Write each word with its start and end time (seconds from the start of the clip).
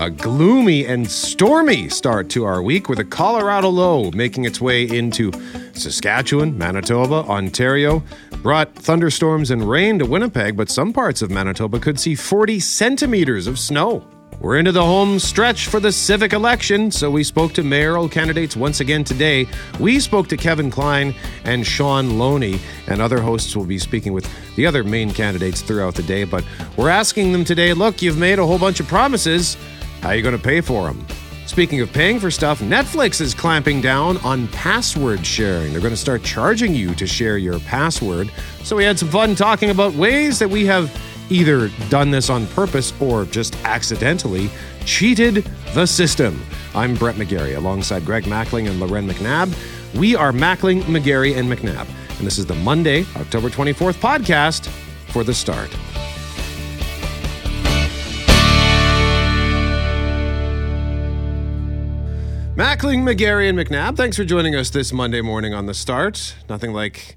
A 0.00 0.08
gloomy 0.08 0.86
and 0.86 1.10
stormy 1.10 1.90
start 1.90 2.30
to 2.30 2.46
our 2.46 2.62
week 2.62 2.88
with 2.88 3.00
a 3.00 3.04
Colorado 3.04 3.68
low 3.68 4.10
making 4.12 4.46
its 4.46 4.58
way 4.58 4.84
into 4.84 5.30
Saskatchewan, 5.74 6.56
Manitoba, 6.56 7.16
Ontario. 7.28 8.02
Brought 8.40 8.74
thunderstorms 8.74 9.50
and 9.50 9.68
rain 9.68 9.98
to 9.98 10.06
Winnipeg, 10.06 10.56
but 10.56 10.70
some 10.70 10.94
parts 10.94 11.20
of 11.20 11.30
Manitoba 11.30 11.78
could 11.78 12.00
see 12.00 12.14
40 12.14 12.60
centimeters 12.60 13.46
of 13.46 13.58
snow. 13.58 14.02
We're 14.40 14.56
into 14.56 14.72
the 14.72 14.82
home 14.82 15.18
stretch 15.18 15.66
for 15.66 15.80
the 15.80 15.92
civic 15.92 16.32
election, 16.32 16.90
so 16.90 17.10
we 17.10 17.22
spoke 17.22 17.52
to 17.52 17.62
mayoral 17.62 18.08
candidates 18.08 18.56
once 18.56 18.80
again 18.80 19.04
today. 19.04 19.46
We 19.78 20.00
spoke 20.00 20.28
to 20.28 20.38
Kevin 20.38 20.70
Klein 20.70 21.14
and 21.44 21.66
Shaun 21.66 22.18
Loney, 22.18 22.58
and 22.86 23.02
other 23.02 23.20
hosts 23.20 23.54
will 23.54 23.66
be 23.66 23.78
speaking 23.78 24.14
with 24.14 24.26
the 24.56 24.64
other 24.64 24.82
main 24.82 25.10
candidates 25.10 25.60
throughout 25.60 25.94
the 25.94 26.02
day. 26.04 26.24
But 26.24 26.42
we're 26.78 26.88
asking 26.88 27.32
them 27.32 27.44
today 27.44 27.74
look, 27.74 28.00
you've 28.00 28.16
made 28.16 28.38
a 28.38 28.46
whole 28.46 28.58
bunch 28.58 28.80
of 28.80 28.88
promises. 28.88 29.58
How 30.00 30.10
are 30.10 30.16
you 30.16 30.22
going 30.22 30.36
to 30.36 30.42
pay 30.42 30.60
for 30.60 30.86
them? 30.86 31.06
Speaking 31.46 31.80
of 31.80 31.92
paying 31.92 32.20
for 32.20 32.30
stuff, 32.30 32.60
Netflix 32.60 33.20
is 33.20 33.34
clamping 33.34 33.80
down 33.80 34.16
on 34.18 34.48
password 34.48 35.26
sharing. 35.26 35.72
They're 35.72 35.80
going 35.80 35.92
to 35.92 35.96
start 35.96 36.22
charging 36.22 36.74
you 36.74 36.94
to 36.94 37.06
share 37.06 37.38
your 37.38 37.58
password. 37.60 38.30
So 38.62 38.76
we 38.76 38.84
had 38.84 38.98
some 38.98 39.08
fun 39.08 39.34
talking 39.34 39.70
about 39.70 39.92
ways 39.94 40.38
that 40.38 40.48
we 40.48 40.64
have 40.66 40.90
either 41.28 41.68
done 41.88 42.10
this 42.10 42.30
on 42.30 42.46
purpose 42.48 42.92
or 43.00 43.24
just 43.24 43.56
accidentally 43.64 44.48
cheated 44.84 45.44
the 45.74 45.86
system. 45.86 46.40
I'm 46.74 46.94
Brett 46.94 47.16
McGarry 47.16 47.56
alongside 47.56 48.06
Greg 48.06 48.24
Mackling 48.24 48.70
and 48.70 48.80
Lauren 48.80 49.08
McNabb. 49.08 49.54
We 49.98 50.16
are 50.16 50.32
Mackling, 50.32 50.82
McGarry, 50.82 51.36
and 51.36 51.50
McNabb. 51.50 51.88
And 52.18 52.26
this 52.26 52.38
is 52.38 52.46
the 52.46 52.54
Monday, 52.54 53.04
October 53.16 53.50
24th 53.50 53.94
podcast 53.94 54.68
for 55.12 55.24
the 55.24 55.34
start. 55.34 55.68
Mackling, 62.60 63.04
McGarry, 63.04 63.48
and 63.48 63.58
McNabb, 63.58 63.96
thanks 63.96 64.18
for 64.18 64.24
joining 64.26 64.54
us 64.54 64.68
this 64.68 64.92
Monday 64.92 65.22
morning 65.22 65.54
on 65.54 65.64
the 65.64 65.72
start. 65.72 66.34
Nothing 66.46 66.74
like 66.74 67.16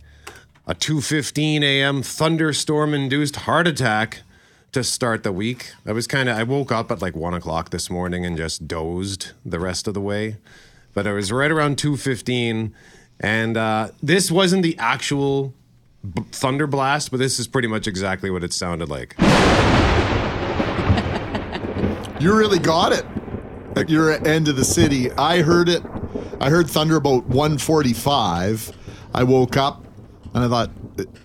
a 0.65 0.73
2:15 0.73 1.63
a.m. 1.63 2.01
thunderstorm-induced 2.01 3.35
heart 3.35 3.67
attack 3.67 4.21
to 4.71 4.85
start 4.85 5.23
the 5.23 5.33
week. 5.33 5.73
I 5.85 5.91
was 5.91 6.07
kind 6.07 6.29
of 6.29 6.37
I 6.37 6.43
woke 6.43 6.71
up 6.71 6.93
at 6.93 7.01
like 7.01 7.17
one 7.17 7.33
o'clock 7.33 7.71
this 7.71 7.89
morning 7.89 8.25
and 8.25 8.37
just 8.37 8.69
dozed 8.69 9.33
the 9.43 9.59
rest 9.59 9.85
of 9.85 9.93
the 9.93 9.99
way, 9.99 10.37
but 10.93 11.05
it 11.05 11.11
was 11.11 11.29
right 11.29 11.51
around 11.51 11.75
2:15, 11.75 12.71
and 13.19 13.57
uh, 13.57 13.89
this 14.01 14.31
wasn't 14.31 14.63
the 14.63 14.77
actual 14.79 15.53
b- 16.09 16.23
thunder 16.31 16.67
blast, 16.67 17.11
but 17.11 17.17
this 17.17 17.37
is 17.37 17.49
pretty 17.49 17.67
much 17.67 17.85
exactly 17.85 18.29
what 18.29 18.45
it 18.45 18.53
sounded 18.53 18.87
like. 18.87 19.13
You 22.21 22.33
really 22.33 22.59
got 22.59 22.93
it 22.93 23.05
at 23.75 23.89
your 23.89 24.11
end 24.27 24.47
of 24.47 24.55
the 24.55 24.65
city. 24.65 25.11
I 25.11 25.41
heard 25.41 25.69
it. 25.69 25.83
I 26.39 26.49
heard 26.49 26.69
thunder 26.69 26.95
about 26.95 27.25
145. 27.25 28.71
I 29.13 29.23
woke 29.23 29.57
up 29.57 29.83
and 30.33 30.43
I 30.43 30.47
thought, 30.47 30.71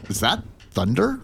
is 0.08 0.20
that 0.20 0.42
thunder? 0.70 1.20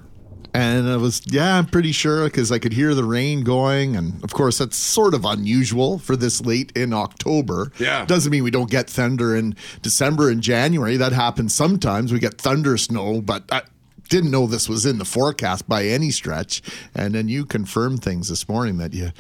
And 0.57 0.89
I 0.89 0.97
was, 0.97 1.21
yeah, 1.27 1.59
I'm 1.59 1.67
pretty 1.67 1.91
sure 1.91 2.25
because 2.25 2.53
I 2.53 2.61
could 2.61 2.73
hear 2.73 2.95
the 2.95 3.03
rain 3.03 3.43
going. 3.43 3.97
And 3.97 4.23
of 4.23 4.33
course, 4.33 4.59
that's 4.59 4.77
sort 4.77 5.13
of 5.13 5.25
unusual 5.25 5.99
for 5.99 6.15
this 6.15 6.41
late 6.41 6.71
in 6.77 6.93
October. 6.93 7.73
Yeah. 7.79 8.05
Doesn't 8.05 8.31
mean 8.31 8.45
we 8.45 8.53
don't 8.53 8.71
get 8.71 8.89
thunder 8.89 9.35
in 9.35 9.57
December 9.83 10.31
and 10.31 10.41
January. 10.41 10.97
That 10.97 11.13
happens 11.13 11.53
sometimes. 11.55 12.13
We 12.13 12.21
get 12.21 12.41
thunder 12.41 12.77
snow, 12.79 13.21
but 13.21 13.43
I 13.51 13.63
didn't 14.09 14.31
know 14.31 14.47
this 14.47 14.69
was 14.69 14.87
in 14.87 14.99
the 14.99 15.05
forecast 15.05 15.69
by 15.69 15.87
any 15.87 16.13
stretch. 16.13 16.63
And 16.95 17.17
then 17.17 17.27
you 17.29 17.45
confirmed 17.45 18.05
things 18.05 18.29
this 18.29 18.49
morning 18.49 18.79
that 18.79 18.95
you 18.95 19.11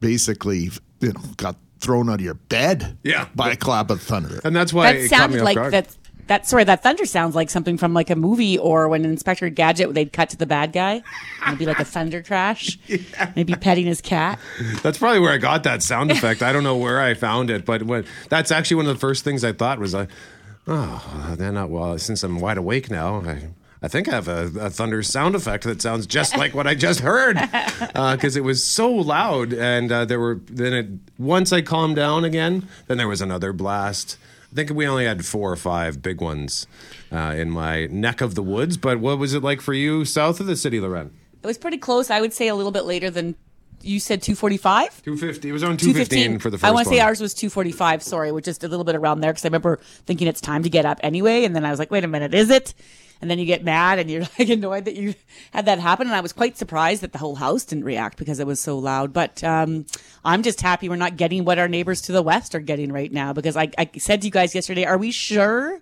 basically, 0.00 0.70
you 1.02 1.12
know, 1.12 1.20
got 1.36 1.56
thrown 1.80 2.08
out 2.08 2.14
of 2.14 2.20
your 2.20 2.34
bed 2.34 2.96
Yeah. 3.02 3.26
by 3.34 3.50
a 3.52 3.56
clap 3.56 3.90
of 3.90 4.00
thunder. 4.00 4.40
And 4.44 4.54
that's 4.54 4.72
why 4.72 4.92
That 4.92 4.96
it 5.00 5.08
caught 5.10 5.30
me 5.30 5.38
sounded 5.38 5.42
like 5.42 5.56
guard. 5.56 5.72
that. 5.74 5.96
That 6.28 6.46
sorry, 6.46 6.62
that 6.64 6.84
thunder 6.84 7.04
sounds 7.04 7.34
like 7.34 7.50
something 7.50 7.76
from 7.76 7.94
like 7.94 8.08
a 8.08 8.14
movie 8.14 8.56
or 8.56 8.88
when 8.88 9.04
Inspector 9.04 9.46
Gadget 9.50 9.92
they'd 9.92 10.12
cut 10.12 10.30
to 10.30 10.36
the 10.36 10.46
bad 10.46 10.72
guy. 10.72 11.02
It'd 11.44 11.58
be 11.58 11.66
like 11.66 11.80
a 11.80 11.84
thunder 11.84 12.22
crash. 12.22 12.78
Maybe 13.36 13.54
petting 13.56 13.86
his 13.86 14.00
cat. 14.00 14.38
That's 14.84 14.98
probably 14.98 15.18
where 15.18 15.32
I 15.32 15.38
got 15.38 15.64
that 15.64 15.82
sound 15.82 16.12
effect. 16.12 16.40
I 16.40 16.52
don't 16.52 16.62
know 16.62 16.76
where 16.76 17.00
I 17.00 17.14
found 17.14 17.50
it, 17.50 17.64
but 17.66 17.82
when, 17.82 18.04
that's 18.28 18.52
actually 18.52 18.76
one 18.76 18.86
of 18.86 18.94
the 18.94 19.00
first 19.00 19.24
things 19.24 19.42
I 19.42 19.52
thought 19.52 19.80
was, 19.80 19.96
uh, 19.96 20.06
oh, 20.68 21.34
then 21.36 21.54
not 21.54 21.70
well, 21.70 21.98
since 21.98 22.22
I'm 22.22 22.38
wide 22.38 22.56
awake 22.56 22.88
now, 22.88 23.16
I, 23.22 23.48
I 23.82 23.88
think 23.88 24.08
I 24.08 24.12
have 24.12 24.28
a, 24.28 24.50
a 24.60 24.70
thunder 24.70 25.02
sound 25.02 25.34
effect 25.34 25.64
that 25.64 25.82
sounds 25.82 26.06
just 26.06 26.36
like 26.36 26.54
what 26.54 26.68
I 26.68 26.74
just 26.76 27.00
heard 27.00 27.34
because 27.80 28.36
it 28.36 28.44
was 28.44 28.62
so 28.62 28.92
loud. 28.92 29.52
And 29.52 29.90
uh, 29.90 30.04
there 30.04 30.20
were 30.20 30.40
then 30.46 30.72
it 30.72 30.86
once 31.18 31.52
I 31.52 31.62
calmed 31.62 31.96
down 31.96 32.24
again, 32.24 32.68
then 32.86 32.96
there 32.96 33.08
was 33.08 33.20
another 33.20 33.52
blast. 33.52 34.18
I 34.52 34.54
think 34.54 34.70
we 34.70 34.86
only 34.86 35.06
had 35.06 35.24
four 35.24 35.50
or 35.50 35.56
five 35.56 36.00
big 36.00 36.20
ones 36.20 36.66
uh, 37.10 37.34
in 37.36 37.50
my 37.50 37.86
neck 37.86 38.20
of 38.20 38.34
the 38.34 38.42
woods. 38.42 38.76
But 38.76 39.00
what 39.00 39.18
was 39.18 39.34
it 39.34 39.42
like 39.42 39.60
for 39.60 39.72
you 39.72 40.04
south 40.04 40.38
of 40.40 40.46
the 40.46 40.56
city, 40.56 40.78
Lauren? 40.78 41.10
It 41.42 41.46
was 41.46 41.58
pretty 41.58 41.78
close. 41.78 42.10
I 42.10 42.20
would 42.20 42.32
say 42.32 42.48
a 42.48 42.54
little 42.54 42.70
bit 42.70 42.84
later 42.84 43.10
than 43.10 43.34
you 43.80 43.98
said. 43.98 44.22
Two 44.22 44.36
forty 44.36 44.58
five. 44.58 45.02
Two 45.02 45.16
fifty. 45.16 45.48
It 45.48 45.52
was 45.52 45.64
on 45.64 45.76
two 45.76 45.92
fifteen 45.92 46.38
for 46.38 46.50
the 46.50 46.58
first 46.58 46.68
I 46.68 46.72
want 46.72 46.86
to 46.86 46.94
say 46.94 47.00
ours 47.00 47.20
was 47.20 47.34
245. 47.34 48.00
Sorry, 48.04 48.30
which 48.30 48.44
just 48.44 48.62
a 48.62 48.68
little 48.68 48.84
bit 48.84 48.94
around 48.94 49.22
there 49.22 49.32
because 49.32 49.44
I 49.44 49.48
remember 49.48 49.80
thinking 50.06 50.28
it's 50.28 50.40
time 50.40 50.62
to 50.62 50.70
get 50.70 50.86
up 50.86 51.00
anyway, 51.02 51.44
and 51.44 51.56
then 51.56 51.64
I 51.64 51.70
was 51.70 51.80
like, 51.80 51.90
wait 51.90 52.04
a 52.04 52.08
minute, 52.08 52.32
is 52.32 52.48
it? 52.50 52.74
And 53.22 53.30
then 53.30 53.38
you 53.38 53.46
get 53.46 53.64
mad 53.64 54.00
and 54.00 54.10
you're 54.10 54.22
like 54.38 54.48
annoyed 54.48 54.84
that 54.84 54.96
you 54.96 55.14
had 55.52 55.66
that 55.66 55.78
happen. 55.78 56.08
And 56.08 56.16
I 56.16 56.20
was 56.20 56.32
quite 56.32 56.58
surprised 56.58 57.02
that 57.02 57.12
the 57.12 57.18
whole 57.18 57.36
house 57.36 57.64
didn't 57.64 57.84
react 57.84 58.18
because 58.18 58.40
it 58.40 58.46
was 58.46 58.60
so 58.60 58.76
loud. 58.76 59.12
But 59.12 59.42
um, 59.44 59.86
I'm 60.24 60.42
just 60.42 60.60
happy 60.60 60.88
we're 60.88 60.96
not 60.96 61.16
getting 61.16 61.44
what 61.44 61.58
our 61.58 61.68
neighbors 61.68 62.02
to 62.02 62.12
the 62.12 62.22
west 62.22 62.54
are 62.54 62.60
getting 62.60 62.92
right 62.92 63.12
now 63.12 63.32
because 63.32 63.56
I, 63.56 63.70
I 63.78 63.88
said 63.96 64.20
to 64.22 64.26
you 64.26 64.32
guys 64.32 64.54
yesterday, 64.54 64.84
are 64.84 64.98
we 64.98 65.12
sure? 65.12 65.76
Are 65.76 65.80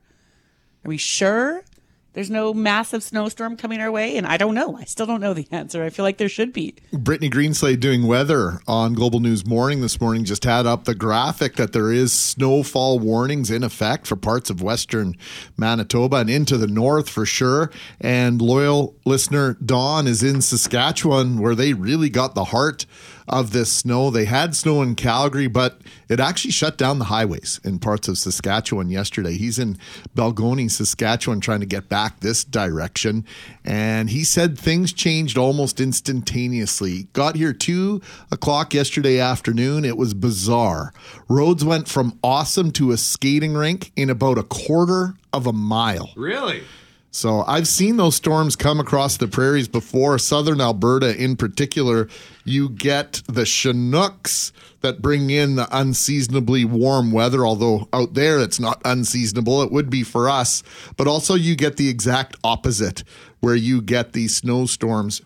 we 0.88 0.98
sure? 0.98 1.64
There's 2.12 2.30
no 2.30 2.52
massive 2.52 3.04
snowstorm 3.04 3.56
coming 3.56 3.80
our 3.80 3.90
way, 3.90 4.16
and 4.16 4.26
I 4.26 4.36
don't 4.36 4.54
know. 4.54 4.76
I 4.76 4.84
still 4.84 5.06
don't 5.06 5.20
know 5.20 5.32
the 5.32 5.46
answer. 5.52 5.84
I 5.84 5.90
feel 5.90 6.04
like 6.04 6.18
there 6.18 6.28
should 6.28 6.52
be. 6.52 6.74
Brittany 6.92 7.30
Greenslade 7.30 7.78
doing 7.78 8.06
weather 8.06 8.60
on 8.66 8.94
Global 8.94 9.20
News 9.20 9.46
Morning 9.46 9.80
this 9.80 10.00
morning 10.00 10.24
just 10.24 10.44
had 10.44 10.66
up 10.66 10.84
the 10.84 10.94
graphic 10.94 11.54
that 11.56 11.72
there 11.72 11.92
is 11.92 12.12
snowfall 12.12 12.98
warnings 12.98 13.50
in 13.50 13.62
effect 13.62 14.08
for 14.08 14.16
parts 14.16 14.50
of 14.50 14.60
western 14.60 15.14
Manitoba 15.56 16.16
and 16.16 16.30
into 16.30 16.56
the 16.56 16.66
north 16.66 17.08
for 17.08 17.24
sure. 17.24 17.70
And 18.00 18.42
loyal 18.42 18.96
listener 19.04 19.56
Dawn 19.64 20.08
is 20.08 20.22
in 20.22 20.40
Saskatchewan 20.40 21.40
where 21.40 21.54
they 21.54 21.74
really 21.74 22.10
got 22.10 22.34
the 22.34 22.44
heart 22.44 22.86
of 23.30 23.52
this 23.52 23.72
snow. 23.72 24.10
They 24.10 24.26
had 24.26 24.54
snow 24.54 24.82
in 24.82 24.96
Calgary, 24.96 25.46
but 25.46 25.80
it 26.08 26.20
actually 26.20 26.50
shut 26.50 26.76
down 26.76 26.98
the 26.98 27.06
highways 27.06 27.60
in 27.64 27.78
parts 27.78 28.08
of 28.08 28.18
Saskatchewan 28.18 28.90
yesterday. 28.90 29.34
He's 29.34 29.58
in 29.58 29.78
Balgonie, 30.14 30.70
Saskatchewan, 30.70 31.40
trying 31.40 31.60
to 31.60 31.66
get 31.66 31.88
back 31.88 32.20
this 32.20 32.44
direction. 32.44 33.24
And 33.64 34.10
he 34.10 34.24
said 34.24 34.58
things 34.58 34.92
changed 34.92 35.38
almost 35.38 35.80
instantaneously. 35.80 37.04
Got 37.12 37.36
here 37.36 37.52
two 37.52 38.02
o'clock 38.30 38.74
yesterday 38.74 39.20
afternoon. 39.20 39.84
It 39.84 39.96
was 39.96 40.12
bizarre. 40.12 40.92
Roads 41.28 41.64
went 41.64 41.88
from 41.88 42.18
awesome 42.22 42.72
to 42.72 42.90
a 42.90 42.96
skating 42.96 43.54
rink 43.54 43.92
in 43.96 44.10
about 44.10 44.38
a 44.38 44.42
quarter 44.42 45.14
of 45.32 45.46
a 45.46 45.52
mile. 45.52 46.10
Really? 46.16 46.64
So 47.12 47.42
I've 47.46 47.66
seen 47.66 47.96
those 47.96 48.14
storms 48.14 48.54
come 48.54 48.78
across 48.78 49.16
the 49.16 49.26
prairies 49.26 49.66
before. 49.66 50.16
Southern 50.18 50.60
Alberta, 50.60 51.16
in 51.16 51.36
particular, 51.36 52.08
you 52.44 52.68
get 52.68 53.22
the 53.26 53.44
Chinooks 53.44 54.52
that 54.80 55.02
bring 55.02 55.28
in 55.30 55.56
the 55.56 55.66
unseasonably 55.76 56.64
warm 56.64 57.10
weather. 57.10 57.44
Although 57.44 57.88
out 57.92 58.14
there 58.14 58.38
it's 58.38 58.60
not 58.60 58.80
unseasonable, 58.84 59.62
it 59.62 59.72
would 59.72 59.90
be 59.90 60.04
for 60.04 60.28
us. 60.28 60.62
But 60.96 61.08
also 61.08 61.34
you 61.34 61.56
get 61.56 61.76
the 61.76 61.88
exact 61.88 62.36
opposite, 62.44 63.02
where 63.40 63.56
you 63.56 63.82
get 63.82 64.12
these 64.12 64.36
snowstorms 64.36 65.20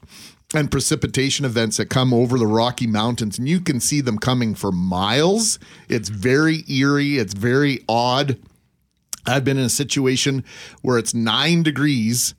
and 0.54 0.70
precipitation 0.70 1.44
events 1.44 1.76
that 1.76 1.90
come 1.90 2.14
over 2.14 2.38
the 2.38 2.46
Rocky 2.46 2.86
Mountains, 2.86 3.38
and 3.38 3.48
you 3.48 3.60
can 3.60 3.80
see 3.80 4.00
them 4.00 4.18
coming 4.18 4.54
for 4.54 4.72
miles. 4.72 5.58
It's 5.88 6.08
very 6.08 6.64
eerie. 6.68 7.18
It's 7.18 7.34
very 7.34 7.80
odd. 7.88 8.38
I've 9.26 9.44
been 9.44 9.58
in 9.58 9.64
a 9.64 9.68
situation 9.70 10.44
where 10.82 10.98
it's 10.98 11.14
nine 11.14 11.62
degrees 11.62 12.34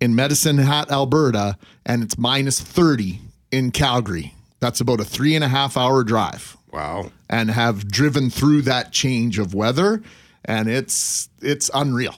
in 0.00 0.14
Medicine 0.14 0.58
Hat, 0.58 0.90
Alberta, 0.90 1.56
and 1.84 2.02
it's 2.02 2.16
minus 2.18 2.60
30 2.60 3.20
in 3.50 3.70
Calgary. 3.72 4.34
That's 4.60 4.80
about 4.80 5.00
a 5.00 5.04
three 5.04 5.34
and 5.34 5.42
a 5.44 5.48
half 5.48 5.76
hour 5.76 6.04
drive 6.04 6.56
Wow. 6.72 7.10
and 7.28 7.50
have 7.50 7.88
driven 7.88 8.30
through 8.30 8.62
that 8.62 8.92
change 8.92 9.38
of 9.38 9.54
weather. 9.54 10.02
And 10.44 10.68
it's 10.68 11.28
it's 11.42 11.70
unreal. 11.74 12.14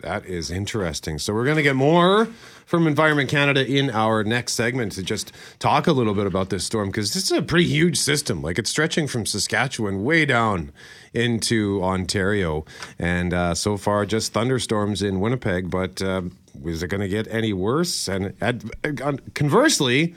That 0.00 0.26
is 0.26 0.50
interesting. 0.50 1.18
So 1.18 1.32
we're 1.32 1.44
going 1.44 1.56
to 1.56 1.62
get 1.62 1.76
more 1.76 2.28
from 2.66 2.86
Environment 2.86 3.28
Canada 3.28 3.66
in 3.66 3.90
our 3.90 4.24
next 4.24 4.54
segment 4.54 4.92
to 4.92 5.02
just 5.02 5.32
talk 5.58 5.86
a 5.86 5.92
little 5.92 6.14
bit 6.14 6.26
about 6.26 6.50
this 6.50 6.64
storm 6.64 6.88
because 6.88 7.12
this 7.14 7.30
is 7.30 7.38
a 7.38 7.42
pretty 7.42 7.66
huge 7.66 7.98
system. 7.98 8.42
Like 8.42 8.58
it's 8.58 8.70
stretching 8.70 9.06
from 9.06 9.26
Saskatchewan 9.26 10.04
way 10.04 10.24
down 10.24 10.72
into 11.12 11.82
Ontario, 11.82 12.64
and 12.98 13.32
uh, 13.32 13.54
so 13.54 13.76
far 13.76 14.06
just 14.06 14.32
thunderstorms 14.32 15.02
in 15.02 15.20
Winnipeg. 15.20 15.70
But 15.70 16.02
uh, 16.02 16.22
is 16.64 16.82
it 16.82 16.88
going 16.88 17.00
to 17.00 17.08
get 17.08 17.26
any 17.28 17.52
worse? 17.52 18.08
And 18.08 18.34
at, 18.40 18.62
uh, 18.84 19.12
conversely, 19.34 20.14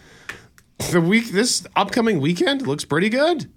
the 0.91 1.01
week 1.01 1.31
this 1.31 1.65
upcoming 1.75 2.19
weekend 2.19 2.65
looks 2.65 2.85
pretty 2.85 3.09
good. 3.09 3.49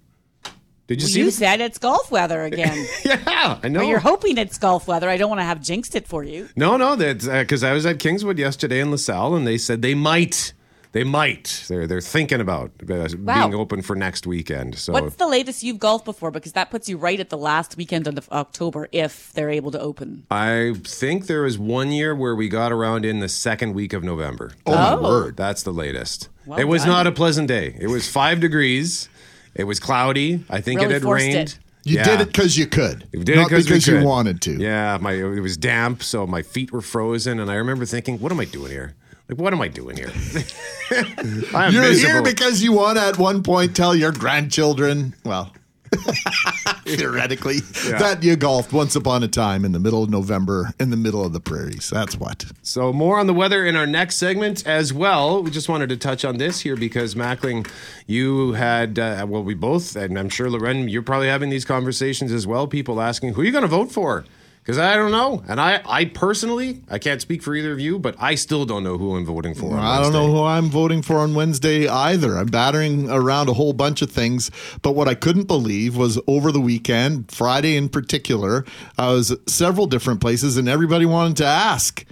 Did 0.91 1.01
you 1.01 1.05
Well, 1.05 1.13
see? 1.13 1.19
you 1.19 1.25
the- 1.25 1.31
said 1.31 1.61
it's 1.61 1.77
golf 1.77 2.11
weather 2.11 2.43
again. 2.43 2.85
yeah, 3.05 3.59
I 3.63 3.67
know. 3.69 3.79
Or 3.79 3.83
you're 3.83 3.99
hoping 3.99 4.37
it's 4.37 4.57
golf 4.57 4.87
weather. 4.87 5.09
I 5.09 5.17
don't 5.17 5.29
want 5.29 5.39
to 5.39 5.45
have 5.45 5.61
jinxed 5.61 5.95
it 5.95 6.07
for 6.07 6.23
you. 6.23 6.49
No, 6.55 6.75
no, 6.77 6.95
that's 6.95 7.27
because 7.27 7.63
I 7.63 7.71
was 7.73 7.85
at 7.85 7.99
Kingswood 7.99 8.37
yesterday 8.37 8.79
in 8.81 8.91
LaSalle, 8.91 9.35
and 9.35 9.47
they 9.47 9.57
said 9.57 9.81
they 9.81 9.95
might, 9.95 10.53
they 10.91 11.05
might. 11.05 11.63
They're 11.69 11.87
they're 11.87 12.01
thinking 12.01 12.41
about 12.41 12.71
uh, 12.89 13.07
Wow. 13.19 13.47
being 13.47 13.55
open 13.59 13.81
for 13.81 13.95
next 13.95 14.27
weekend. 14.27 14.77
So 14.77 14.91
What's 14.91 15.15
the 15.15 15.27
latest 15.27 15.63
you've 15.63 15.79
golfed 15.79 16.03
before? 16.03 16.31
Because 16.31 16.51
that 16.51 16.69
puts 16.69 16.89
you 16.89 16.97
right 16.97 17.19
at 17.19 17.29
the 17.29 17.37
last 17.37 17.77
weekend 17.77 18.07
of 18.07 18.27
October 18.29 18.89
if 18.91 19.31
they're 19.31 19.49
able 19.49 19.71
to 19.71 19.79
open. 19.79 20.25
I 20.29 20.73
think 20.83 21.27
there 21.27 21.43
was 21.43 21.57
one 21.57 21.91
year 21.93 22.13
where 22.13 22.35
we 22.35 22.49
got 22.49 22.73
around 22.73 23.05
in 23.05 23.21
the 23.21 23.29
second 23.29 23.73
week 23.73 23.93
of 23.93 24.03
November. 24.03 24.51
Oh, 24.65 24.73
my 24.73 24.91
Oh. 24.95 25.01
word. 25.01 25.37
That's 25.37 25.63
the 25.63 25.71
latest. 25.71 26.27
Well 26.45 26.59
it 26.59 26.65
was 26.65 26.81
done. 26.81 26.89
not 26.91 27.07
a 27.07 27.11
pleasant 27.13 27.47
day. 27.47 27.77
It 27.79 27.87
was 27.87 28.09
five 28.09 28.39
degrees. 28.41 29.07
It 29.55 29.65
was 29.65 29.79
cloudy. 29.79 30.43
I 30.49 30.61
think 30.61 30.81
Really 30.81 30.91
it 30.95 31.01
had 31.01 31.09
rained. 31.11 31.35
it. 31.35 31.59
You 31.83 31.97
Yeah. 31.97 32.03
did 32.03 32.21
it 32.21 32.27
because 32.27 32.57
you 32.57 32.67
could, 32.67 33.05
We 33.11 33.23
did 33.23 33.29
it 33.29 33.35
not 33.41 33.49
'cause 33.49 33.63
we 33.65 33.69
because 33.71 33.87
you 33.87 33.95
could. 33.95 34.03
wanted 34.05 34.39
to. 34.41 34.51
Yeah, 34.59 34.97
my 35.01 35.13
it 35.13 35.39
was 35.41 35.57
damp, 35.57 36.03
so 36.03 36.27
my 36.27 36.41
feet 36.43 36.71
were 36.71 36.81
frozen, 36.81 37.39
and 37.39 37.49
I 37.49 37.55
remember 37.55 37.85
thinking, 37.85 38.19
"What 38.19 38.31
am 38.31 38.39
I 38.39 38.45
doing 38.45 38.71
here? 38.71 38.93
Like, 39.27 39.39
what 39.39 39.51
am 39.53 39.61
I 39.61 39.67
doing 39.67 39.97
here? 39.97 40.11
I'm 41.55 41.73
You're 41.73 41.81
miserable. 41.83 42.13
here 42.13 42.21
because 42.21 42.61
you 42.61 42.73
want 42.73 42.97
to 42.97 43.03
at 43.05 43.17
one 43.17 43.43
point 43.43 43.75
tell 43.75 43.95
your 43.95 44.11
grandchildren, 44.11 45.13
well, 45.23 45.53
theoretically, 46.85 47.59
that 47.59 48.19
you 48.23 48.35
golfed 48.35 48.73
once 48.73 48.95
upon 48.95 49.23
a 49.23 49.27
time 49.27 49.65
in 49.65 49.71
the 49.71 49.79
middle 49.79 50.03
of 50.03 50.09
November 50.09 50.73
in 50.79 50.89
the 50.89 50.97
middle 50.97 51.23
of 51.25 51.33
the 51.33 51.39
prairies. 51.39 51.89
That's 51.89 52.17
what. 52.17 52.45
So 52.63 52.93
more 52.93 53.19
on 53.19 53.27
the 53.27 53.33
weather 53.33 53.65
in 53.65 53.75
our 53.75 53.85
next 53.85 54.17
segment 54.17 54.65
as 54.65 54.93
well. 54.93 55.43
We 55.43 55.51
just 55.51 55.69
wanted 55.69 55.89
to 55.89 55.97
touch 55.97 56.23
on 56.23 56.37
this 56.37 56.61
here 56.61 56.75
because 56.75 57.15
Mackling, 57.15 57.69
you 58.07 58.53
had 58.53 58.99
uh, 58.99 59.25
well, 59.27 59.43
we 59.43 59.53
both, 59.53 59.95
and 59.95 60.17
I'm 60.17 60.29
sure 60.29 60.49
Lauren, 60.49 60.87
you're 60.87 61.01
probably 61.01 61.27
having 61.27 61.49
these 61.49 61.65
conversations 61.65 62.31
as 62.31 62.47
well. 62.47 62.67
People 62.67 63.01
asking 63.01 63.33
who 63.33 63.41
are 63.41 63.45
you 63.45 63.51
going 63.51 63.63
to 63.63 63.67
vote 63.67 63.91
for? 63.91 64.25
Because 64.61 64.77
I 64.77 64.95
don't 64.95 65.09
know, 65.09 65.43
and 65.47 65.59
I, 65.59 65.81
I 65.87 66.05
personally, 66.05 66.83
I 66.87 66.99
can't 66.99 67.19
speak 67.19 67.41
for 67.41 67.55
either 67.55 67.71
of 67.71 67.79
you, 67.79 67.97
but 67.97 68.15
I 68.19 68.35
still 68.35 68.63
don't 68.63 68.83
know 68.83 68.99
who 68.99 69.15
I'm 69.15 69.25
voting 69.25 69.55
for. 69.55 69.73
on 69.73 69.79
I 69.79 69.99
don't 69.99 70.13
know 70.13 70.31
who 70.31 70.43
I'm 70.43 70.69
voting 70.69 71.01
for 71.01 71.17
on 71.17 71.33
Wednesday 71.33 71.87
either. 71.87 72.37
I'm 72.37 72.45
battering 72.45 73.09
around 73.09 73.49
a 73.49 73.53
whole 73.53 73.73
bunch 73.73 74.03
of 74.03 74.11
things. 74.11 74.51
But 74.83 74.91
what 74.91 75.07
I 75.07 75.15
couldn't 75.15 75.45
believe 75.47 75.97
was 75.97 76.19
over 76.27 76.51
the 76.51 76.61
weekend, 76.61 77.31
Friday 77.31 77.75
in 77.75 77.89
particular, 77.89 78.63
I 78.99 79.07
was 79.07 79.31
at 79.31 79.49
several 79.49 79.87
different 79.87 80.21
places 80.21 80.57
and 80.57 80.69
everybody 80.69 81.07
wanted 81.07 81.37
to 81.37 81.45
ask, 81.45 82.05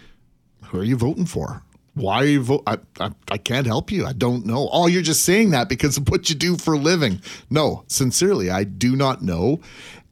who 0.66 0.80
are 0.80 0.84
you 0.84 0.98
voting 0.98 1.28
for? 1.28 1.62
Why 1.94 2.16
are 2.22 2.26
you 2.26 2.42
vote? 2.42 2.64
I, 2.66 2.78
I, 3.00 3.12
I 3.30 3.38
can't 3.38 3.68
help 3.68 3.92
you. 3.92 4.06
I 4.06 4.14
don't 4.14 4.46
know. 4.46 4.70
Oh, 4.72 4.88
you're 4.88 5.02
just 5.02 5.24
saying 5.24 5.52
that 5.52 5.70
because 5.70 5.98
of 5.98 6.10
what 6.10 6.30
you 6.30 6.36
do 6.36 6.58
for 6.58 6.74
a 6.74 6.78
living. 6.80 7.22
No, 7.50 7.84
sincerely, 7.88 8.50
I 8.50 8.64
do 8.64 8.96
not 8.96 9.22
know. 9.22 9.60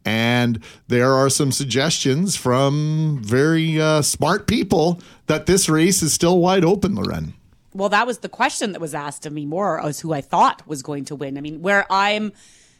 And 0.07 0.63
there 0.87 1.11
are 1.11 1.29
some 1.29 1.51
suggestions 1.51 2.37
from 2.37 3.19
very 3.21 3.81
uh, 3.81 4.01
smart 4.01 4.47
people 4.47 5.01
that 5.25 5.47
this 5.47 5.67
race 5.67 6.01
is 6.01 6.13
still 6.13 6.39
wide 6.39 6.63
open, 6.63 6.95
Lauren. 6.95 7.33
Well, 7.73 7.89
that 7.89 8.07
was 8.07 8.19
the 8.19 8.29
question 8.29 8.71
that 8.71 8.79
was 8.79 8.93
asked 8.93 9.25
of 9.25 9.33
me 9.33 9.45
more 9.45 9.85
as 9.85 9.99
who 9.99 10.13
I 10.13 10.21
thought 10.21 10.65
was 10.65 10.81
going 10.81 11.03
to 11.05 11.15
win. 11.17 11.37
I 11.37 11.41
mean, 11.41 11.61
where 11.61 11.85
I'm, 11.89 12.31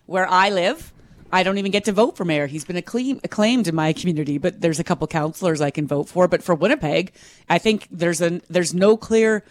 where 0.06 0.26
I 0.26 0.52
live, 0.52 0.94
I 1.30 1.44
don't 1.44 1.58
even 1.58 1.72
get 1.72 1.84
to 1.86 1.92
vote 1.92 2.16
for 2.16 2.24
mayor. 2.24 2.48
He's 2.48 2.64
been 2.64 2.78
acclaim, 2.78 3.20
acclaimed 3.26 3.68
in 3.68 3.76
my 3.76 3.92
community, 3.92 4.38
but 4.38 4.62
there's 4.62 4.80
a 4.80 4.86
couple 4.86 5.06
councillors 5.08 5.60
I 5.60 5.70
can 5.70 5.86
vote 5.86 6.08
for. 6.08 6.30
But 6.30 6.44
for 6.44 6.56
Winnipeg, 6.56 7.12
I 7.50 7.58
think 7.58 7.90
there's 7.92 8.22
a 8.22 8.40
there's 8.50 8.74
no 8.74 8.96
clear 8.96 9.44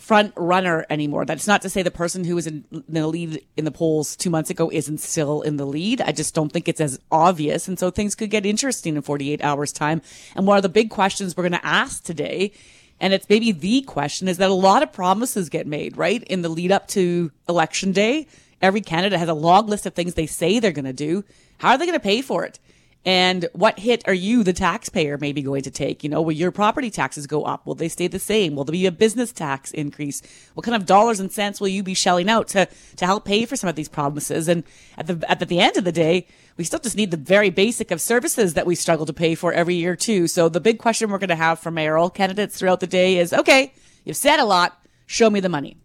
front 0.00 0.32
runner 0.34 0.86
anymore. 0.88 1.26
That's 1.26 1.46
not 1.46 1.60
to 1.62 1.70
say 1.70 1.82
the 1.82 1.90
person 1.90 2.24
who 2.24 2.34
was 2.34 2.46
in 2.46 2.64
the 2.88 3.06
lead 3.06 3.44
in 3.56 3.66
the 3.66 3.70
polls 3.70 4.16
two 4.16 4.30
months 4.30 4.48
ago 4.48 4.70
isn't 4.72 4.98
still 4.98 5.42
in 5.42 5.58
the 5.58 5.66
lead. 5.66 6.00
I 6.00 6.12
just 6.12 6.34
don't 6.34 6.50
think 6.50 6.68
it's 6.68 6.80
as 6.80 6.98
obvious. 7.12 7.68
And 7.68 7.78
so 7.78 7.90
things 7.90 8.14
could 8.14 8.30
get 8.30 8.46
interesting 8.46 8.96
in 8.96 9.02
48 9.02 9.44
hours 9.44 9.72
time. 9.72 10.00
And 10.34 10.46
one 10.46 10.56
of 10.56 10.62
the 10.62 10.70
big 10.70 10.88
questions 10.88 11.36
we're 11.36 11.48
going 11.48 11.52
to 11.52 11.66
ask 11.66 12.02
today, 12.02 12.52
and 12.98 13.12
it's 13.12 13.28
maybe 13.28 13.52
the 13.52 13.82
question 13.82 14.26
is 14.26 14.38
that 14.38 14.50
a 14.50 14.54
lot 14.54 14.82
of 14.82 14.90
promises 14.90 15.50
get 15.50 15.66
made, 15.66 15.98
right? 15.98 16.22
In 16.24 16.40
the 16.40 16.48
lead 16.48 16.72
up 16.72 16.88
to 16.88 17.30
election 17.46 17.92
day. 17.92 18.26
Every 18.62 18.80
candidate 18.80 19.18
has 19.18 19.28
a 19.28 19.34
long 19.34 19.66
list 19.66 19.84
of 19.84 19.94
things 19.94 20.14
they 20.14 20.26
say 20.26 20.58
they're 20.58 20.72
going 20.72 20.84
to 20.86 20.92
do. 20.92 21.24
How 21.58 21.72
are 21.72 21.78
they 21.78 21.86
going 21.86 21.98
to 21.98 22.00
pay 22.02 22.22
for 22.22 22.44
it? 22.44 22.58
And 23.04 23.48
what 23.54 23.78
hit 23.78 24.06
are 24.06 24.14
you, 24.14 24.42
the 24.42 24.52
taxpayer, 24.52 25.16
maybe 25.16 25.40
going 25.40 25.62
to 25.62 25.70
take? 25.70 26.04
You 26.04 26.10
know, 26.10 26.20
will 26.20 26.32
your 26.32 26.50
property 26.50 26.90
taxes 26.90 27.26
go 27.26 27.44
up? 27.44 27.64
Will 27.64 27.74
they 27.74 27.88
stay 27.88 28.08
the 28.08 28.18
same? 28.18 28.54
Will 28.54 28.64
there 28.64 28.72
be 28.72 28.84
a 28.84 28.92
business 28.92 29.32
tax 29.32 29.70
increase? 29.70 30.20
What 30.52 30.64
kind 30.64 30.76
of 30.76 30.84
dollars 30.84 31.18
and 31.18 31.32
cents 31.32 31.60
will 31.60 31.68
you 31.68 31.82
be 31.82 31.94
shelling 31.94 32.28
out 32.28 32.48
to, 32.48 32.68
to 32.96 33.06
help 33.06 33.24
pay 33.24 33.46
for 33.46 33.56
some 33.56 33.68
of 33.70 33.76
these 33.76 33.88
promises? 33.88 34.48
And 34.48 34.64
at 34.98 35.06
the, 35.06 35.30
at 35.30 35.48
the 35.48 35.60
end 35.60 35.78
of 35.78 35.84
the 35.84 35.92
day, 35.92 36.26
we 36.58 36.64
still 36.64 36.78
just 36.78 36.96
need 36.96 37.10
the 37.10 37.16
very 37.16 37.48
basic 37.48 37.90
of 37.90 38.02
services 38.02 38.52
that 38.52 38.66
we 38.66 38.74
struggle 38.74 39.06
to 39.06 39.14
pay 39.14 39.34
for 39.34 39.50
every 39.50 39.76
year 39.76 39.96
too. 39.96 40.26
So 40.26 40.50
the 40.50 40.60
big 40.60 40.78
question 40.78 41.08
we're 41.08 41.18
going 41.18 41.28
to 41.30 41.36
have 41.36 41.58
for 41.58 41.70
mayoral 41.70 42.10
candidates 42.10 42.58
throughout 42.58 42.80
the 42.80 42.86
day 42.86 43.16
is, 43.16 43.32
okay, 43.32 43.72
you've 44.04 44.18
said 44.18 44.40
a 44.40 44.44
lot. 44.44 44.76
Show 45.06 45.30
me 45.30 45.40
the 45.40 45.48
money. 45.48 45.78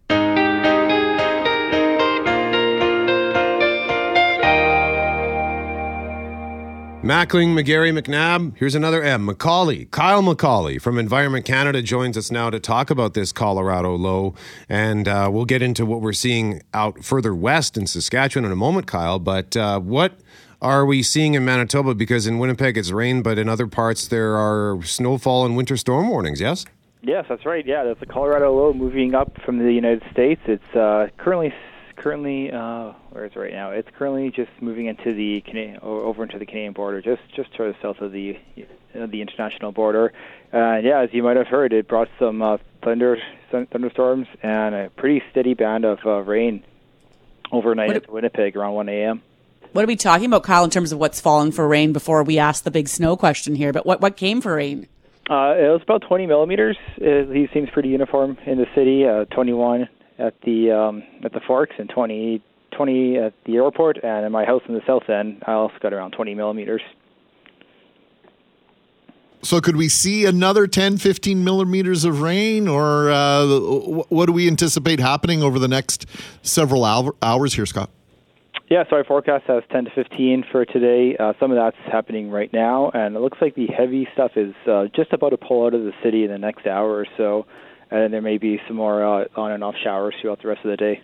Mackling, 7.06 7.54
McGarry, 7.54 7.96
McNabb. 7.96 8.56
Here's 8.56 8.74
another 8.74 9.00
M. 9.00 9.24
Macaulay. 9.24 9.84
Kyle 9.92 10.22
Macaulay 10.22 10.78
from 10.78 10.98
Environment 10.98 11.44
Canada 11.44 11.80
joins 11.80 12.16
us 12.16 12.32
now 12.32 12.50
to 12.50 12.58
talk 12.58 12.90
about 12.90 13.14
this 13.14 13.30
Colorado 13.30 13.94
low. 13.94 14.34
And 14.68 15.06
uh, 15.06 15.30
we'll 15.32 15.44
get 15.44 15.62
into 15.62 15.86
what 15.86 16.00
we're 16.00 16.12
seeing 16.12 16.62
out 16.74 17.04
further 17.04 17.32
west 17.32 17.76
in 17.76 17.86
Saskatchewan 17.86 18.44
in 18.44 18.50
a 18.50 18.56
moment, 18.56 18.88
Kyle. 18.88 19.20
But 19.20 19.56
uh, 19.56 19.78
what 19.78 20.18
are 20.60 20.84
we 20.84 21.00
seeing 21.04 21.34
in 21.34 21.44
Manitoba? 21.44 21.94
Because 21.94 22.26
in 22.26 22.40
Winnipeg 22.40 22.76
it's 22.76 22.90
rain, 22.90 23.22
but 23.22 23.38
in 23.38 23.48
other 23.48 23.68
parts 23.68 24.08
there 24.08 24.36
are 24.36 24.82
snowfall 24.82 25.46
and 25.46 25.56
winter 25.56 25.76
storm 25.76 26.08
warnings, 26.08 26.40
yes? 26.40 26.66
Yes, 27.02 27.26
that's 27.28 27.46
right. 27.46 27.64
Yeah, 27.64 27.84
that's 27.84 28.00
the 28.00 28.06
Colorado 28.06 28.52
low 28.52 28.72
moving 28.72 29.14
up 29.14 29.40
from 29.44 29.58
the 29.58 29.72
United 29.72 30.02
States. 30.10 30.40
It's 30.46 30.74
uh, 30.74 31.06
currently 31.18 31.54
currently 31.96 32.50
uh, 32.52 32.92
where 33.10 33.24
is 33.24 33.32
it 33.34 33.38
right 33.38 33.52
now? 33.52 33.70
It's 33.70 33.88
currently 33.96 34.30
just 34.30 34.50
moving 34.60 34.86
into 34.86 35.12
the 35.14 35.40
Cana- 35.40 35.78
o- 35.82 36.02
over 36.02 36.22
into 36.22 36.38
the 36.38 36.46
Canadian 36.46 36.72
border, 36.72 37.00
just 37.02 37.22
just 37.34 37.54
to 37.56 37.64
the 37.64 37.76
south 37.82 38.00
of 38.00 38.12
the 38.12 38.38
uh, 38.94 39.06
the 39.06 39.20
international 39.22 39.72
border. 39.72 40.12
Uh, 40.52 40.76
yeah, 40.82 41.00
as 41.00 41.10
you 41.12 41.22
might 41.22 41.36
have 41.36 41.46
heard, 41.48 41.72
it 41.72 41.88
brought 41.88 42.08
some 42.18 42.42
uh, 42.42 42.58
thunder 42.82 43.18
thunderstorms 43.50 44.26
and 44.42 44.74
a 44.74 44.90
pretty 44.90 45.22
steady 45.30 45.54
band 45.54 45.84
of 45.84 45.98
uh, 46.06 46.20
rain 46.22 46.62
overnight 47.52 47.88
What- 47.88 47.96
into 47.96 48.12
Winnipeg 48.12 48.56
around 48.56 48.74
1 48.74 48.88
a.m. 48.88 49.22
What 49.72 49.84
are 49.84 49.88
we 49.88 49.96
talking 49.96 50.26
about, 50.26 50.42
Kyle, 50.42 50.64
in 50.64 50.70
terms 50.70 50.90
of 50.92 50.98
what's 50.98 51.20
fallen 51.20 51.52
for 51.52 51.68
rain 51.68 51.92
before 51.92 52.22
we 52.22 52.38
ask 52.38 52.64
the 52.64 52.70
big 52.70 52.88
snow 52.88 53.14
question 53.16 53.54
here? 53.54 53.72
But 53.72 53.84
what, 53.84 54.00
what 54.00 54.16
came 54.16 54.40
for 54.40 54.54
rain? 54.56 54.88
Uh, 55.28 55.54
it 55.58 55.68
was 55.70 55.82
about 55.82 56.02
20 56.02 56.26
millimeters. 56.26 56.78
Uh, 56.98 57.30
he 57.30 57.48
seems 57.52 57.68
pretty 57.70 57.90
uniform 57.90 58.38
in 58.46 58.56
the 58.58 58.66
city. 58.74 59.06
Uh, 59.06 59.26
21 59.26 59.88
at 60.18 60.40
the 60.42 60.70
um, 60.70 61.02
at 61.24 61.32
the 61.32 61.40
Forks 61.40 61.74
and 61.78 61.88
20, 61.88 62.42
20 62.76 63.18
at 63.18 63.34
the 63.44 63.56
airport, 63.56 64.02
and 64.02 64.26
in 64.26 64.32
my 64.32 64.44
house 64.44 64.62
in 64.68 64.74
the 64.74 64.82
south 64.86 65.08
end, 65.08 65.42
I 65.46 65.52
also 65.52 65.74
got 65.80 65.92
around 65.92 66.12
20 66.12 66.34
millimeters. 66.34 66.82
So 69.42 69.60
could 69.60 69.76
we 69.76 69.88
see 69.88 70.24
another 70.24 70.66
10, 70.66 70.98
15 70.98 71.44
millimeters 71.44 72.04
of 72.04 72.20
rain, 72.20 72.66
or 72.66 73.10
uh, 73.10 73.46
what 74.08 74.26
do 74.26 74.32
we 74.32 74.48
anticipate 74.48 74.98
happening 74.98 75.42
over 75.42 75.58
the 75.58 75.68
next 75.68 76.06
several 76.42 76.84
hour- 76.84 77.14
hours 77.22 77.54
here, 77.54 77.66
Scott? 77.66 77.90
Yeah, 78.68 78.82
so 78.90 78.96
our 78.96 79.04
forecast 79.04 79.44
has 79.44 79.62
10 79.70 79.84
to 79.84 79.90
15 79.92 80.46
for 80.50 80.64
today. 80.64 81.16
Uh, 81.16 81.34
some 81.38 81.52
of 81.52 81.56
that's 81.56 81.76
happening 81.92 82.30
right 82.30 82.52
now, 82.52 82.90
and 82.92 83.14
it 83.14 83.20
looks 83.20 83.38
like 83.40 83.54
the 83.54 83.68
heavy 83.68 84.08
stuff 84.12 84.32
is 84.34 84.54
uh, 84.66 84.86
just 84.94 85.12
about 85.12 85.28
to 85.28 85.36
pull 85.36 85.66
out 85.66 85.74
of 85.74 85.84
the 85.84 85.92
city 86.02 86.24
in 86.24 86.30
the 86.30 86.38
next 86.38 86.66
hour 86.66 86.90
or 86.90 87.06
so, 87.16 87.46
and 87.90 88.12
there 88.12 88.22
may 88.22 88.38
be 88.38 88.60
some 88.66 88.76
more 88.76 89.04
uh, 89.04 89.24
on 89.36 89.52
and 89.52 89.62
off 89.64 89.74
showers 89.82 90.14
throughout 90.20 90.42
the 90.42 90.48
rest 90.48 90.64
of 90.64 90.70
the 90.70 90.76
day. 90.76 91.02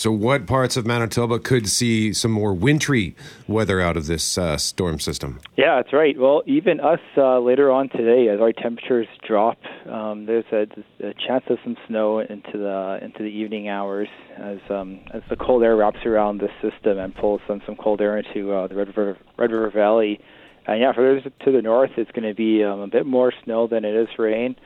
So, 0.00 0.10
what 0.10 0.46
parts 0.46 0.78
of 0.78 0.86
Manitoba 0.86 1.38
could 1.38 1.68
see 1.68 2.14
some 2.14 2.30
more 2.30 2.54
wintry 2.54 3.14
weather 3.46 3.82
out 3.82 3.98
of 3.98 4.06
this 4.06 4.38
uh, 4.38 4.56
storm 4.56 4.98
system? 4.98 5.40
Yeah, 5.58 5.76
that's 5.76 5.92
right. 5.92 6.18
Well, 6.18 6.42
even 6.46 6.80
us 6.80 7.00
uh, 7.18 7.38
later 7.40 7.70
on 7.70 7.90
today, 7.90 8.28
as 8.28 8.40
our 8.40 8.52
temperatures 8.52 9.08
drop, 9.28 9.58
um, 9.86 10.24
there's 10.24 10.46
a, 10.52 10.66
a 11.06 11.12
chance 11.12 11.44
of 11.50 11.58
some 11.64 11.76
snow 11.86 12.20
into 12.20 12.52
the 12.56 12.98
into 13.02 13.18
the 13.18 13.28
evening 13.28 13.68
hours 13.68 14.08
as 14.38 14.58
um, 14.70 15.00
as 15.12 15.22
the 15.28 15.36
cold 15.36 15.62
air 15.62 15.76
wraps 15.76 16.06
around 16.06 16.40
the 16.40 16.48
system 16.62 16.98
and 16.98 17.14
pulls 17.14 17.42
some 17.46 17.60
some 17.66 17.76
cold 17.76 18.00
air 18.00 18.16
into 18.16 18.52
uh, 18.52 18.68
the 18.68 18.76
Red 18.76 18.86
River 18.86 19.18
Red 19.36 19.50
River 19.50 19.70
Valley. 19.70 20.18
And 20.66 20.80
yeah, 20.80 20.94
for 20.94 21.02
those 21.02 21.30
to 21.44 21.52
the 21.52 21.60
north, 21.60 21.90
it's 21.98 22.10
going 22.12 22.26
to 22.28 22.34
be 22.34 22.64
um, 22.64 22.80
a 22.80 22.86
bit 22.86 23.04
more 23.04 23.34
snow 23.44 23.66
than 23.66 23.84
it 23.84 23.94
is 23.94 24.08
rain. 24.18 24.56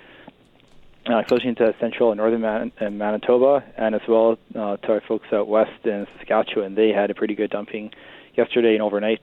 Uh, 1.06 1.18
especially 1.18 1.48
into 1.50 1.74
central 1.78 2.10
and 2.12 2.18
northern 2.18 2.40
Man- 2.40 2.72
and 2.80 2.98
Manitoba, 2.98 3.62
and 3.76 3.94
as 3.94 4.00
well 4.08 4.38
uh, 4.54 4.78
to 4.78 4.88
our 4.92 5.02
folks 5.02 5.26
out 5.34 5.48
west 5.48 5.84
in 5.84 6.06
Saskatchewan. 6.16 6.74
They 6.76 6.90
had 6.90 7.10
a 7.10 7.14
pretty 7.14 7.34
good 7.34 7.50
dumping 7.50 7.90
yesterday 8.36 8.72
and 8.72 8.80
overnight. 8.82 9.22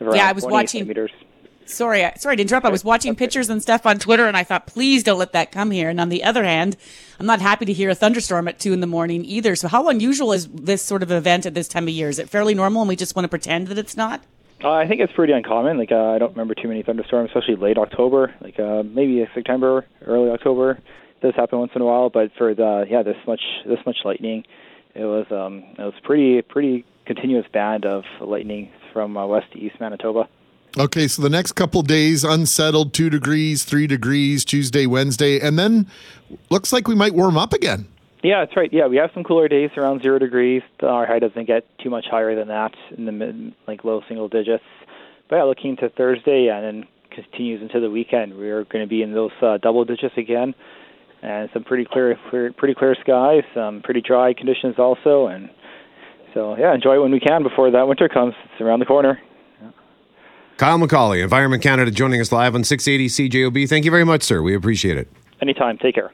Yeah, 0.00 0.26
I 0.28 0.32
was 0.32 0.44
watching- 0.44 0.80
centimeters. 0.80 1.10
Sorry, 1.66 2.04
sorry 2.16 2.36
to 2.36 2.42
interrupt. 2.42 2.66
I 2.66 2.70
was 2.70 2.84
watching 2.84 3.14
pictures 3.16 3.48
and 3.48 3.62
stuff 3.62 3.86
on 3.86 3.98
Twitter, 3.98 4.26
and 4.26 4.36
I 4.36 4.44
thought, 4.44 4.66
please 4.66 5.02
don't 5.02 5.18
let 5.18 5.32
that 5.32 5.50
come 5.50 5.70
here. 5.70 5.88
And 5.88 5.98
on 5.98 6.10
the 6.10 6.22
other 6.22 6.44
hand, 6.44 6.76
I'm 7.18 7.24
not 7.24 7.40
happy 7.40 7.64
to 7.64 7.72
hear 7.72 7.88
a 7.88 7.94
thunderstorm 7.94 8.48
at 8.48 8.58
two 8.58 8.74
in 8.74 8.80
the 8.80 8.86
morning 8.86 9.24
either. 9.24 9.56
So, 9.56 9.68
how 9.68 9.88
unusual 9.88 10.32
is 10.32 10.46
this 10.48 10.82
sort 10.82 11.02
of 11.02 11.10
event 11.10 11.46
at 11.46 11.54
this 11.54 11.68
time 11.68 11.84
of 11.84 11.90
year? 11.94 12.10
Is 12.10 12.18
it 12.18 12.28
fairly 12.28 12.54
normal, 12.54 12.82
and 12.82 12.88
we 12.88 12.96
just 12.96 13.16
want 13.16 13.24
to 13.24 13.30
pretend 13.30 13.68
that 13.68 13.78
it's 13.78 13.96
not? 13.96 14.22
Uh, 14.62 14.70
I 14.70 14.86
think 14.86 15.00
it's 15.00 15.12
pretty 15.12 15.32
uncommon. 15.32 15.78
Like 15.78 15.92
uh, 15.92 16.10
I 16.10 16.18
don't 16.18 16.32
remember 16.32 16.54
too 16.54 16.68
many 16.68 16.82
thunderstorms, 16.82 17.30
especially 17.34 17.56
late 17.56 17.78
October. 17.78 18.34
Like 18.40 18.58
uh, 18.58 18.82
maybe 18.82 19.26
September, 19.34 19.84
early 20.06 20.30
October. 20.30 20.72
It 21.20 21.20
does 21.22 21.34
happen 21.34 21.58
once 21.58 21.72
in 21.74 21.82
a 21.82 21.84
while, 21.84 22.10
but 22.10 22.30
for 22.38 22.54
the 22.54 22.86
yeah 22.88 23.02
this 23.02 23.16
much 23.26 23.42
this 23.66 23.78
much 23.84 23.98
lightning, 24.04 24.44
it 24.94 25.04
was 25.04 25.26
um 25.30 25.64
it 25.78 25.82
was 25.82 25.94
pretty 26.02 26.40
pretty 26.42 26.84
continuous 27.06 27.46
band 27.52 27.84
of 27.84 28.04
lightning 28.20 28.70
from 28.92 29.16
uh, 29.16 29.26
west 29.26 29.52
to 29.52 29.58
east 29.58 29.76
Manitoba. 29.80 30.28
Okay, 30.76 31.06
so 31.06 31.22
the 31.22 31.30
next 31.30 31.52
couple 31.52 31.82
days 31.82 32.24
unsettled, 32.24 32.92
two 32.92 33.08
degrees, 33.08 33.62
three 33.62 33.86
degrees, 33.86 34.44
Tuesday, 34.44 34.86
Wednesday, 34.86 35.38
and 35.38 35.56
then 35.56 35.86
looks 36.50 36.72
like 36.72 36.88
we 36.88 36.96
might 36.96 37.14
warm 37.14 37.36
up 37.36 37.52
again. 37.52 37.86
Yeah, 38.24 38.42
that's 38.42 38.56
right. 38.56 38.72
Yeah, 38.72 38.86
we 38.86 38.96
have 38.96 39.10
some 39.12 39.22
cooler 39.22 39.48
days 39.48 39.70
around 39.76 40.02
zero 40.02 40.18
degrees. 40.18 40.62
Our 40.82 41.04
high 41.04 41.18
doesn't 41.18 41.44
get 41.44 41.66
too 41.78 41.90
much 41.90 42.06
higher 42.10 42.34
than 42.34 42.48
that 42.48 42.74
in 42.96 43.04
the 43.04 43.12
mid, 43.12 43.52
like 43.68 43.84
low 43.84 44.00
single 44.08 44.28
digits. 44.28 44.64
But 45.28 45.36
yeah, 45.36 45.42
looking 45.42 45.76
to 45.76 45.90
Thursday 45.90 46.48
and 46.48 46.64
then 46.64 46.88
continues 47.10 47.60
into 47.60 47.80
the 47.80 47.90
weekend, 47.90 48.36
we're 48.36 48.64
going 48.64 48.82
to 48.82 48.88
be 48.88 49.02
in 49.02 49.12
those 49.12 49.30
uh, 49.42 49.58
double 49.58 49.84
digits 49.84 50.14
again, 50.16 50.54
and 51.22 51.50
some 51.52 51.64
pretty 51.64 51.84
clear, 51.84 52.18
clear, 52.30 52.50
pretty 52.52 52.74
clear 52.74 52.96
skies, 52.98 53.44
some 53.54 53.82
pretty 53.82 54.00
dry 54.00 54.32
conditions 54.32 54.76
also, 54.78 55.26
and 55.26 55.50
so 56.32 56.56
yeah, 56.56 56.74
enjoy 56.74 56.94
it 56.94 57.00
when 57.00 57.12
we 57.12 57.20
can 57.20 57.42
before 57.42 57.70
that 57.70 57.86
winter 57.86 58.08
comes. 58.08 58.34
It's 58.52 58.60
around 58.60 58.80
the 58.80 58.86
corner. 58.86 59.20
Kyle 60.56 60.78
McCauley, 60.78 61.22
Environment 61.22 61.62
Canada, 61.62 61.90
joining 61.90 62.20
us 62.20 62.32
live 62.32 62.54
on 62.54 62.64
680 62.64 63.28
CJOB. 63.28 63.68
Thank 63.68 63.84
you 63.84 63.90
very 63.90 64.04
much, 64.04 64.22
sir. 64.22 64.40
We 64.40 64.54
appreciate 64.54 64.96
it. 64.96 65.08
Anytime. 65.42 65.78
Take 65.78 65.96
care. 65.96 66.10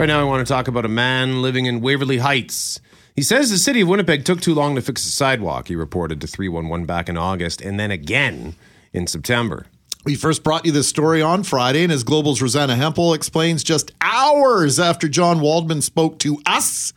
Right 0.00 0.06
now, 0.06 0.18
I 0.18 0.24
want 0.24 0.46
to 0.46 0.50
talk 0.50 0.66
about 0.66 0.86
a 0.86 0.88
man 0.88 1.42
living 1.42 1.66
in 1.66 1.82
Waverley 1.82 2.16
Heights. 2.16 2.80
He 3.14 3.20
says 3.20 3.50
the 3.50 3.58
city 3.58 3.82
of 3.82 3.88
Winnipeg 3.88 4.24
took 4.24 4.40
too 4.40 4.54
long 4.54 4.74
to 4.76 4.80
fix 4.80 5.04
the 5.04 5.10
sidewalk, 5.10 5.68
he 5.68 5.76
reported 5.76 6.22
to 6.22 6.26
311 6.26 6.86
back 6.86 7.10
in 7.10 7.18
August, 7.18 7.60
and 7.60 7.78
then 7.78 7.90
again 7.90 8.54
in 8.94 9.06
September. 9.06 9.66
We 10.06 10.14
first 10.14 10.42
brought 10.42 10.64
you 10.64 10.72
this 10.72 10.88
story 10.88 11.20
on 11.20 11.42
Friday, 11.42 11.82
and 11.82 11.92
as 11.92 12.02
Global's 12.02 12.40
Rosanna 12.40 12.76
Hempel 12.76 13.12
explains, 13.12 13.62
just 13.62 13.92
hours 14.00 14.80
after 14.80 15.06
John 15.06 15.40
Waldman 15.40 15.82
spoke 15.82 16.18
to 16.20 16.40
us, 16.46 16.94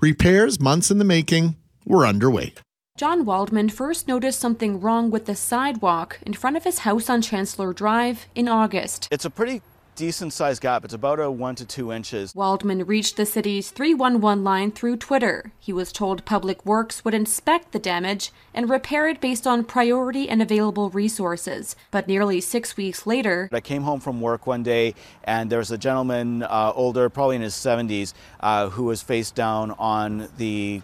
repairs, 0.00 0.58
months 0.58 0.90
in 0.90 0.96
the 0.96 1.04
making, 1.04 1.54
were 1.84 2.06
underway. 2.06 2.54
John 2.96 3.26
Waldman 3.26 3.68
first 3.68 4.08
noticed 4.08 4.40
something 4.40 4.80
wrong 4.80 5.10
with 5.10 5.26
the 5.26 5.36
sidewalk 5.36 6.18
in 6.22 6.32
front 6.32 6.56
of 6.56 6.64
his 6.64 6.78
house 6.78 7.10
on 7.10 7.20
Chancellor 7.20 7.74
Drive 7.74 8.24
in 8.34 8.48
August. 8.48 9.06
It's 9.10 9.26
a 9.26 9.30
pretty 9.30 9.60
decent 9.98 10.32
sized 10.32 10.62
gap. 10.62 10.84
It's 10.84 10.94
about 10.94 11.18
a 11.18 11.28
one 11.28 11.56
to 11.56 11.66
two 11.66 11.92
inches. 11.92 12.32
Waldman 12.32 12.86
reached 12.86 13.16
the 13.16 13.26
city's 13.26 13.72
311 13.72 14.44
line 14.44 14.70
through 14.70 14.96
Twitter. 14.98 15.50
He 15.58 15.72
was 15.72 15.90
told 15.90 16.24
Public 16.24 16.64
Works 16.64 17.04
would 17.04 17.14
inspect 17.14 17.72
the 17.72 17.80
damage 17.80 18.30
and 18.54 18.70
repair 18.70 19.08
it 19.08 19.20
based 19.20 19.44
on 19.44 19.64
priority 19.64 20.28
and 20.28 20.40
available 20.40 20.88
resources. 20.90 21.74
But 21.90 22.06
nearly 22.06 22.40
six 22.40 22.76
weeks 22.76 23.08
later, 23.08 23.48
I 23.52 23.60
came 23.60 23.82
home 23.82 23.98
from 23.98 24.20
work 24.20 24.46
one 24.46 24.62
day 24.62 24.94
and 25.24 25.50
there 25.50 25.58
was 25.58 25.72
a 25.72 25.78
gentleman, 25.78 26.44
uh, 26.44 26.72
older, 26.76 27.08
probably 27.08 27.34
in 27.34 27.42
his 27.42 27.54
70s, 27.54 28.14
uh, 28.38 28.68
who 28.68 28.84
was 28.84 29.02
face 29.02 29.32
down 29.32 29.72
on 29.80 30.28
the 30.36 30.80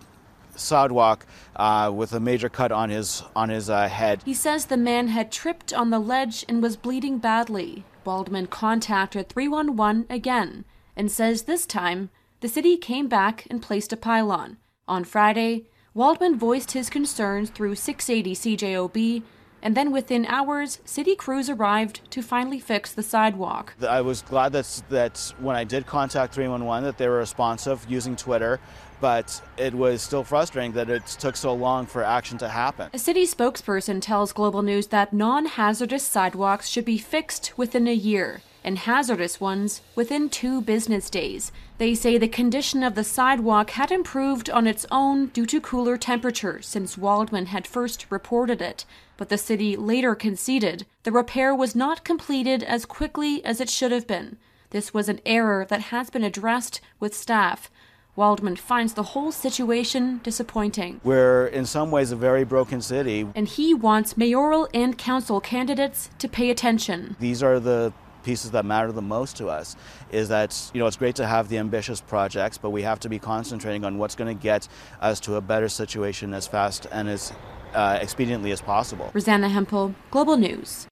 sidewalk 0.57 1.25
uh, 1.55 1.91
with 1.95 2.13
a 2.13 2.21
major 2.21 2.49
cut 2.49 2.73
on 2.73 2.91
his 2.91 3.23
on 3.37 3.49
his 3.49 3.71
uh, 3.71 3.89
head. 3.89 4.23
He 4.25 4.35
says 4.35 4.67
the 4.67 4.77
man 4.77 5.09
had 5.09 5.31
tripped 5.31 5.73
on 5.73 5.91
the 5.91 6.01
ledge 6.01 6.45
and 6.49 6.61
was 6.61 6.77
bleeding 6.77 7.19
badly. 7.19 7.85
Waldman 8.05 8.47
contacted 8.47 9.29
311 9.29 10.07
again 10.11 10.65
and 10.97 11.11
says 11.11 11.43
this 11.43 11.67
time 11.67 12.11
the 12.41 12.49
city 12.49 12.77
came 12.77 13.09
back 13.09 13.47
and 13.51 13.63
placed 13.63 13.93
a 13.93 13.97
pylon. 13.97 14.59
On 14.87 15.05
Friday, 15.05 15.67
Waldman 15.95 16.39
voiced 16.39 16.73
his 16.73 16.91
concerns 16.91 17.51
through 17.51 17.75
680 17.77 18.57
CJOB 18.57 19.23
and 19.65 19.75
then 19.75 19.91
within 19.91 20.27
hours, 20.27 20.79
city 20.85 21.17
crews 21.17 21.49
arrived 21.49 22.03
to 22.11 22.23
finally 22.23 22.61
fix 22.61 22.93
the 22.93 23.03
sidewalk. 23.03 23.75
I 23.81 24.03
was 24.03 24.21
glad 24.21 24.53
that, 24.53 24.83
that 24.91 25.33
when 25.39 25.57
I 25.57 25.65
did 25.65 25.87
contact 25.87 26.35
311 26.35 26.85
that 26.85 26.99
they 26.99 27.09
were 27.09 27.17
responsive 27.17 27.87
using 27.89 28.15
Twitter, 28.15 28.61
but 29.01 29.43
it 29.57 29.75
was 29.75 30.03
still 30.03 30.25
frustrating 30.25 30.73
that 30.73 30.91
it 30.91 31.07
took 31.07 31.37
so 31.37 31.55
long 31.55 31.87
for 31.87 32.03
action 32.03 32.39
to 32.39 32.49
happen. 32.49 32.91
A 32.93 32.99
city 32.99 33.27
spokesperson 33.27 34.01
tells 34.01 34.33
Global 34.33 34.63
News 34.63 34.89
that 34.89 35.13
non-hazardous 35.13 36.05
sidewalks 36.05 36.69
should 36.69 36.85
be 36.85 36.99
fixed 36.99 37.53
within 37.57 37.87
a 37.87 37.95
year 37.95 38.43
and 38.65 38.79
hazardous 38.79 39.41
ones 39.41 39.83
within 39.95 40.31
two 40.31 40.63
business 40.63 41.11
days. 41.11 41.53
They 41.77 41.95
say 41.95 42.17
the 42.17 42.27
condition 42.27 42.83
of 42.83 42.95
the 42.95 43.05
sidewalk 43.05 43.71
had 43.71 43.93
improved 43.93 44.49
on 44.49 44.67
its 44.67 44.87
own 44.91 45.27
due 45.27 45.45
to 45.47 45.61
cooler 45.61 45.99
temperatures 45.99 46.67
since 46.67 46.97
Waldman 46.97 47.47
had 47.47 47.67
first 47.67 48.07
reported 48.09 48.63
it, 48.63 48.87
but 49.19 49.29
the 49.29 49.37
city 49.37 49.77
later 49.77 50.15
conceded 50.15 50.87
the 51.03 51.13
repair 51.13 51.55
was 51.55 51.77
not 51.77 52.05
completed 52.05 52.63
as 52.63 52.87
quickly 52.87 53.45
as 53.45 53.61
it 53.61 53.69
should 53.69 53.93
have 53.93 54.07
been. 54.07 54.39
This 54.71 54.95
was 54.95 55.11
an 55.11 55.21
error 55.27 55.67
that 55.69 55.83
has 55.83 56.09
been 56.09 56.25
addressed 56.25 56.81
with 56.99 57.15
staff. 57.15 57.71
Waldman 58.17 58.55
finds 58.55 58.95
the 58.95 59.03
whole 59.03 59.33
situation 59.33 60.21
disappointing. 60.23 61.01
We're 61.03 61.47
in 61.49 61.67
some 61.67 61.91
ways 61.91 62.13
a 62.13 62.17
very 62.17 62.45
broken 62.45 62.81
city. 62.81 63.27
And 63.35 63.49
he 63.49 63.75
wants 63.75 64.17
mayoral 64.17 64.69
and 64.73 64.97
council 64.97 65.41
candidates 65.41 66.11
to 66.19 66.29
pay 66.29 66.51
attention. 66.51 67.17
These 67.19 67.43
are 67.43 67.59
the 67.59 67.93
pieces 68.23 68.53
that 68.53 68.65
matter 68.65 68.93
the 68.93 69.03
most 69.03 69.37
to 69.37 69.49
us 69.49 69.77
is 70.11 70.29
that 70.29 70.71
you 70.73 70.81
know 70.81 70.87
it's 70.87 70.97
great 70.97 71.17
to 71.17 71.27
have 71.27 71.51
the 71.51 71.59
ambitious 71.59 72.01
projects 72.01 72.57
but 72.57 72.71
we 72.71 72.81
have 72.81 72.99
to 72.99 73.11
be 73.11 73.19
concentrating 73.19 73.85
on 73.85 73.99
what's 73.99 74.15
going 74.15 74.35
to 74.35 74.43
get 74.43 74.67
us 75.03 75.21
to 75.21 75.35
a 75.35 75.43
better 75.43 75.69
situation 75.69 76.33
as 76.33 76.47
fast 76.47 76.87
and 76.91 77.07
as 77.07 77.35
uh, 77.75 77.99
expediently 77.99 78.51
as 78.51 78.63
possible 78.63 79.11
rosanna 79.13 79.47
hempel 79.51 79.95
global 80.11 80.39
news 80.39 80.87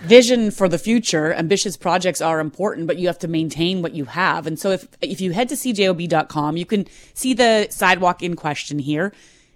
vision 0.00 0.50
for 0.50 0.68
the 0.68 0.78
future 0.78 1.32
ambitious 1.32 1.76
projects 1.76 2.20
are 2.20 2.40
important 2.40 2.86
but 2.86 2.98
you 2.98 3.06
have 3.06 3.18
to 3.18 3.28
maintain 3.28 3.82
what 3.82 3.94
you 3.94 4.04
have. 4.04 4.46
And 4.46 4.58
so 4.58 4.70
if 4.70 4.88
if 5.00 5.20
you 5.20 5.32
head 5.32 5.48
to 5.50 5.54
cjob.com 5.54 6.56
you 6.56 6.66
can 6.66 6.86
see 7.14 7.34
the 7.34 7.68
sidewalk 7.70 8.22
in 8.22 8.36
question 8.36 8.78
here. 8.78 9.12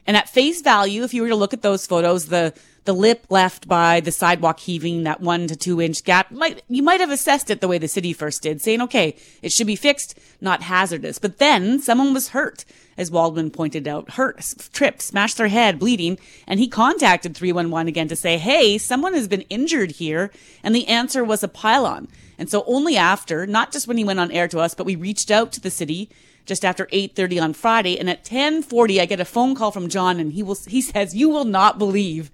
And 0.06 0.16
at 0.16 0.28
face 0.28 0.62
value 0.62 1.02
if 1.02 1.12
you 1.12 1.22
were 1.22 1.28
to 1.28 1.36
look 1.36 1.52
at 1.52 1.62
those 1.62 1.86
photos 1.86 2.26
the 2.26 2.54
the 2.84 2.92
lip 2.92 3.26
left 3.30 3.66
by 3.66 3.98
the 4.00 4.12
sidewalk 4.12 4.60
heaving 4.60 5.02
that 5.02 5.20
one 5.20 5.48
to 5.48 5.56
two 5.56 5.80
inch 5.80 6.04
gap 6.04 6.30
might 6.30 6.62
you 6.68 6.82
might 6.82 7.00
have 7.00 7.10
assessed 7.10 7.50
it 7.50 7.60
the 7.60 7.68
way 7.68 7.78
the 7.78 7.88
city 7.88 8.12
first 8.12 8.42
did 8.42 8.62
saying 8.62 8.80
okay 8.80 9.16
it 9.42 9.52
should 9.52 9.66
be 9.66 9.76
fixed 9.76 10.18
not 10.40 10.62
hazardous. 10.62 11.18
But 11.18 11.38
then 11.38 11.80
someone 11.80 12.14
was 12.14 12.28
hurt 12.28 12.64
as 12.98 13.10
waldman 13.10 13.50
pointed 13.50 13.86
out 13.86 14.12
hurt 14.12 14.40
tripped 14.72 15.02
smashed 15.02 15.36
their 15.36 15.48
head 15.48 15.78
bleeding 15.78 16.18
and 16.46 16.60
he 16.60 16.68
contacted 16.68 17.36
311 17.36 17.88
again 17.88 18.08
to 18.08 18.16
say 18.16 18.38
hey 18.38 18.78
someone 18.78 19.14
has 19.14 19.28
been 19.28 19.42
injured 19.42 19.92
here 19.92 20.30
and 20.62 20.74
the 20.74 20.86
answer 20.88 21.24
was 21.24 21.42
a 21.42 21.48
pylon. 21.48 22.08
And 22.38 22.50
so 22.50 22.64
only 22.66 22.96
after 22.96 23.46
not 23.46 23.72
just 23.72 23.88
when 23.88 23.96
he 23.96 24.04
went 24.04 24.20
on 24.20 24.30
air 24.30 24.48
to 24.48 24.58
us 24.58 24.74
but 24.74 24.86
we 24.86 24.96
reached 24.96 25.30
out 25.30 25.52
to 25.52 25.60
the 25.60 25.70
city 25.70 26.10
just 26.44 26.64
after 26.64 26.86
8:30 26.92 27.42
on 27.42 27.52
Friday 27.52 27.98
and 27.98 28.08
at 28.10 28.24
10:40 28.24 29.00
I 29.00 29.06
get 29.06 29.20
a 29.20 29.24
phone 29.24 29.54
call 29.54 29.70
from 29.70 29.88
John 29.88 30.20
and 30.20 30.32
he 30.32 30.42
will 30.42 30.58
he 30.66 30.80
says 30.80 31.14
you 31.14 31.28
will 31.28 31.44
not 31.44 31.78
believe 31.78 32.30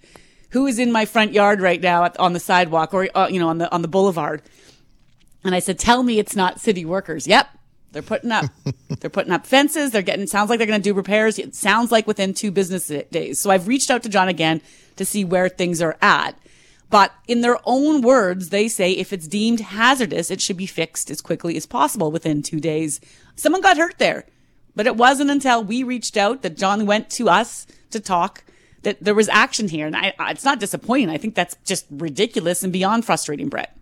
who 0.50 0.66
is 0.66 0.78
in 0.78 0.92
my 0.92 1.04
front 1.04 1.32
yard 1.32 1.60
right 1.60 1.80
now 1.80 2.04
at, 2.04 2.18
on 2.18 2.32
the 2.32 2.40
sidewalk 2.40 2.92
or 2.92 3.08
uh, 3.14 3.28
you 3.28 3.38
know 3.38 3.48
on 3.48 3.58
the 3.58 3.72
on 3.72 3.82
the 3.82 3.88
boulevard. 3.88 4.42
And 5.44 5.54
i 5.54 5.58
said 5.58 5.78
tell 5.78 6.02
me 6.02 6.18
it's 6.18 6.36
not 6.36 6.60
city 6.60 6.84
workers. 6.84 7.26
Yep 7.26 7.48
they're 7.92 8.02
putting 8.02 8.32
up 8.32 8.46
they're 9.00 9.10
putting 9.10 9.32
up 9.32 9.46
fences. 9.46 9.90
They're 9.90 10.02
getting 10.02 10.26
sounds 10.26 10.50
like 10.50 10.58
they're 10.58 10.66
going 10.66 10.80
to 10.80 10.88
do 10.88 10.94
repairs. 10.94 11.38
It 11.38 11.54
sounds 11.54 11.92
like 11.92 12.06
within 12.06 12.34
two 12.34 12.50
business 12.50 12.90
days. 13.10 13.38
So 13.38 13.50
i've 13.50 13.68
reached 13.68 13.90
out 13.90 14.02
to 14.02 14.08
john 14.08 14.28
again 14.28 14.60
to 14.96 15.04
see 15.04 15.24
where 15.24 15.48
things 15.48 15.80
are 15.80 15.96
at. 16.00 16.38
But 16.90 17.12
in 17.26 17.40
their 17.40 17.58
own 17.64 18.02
words 18.02 18.50
they 18.50 18.68
say 18.68 18.92
if 18.92 19.12
it's 19.12 19.28
deemed 19.28 19.60
hazardous 19.60 20.30
it 20.30 20.40
should 20.40 20.56
be 20.56 20.66
fixed 20.66 21.10
as 21.10 21.20
quickly 21.20 21.56
as 21.56 21.66
possible 21.66 22.10
within 22.10 22.42
two 22.42 22.60
days. 22.60 23.00
Someone 23.36 23.62
got 23.62 23.78
hurt 23.78 23.98
there. 23.98 24.26
But 24.74 24.86
it 24.86 24.96
wasn't 24.96 25.30
until 25.30 25.62
we 25.62 25.82
reached 25.82 26.16
out 26.16 26.42
that 26.42 26.56
john 26.56 26.86
went 26.86 27.10
to 27.10 27.28
us 27.28 27.66
to 27.90 28.00
talk 28.00 28.44
that 28.82 28.98
there 29.00 29.14
was 29.14 29.28
action 29.28 29.68
here, 29.68 29.86
and 29.86 29.96
I, 29.96 30.12
it's 30.30 30.44
not 30.44 30.60
disappointing. 30.60 31.08
I 31.08 31.18
think 31.18 31.34
that's 31.34 31.56
just 31.64 31.86
ridiculous 31.90 32.62
and 32.62 32.72
beyond 32.72 33.04
frustrating, 33.04 33.48
Brett. 33.48 33.76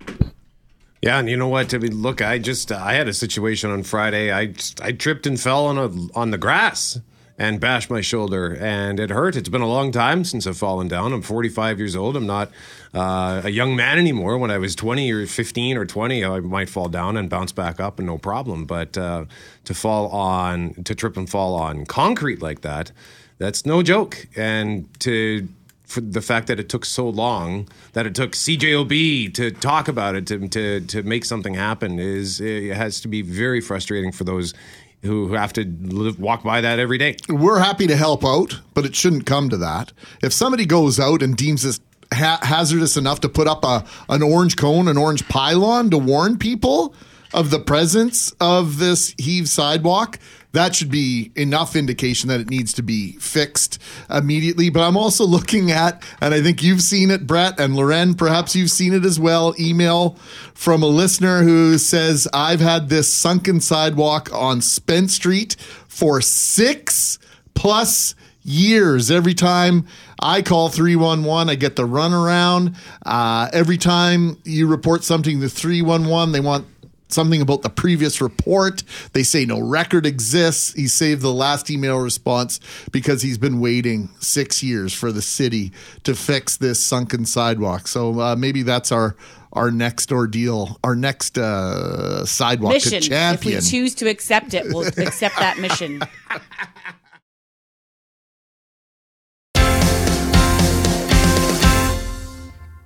Yeah, 1.03 1.19
and 1.19 1.31
you 1.31 1.37
know 1.37 1.49
what? 1.49 1.73
I 1.73 1.79
mean, 1.79 2.03
look, 2.03 2.21
I 2.21 2.39
just 2.39 2.71
I 2.71 2.93
had 2.93 3.09
a 3.09 3.15
situation 3.15 3.71
on 3.71 3.83
Friday. 3.85 4.31
I 4.31 4.47
just, 4.47 4.81
I 4.83 4.93
tripped 4.93 5.27
and 5.27 5.41
fell 5.41 5.67
on 5.67 5.79
a 5.79 6.19
on 6.19 6.31
the 6.31 6.39
grass, 6.39 7.01
and 7.41 7.59
bashed 7.59 7.89
my 7.89 8.03
shoulder, 8.03 8.55
and 8.61 9.01
it 9.01 9.09
hurt. 9.09 9.35
It's 9.35 9.49
been 9.49 9.63
a 9.63 9.67
long 9.67 9.93
time 9.93 10.25
since 10.25 10.47
I've 10.47 10.59
fallen 10.59 10.89
down. 10.89 11.15
I'm 11.15 11.23
45 11.23 11.79
years 11.79 11.97
old. 11.97 12.15
I'm 12.15 12.27
not 12.27 12.51
uh, 12.93 13.41
a 13.43 13.49
young 13.49 13.75
man 13.75 13.99
anymore. 13.99 14.37
When 14.37 14.51
I 14.51 14.59
was 14.59 14.77
20 14.77 15.11
or 15.11 15.27
15 15.27 15.79
or 15.79 15.87
20, 15.87 16.23
I 16.23 16.41
might 16.41 16.69
fall 16.69 16.91
down 16.91 17.17
and 17.17 17.31
bounce 17.31 17.51
back 17.51 17.81
up 17.81 17.99
and 17.99 18.07
no 18.07 18.19
problem. 18.19 18.67
But 18.67 18.99
uh, 18.99 19.25
to 19.65 19.73
fall 19.73 20.09
on, 20.09 20.75
to 20.85 20.95
trip 20.95 21.17
and 21.17 21.31
fall 21.31 21.55
on 21.55 21.87
concrete 21.87 22.43
like 22.43 22.61
that, 22.61 22.93
that's 23.39 23.65
no 23.65 23.83
joke. 23.83 24.29
And 24.37 24.87
to 25.01 25.49
for 25.91 26.01
the 26.01 26.23
fact 26.23 26.47
that 26.47 26.61
it 26.61 26.69
took 26.69 26.85
so 26.85 27.09
long, 27.09 27.69
that 27.95 28.07
it 28.07 28.15
took 28.15 28.33
CJOB 28.33 29.35
to 29.35 29.51
talk 29.51 29.89
about 29.89 30.15
it, 30.15 30.27
to 30.29 30.49
to, 30.49 30.81
to 30.81 31.03
make 31.03 31.25
something 31.25 31.55
happen, 31.55 31.99
is 31.99 32.41
it 32.41 32.77
has 32.77 33.01
to 33.01 33.09
be 33.09 33.23
very 33.23 33.61
frustrating 33.61 34.13
for 34.13 34.23
those 34.23 34.55
who 35.03 35.33
have 35.33 35.53
to 35.55 35.65
live, 35.65 36.21
walk 36.21 36.45
by 36.45 36.61
that 36.61 36.79
every 36.79 36.99
day. 36.99 37.17
We're 37.29 37.59
happy 37.59 37.87
to 37.89 37.97
help 37.97 38.25
out, 38.25 38.61
but 38.75 38.85
it 38.85 38.95
shouldn't 38.95 39.27
come 39.27 39.49
to 39.49 39.57
that. 39.57 39.93
If 40.23 40.33
somebody 40.33 40.65
goes 40.65 41.01
out 41.01 41.23
and 41.23 41.37
deems 41.37 41.63
this 41.63 41.81
ha- 42.13 42.39
hazardous 42.41 42.97
enough 42.97 43.21
to 43.21 43.29
put 43.29 43.49
up 43.49 43.65
a 43.65 43.85
an 44.09 44.23
orange 44.23 44.57
cone, 44.57 44.87
an 44.87 44.97
orange 44.97 45.27
pylon 45.29 45.91
to 45.91 45.99
warn 45.99 46.39
people 46.39 46.95
of 47.33 47.51
the 47.51 47.61
presence 47.61 48.33
of 48.41 48.79
this 48.79 49.15
heave 49.19 49.49
sidewalk, 49.49 50.19
that 50.53 50.75
should 50.75 50.91
be 50.91 51.31
enough 51.37 51.77
indication 51.77 52.29
that 52.29 52.41
it 52.41 52.51
needs 52.51 52.73
to 52.75 52.83
be 52.83 53.13
fixed 53.13 53.81
immediately. 54.09 54.69
But 54.69 54.87
I'm 54.87 54.97
also 54.97 55.25
looking 55.25 55.71
at, 55.71 56.03
and 56.21 56.35
I 56.35 56.43
think 56.43 56.63
you've 56.63 56.83
seen 56.83 57.11
it, 57.11 57.27
Brett 57.27 57.61
and 57.61 57.77
Lauren, 57.77 58.15
perhaps 58.15 58.57
you've 58.57 58.71
seen 58.71 58.93
it 58.93 59.05
as 59.05 59.21
well. 59.21 59.55
Email 59.59 60.17
from 60.55 60.83
a 60.83 60.87
listener 60.87 61.43
who 61.43 61.79
says, 61.79 62.27
I've 62.33 62.61
had 62.61 62.89
this 62.89 63.13
sunken 63.13 63.61
sidewalk 63.61 64.29
on 64.33 64.61
Spence 64.61 65.15
Street 65.15 65.55
for 65.87 66.21
six 66.21 67.19
plus 67.55 68.15
years. 68.43 69.11
Every 69.11 69.35
time 69.35 69.87
I 70.21 70.43
call 70.43 70.69
311, 70.69 71.49
I 71.49 71.55
get 71.55 71.77
the 71.77 71.87
runaround. 71.87 72.77
Uh, 73.05 73.49
every 73.53 73.79
time 73.79 74.39
you 74.45 74.67
report 74.67 75.05
something 75.05 75.41
to 75.41 75.49
311, 75.49 76.33
they 76.33 76.41
want 76.41 76.67
something 77.13 77.41
about 77.41 77.63
the 77.63 77.71
previous 77.71 78.21
report. 78.21 78.83
They 79.13 79.23
say 79.23 79.45
no 79.45 79.61
record 79.61 80.07
exists. 80.07 80.73
He 80.75 80.89
saved 80.89 81.23
the 81.23 81.33
last 81.33 81.71
email 81.71 81.99
response 81.99 82.61
because 82.93 83.23
he's 83.23 83.39
been 83.39 83.61
waiting 83.61 84.09
six 84.21 84.63
years 84.63 84.93
for 84.93 85.13
the 85.13 85.23
city 85.23 85.73
to 86.05 86.15
fix 86.15 86.57
this 86.57 86.81
sunken 86.81 87.25
sidewalk. 87.25 87.89
So 87.89 88.21
uh, 88.21 88.37
maybe 88.37 88.63
that's 88.63 88.93
our 88.93 89.17
our 89.53 89.71
next 89.71 90.13
ordeal, 90.13 90.79
our 90.85 90.95
next 90.95 91.37
uh, 91.37 92.25
sidewalk 92.25 92.75
mission. 92.75 93.03
to 93.03 93.13
If 93.13 93.45
we 93.45 93.61
choose 93.61 93.97
to 93.97 94.09
accept 94.09 94.55
it, 94.55 94.67
we'll 94.73 94.87
accept 94.87 95.37
that 95.39 95.59
mission. 95.59 96.01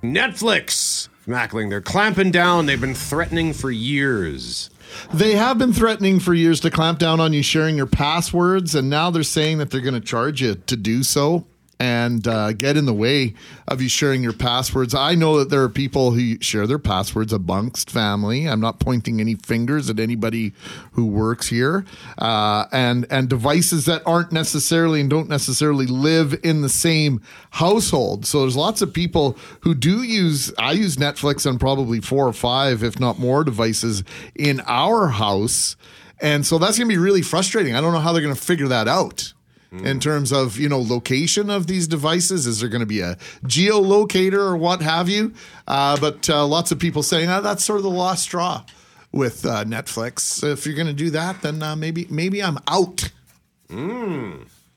Netflix, 0.03 1.09
Mackling, 1.27 1.69
they're 1.69 1.81
clamping 1.81 2.31
down. 2.31 2.65
They've 2.65 2.79
been 2.79 2.93
threatening 2.93 3.53
for 3.53 3.71
years. 3.71 4.69
They 5.13 5.35
have 5.35 5.57
been 5.57 5.73
threatening 5.73 6.19
for 6.19 6.33
years 6.33 6.59
to 6.61 6.69
clamp 6.69 6.99
down 6.99 7.19
on 7.19 7.33
you 7.33 7.41
sharing 7.41 7.75
your 7.75 7.87
passwords, 7.87 8.75
and 8.75 8.89
now 8.89 9.09
they're 9.09 9.23
saying 9.23 9.57
that 9.57 9.71
they're 9.71 9.81
going 9.81 9.95
to 9.95 9.99
charge 9.99 10.41
you 10.41 10.55
to 10.55 10.75
do 10.75 11.01
so 11.01 11.47
and 11.79 12.27
uh, 12.27 12.53
get 12.53 12.77
in 12.77 12.85
the 12.85 12.93
way 12.93 13.33
of 13.67 13.81
you 13.81 13.89
sharing 13.89 14.23
your 14.23 14.33
passwords. 14.33 14.93
I 14.93 15.15
know 15.15 15.39
that 15.39 15.49
there 15.49 15.61
are 15.63 15.69
people 15.69 16.11
who 16.11 16.39
share 16.41 16.67
their 16.67 16.79
passwords 16.79 17.33
amongst 17.33 17.89
family. 17.89 18.47
I'm 18.47 18.59
not 18.59 18.79
pointing 18.79 19.19
any 19.19 19.35
fingers 19.35 19.89
at 19.89 19.99
anybody 19.99 20.53
who 20.93 21.05
works 21.05 21.47
here, 21.47 21.85
uh, 22.17 22.65
and 22.71 23.05
and 23.09 23.27
devices 23.29 23.85
that 23.85 24.01
aren't 24.05 24.31
necessarily 24.31 25.01
and 25.01 25.09
don't 25.09 25.29
necessarily 25.29 25.85
live 25.85 26.39
in 26.43 26.61
the 26.61 26.69
same 26.69 27.21
household. 27.51 28.25
So 28.25 28.41
there's 28.41 28.55
lots 28.55 28.81
of 28.81 28.93
people 28.93 29.37
who 29.61 29.73
do 29.73 30.03
use. 30.03 30.53
I 30.57 30.73
use 30.73 30.95
Netflix 30.97 31.49
on 31.49 31.59
probably 31.59 31.99
four 31.99 32.27
or 32.27 32.33
five, 32.33 32.83
if 32.83 32.99
not 32.99 33.19
more, 33.19 33.43
devices 33.43 34.03
in 34.35 34.61
our 34.65 35.09
house. 35.09 35.75
And 36.21 36.45
so 36.45 36.57
that's 36.57 36.77
going 36.77 36.87
to 36.87 36.93
be 36.93 36.97
really 36.97 37.21
frustrating. 37.21 37.75
I 37.75 37.81
don't 37.81 37.91
know 37.91 37.99
how 37.99 38.13
they're 38.13 38.21
going 38.21 38.33
to 38.33 38.41
figure 38.41 38.69
that 38.69 38.87
out 38.87 39.33
in 39.71 39.99
terms 39.99 40.31
of 40.31 40.57
you 40.57 40.69
know 40.69 40.79
location 40.79 41.49
of 41.49 41.67
these 41.67 41.87
devices 41.87 42.47
is 42.47 42.61
there 42.61 42.69
going 42.69 42.79
to 42.79 42.85
be 42.85 43.01
a 43.01 43.15
geolocator 43.43 44.37
or 44.37 44.55
what 44.55 44.81
have 44.81 45.09
you 45.09 45.33
uh, 45.67 45.97
but 45.99 46.29
uh, 46.29 46.45
lots 46.45 46.71
of 46.71 46.79
people 46.79 47.03
saying 47.03 47.29
oh, 47.29 47.41
that's 47.41 47.63
sort 47.63 47.77
of 47.77 47.83
the 47.83 47.89
lost 47.89 48.23
straw 48.23 48.63
with 49.11 49.45
uh, 49.45 49.65
netflix 49.65 50.43
if 50.49 50.65
you're 50.65 50.75
going 50.75 50.87
to 50.87 50.93
do 50.93 51.09
that 51.09 51.41
then 51.41 51.61
uh, 51.61 51.75
maybe 51.75 52.07
maybe 52.09 52.41
i'm 52.41 52.57
out 52.69 53.11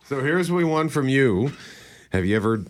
So 0.09 0.23
here's 0.23 0.51
what 0.51 0.57
we 0.59 0.65
want 0.65 0.91
from 0.93 1.09
you. 1.09 1.53
Have 2.13 2.25
you 2.25 2.35
ever 2.37 2.65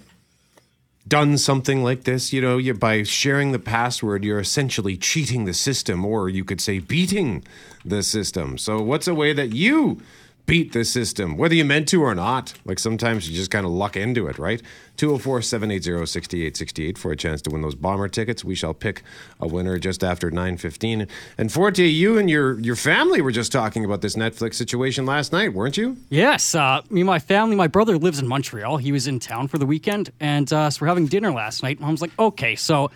done 1.06 1.38
something 1.38 1.84
like 1.84 2.02
this? 2.04 2.32
You 2.32 2.40
know, 2.40 2.58
you, 2.58 2.74
by 2.74 3.04
sharing 3.04 3.52
the 3.52 3.58
password, 3.60 4.24
you're 4.24 4.40
essentially 4.40 4.96
cheating 4.96 5.44
the 5.44 5.54
system, 5.54 6.04
or 6.04 6.28
you 6.28 6.44
could 6.44 6.60
say 6.60 6.80
beating 6.80 7.44
the 7.84 8.02
system. 8.02 8.58
So, 8.58 8.80
what's 8.82 9.06
a 9.06 9.14
way 9.14 9.32
that 9.32 9.54
you 9.54 10.00
beat 10.48 10.72
the 10.72 10.82
system, 10.82 11.36
whether 11.36 11.54
you 11.54 11.64
meant 11.64 11.86
to 11.88 12.02
or 12.02 12.14
not? 12.14 12.54
Like 12.64 12.78
sometimes 12.78 13.28
you 13.28 13.36
just 13.36 13.50
kind 13.50 13.66
of 13.66 13.70
luck 13.70 13.96
into 13.96 14.26
it, 14.26 14.38
right? 14.38 14.62
204 14.96 15.42
780 15.42 16.06
6868 16.06 16.98
for 16.98 17.12
a 17.12 17.16
chance 17.16 17.42
to 17.42 17.50
win 17.50 17.60
those 17.60 17.74
bomber 17.74 18.08
tickets. 18.08 18.42
We 18.44 18.54
shall 18.54 18.72
pick 18.74 19.02
a 19.38 19.46
winner 19.46 19.78
just 19.78 20.02
after 20.02 20.30
9.15. 20.30 21.06
And 21.36 21.52
Forte, 21.52 21.86
you 21.86 22.18
and 22.18 22.30
your, 22.30 22.58
your 22.60 22.76
family 22.76 23.20
were 23.20 23.30
just 23.30 23.52
talking 23.52 23.84
about 23.84 24.00
this 24.00 24.16
Netflix 24.16 24.54
situation 24.54 25.04
last 25.04 25.32
night, 25.32 25.52
weren't 25.52 25.76
you? 25.76 25.98
Yes, 26.08 26.54
uh, 26.54 26.80
me 26.88 27.02
and 27.02 27.06
my 27.06 27.18
family. 27.18 27.54
My 27.54 27.68
brother 27.68 27.98
lives 27.98 28.18
in 28.18 28.26
Montreal. 28.26 28.78
He 28.78 28.90
was 28.90 29.06
in 29.06 29.20
town 29.20 29.48
for 29.48 29.58
the 29.58 29.66
weekend, 29.66 30.10
and 30.18 30.50
uh, 30.52 30.70
so 30.70 30.78
we're 30.80 30.88
having 30.88 31.06
dinner 31.06 31.30
last 31.30 31.62
night. 31.62 31.78
Mom's 31.78 32.00
like, 32.00 32.18
"Okay, 32.18 32.56
so 32.56 32.90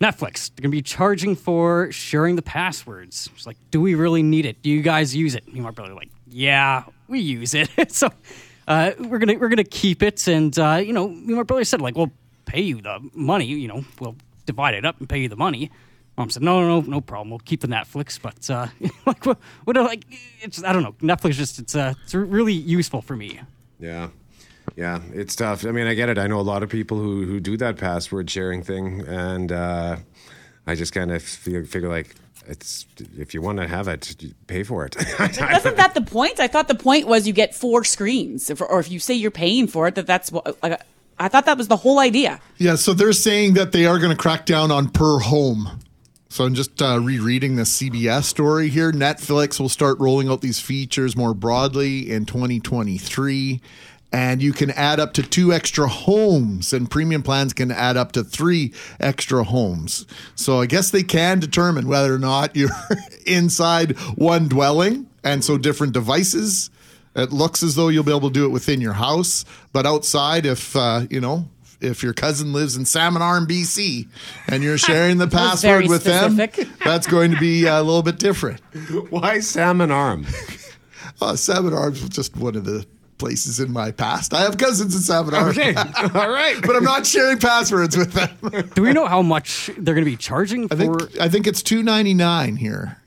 Netflix, 0.00 0.50
they're 0.54 0.62
gonna 0.62 0.70
be 0.70 0.82
charging 0.82 1.34
for 1.34 1.90
sharing 1.90 2.36
the 2.36 2.42
passwords." 2.42 3.30
She's 3.34 3.46
like, 3.46 3.56
"Do 3.70 3.80
we 3.80 3.94
really 3.94 4.22
need 4.22 4.44
it? 4.44 4.62
Do 4.62 4.70
you 4.70 4.82
guys 4.82 5.16
use 5.16 5.34
it?" 5.34 5.46
Me 5.46 5.54
and 5.54 5.62
my 5.62 5.70
brother 5.70 5.94
like, 5.94 6.10
"Yeah, 6.34 6.84
we 7.08 7.20
use 7.20 7.54
it." 7.54 7.70
so 7.92 8.10
uh, 8.66 8.92
we're 8.98 9.18
gonna 9.18 9.38
we're 9.38 9.48
gonna 9.48 9.64
keep 9.64 10.02
it, 10.02 10.26
and 10.26 10.58
uh, 10.58 10.82
you 10.84 10.92
know, 10.92 11.08
my 11.08 11.42
brother 11.44 11.64
said 11.64 11.80
like, 11.80 11.96
"We'll 11.96 12.12
pay 12.44 12.60
you 12.60 12.80
the 12.80 12.98
money. 13.14 13.46
You 13.46 13.68
know, 13.68 13.84
we'll 14.00 14.16
divide 14.44 14.74
it 14.74 14.84
up 14.84 14.98
and 14.98 15.08
pay 15.08 15.20
you 15.20 15.28
the 15.28 15.36
money." 15.36 15.70
Mom 16.16 16.30
said, 16.30 16.42
"No, 16.42 16.60
no, 16.60 16.80
no, 16.80 16.86
no 16.90 17.00
problem. 17.00 17.30
We'll 17.30 17.38
keep 17.40 17.60
the 17.60 17.68
Netflix." 17.68 18.20
But 18.20 18.50
uh, 18.50 18.66
like, 19.06 19.24
what, 19.24 19.38
what? 19.64 19.76
Like, 19.76 20.04
it's 20.40 20.62
I 20.64 20.72
don't 20.72 20.82
know. 20.82 20.96
Netflix 21.00 21.32
just 21.34 21.58
it's 21.58 21.74
uh, 21.74 21.94
it's 22.02 22.14
really 22.14 22.52
useful 22.52 23.00
for 23.00 23.16
me. 23.16 23.40
Yeah. 23.78 24.08
Yeah, 24.76 25.02
it's 25.12 25.36
tough. 25.36 25.66
I 25.66 25.70
mean, 25.70 25.86
I 25.86 25.94
get 25.94 26.08
it. 26.08 26.18
I 26.18 26.26
know 26.26 26.40
a 26.40 26.42
lot 26.42 26.62
of 26.62 26.70
people 26.70 26.96
who, 26.96 27.26
who 27.26 27.38
do 27.38 27.56
that 27.58 27.76
password 27.76 28.30
sharing 28.30 28.62
thing, 28.62 29.02
and 29.06 29.52
uh, 29.52 29.96
I 30.66 30.74
just 30.74 30.92
kind 30.92 31.12
of 31.12 31.22
feel, 31.22 31.64
figure 31.64 31.88
like 31.88 32.16
it's 32.46 32.86
if 33.16 33.34
you 33.34 33.42
want 33.42 33.58
to 33.58 33.66
have 33.68 33.88
it, 33.88 34.14
pay 34.46 34.62
for 34.62 34.84
it. 34.86 34.96
Wasn't 35.18 35.76
that 35.76 35.94
the 35.94 36.02
point? 36.02 36.40
I 36.40 36.46
thought 36.48 36.68
the 36.68 36.74
point 36.74 37.06
was 37.06 37.26
you 37.26 37.32
get 37.32 37.54
four 37.54 37.84
screens, 37.84 38.50
if, 38.50 38.60
or 38.60 38.80
if 38.80 38.90
you 38.90 38.98
say 38.98 39.14
you're 39.14 39.30
paying 39.30 39.66
for 39.66 39.88
it, 39.88 39.94
that 39.96 40.06
that's 40.06 40.30
what. 40.32 40.62
Like, 40.62 40.80
I 41.18 41.28
thought 41.28 41.46
that 41.46 41.56
was 41.56 41.68
the 41.68 41.76
whole 41.76 42.00
idea. 42.00 42.40
yeah 42.58 42.74
so 42.74 42.92
they're 42.92 43.12
saying 43.12 43.54
that 43.54 43.70
they 43.70 43.86
are 43.86 43.98
going 43.98 44.10
to 44.10 44.16
crack 44.16 44.46
down 44.46 44.72
on 44.72 44.88
per 44.88 45.20
home 45.20 45.78
so 46.28 46.44
i'm 46.44 46.54
just 46.54 46.82
uh, 46.82 46.98
rereading 47.00 47.54
the 47.54 47.62
cbs 47.62 48.24
story 48.24 48.68
here 48.68 48.90
netflix 48.90 49.60
will 49.60 49.68
start 49.68 49.96
rolling 50.00 50.28
out 50.28 50.40
these 50.40 50.58
features 50.58 51.16
more 51.16 51.32
broadly 51.32 52.10
in 52.10 52.24
2023 52.26 53.60
and 54.14 54.40
you 54.40 54.52
can 54.52 54.70
add 54.70 55.00
up 55.00 55.12
to 55.12 55.24
two 55.24 55.52
extra 55.52 55.88
homes 55.88 56.72
and 56.72 56.88
premium 56.88 57.20
plans 57.20 57.52
can 57.52 57.72
add 57.72 57.96
up 57.96 58.12
to 58.12 58.22
three 58.22 58.72
extra 59.00 59.42
homes. 59.42 60.06
So 60.36 60.60
i 60.60 60.66
guess 60.66 60.92
they 60.92 61.02
can 61.02 61.40
determine 61.40 61.88
whether 61.88 62.14
or 62.14 62.18
not 62.20 62.54
you're 62.54 62.70
inside 63.26 63.98
one 64.16 64.46
dwelling 64.46 65.08
and 65.24 65.44
so 65.44 65.58
different 65.58 65.94
devices. 65.94 66.70
It 67.16 67.32
looks 67.32 67.64
as 67.64 67.74
though 67.74 67.88
you'll 67.88 68.04
be 68.04 68.12
able 68.12 68.28
to 68.28 68.32
do 68.32 68.44
it 68.44 68.50
within 68.50 68.80
your 68.80 68.92
house 68.92 69.44
but 69.72 69.84
outside 69.84 70.46
if 70.46 70.76
uh, 70.76 71.06
you 71.10 71.20
know 71.20 71.48
if 71.80 72.04
your 72.04 72.12
cousin 72.12 72.52
lives 72.52 72.76
in 72.76 72.84
salmon 72.84 73.20
arm 73.20 73.48
bc 73.48 74.08
and 74.46 74.62
you're 74.62 74.78
sharing 74.90 75.18
the 75.18 75.26
password 75.26 75.88
with 75.88 76.04
them 76.04 76.36
that's 76.84 77.08
going 77.08 77.32
to 77.32 77.38
be 77.40 77.66
a 77.66 77.82
little 77.82 78.02
bit 78.02 78.20
different. 78.20 78.60
Why 79.10 79.40
salmon 79.40 79.90
arm? 79.90 80.24
uh, 81.20 81.34
salmon 81.34 81.74
arms 81.74 82.00
was 82.00 82.10
just 82.10 82.36
one 82.36 82.54
of 82.54 82.64
the 82.64 82.86
places 83.24 83.58
in 83.58 83.72
my 83.72 83.90
past 83.90 84.34
i 84.34 84.42
have 84.42 84.58
cousins 84.58 84.94
in 84.94 85.00
salmon 85.00 85.32
arm 85.34 85.48
Okay, 85.48 85.74
all 86.14 86.28
right. 86.28 86.56
but 86.60 86.76
i'm 86.76 86.84
not 86.84 87.06
sharing 87.06 87.38
passwords 87.38 87.96
with 87.96 88.12
them 88.12 88.28
Do 88.74 88.82
we 88.82 88.92
know 88.92 89.06
how 89.06 89.22
much 89.22 89.70
they're 89.78 89.94
going 89.94 90.04
to 90.04 90.10
be 90.10 90.16
charging 90.18 90.68
i 90.70 90.74
think 90.76 91.18
i 91.18 91.28
think 91.28 91.46
it's 91.46 91.62
299 91.62 92.56
here 92.56 92.98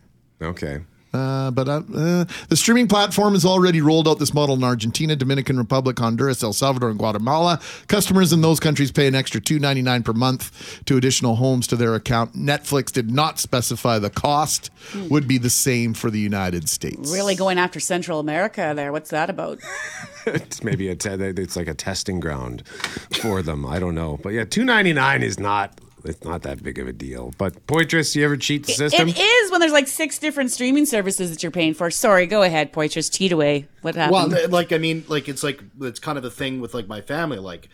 Okay. 0.41 0.81
Uh, 1.17 1.51
but 1.51 1.67
uh, 1.67 1.81
uh, 1.95 2.25
the 2.49 2.55
streaming 2.55 2.87
platform 2.87 3.33
has 3.33 3.43
already 3.43 3.81
rolled 3.81 4.07
out 4.07 4.19
this 4.19 4.33
model 4.33 4.55
in 4.55 4.63
Argentina, 4.63 5.15
Dominican 5.15 5.57
Republic, 5.57 5.97
Honduras, 5.97 6.43
El 6.43 6.53
Salvador, 6.53 6.89
and 6.89 6.99
Guatemala. 6.99 7.59
Customers 7.87 8.31
in 8.31 8.41
those 8.41 8.59
countries 8.59 8.91
pay 8.91 9.07
an 9.07 9.15
extra 9.15 9.41
two 9.41 9.57
ninety 9.59 9.81
nine 9.81 10.03
per 10.03 10.13
month 10.13 10.83
to 10.85 10.95
additional 10.95 11.35
homes 11.35 11.65
to 11.67 11.75
their 11.75 11.95
account. 11.95 12.33
Netflix 12.33 12.91
did 12.91 13.09
not 13.09 13.39
specify 13.39 13.97
the 13.97 14.09
cost; 14.09 14.69
would 15.09 15.27
be 15.27 15.37
the 15.37 15.49
same 15.49 15.93
for 15.93 16.11
the 16.11 16.19
United 16.19 16.69
States. 16.69 17.11
Really 17.11 17.35
going 17.35 17.57
after 17.57 17.79
Central 17.79 18.19
America 18.19 18.73
there. 18.75 18.91
What's 18.91 19.09
that 19.09 19.29
about? 19.29 19.59
it's 20.27 20.63
maybe 20.63 20.89
a 20.89 20.95
te- 20.95 21.09
it's 21.09 21.55
like 21.55 21.67
a 21.67 21.73
testing 21.73 22.19
ground 22.19 22.67
for 23.21 23.41
them. 23.41 23.65
I 23.65 23.79
don't 23.79 23.95
know, 23.95 24.19
but 24.21 24.29
yeah, 24.29 24.45
two 24.45 24.63
ninety 24.63 24.93
nine 24.93 25.23
is 25.23 25.39
not 25.39 25.79
it's 26.07 26.23
not 26.23 26.43
that 26.43 26.63
big 26.63 26.79
of 26.79 26.87
a 26.87 26.93
deal. 26.93 27.33
But 27.37 27.67
Poitras, 27.67 28.15
you 28.15 28.23
ever 28.25 28.37
cheat 28.37 28.65
the 28.65 28.73
system? 28.73 29.09
It 29.09 29.17
is 29.17 29.51
when 29.51 29.59
there's 29.59 29.71
like 29.71 29.87
six 29.87 30.17
different 30.19 30.51
streaming 30.51 30.85
services 30.85 31.29
that 31.31 31.43
you're 31.43 31.51
paying 31.51 31.73
for. 31.73 31.89
Sorry, 31.91 32.25
go 32.27 32.41
ahead, 32.43 32.71
Poitras. 32.73 33.11
Cheat 33.15 33.31
away. 33.31 33.67
What 33.81 33.95
happened? 33.95 34.33
Well, 34.33 34.49
like 34.49 34.71
I 34.71 34.77
mean, 34.77 35.03
like 35.07 35.27
it's 35.29 35.43
like 35.43 35.61
it's 35.81 35.99
kind 35.99 36.17
of 36.17 36.23
the 36.23 36.31
thing 36.31 36.61
with 36.61 36.73
like 36.73 36.87
my 36.87 37.01
family. 37.01 37.39
Like, 37.39 37.69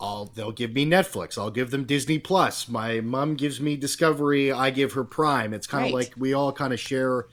I'll 0.00 0.26
they'll 0.26 0.52
give 0.52 0.72
me 0.72 0.86
Netflix. 0.86 1.38
I'll 1.38 1.50
give 1.50 1.70
them 1.70 1.84
Disney 1.84 2.18
Plus. 2.18 2.68
My 2.68 3.00
mom 3.00 3.34
gives 3.34 3.60
me 3.60 3.76
Discovery. 3.76 4.52
I 4.52 4.70
give 4.70 4.92
her 4.92 5.04
Prime. 5.04 5.52
It's 5.54 5.66
kind 5.66 5.84
of 5.86 5.92
Right. 5.94 6.06
like 6.06 6.14
we 6.16 6.34
all 6.34 6.52
kind 6.52 6.72
of 6.72 6.80
share 6.80 7.26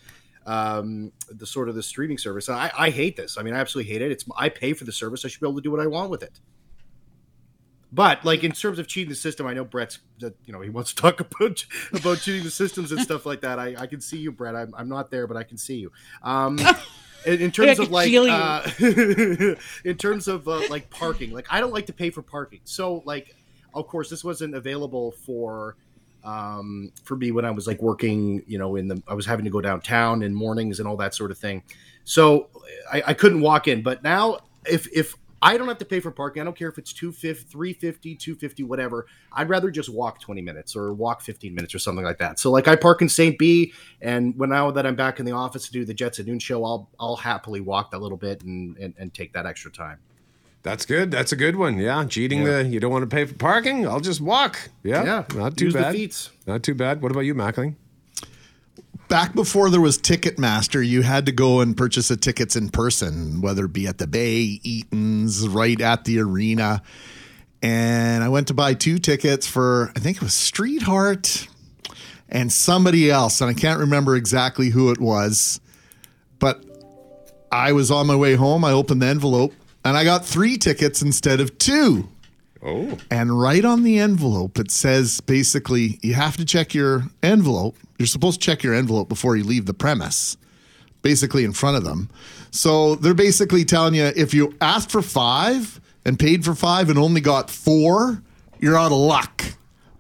um 0.46 1.12
the 1.30 1.46
sort 1.46 1.70
of 1.70 1.76
the 1.76 1.82
streaming 1.84 2.18
service. 2.20 2.50
I, 2.50 2.72
I 2.78 2.90
hate 2.92 3.16
this. 3.16 3.38
I 3.38 3.42
mean, 3.44 3.54
I 3.54 3.60
absolutely 3.60 3.92
hate 3.92 4.02
it. 4.02 4.12
It's 4.12 4.26
I 4.38 4.50
pay 4.50 4.74
for 4.74 4.84
the 4.86 4.92
service. 4.92 5.26
I 5.26 5.28
should 5.28 5.42
be 5.42 5.48
able 5.48 5.56
to 5.56 5.62
do 5.62 5.72
what 5.72 5.80
I 5.80 5.88
want 5.88 6.12
with 6.12 6.22
it. 6.24 6.40
But 7.96 8.26
like 8.26 8.44
in 8.44 8.52
terms 8.52 8.78
of 8.78 8.88
cheating 8.88 9.10
the 9.10 9.16
system, 9.16 9.48
I 9.48 9.54
know 9.54 9.64
Brett's 9.64 10.00
that 10.20 10.36
you 10.46 10.52
know 10.52 10.60
he 10.60 10.70
wants 10.70 10.94
to 10.94 11.02
talk 11.02 11.20
about 11.22 11.66
about 11.94 12.20
cheating 12.20 12.44
the 12.44 12.52
systems 12.52 12.92
and 12.92 13.00
stuff 13.00 13.26
like 13.26 13.42
that. 13.42 13.58
I, 13.58 13.74
I 13.78 13.88
can 13.88 14.02
see 14.02 14.18
you, 14.18 14.34
Brett. 14.34 14.56
I'm, 14.56 14.76
I'm 14.78 14.90
not 14.90 15.10
there, 15.10 15.28
but 15.28 15.38
I 15.38 15.44
can 15.44 15.58
see 15.58 15.78
you. 15.78 15.92
Um, 16.22 16.60
in, 17.26 17.42
in 17.42 17.52
terms 17.52 17.80
of 17.80 17.92
like 17.92 18.14
uh, 18.14 18.70
in 19.86 19.98
terms 19.98 20.28
of 20.28 20.48
uh, 20.48 20.62
like 20.70 20.90
parking, 20.90 21.32
like 21.32 21.48
I 21.50 21.62
don't 21.62 21.74
like 21.74 21.86
to 21.86 21.94
pay 21.94 22.10
for 22.10 22.22
parking. 22.22 22.60
So 22.66 23.02
like, 23.06 23.34
of 23.74 23.88
course, 23.88 24.10
this 24.10 24.26
wasn't 24.26 24.56
available 24.56 25.12
for 25.26 25.78
um, 26.26 26.92
for 27.06 27.16
me 27.16 27.32
when 27.32 27.46
I 27.46 27.52
was 27.52 27.66
like 27.66 27.82
working. 27.82 28.44
You 28.46 28.58
know, 28.58 28.76
in 28.76 28.90
the 28.90 29.02
I 29.08 29.14
was 29.14 29.26
having 29.26 29.46
to 29.46 29.52
go 29.52 29.62
downtown 29.62 30.22
in 30.22 30.36
mornings 30.36 30.80
and 30.80 30.88
all 30.88 30.98
that 30.98 31.16
sort 31.16 31.32
of 31.32 31.38
thing. 31.38 31.64
So 32.04 32.50
I, 32.92 33.04
I 33.08 33.14
couldn't 33.14 33.40
walk 33.40 33.70
in. 33.70 33.84
But 33.84 34.04
now, 34.04 34.40
if 34.66 34.86
if 34.92 35.16
I 35.46 35.58
don't 35.58 35.68
have 35.68 35.78
to 35.78 35.86
pay 35.86 36.00
for 36.00 36.10
parking. 36.10 36.42
I 36.42 36.44
don't 36.46 36.58
care 36.58 36.70
if 36.70 36.78
it's 36.80 36.92
250, 36.92 37.48
350, 37.52 38.16
250, 38.16 38.64
whatever. 38.64 39.06
I'd 39.32 39.48
rather 39.48 39.70
just 39.70 39.90
walk 39.90 40.20
20 40.20 40.42
minutes 40.42 40.76
or 40.76 40.92
walk 40.92 41.22
15 41.22 41.54
minutes 41.54 41.76
or 41.76 41.80
something 41.80 42.04
like 42.04 42.18
that. 42.18 42.40
So 42.40 42.50
like 42.52 42.68
I 42.68 42.76
park 42.76 43.02
in 43.02 43.10
St. 43.10 43.38
B 43.38 43.72
and 44.02 44.36
when 44.38 44.50
now 44.50 44.72
that 44.72 44.88
I'm 44.88 44.96
back 44.96 45.20
in 45.20 45.26
the 45.26 45.34
office 45.34 45.68
to 45.68 45.72
do 45.72 45.86
the 45.86 45.94
Jets 45.94 46.20
at 46.20 46.26
Noon 46.26 46.40
show, 46.40 46.66
I'll 46.66 46.90
I'll 47.00 47.16
happily 47.16 47.62
walk 47.62 47.92
that 47.92 48.00
little 48.00 48.18
bit 48.18 48.42
and, 48.42 48.76
and, 48.78 48.94
and 48.98 49.14
take 49.14 49.34
that 49.34 49.46
extra 49.46 49.72
time. 49.72 50.00
That's 50.64 50.84
good. 50.84 51.12
That's 51.12 51.32
a 51.32 51.36
good 51.36 51.56
one. 51.58 51.78
Yeah, 51.78 52.04
cheating 52.06 52.42
Yeah. 52.42 52.64
the 52.64 52.70
you 52.70 52.80
don't 52.80 52.92
want 52.92 53.08
to 53.08 53.16
pay 53.16 53.26
for 53.26 53.36
parking. 53.36 53.88
I'll 53.88 54.00
just 54.00 54.22
walk. 54.22 54.70
Yeah, 54.82 55.04
Yeah, 55.04 55.24
not 55.36 55.58
too 55.58 55.66
use 55.66 55.76
bad. 55.76 55.96
Not 56.48 56.64
too 56.64 56.74
bad. 56.74 57.04
What 57.04 57.12
about 57.12 57.22
you, 57.22 57.36
Mackling? 57.36 57.76
Back 59.08 59.36
before 59.36 59.70
there 59.70 59.82
was 59.82 60.00
Ticketmaster, 60.00 60.86
you 60.86 61.04
had 61.04 61.28
to 61.28 61.32
go 61.32 61.60
and 61.60 61.78
purchase 61.78 62.08
the 62.08 62.18
tickets 62.18 62.56
in 62.56 62.70
person, 62.70 63.40
whether 63.40 63.66
it 63.66 63.74
be 63.74 63.86
at 63.86 64.00
the 64.00 64.08
Bay, 64.08 64.60
Eaton's, 64.64 65.48
right 65.48 65.80
at 65.80 66.06
the 66.06 66.20
arena. 66.20 66.82
And 67.62 68.24
I 68.24 68.30
went 68.30 68.48
to 68.48 68.54
buy 68.56 68.74
two 68.74 68.98
tickets 68.98 69.46
for, 69.46 69.92
I 69.96 70.00
think 70.00 70.18
it 70.18 70.24
was 70.24 70.34
Streetheart 70.34 71.48
and 72.30 72.52
somebody 72.52 73.12
else. 73.12 73.42
And 73.42 73.50
I 73.50 73.54
can't 73.54 73.80
remember 73.80 74.16
exactly 74.16 74.70
who 74.70 74.90
it 74.92 75.00
was. 75.00 75.60
But 76.40 76.64
I 77.52 77.74
was 77.74 77.92
on 77.92 78.08
my 78.08 78.16
way 78.16 78.36
home. 78.36 78.66
I 78.66 78.72
opened 78.72 79.04
the 79.04 79.08
envelope 79.08 79.54
and 79.84 79.96
I 79.96 80.04
got 80.04 80.26
three 80.26 80.58
tickets 80.58 81.02
instead 81.04 81.40
of 81.40 81.58
two. 81.60 82.10
Oh, 82.66 82.98
And 83.12 83.40
right 83.40 83.64
on 83.64 83.84
the 83.84 84.00
envelope, 84.00 84.58
it 84.58 84.72
says 84.72 85.22
basically 85.22 86.00
you 86.02 86.16
have 86.16 86.36
to 86.38 86.46
check 86.46 86.74
your 86.74 87.04
envelope. 87.22 87.78
You're 88.00 88.08
supposed 88.08 88.42
to 88.42 88.46
check 88.46 88.64
your 88.64 88.74
envelope 88.74 89.08
before 89.08 89.38
you 89.38 89.44
leave 89.44 89.68
the 89.68 89.74
premise, 89.74 90.36
basically 91.04 91.44
in 91.44 91.54
front 91.54 91.78
of 91.78 91.84
them. 91.84 92.10
So 92.50 92.96
they're 92.96 93.14
basically 93.14 93.66
telling 93.66 93.94
you 93.94 94.12
if 94.16 94.34
you 94.34 94.56
asked 94.62 94.92
for 94.92 95.04
five 95.04 95.80
and 96.06 96.18
paid 96.18 96.44
for 96.44 96.56
five 96.56 96.90
and 96.90 96.98
only 96.98 97.22
got 97.22 97.52
four, 97.52 98.24
you're 98.60 98.78
out 98.78 98.92
of 98.92 98.98
luck. 98.98 99.44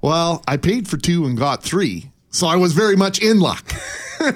Well, 0.01 0.43
I 0.47 0.57
paid 0.57 0.87
for 0.87 0.97
two 0.97 1.25
and 1.25 1.37
got 1.37 1.61
three. 1.61 2.11
So 2.31 2.47
I 2.47 2.55
was 2.55 2.73
very 2.73 2.95
much 2.95 3.21
in 3.21 3.39
luck. 3.39 3.71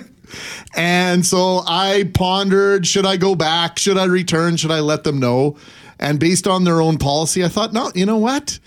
And 0.75 1.25
so 1.25 1.63
I 1.67 2.09
pondered 2.13 2.85
should 2.85 3.05
I 3.05 3.17
go 3.17 3.35
back? 3.35 3.79
Should 3.79 3.97
I 3.97 4.05
return? 4.05 4.55
Should 4.57 4.71
I 4.71 4.79
let 4.79 5.03
them 5.03 5.19
know? 5.19 5.57
And 5.99 6.19
based 6.19 6.47
on 6.47 6.63
their 6.63 6.81
own 6.81 6.97
policy, 6.97 7.43
I 7.43 7.49
thought, 7.49 7.73
no, 7.73 7.91
you 7.93 8.05
know 8.05 8.17
what? 8.17 8.59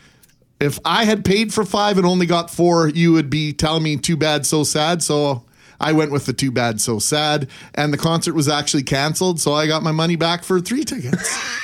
If 0.61 0.79
I 0.85 1.05
had 1.05 1.25
paid 1.25 1.53
for 1.53 1.64
five 1.64 1.97
and 1.97 2.07
only 2.07 2.27
got 2.27 2.51
four, 2.51 2.88
you 2.88 3.12
would 3.12 3.31
be 3.31 3.53
telling 3.53 3.83
me 3.83 3.97
too 3.97 4.16
bad, 4.16 4.47
so 4.47 4.62
sad. 4.62 5.03
So 5.03 5.45
I 5.81 5.92
went 5.92 6.12
with 6.12 6.27
the 6.27 6.33
too 6.33 6.53
bad, 6.53 6.81
so 6.81 6.99
sad. 6.99 7.49
And 7.75 7.92
the 7.92 7.99
concert 7.99 8.35
was 8.35 8.49
actually 8.49 8.85
canceled. 8.85 9.40
So 9.40 9.55
I 9.55 9.66
got 9.66 9.83
my 9.83 9.92
money 9.92 10.16
back 10.16 10.45
for 10.45 10.61
three 10.61 10.85
tickets. 10.85 11.37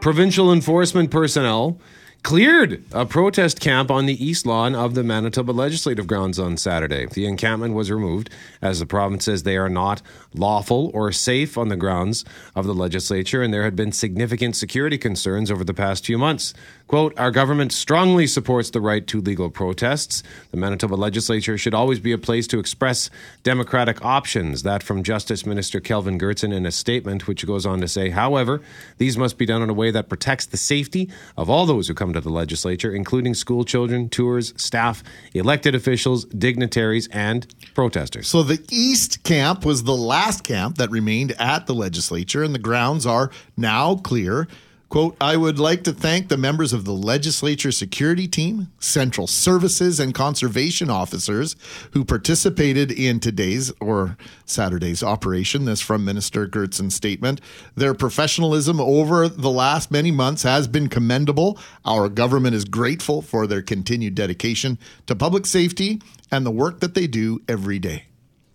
provincial 0.00 0.52
enforcement 0.52 1.10
personnel 1.10 1.78
cleared 2.22 2.84
a 2.92 3.06
protest 3.06 3.60
camp 3.60 3.90
on 3.90 4.06
the 4.06 4.24
east 4.24 4.44
lawn 4.44 4.74
of 4.74 4.94
the 4.94 5.02
Manitoba 5.02 5.52
Legislative 5.52 6.06
Grounds 6.06 6.38
on 6.38 6.56
Saturday. 6.56 7.06
The 7.06 7.26
encampment 7.26 7.74
was 7.74 7.90
removed 7.90 8.30
as 8.60 8.80
the 8.80 8.86
province 8.86 9.24
says 9.24 9.42
they 9.42 9.56
are 9.56 9.68
not 9.68 10.02
lawful 10.34 10.90
or 10.92 11.12
safe 11.12 11.56
on 11.56 11.68
the 11.68 11.76
grounds 11.76 12.24
of 12.54 12.66
the 12.66 12.74
legislature, 12.74 13.42
and 13.42 13.52
there 13.52 13.62
had 13.62 13.76
been 13.76 13.92
significant 13.92 14.56
security 14.56 14.98
concerns 14.98 15.50
over 15.50 15.64
the 15.64 15.74
past 15.74 16.04
few 16.04 16.18
months. 16.18 16.54
Quote, 16.88 17.18
Our 17.18 17.30
government 17.30 17.72
strongly 17.72 18.26
supports 18.26 18.70
the 18.70 18.80
right 18.80 19.06
to 19.08 19.20
legal 19.20 19.50
protests. 19.50 20.22
The 20.50 20.56
Manitoba 20.56 20.94
legislature 20.94 21.58
should 21.58 21.74
always 21.74 22.00
be 22.00 22.12
a 22.12 22.18
place 22.18 22.46
to 22.48 22.58
express 22.58 23.10
democratic 23.42 24.02
options. 24.04 24.62
That 24.62 24.82
from 24.82 25.02
Justice 25.02 25.44
Minister 25.44 25.80
Kelvin 25.80 26.18
Goertzen 26.18 26.54
in 26.54 26.64
a 26.64 26.72
statement, 26.72 27.28
which 27.28 27.46
goes 27.46 27.66
on 27.66 27.82
to 27.82 27.88
say, 27.88 28.08
however, 28.08 28.62
these 28.96 29.18
must 29.18 29.36
be 29.36 29.44
done 29.44 29.62
in 29.62 29.68
a 29.68 29.74
way 29.74 29.90
that 29.90 30.08
protects 30.08 30.46
the 30.46 30.56
safety 30.56 31.10
of 31.36 31.50
all 31.50 31.66
those 31.66 31.88
who 31.88 31.94
come 31.94 32.07
to 32.12 32.20
the 32.20 32.30
legislature, 32.30 32.92
including 32.92 33.34
school 33.34 33.64
children, 33.64 34.08
tours, 34.08 34.54
staff, 34.56 35.02
elected 35.34 35.74
officials, 35.74 36.24
dignitaries, 36.26 37.08
and 37.08 37.46
protesters. 37.74 38.28
So 38.28 38.42
the 38.42 38.64
East 38.70 39.22
Camp 39.22 39.64
was 39.64 39.84
the 39.84 39.96
last 39.96 40.44
camp 40.44 40.76
that 40.78 40.90
remained 40.90 41.32
at 41.38 41.66
the 41.66 41.74
legislature, 41.74 42.42
and 42.42 42.54
the 42.54 42.58
grounds 42.58 43.06
are 43.06 43.30
now 43.56 43.96
clear. 43.96 44.48
Quote, 44.88 45.18
I 45.20 45.36
would 45.36 45.58
like 45.58 45.84
to 45.84 45.92
thank 45.92 46.28
the 46.28 46.38
members 46.38 46.72
of 46.72 46.86
the 46.86 46.94
legislature 46.94 47.70
security 47.70 48.26
team, 48.26 48.68
central 48.80 49.26
services, 49.26 50.00
and 50.00 50.14
conservation 50.14 50.88
officers 50.88 51.56
who 51.90 52.06
participated 52.06 52.90
in 52.90 53.20
today's 53.20 53.70
or 53.80 54.16
Saturday's 54.46 55.02
operation. 55.02 55.66
This 55.66 55.82
from 55.82 56.06
Minister 56.06 56.48
Goertzen's 56.48 56.94
statement. 56.94 57.42
Their 57.74 57.92
professionalism 57.92 58.80
over 58.80 59.28
the 59.28 59.50
last 59.50 59.90
many 59.90 60.10
months 60.10 60.42
has 60.44 60.66
been 60.66 60.88
commendable. 60.88 61.58
Our 61.84 62.08
government 62.08 62.54
is 62.54 62.64
grateful 62.64 63.20
for 63.20 63.46
their 63.46 63.60
continued 63.60 64.14
dedication 64.14 64.78
to 65.06 65.14
public 65.14 65.44
safety 65.44 66.00
and 66.30 66.46
the 66.46 66.50
work 66.50 66.80
that 66.80 66.94
they 66.94 67.06
do 67.06 67.42
every 67.46 67.78
day. 67.78 68.07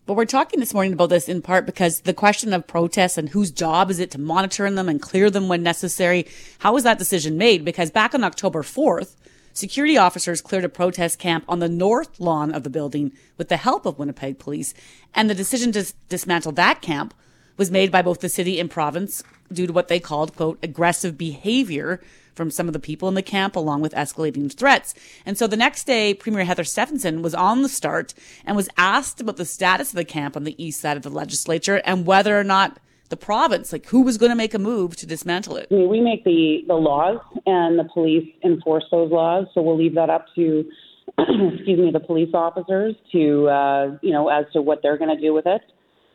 But 0.06 0.16
we're 0.16 0.26
talking 0.26 0.60
this 0.60 0.74
morning 0.74 0.92
about 0.92 1.10
this 1.10 1.30
in 1.30 1.42
part 1.42 1.66
because 1.66 2.02
the 2.02 2.14
question 2.14 2.52
of 2.52 2.68
protests 2.68 3.18
and 3.18 3.30
whose 3.30 3.52
job 3.52 3.90
is 3.90 4.00
it 4.00 4.12
to 4.12 4.20
monitor 4.20 4.70
them 4.70 4.90
and 4.90 5.02
clear 5.02 5.30
them 5.30 5.48
when 5.48 5.64
necessary. 5.64 6.28
How 6.60 6.74
was 6.74 6.84
that 6.84 7.00
decision 7.00 7.38
made? 7.38 7.64
Because 7.64 7.90
back 7.90 8.14
on 8.14 8.22
October 8.26 8.64
4th, 8.64 9.16
security 9.54 9.98
officers 9.98 10.42
cleared 10.42 10.66
a 10.66 10.70
protest 10.70 11.20
camp 11.20 11.46
on 11.48 11.60
the 11.60 11.70
north 11.70 12.20
lawn 12.20 12.54
of 12.54 12.64
the 12.64 12.70
building 12.70 13.14
with 13.38 13.48
the 13.48 13.56
help 13.56 13.86
of 13.86 13.98
Winnipeg 13.98 14.40
police. 14.40 14.74
And 15.16 15.30
the 15.30 15.36
decision 15.36 15.72
to 15.72 15.94
dismantle 16.10 16.52
that 16.54 16.82
camp 16.82 17.14
was 17.56 17.72
made 17.72 17.90
by 17.90 18.02
both 18.02 18.20
the 18.20 18.28
city 18.28 18.60
and 18.60 18.70
province 18.70 19.24
due 19.54 19.68
to 19.68 19.74
what 19.74 19.88
they 19.88 20.02
called, 20.02 20.36
quote, 20.36 20.60
aggressive 20.62 21.18
behavior 21.18 22.02
from 22.34 22.52
some 22.52 22.68
of 22.68 22.74
the 22.74 22.80
people 22.80 23.08
in 23.08 23.16
the 23.16 23.22
camp, 23.22 23.56
along 23.56 23.82
with 23.82 23.94
escalating 23.94 24.52
threats. 24.52 24.94
And 25.26 25.38
so 25.38 25.48
the 25.48 25.58
next 25.58 25.86
day, 25.86 26.14
Premier 26.14 26.46
Heather 26.46 26.64
Stefanson 26.64 27.22
was 27.22 27.36
on 27.36 27.62
the 27.62 27.70
start 27.70 28.14
and 28.46 28.56
was 28.56 28.70
asked 28.78 29.22
about 29.22 29.38
the 29.38 29.46
status 29.46 29.90
of 29.90 29.96
the 29.96 30.06
camp 30.06 30.36
on 30.36 30.44
the 30.44 30.62
east 30.64 30.82
side 30.82 30.98
of 30.98 31.04
the 31.04 31.10
legislature 31.10 31.82
and 31.86 32.06
whether 32.06 32.40
or 32.40 32.44
not 32.44 32.80
the 33.10 33.18
province, 33.18 33.72
like 33.72 33.86
who 33.88 34.02
was 34.02 34.18
going 34.18 34.32
to 34.32 34.36
make 34.36 34.56
a 34.56 34.60
move 34.60 34.96
to 34.96 35.06
dismantle 35.06 35.56
it. 35.58 35.68
I 35.70 35.76
mean, 35.76 35.90
we 35.90 36.02
make 36.02 36.24
the, 36.24 36.64
the 36.68 36.74
laws 36.74 37.20
and 37.46 37.78
the 37.78 37.84
police 37.84 38.28
enforce 38.44 38.86
those 38.90 39.12
laws. 39.12 39.46
So 39.54 39.62
we'll 39.62 39.78
leave 39.78 39.94
that 39.96 40.10
up 40.10 40.26
to, 40.36 40.66
excuse 41.20 41.80
me, 41.80 41.92
the 41.92 42.00
police 42.00 42.32
officers 42.34 42.96
to, 43.12 43.48
uh, 43.50 43.98
you 44.02 44.12
know, 44.12 44.30
as 44.30 44.46
to 44.54 44.62
what 44.64 44.80
they're 44.82 44.98
going 44.98 45.16
to 45.16 45.22
do 45.22 45.32
with 45.32 45.46
it. 45.46 45.62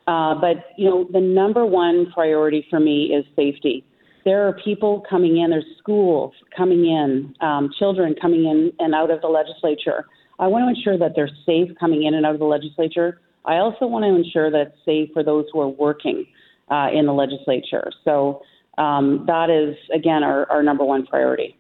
Uh, 0.09 0.35
but, 0.41 0.73
you 0.77 0.89
know, 0.89 1.07
the 1.13 1.21
number 1.21 1.65
one 1.65 2.11
priority 2.13 2.67
for 2.69 2.81
me 2.81 3.15
is 3.15 3.25
safety. 3.37 3.85
There 4.29 4.47
are 4.47 4.53
people 4.53 5.03
coming 5.09 5.39
in, 5.39 5.49
there's 5.49 5.65
schools 5.79 6.35
coming 6.55 6.85
in, 6.85 7.35
um, 7.41 7.71
children 7.79 8.15
coming 8.21 8.45
in 8.45 8.71
and 8.79 8.95
out 8.95 9.11
of 9.11 9.23
the 9.23 9.27
legislature. 9.29 10.05
I 10.39 10.49
want 10.49 10.65
to 10.65 10.79
ensure 10.79 10.99
that 10.99 11.13
they're 11.17 11.31
safe 11.47 11.71
coming 11.81 12.03
in 12.03 12.13
and 12.13 12.27
out 12.27 12.35
of 12.35 12.39
the 12.39 12.45
legislature. 12.45 13.23
I 13.47 13.55
also 13.55 13.87
want 13.87 14.03
to 14.05 14.15
ensure 14.15 14.51
that 14.51 14.61
it's 14.61 14.77
safe 14.85 15.09
for 15.15 15.23
those 15.25 15.47
who 15.51 15.61
are 15.61 15.69
working 15.69 16.27
uh, 16.71 16.89
in 16.93 17.07
the 17.07 17.15
legislature. 17.15 17.91
So 18.05 18.43
um, 18.77 19.25
that 19.27 19.49
is, 19.49 19.75
again, 19.95 20.23
our, 20.23 20.45
our 20.53 20.63
number 20.63 20.85
one 20.85 21.07
priority. 21.07 21.57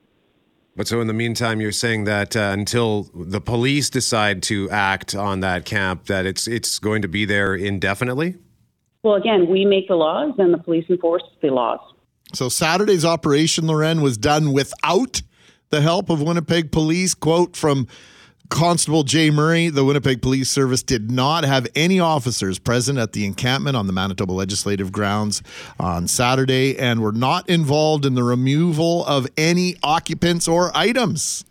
But 0.76 0.86
so 0.88 1.00
in 1.00 1.06
the 1.06 1.14
meantime, 1.14 1.62
you're 1.62 1.72
saying 1.72 2.04
that 2.04 2.36
uh, 2.36 2.50
until 2.52 3.04
the 3.14 3.40
police 3.40 3.88
decide 3.88 4.42
to 4.42 4.68
act 4.68 5.14
on 5.14 5.40
that 5.40 5.64
camp, 5.64 6.04
that 6.04 6.26
it's 6.26 6.46
it's 6.46 6.78
going 6.78 7.00
to 7.00 7.08
be 7.08 7.24
there 7.24 7.54
indefinitely. 7.54 8.36
Well, 9.02 9.14
again, 9.14 9.48
we 9.48 9.64
make 9.64 9.88
the 9.88 9.94
laws, 9.94 10.34
and 10.36 10.52
the 10.52 10.58
police 10.58 10.84
enforce 10.90 11.22
the 11.40 11.48
laws. 11.48 11.80
So 12.34 12.48
Saturday's 12.48 13.04
operation, 13.04 13.66
Lauren, 13.66 14.00
was 14.02 14.18
done 14.18 14.52
without 14.52 15.22
the 15.70 15.80
help 15.80 16.10
of 16.10 16.20
Winnipeg 16.22 16.70
police. 16.70 17.14
Quote 17.14 17.56
from 17.56 17.86
Constable 18.50 19.02
Jay 19.02 19.30
Murray, 19.30 19.68
the 19.68 19.84
Winnipeg 19.84 20.22
Police 20.22 20.50
Service 20.50 20.82
did 20.82 21.10
not 21.10 21.44
have 21.44 21.66
any 21.74 22.00
officers 22.00 22.58
present 22.58 22.98
at 22.98 23.12
the 23.12 23.26
encampment 23.26 23.76
on 23.76 23.86
the 23.86 23.92
Manitoba 23.92 24.32
Legislative 24.32 24.90
Grounds 24.90 25.42
on 25.78 26.08
Saturday 26.08 26.78
and 26.78 27.00
were 27.00 27.12
not 27.12 27.48
involved 27.48 28.06
in 28.06 28.14
the 28.14 28.22
removal 28.22 29.04
of 29.06 29.26
any 29.36 29.76
occupants 29.82 30.48
or 30.48 30.74
items. 30.76 31.44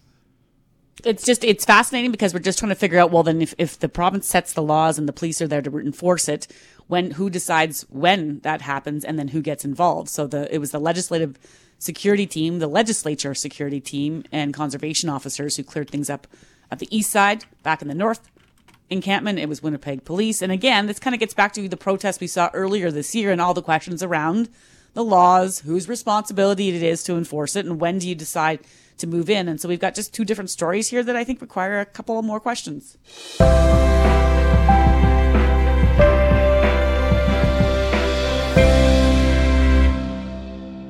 It's 1.05 1.23
just 1.23 1.43
it's 1.43 1.63
fascinating 1.63 2.11
because 2.11 2.33
we're 2.33 2.39
just 2.39 2.57
trying 2.57 2.69
to 2.69 2.75
figure 2.75 2.97
out 2.97 3.11
well 3.11 3.21
then 3.21 3.41
if, 3.41 3.53
if 3.59 3.77
the 3.77 3.87
province 3.87 4.27
sets 4.27 4.53
the 4.53 4.63
laws 4.63 4.97
and 4.97 5.07
the 5.07 5.13
police 5.13 5.39
are 5.41 5.47
there 5.47 5.61
to 5.61 5.77
enforce 5.77 6.27
it, 6.27 6.47
when 6.87 7.11
who 7.11 7.29
decides 7.29 7.81
when 7.89 8.39
that 8.39 8.61
happens 8.61 9.03
and 9.03 9.19
then 9.19 9.29
who 9.29 9.41
gets 9.41 9.65
involved. 9.65 10.09
So 10.09 10.27
the 10.27 10.53
it 10.53 10.59
was 10.59 10.71
the 10.71 10.79
legislative 10.79 11.37
security 11.79 12.25
team, 12.25 12.59
the 12.59 12.67
legislature 12.67 13.35
security 13.35 13.79
team, 13.79 14.23
and 14.31 14.53
conservation 14.53 15.09
officers 15.09 15.57
who 15.57 15.63
cleared 15.63 15.89
things 15.89 16.09
up 16.09 16.27
at 16.71 16.79
the 16.79 16.95
east 16.95 17.11
side, 17.11 17.45
back 17.63 17.81
in 17.81 17.87
the 17.87 17.95
north 17.95 18.29
encampment, 18.89 19.39
it 19.39 19.49
was 19.49 19.61
Winnipeg 19.61 20.05
police. 20.05 20.41
And 20.41 20.51
again, 20.51 20.85
this 20.85 20.99
kind 20.99 21.13
of 21.13 21.19
gets 21.19 21.33
back 21.33 21.53
to 21.53 21.67
the 21.67 21.77
protest 21.77 22.21
we 22.21 22.27
saw 22.27 22.49
earlier 22.53 22.91
this 22.91 23.13
year 23.13 23.31
and 23.31 23.41
all 23.41 23.53
the 23.53 23.61
questions 23.61 24.01
around 24.01 24.49
the 24.93 25.03
laws, 25.03 25.59
whose 25.59 25.87
responsibility 25.87 26.69
it 26.69 26.81
is 26.81 27.03
to 27.03 27.15
enforce 27.15 27.55
it, 27.55 27.65
and 27.65 27.79
when 27.79 27.99
do 27.99 28.09
you 28.09 28.15
decide 28.15 28.59
to 28.97 29.05
move 29.05 29.29
in. 29.29 29.47
And 29.47 29.61
so 29.61 29.67
we've 29.67 29.79
got 29.79 29.93
just 29.93 30.13
two 30.13 30.25
different 30.25 30.49
stories 30.49 30.89
here 30.89 31.03
that 31.03 31.15
I 31.15 31.23
think 31.23 31.39
require 31.39 31.79
a 31.79 31.85
couple 31.85 32.19
more 32.23 32.39
questions. 32.39 32.97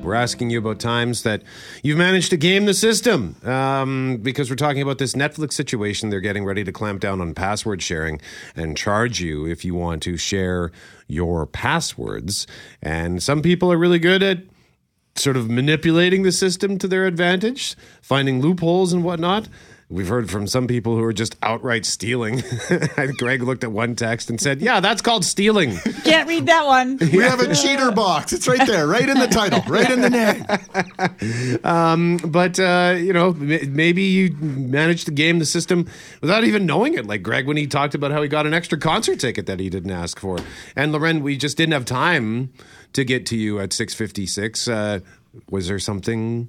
We're 0.08 0.14
asking 0.14 0.52
you 0.52 0.60
about 0.60 0.80
times 0.80 1.24
that 1.24 1.44
you've 1.84 1.98
managed 1.98 2.30
to 2.30 2.38
game 2.38 2.66
the 2.66 2.74
system 2.74 3.36
um, 3.44 4.20
because 4.24 4.50
we're 4.50 4.56
talking 4.56 4.82
about 4.82 5.00
this 5.00 5.16
Netflix 5.16 5.52
situation. 5.52 6.10
They're 6.10 6.22
getting 6.22 6.46
ready 6.46 6.64
to 6.64 6.72
clamp 6.72 7.02
down 7.02 7.20
on 7.20 7.34
password 7.34 7.82
sharing 7.82 8.22
and 8.56 8.78
charge 8.78 9.20
you 9.20 9.46
if 9.46 9.66
you 9.66 9.76
want 9.76 10.02
to 10.04 10.16
share 10.16 10.72
your 11.08 11.46
passwords. 11.46 12.48
And 12.82 13.22
some 13.22 13.42
people 13.42 13.70
are 13.70 13.78
really 13.78 14.00
good 14.00 14.24
at 14.24 14.44
sort 15.16 15.36
of 15.36 15.50
manipulating 15.50 16.24
the 16.24 16.32
system 16.32 16.78
to 16.78 16.88
their 16.88 17.06
advantage, 17.06 17.76
finding 18.02 18.40
loopholes 18.40 18.94
and 18.94 19.04
whatnot. 19.04 19.50
We've 19.90 20.08
heard 20.10 20.30
from 20.30 20.48
some 20.48 20.68
people 20.68 20.98
who 20.98 21.04
are 21.04 21.14
just 21.14 21.38
outright 21.42 21.86
stealing. 21.86 22.44
Greg 23.20 23.42
looked 23.42 23.64
at 23.64 23.72
one 23.72 23.96
text 23.96 24.30
and 24.30 24.38
said, 24.40 24.62
Yeah, 24.62 24.82
that's 24.82 25.02
called 25.02 25.24
stealing. 25.24 25.78
Can't 26.04 26.28
read 26.28 26.46
that 26.48 26.66
one. 26.66 26.98
We 27.00 27.24
have 27.24 27.40
a 27.40 27.56
cheater 27.56 27.94
box. 27.94 28.34
It's 28.34 28.50
right 28.50 28.68
there, 28.68 28.86
right 28.86 29.08
in 29.08 29.18
the 29.18 29.28
title, 29.28 29.62
right 29.70 29.90
in 29.90 30.02
the 30.02 30.10
name. 30.10 30.46
Um, 31.64 32.18
but, 32.18 32.60
uh, 32.60 32.96
you 32.98 33.14
know, 33.14 33.30
m- 33.30 33.74
maybe 33.76 34.04
you 34.04 34.32
managed 34.38 35.06
to 35.06 35.12
game 35.12 35.40
the 35.40 35.46
system 35.46 35.88
without 36.22 36.44
even 36.44 36.66
knowing 36.66 36.94
it. 36.94 37.06
Like 37.06 37.24
Greg 37.24 37.48
when 37.48 37.58
he 37.58 37.68
talked 37.68 37.96
about 37.96 38.12
how 38.12 38.22
he 38.22 38.28
got 38.28 38.46
an 38.46 38.54
extra 38.54 38.78
concert 38.78 39.20
ticket 39.20 39.46
that 39.48 39.60
he 39.60 39.70
didn't 39.70 39.92
ask 39.92 40.20
for. 40.20 40.38
And 40.76 40.92
Lauren, 40.92 41.24
we 41.24 41.38
just 41.38 41.58
didn't 41.58 41.74
have 41.74 41.86
time 41.86 42.52
to 42.94 43.04
get 43.04 43.26
to 43.28 43.38
you 43.38 43.60
at 43.60 43.74
656. 43.74 44.68
Uh, 44.68 45.00
was 45.50 45.68
there 45.68 45.80
something 45.80 46.48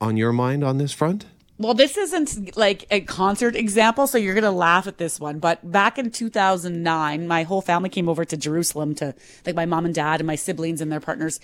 on 0.00 0.16
your 0.16 0.32
mind 0.32 0.64
on 0.64 0.78
this 0.78 0.92
front? 0.92 1.26
Well, 1.60 1.74
this 1.74 1.96
isn't 1.96 2.56
like 2.56 2.86
a 2.88 3.00
concert 3.00 3.56
example, 3.56 4.06
so 4.06 4.16
you're 4.16 4.34
going 4.34 4.44
to 4.44 4.50
laugh 4.50 4.86
at 4.86 4.98
this 4.98 5.18
one. 5.18 5.40
But 5.40 5.72
back 5.72 5.98
in 5.98 6.12
2009, 6.12 7.26
my 7.26 7.42
whole 7.42 7.60
family 7.60 7.88
came 7.88 8.08
over 8.08 8.24
to 8.24 8.36
Jerusalem 8.36 8.94
to, 8.96 9.12
like, 9.44 9.56
my 9.56 9.66
mom 9.66 9.84
and 9.84 9.94
dad 9.94 10.20
and 10.20 10.26
my 10.26 10.36
siblings 10.36 10.80
and 10.80 10.92
their 10.92 11.00
partners 11.00 11.40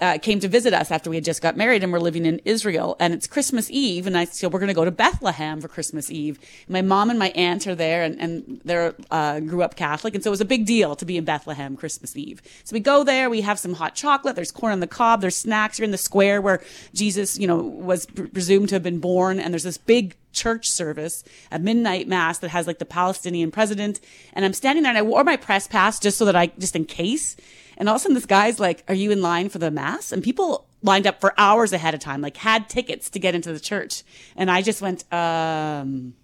uh, 0.00 0.18
came 0.18 0.40
to 0.40 0.48
visit 0.48 0.72
us 0.72 0.90
after 0.90 1.10
we 1.10 1.16
had 1.16 1.24
just 1.24 1.42
got 1.42 1.56
married 1.56 1.82
and 1.82 1.92
we're 1.92 1.98
living 2.00 2.26
in 2.26 2.40
Israel. 2.44 2.96
And 3.00 3.14
it's 3.14 3.26
Christmas 3.26 3.70
Eve, 3.70 4.06
and 4.06 4.16
I 4.16 4.24
said, 4.24 4.52
we're 4.52 4.60
going 4.60 4.68
to 4.68 4.74
go 4.74 4.84
to 4.84 4.90
Bethlehem 4.90 5.60
for 5.60 5.68
Christmas 5.68 6.10
Eve. 6.10 6.38
My 6.68 6.82
mom 6.82 7.10
and 7.10 7.18
my 7.18 7.30
aunt 7.30 7.66
are 7.66 7.74
there, 7.74 8.02
and, 8.02 8.20
and 8.20 8.60
they're 8.64 8.94
uh, 9.10 9.40
grew 9.40 9.62
up 9.62 9.76
Catholic, 9.76 10.14
and 10.14 10.22
so 10.22 10.30
it 10.30 10.32
was 10.32 10.40
a 10.40 10.44
big 10.46 10.66
deal 10.66 10.96
to 10.96 11.04
be 11.04 11.16
in 11.16 11.24
Bethlehem 11.24 11.76
Christmas 11.76 12.16
Eve. 12.16 12.42
So 12.64 12.74
we 12.74 12.80
go 12.80 13.04
there, 13.04 13.30
we 13.30 13.40
have 13.42 13.58
some 13.58 13.74
hot 13.74 13.94
chocolate, 13.94 14.36
there's 14.36 14.52
corn 14.52 14.72
on 14.72 14.80
the 14.80 14.86
cob, 14.86 15.20
there's 15.20 15.36
snacks. 15.36 15.78
You're 15.78 15.84
in 15.84 15.90
the 15.90 15.98
square 15.98 16.40
where 16.40 16.62
Jesus, 16.94 17.38
you 17.38 17.46
know, 17.46 17.58
was 17.58 18.06
pre- 18.06 18.28
presumed 18.28 18.68
to 18.70 18.74
have 18.74 18.82
been 18.82 19.00
born, 19.00 19.40
and 19.40 19.52
there's 19.52 19.64
this 19.64 19.78
big 19.78 20.14
church 20.32 20.70
service, 20.70 21.24
a 21.50 21.58
midnight 21.58 22.06
mass 22.06 22.38
that 22.38 22.50
has 22.50 22.66
like 22.66 22.78
the 22.78 22.84
Palestinian 22.84 23.50
president. 23.50 24.00
And 24.32 24.44
I'm 24.44 24.52
standing 24.52 24.82
there 24.82 24.90
and 24.90 24.98
I 24.98 25.02
wore 25.02 25.24
my 25.24 25.36
press 25.36 25.66
pass 25.66 25.98
just 25.98 26.18
so 26.18 26.24
that 26.26 26.36
I, 26.36 26.48
just 26.58 26.76
in 26.76 26.84
case. 26.84 27.36
And 27.78 27.88
all 27.88 27.94
of 27.94 28.00
a 28.00 28.02
sudden 28.02 28.14
this 28.14 28.26
guy's 28.26 28.60
like, 28.60 28.84
are 28.88 28.94
you 28.94 29.10
in 29.10 29.22
line 29.22 29.48
for 29.48 29.58
the 29.58 29.70
mass? 29.70 30.12
And 30.12 30.22
people 30.22 30.66
lined 30.82 31.06
up 31.06 31.20
for 31.20 31.32
hours 31.38 31.72
ahead 31.72 31.94
of 31.94 32.00
time, 32.00 32.20
like 32.20 32.36
had 32.36 32.68
tickets 32.68 33.08
to 33.10 33.18
get 33.18 33.34
into 33.34 33.52
the 33.52 33.60
church. 33.60 34.02
And 34.36 34.50
I 34.50 34.60
just 34.60 34.82
went, 34.82 35.10
um, 35.12 36.14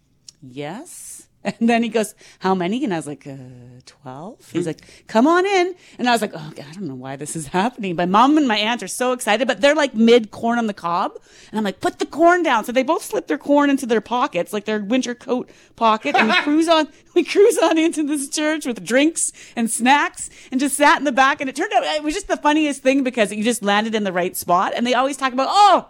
yes. 0.43 1.14
And 1.61 1.69
then 1.69 1.83
he 1.83 1.91
goes, 1.91 2.15
how 2.39 2.55
many? 2.55 2.83
And 2.85 2.93
I 2.93 2.97
was 2.97 3.07
like, 3.07 3.27
uh, 3.27 3.37
12. 3.85 4.51
He's 4.51 4.67
like, 4.67 5.07
come 5.07 5.27
on 5.27 5.45
in. 5.45 5.75
And 5.99 6.09
I 6.09 6.13
was 6.13 6.23
like, 6.23 6.33
oh, 6.35 6.53
God, 6.55 6.65
I 6.69 6.73
don't 6.73 6.89
know 6.89 6.95
why 6.95 7.17
this 7.17 7.37
is 7.37 7.47
happening. 7.59 7.97
My 7.97 8.07
mom 8.07 8.39
and 8.39 8.49
my 8.49 8.57
aunt 8.57 8.83
are 8.83 8.89
so 8.89 9.13
excited, 9.13 9.47
but 9.47 9.61
they're 9.61 9.75
like 9.75 9.95
mid 9.95 10.31
corn 10.31 10.59
on 10.59 10.67
the 10.67 10.75
cob. 10.75 11.13
And 11.51 11.59
I'm 11.59 11.65
like, 11.65 11.81
put 11.81 11.99
the 11.99 12.07
corn 12.07 12.43
down. 12.43 12.65
So 12.65 12.73
they 12.73 12.83
both 12.83 13.05
slip 13.05 13.27
their 13.27 13.39
corn 13.39 13.69
into 13.69 13.85
their 13.85 14.01
pockets, 14.01 14.55
like 14.55 14.65
their 14.65 14.83
winter 14.83 15.15
coat 15.15 15.51
pocket. 15.77 16.17
And 16.17 16.29
we 16.29 16.35
cruise 16.43 16.69
on, 16.69 16.89
we 17.15 17.25
cruise 17.25 17.59
on 17.59 17.77
into 17.77 18.05
this 18.05 18.31
church 18.31 18.65
with 18.65 18.83
drinks 18.83 19.31
and 19.55 19.71
snacks 19.71 20.31
and 20.51 20.59
just 20.59 20.77
sat 20.77 20.99
in 20.99 21.05
the 21.05 21.13
back. 21.13 21.43
And 21.43 21.51
it 21.51 21.57
turned 21.57 21.75
out 21.75 21.85
it 21.85 22.03
was 22.03 22.15
just 22.15 22.29
the 22.29 22.39
funniest 22.39 22.83
thing 22.83 23.05
because 23.05 23.33
you 23.33 23.45
just 23.45 23.63
landed 23.63 23.95
in 23.95 24.05
the 24.05 24.13
right 24.13 24.35
spot. 24.35 24.73
And 24.75 24.87
they 24.87 24.95
always 24.95 25.19
talk 25.19 25.35
about, 25.35 25.49
oh, 25.51 25.89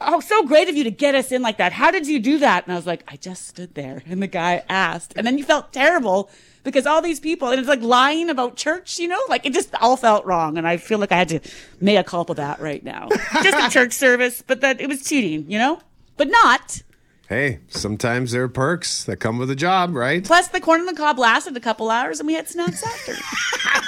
Oh, 0.00 0.20
so 0.20 0.44
great 0.44 0.68
of 0.68 0.76
you 0.76 0.84
to 0.84 0.90
get 0.90 1.14
us 1.14 1.32
in 1.32 1.42
like 1.42 1.58
that. 1.58 1.72
How 1.72 1.90
did 1.90 2.06
you 2.06 2.18
do 2.18 2.38
that? 2.38 2.64
And 2.64 2.72
I 2.72 2.76
was 2.76 2.86
like, 2.86 3.04
I 3.08 3.16
just 3.16 3.46
stood 3.46 3.74
there. 3.74 4.02
And 4.06 4.22
the 4.22 4.26
guy 4.26 4.62
asked. 4.68 5.14
And 5.16 5.26
then 5.26 5.38
you 5.38 5.44
felt 5.44 5.72
terrible 5.72 6.30
because 6.62 6.86
all 6.86 7.00
these 7.02 7.20
people, 7.20 7.48
and 7.48 7.58
it's 7.58 7.68
like 7.68 7.82
lying 7.82 8.30
about 8.30 8.56
church, 8.56 8.98
you 8.98 9.08
know, 9.08 9.20
like 9.28 9.46
it 9.46 9.52
just 9.52 9.74
all 9.80 9.96
felt 9.96 10.24
wrong. 10.24 10.58
And 10.58 10.66
I 10.66 10.78
feel 10.78 10.98
like 10.98 11.12
I 11.12 11.16
had 11.16 11.28
to 11.28 11.40
mea 11.80 12.02
culpa 12.02 12.34
that 12.34 12.60
right 12.60 12.82
now. 12.82 13.08
just 13.42 13.66
a 13.66 13.70
church 13.70 13.92
service, 13.92 14.42
but 14.42 14.60
that 14.62 14.80
it 14.80 14.88
was 14.88 15.04
cheating, 15.04 15.50
you 15.50 15.58
know, 15.58 15.80
but 16.16 16.28
not. 16.28 16.82
Hey, 17.28 17.60
sometimes 17.68 18.32
there 18.32 18.42
are 18.42 18.48
perks 18.48 19.04
that 19.04 19.16
come 19.16 19.38
with 19.38 19.50
a 19.50 19.56
job, 19.56 19.94
right? 19.94 20.22
Plus, 20.22 20.48
the 20.48 20.60
corn 20.60 20.80
on 20.80 20.86
the 20.86 20.94
cob 20.94 21.18
lasted 21.18 21.56
a 21.56 21.60
couple 21.60 21.90
hours 21.90 22.20
and 22.20 22.26
we 22.26 22.34
had 22.34 22.48
snacks 22.48 22.82
after. 22.82 23.12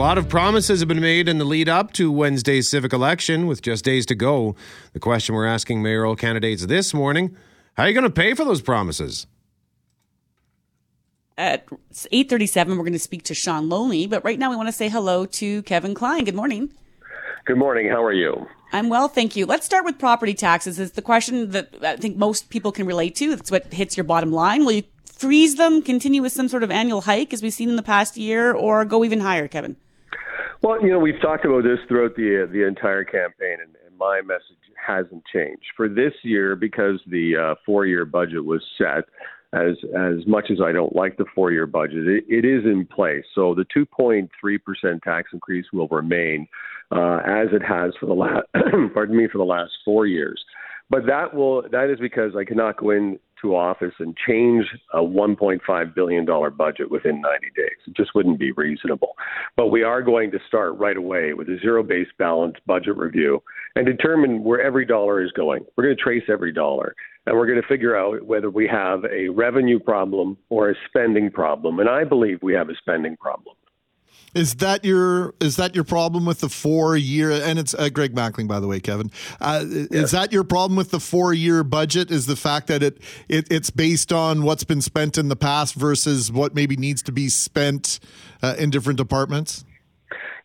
lot 0.00 0.16
of 0.16 0.30
promises 0.30 0.80
have 0.80 0.88
been 0.88 0.98
made 0.98 1.28
in 1.28 1.36
the 1.36 1.44
lead 1.44 1.68
up 1.68 1.92
to 1.92 2.10
Wednesday's 2.10 2.70
civic 2.70 2.90
election 2.90 3.46
with 3.46 3.60
just 3.60 3.84
days 3.84 4.06
to 4.06 4.14
go. 4.14 4.56
The 4.94 4.98
question 4.98 5.34
we're 5.34 5.46
asking 5.46 5.82
mayoral 5.82 6.16
candidates 6.16 6.64
this 6.64 6.94
morning 6.94 7.36
how 7.74 7.82
are 7.82 7.88
you 7.88 7.92
going 7.92 8.04
to 8.04 8.10
pay 8.10 8.32
for 8.32 8.46
those 8.46 8.62
promises? 8.62 9.26
At 11.36 11.66
8.37, 11.66 12.68
we're 12.68 12.76
going 12.76 12.94
to 12.94 12.98
speak 12.98 13.24
to 13.24 13.34
Shaun 13.34 13.68
Loney. 13.68 14.06
But 14.06 14.24
right 14.24 14.38
now, 14.38 14.48
we 14.48 14.56
want 14.56 14.68
to 14.68 14.72
say 14.72 14.88
hello 14.88 15.26
to 15.26 15.62
Kevin 15.64 15.92
Klein. 15.92 16.24
Good 16.24 16.34
morning. 16.34 16.72
Good 17.44 17.58
morning. 17.58 17.90
How 17.90 18.02
are 18.02 18.14
you? 18.14 18.46
I'm 18.72 18.88
well, 18.88 19.06
thank 19.06 19.36
you. 19.36 19.44
Let's 19.44 19.66
start 19.66 19.84
with 19.84 19.98
property 19.98 20.32
taxes. 20.32 20.78
It's 20.78 20.92
the 20.92 21.02
question 21.02 21.50
that 21.50 21.74
I 21.82 21.96
think 21.96 22.16
most 22.16 22.48
people 22.48 22.72
can 22.72 22.86
relate 22.86 23.16
to. 23.16 23.36
That's 23.36 23.50
what 23.50 23.70
hits 23.70 23.98
your 23.98 24.04
bottom 24.04 24.32
line. 24.32 24.64
Will 24.64 24.72
you 24.72 24.84
freeze 25.04 25.56
them, 25.56 25.82
continue 25.82 26.22
with 26.22 26.32
some 26.32 26.48
sort 26.48 26.62
of 26.62 26.70
annual 26.70 27.02
hike 27.02 27.34
as 27.34 27.42
we've 27.42 27.52
seen 27.52 27.68
in 27.68 27.76
the 27.76 27.82
past 27.82 28.16
year, 28.16 28.50
or 28.54 28.86
go 28.86 29.04
even 29.04 29.20
higher, 29.20 29.46
Kevin? 29.46 29.76
Well, 30.62 30.82
you 30.82 30.90
know, 30.90 30.98
we've 30.98 31.20
talked 31.22 31.46
about 31.46 31.62
this 31.62 31.78
throughout 31.88 32.16
the 32.16 32.44
uh, 32.44 32.52
the 32.52 32.66
entire 32.66 33.04
campaign, 33.04 33.56
and, 33.62 33.74
and 33.86 33.96
my 33.98 34.20
message 34.20 34.58
hasn't 34.86 35.24
changed 35.32 35.64
for 35.74 35.88
this 35.88 36.12
year 36.22 36.54
because 36.54 37.00
the 37.06 37.36
uh, 37.36 37.54
four 37.64 37.86
year 37.86 38.04
budget 38.04 38.44
was 38.44 38.62
set. 38.76 39.04
As 39.52 39.74
as 39.98 40.26
much 40.28 40.50
as 40.50 40.58
I 40.64 40.70
don't 40.70 40.94
like 40.94 41.16
the 41.16 41.24
four 41.34 41.50
year 41.50 41.66
budget, 41.66 42.06
it, 42.06 42.24
it 42.28 42.44
is 42.44 42.64
in 42.64 42.86
place. 42.86 43.24
So 43.34 43.54
the 43.54 43.64
2.3 43.74 44.28
percent 44.62 45.02
tax 45.02 45.30
increase 45.32 45.66
will 45.72 45.88
remain 45.88 46.46
uh, 46.92 47.20
as 47.26 47.48
it 47.52 47.62
has 47.62 47.92
for 47.98 48.06
the 48.06 48.12
last 48.12 48.46
pardon 48.94 49.16
me 49.16 49.28
for 49.32 49.38
the 49.38 49.44
last 49.44 49.72
four 49.84 50.06
years. 50.06 50.40
But 50.90 51.06
that 51.06 51.34
will 51.34 51.62
that 51.70 51.90
is 51.90 51.98
because 51.98 52.32
I 52.36 52.44
cannot 52.44 52.76
go 52.76 52.90
into 52.90 53.18
to 53.42 53.56
office 53.56 53.94
and 53.98 54.16
change 54.26 54.64
a 54.92 54.98
$1.5 54.98 55.94
billion 55.94 56.26
budget 56.56 56.90
within 56.90 57.20
90 57.20 57.46
days. 57.56 57.76
It 57.86 57.96
just 57.96 58.14
wouldn't 58.14 58.38
be 58.38 58.52
reasonable. 58.52 59.16
But 59.56 59.68
we 59.68 59.82
are 59.82 60.02
going 60.02 60.30
to 60.32 60.38
start 60.46 60.78
right 60.78 60.96
away 60.96 61.32
with 61.34 61.48
a 61.48 61.58
zero 61.60 61.82
based 61.82 62.16
balance 62.18 62.56
budget 62.66 62.96
review 62.96 63.42
and 63.76 63.86
determine 63.86 64.44
where 64.44 64.60
every 64.60 64.84
dollar 64.84 65.22
is 65.22 65.32
going. 65.32 65.64
We're 65.76 65.84
going 65.84 65.96
to 65.96 66.02
trace 66.02 66.24
every 66.28 66.52
dollar 66.52 66.94
and 67.26 67.36
we're 67.36 67.46
going 67.46 67.60
to 67.60 67.68
figure 67.68 67.96
out 67.96 68.24
whether 68.24 68.50
we 68.50 68.66
have 68.66 69.04
a 69.04 69.28
revenue 69.28 69.78
problem 69.78 70.36
or 70.48 70.70
a 70.70 70.74
spending 70.88 71.30
problem. 71.30 71.78
And 71.78 71.88
I 71.88 72.04
believe 72.04 72.38
we 72.42 72.54
have 72.54 72.70
a 72.70 72.76
spending 72.76 73.16
problem. 73.16 73.54
Is 74.34 74.56
that 74.56 74.84
your 74.84 75.34
is 75.40 75.56
that 75.56 75.74
your 75.74 75.84
problem 75.84 76.24
with 76.24 76.40
the 76.40 76.48
four 76.48 76.96
year? 76.96 77.30
And 77.30 77.58
it's 77.58 77.74
uh, 77.74 77.88
Greg 77.88 78.14
Mackling, 78.14 78.46
by 78.46 78.60
the 78.60 78.66
way, 78.66 78.78
Kevin. 78.80 79.10
Uh, 79.40 79.64
yes. 79.66 79.88
Is 79.90 80.10
that 80.12 80.32
your 80.32 80.44
problem 80.44 80.76
with 80.76 80.90
the 80.90 81.00
four 81.00 81.34
year 81.34 81.64
budget? 81.64 82.10
Is 82.10 82.26
the 82.26 82.36
fact 82.36 82.68
that 82.68 82.82
it, 82.82 82.98
it 83.28 83.46
it's 83.50 83.70
based 83.70 84.12
on 84.12 84.42
what's 84.42 84.64
been 84.64 84.82
spent 84.82 85.18
in 85.18 85.28
the 85.28 85.36
past 85.36 85.74
versus 85.74 86.30
what 86.30 86.54
maybe 86.54 86.76
needs 86.76 87.02
to 87.02 87.12
be 87.12 87.28
spent 87.28 87.98
uh, 88.42 88.54
in 88.58 88.70
different 88.70 88.98
departments? 88.98 89.64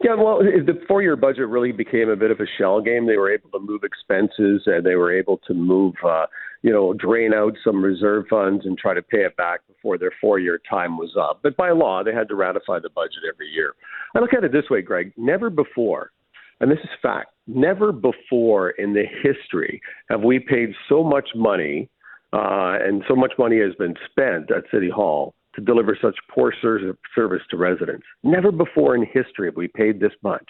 Yeah, 0.04 0.16
well, 0.16 0.40
the 0.40 0.80
four 0.88 1.02
year 1.02 1.16
budget 1.16 1.48
really 1.48 1.72
became 1.72 2.10
a 2.10 2.16
bit 2.16 2.32
of 2.32 2.40
a 2.40 2.46
shell 2.58 2.82
game. 2.82 3.06
They 3.06 3.18
were 3.18 3.32
able 3.32 3.50
to 3.52 3.60
move 3.60 3.84
expenses 3.84 4.64
and 4.66 4.86
they 4.86 4.96
were 4.96 5.12
able 5.12 5.38
to 5.48 5.54
move 5.54 5.96
uh, 6.04 6.26
you 6.62 6.72
know, 6.72 6.94
drain 6.94 7.34
out 7.34 7.54
some 7.64 7.84
reserve 7.84 8.26
funds 8.30 8.66
and 8.66 8.78
try 8.78 8.94
to 8.94 9.02
pay 9.02 9.20
it 9.20 9.36
back 9.38 9.62
before 9.68 9.98
their 9.98 10.14
four 10.20 10.40
year 10.40 10.60
time 10.70 10.98
was 10.98 11.16
up. 11.20 11.40
But 11.44 11.58
by 11.58 11.72
law, 11.72 12.04
they 12.04 12.14
had 12.14 12.28
to 12.30 12.36
ratify 12.36 12.80
the 12.80 12.90
budget 12.90 13.24
every 13.32 13.48
year. 13.48 13.74
I 14.16 14.20
look 14.20 14.34
at 14.34 14.44
it 14.44 14.52
this 14.52 14.70
way, 14.70 14.82
Greg 14.82 15.14
never 15.18 15.50
before, 15.50 16.12
and 16.60 16.72
this 16.72 16.80
is 16.80 16.90
fact, 17.02 17.32
never 17.48 17.92
before 17.92 18.72
in 18.72 18.94
the 18.94 19.04
history 19.24 19.82
have 20.10 20.22
we 20.22 20.40
paid 20.40 20.70
so 20.90 21.04
much 21.04 21.30
money 21.36 21.90
uh, 22.34 22.78
and 22.82 23.04
so 23.08 23.16
much 23.16 23.34
money 23.38 23.60
has 23.60 23.74
been 23.76 23.96
spent 24.10 24.52
at 24.52 24.64
City 24.72 24.90
Hall 24.90 25.34
to 25.56 25.62
deliver 25.62 25.98
such 26.02 26.16
poor 26.34 26.54
service 26.62 27.42
to 27.50 27.58
residents. 27.58 28.06
Never 28.24 28.52
before 28.52 28.96
in 28.96 29.06
history 29.06 29.48
have 29.48 29.56
we 29.56 29.68
paid 29.68 30.00
this 30.00 30.12
much. 30.22 30.46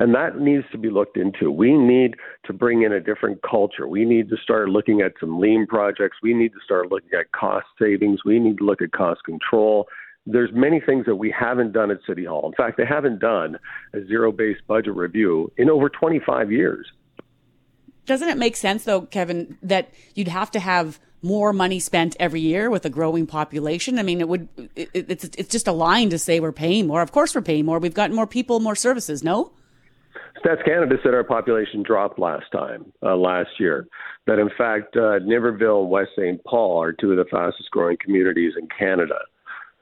And 0.00 0.14
that 0.14 0.38
needs 0.38 0.64
to 0.72 0.78
be 0.78 0.88
looked 0.88 1.18
into. 1.18 1.50
We 1.50 1.76
need 1.76 2.16
to 2.46 2.54
bring 2.54 2.82
in 2.82 2.92
a 2.92 3.00
different 3.00 3.42
culture. 3.42 3.86
We 3.86 4.06
need 4.06 4.30
to 4.30 4.36
start 4.42 4.70
looking 4.70 5.02
at 5.02 5.12
some 5.20 5.38
lean 5.38 5.66
projects. 5.66 6.16
We 6.22 6.32
need 6.32 6.52
to 6.54 6.58
start 6.64 6.90
looking 6.90 7.10
at 7.12 7.30
cost 7.32 7.66
savings. 7.78 8.24
We 8.24 8.38
need 8.38 8.58
to 8.58 8.64
look 8.64 8.80
at 8.80 8.92
cost 8.92 9.22
control. 9.24 9.88
There's 10.24 10.50
many 10.54 10.80
things 10.80 11.04
that 11.04 11.16
we 11.16 11.30
haven't 11.38 11.72
done 11.72 11.90
at 11.90 11.98
City 12.06 12.24
Hall. 12.24 12.46
In 12.46 12.54
fact, 12.54 12.78
they 12.78 12.86
haven't 12.86 13.20
done 13.20 13.58
a 13.92 14.02
zero 14.06 14.32
based 14.32 14.66
budget 14.66 14.96
review 14.96 15.52
in 15.58 15.68
over 15.68 15.90
25 15.90 16.50
years. 16.50 16.90
Doesn't 18.06 18.28
it 18.30 18.38
make 18.38 18.56
sense, 18.56 18.84
though, 18.84 19.02
Kevin, 19.02 19.58
that 19.62 19.90
you'd 20.14 20.28
have 20.28 20.50
to 20.52 20.60
have 20.60 20.98
more 21.20 21.52
money 21.52 21.78
spent 21.78 22.16
every 22.18 22.40
year 22.40 22.70
with 22.70 22.86
a 22.86 22.90
growing 22.90 23.26
population. 23.26 23.98
I 23.98 24.02
mean, 24.02 24.22
it 24.22 24.28
would, 24.28 24.48
it, 24.74 24.88
it's, 24.94 25.24
it's 25.24 25.50
just 25.50 25.68
a 25.68 25.72
line 25.72 26.08
to 26.08 26.18
say 26.18 26.40
we're 26.40 26.52
paying 26.52 26.86
more. 26.86 27.02
Of 27.02 27.12
course 27.12 27.34
we're 27.34 27.42
paying 27.42 27.66
more. 27.66 27.78
We've 27.78 27.92
got 27.92 28.10
more 28.10 28.26
people, 28.26 28.60
more 28.60 28.74
services. 28.74 29.22
No? 29.22 29.52
Stats 30.44 30.64
Canada 30.64 30.96
said 31.02 31.14
our 31.14 31.24
population 31.24 31.82
dropped 31.82 32.18
last 32.18 32.46
time, 32.52 32.92
uh, 33.02 33.16
last 33.16 33.50
year. 33.58 33.86
That 34.26 34.38
in 34.38 34.50
fact, 34.56 34.96
uh, 34.96 35.20
Niverville 35.20 35.82
and 35.82 35.90
West 35.90 36.10
St. 36.16 36.42
Paul 36.44 36.82
are 36.82 36.92
two 36.92 37.12
of 37.12 37.18
the 37.18 37.24
fastest 37.30 37.70
growing 37.70 37.96
communities 38.02 38.54
in 38.58 38.66
Canada. 38.76 39.18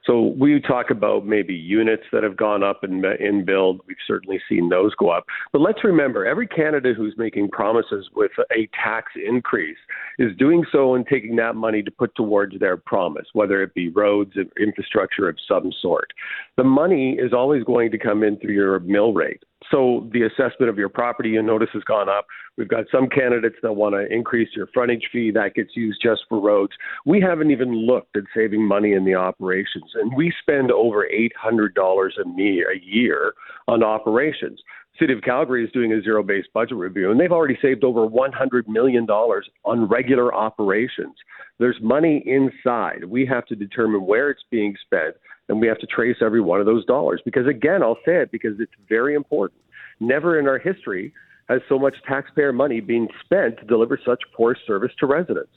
So 0.09 0.35
we 0.39 0.59
talk 0.61 0.87
about 0.91 1.27
maybe 1.27 1.55
units 1.55 2.05
that 2.13 2.23
have 2.23 2.35
gone 2.35 2.63
up 2.63 2.83
in, 2.83 3.05
in 3.21 3.45
build. 3.45 3.83
We've 3.87 3.97
certainly 4.07 4.41
seen 4.49 4.71
those 4.71 4.95
go 4.95 5.11
up. 5.11 5.27
But 5.53 5.61
let's 5.61 5.85
remember, 5.85 6.25
every 6.25 6.47
candidate 6.47 6.97
who's 6.97 7.15
making 7.19 7.51
promises 7.51 8.09
with 8.17 8.31
a 8.51 8.69
tax 8.83 9.13
increase 9.23 9.77
is 10.19 10.35
doing 10.39 10.65
so 10.73 10.95
and 10.95 11.07
taking 11.07 11.37
that 11.37 11.57
money 11.57 11.83
to 11.83 11.91
put 11.91 12.15
towards 12.15 12.59
their 12.59 12.79
promise, 12.79 13.27
whether 13.35 13.63
it 13.63 13.75
be 13.75 13.91
roads, 13.91 14.33
or 14.39 14.45
infrastructure 14.59 15.29
of 15.29 15.37
some 15.47 15.71
sort. 15.83 16.11
The 16.57 16.65
money 16.65 17.19
is 17.21 17.35
always 17.35 17.63
going 17.65 17.91
to 17.91 17.99
come 17.99 18.23
in 18.23 18.39
through 18.39 18.55
your 18.55 18.81
mill 18.81 19.13
rate. 19.13 19.43
So 19.71 20.09
the 20.13 20.23
assessment 20.23 20.71
of 20.71 20.79
your 20.79 20.89
property, 20.89 21.31
you 21.31 21.43
notice, 21.43 21.69
has 21.73 21.83
gone 21.85 22.09
up. 22.09 22.27
We've 22.57 22.69
got 22.69 22.85
some 22.91 23.09
candidates 23.09 23.57
that 23.63 23.73
want 23.73 23.95
to 23.95 24.07
increase 24.13 24.49
your 24.55 24.69
frontage 24.73 25.09
fee. 25.13 25.31
That 25.33 25.55
gets 25.55 25.77
used 25.77 26.01
just 26.03 26.23
for 26.29 26.41
roads. 26.41 26.73
We 27.05 27.21
haven't 27.21 27.51
even 27.51 27.87
looked 27.87 28.17
at 28.17 28.25
saving 28.35 28.67
money 28.67 28.93
in 28.93 29.05
the 29.05 29.15
operations, 29.15 29.93
and 29.95 30.17
we 30.17 30.33
spend 30.41 30.71
over 30.71 31.07
$800 31.45 32.09
a 32.19 32.85
year 32.85 33.35
on 33.67 33.83
operations. 33.83 34.61
City 34.99 35.13
of 35.13 35.23
Calgary 35.23 35.65
is 35.65 35.71
doing 35.73 35.93
a 35.93 36.03
zero-based 36.03 36.49
budget 36.53 36.77
review, 36.77 37.11
and 37.13 37.21
they've 37.21 37.31
already 37.31 37.57
saved 37.63 37.85
over 37.85 38.09
$100 38.09 38.67
million 38.67 39.09
on 39.09 39.89
regular 39.89 40.35
operations. 40.35 41.15
There's 41.59 41.79
money 41.81 42.23
inside. 42.27 43.05
We 43.05 43.25
have 43.27 43.47
to 43.47 43.55
determine 43.55 44.07
where 44.07 44.31
it's 44.31 44.43
being 44.51 44.75
spent 44.85 45.15
and 45.49 45.61
we 45.61 45.67
have 45.67 45.79
to 45.79 45.87
trace 45.87 46.17
every 46.21 46.41
one 46.41 46.61
of 46.61 46.67
those 46.67 46.85
dollars. 46.85 47.21
Because 47.25 47.47
again, 47.47 47.83
I'll 47.83 47.99
say 48.05 48.17
it 48.17 48.31
because 48.31 48.61
it's 48.61 48.73
very 48.89 49.15
important. 49.15 49.61
Never 50.01 50.39
in 50.39 50.47
our 50.47 50.59
history 50.59 51.13
has 51.49 51.61
so 51.69 51.79
much 51.79 51.97
taxpayer 52.07 52.53
money 52.53 52.81
being 52.81 53.09
spent 53.25 53.59
to 53.59 53.65
deliver 53.65 53.99
such 54.05 54.21
poor 54.35 54.57
service 54.67 54.93
to 55.01 55.07
residents. 55.07 55.53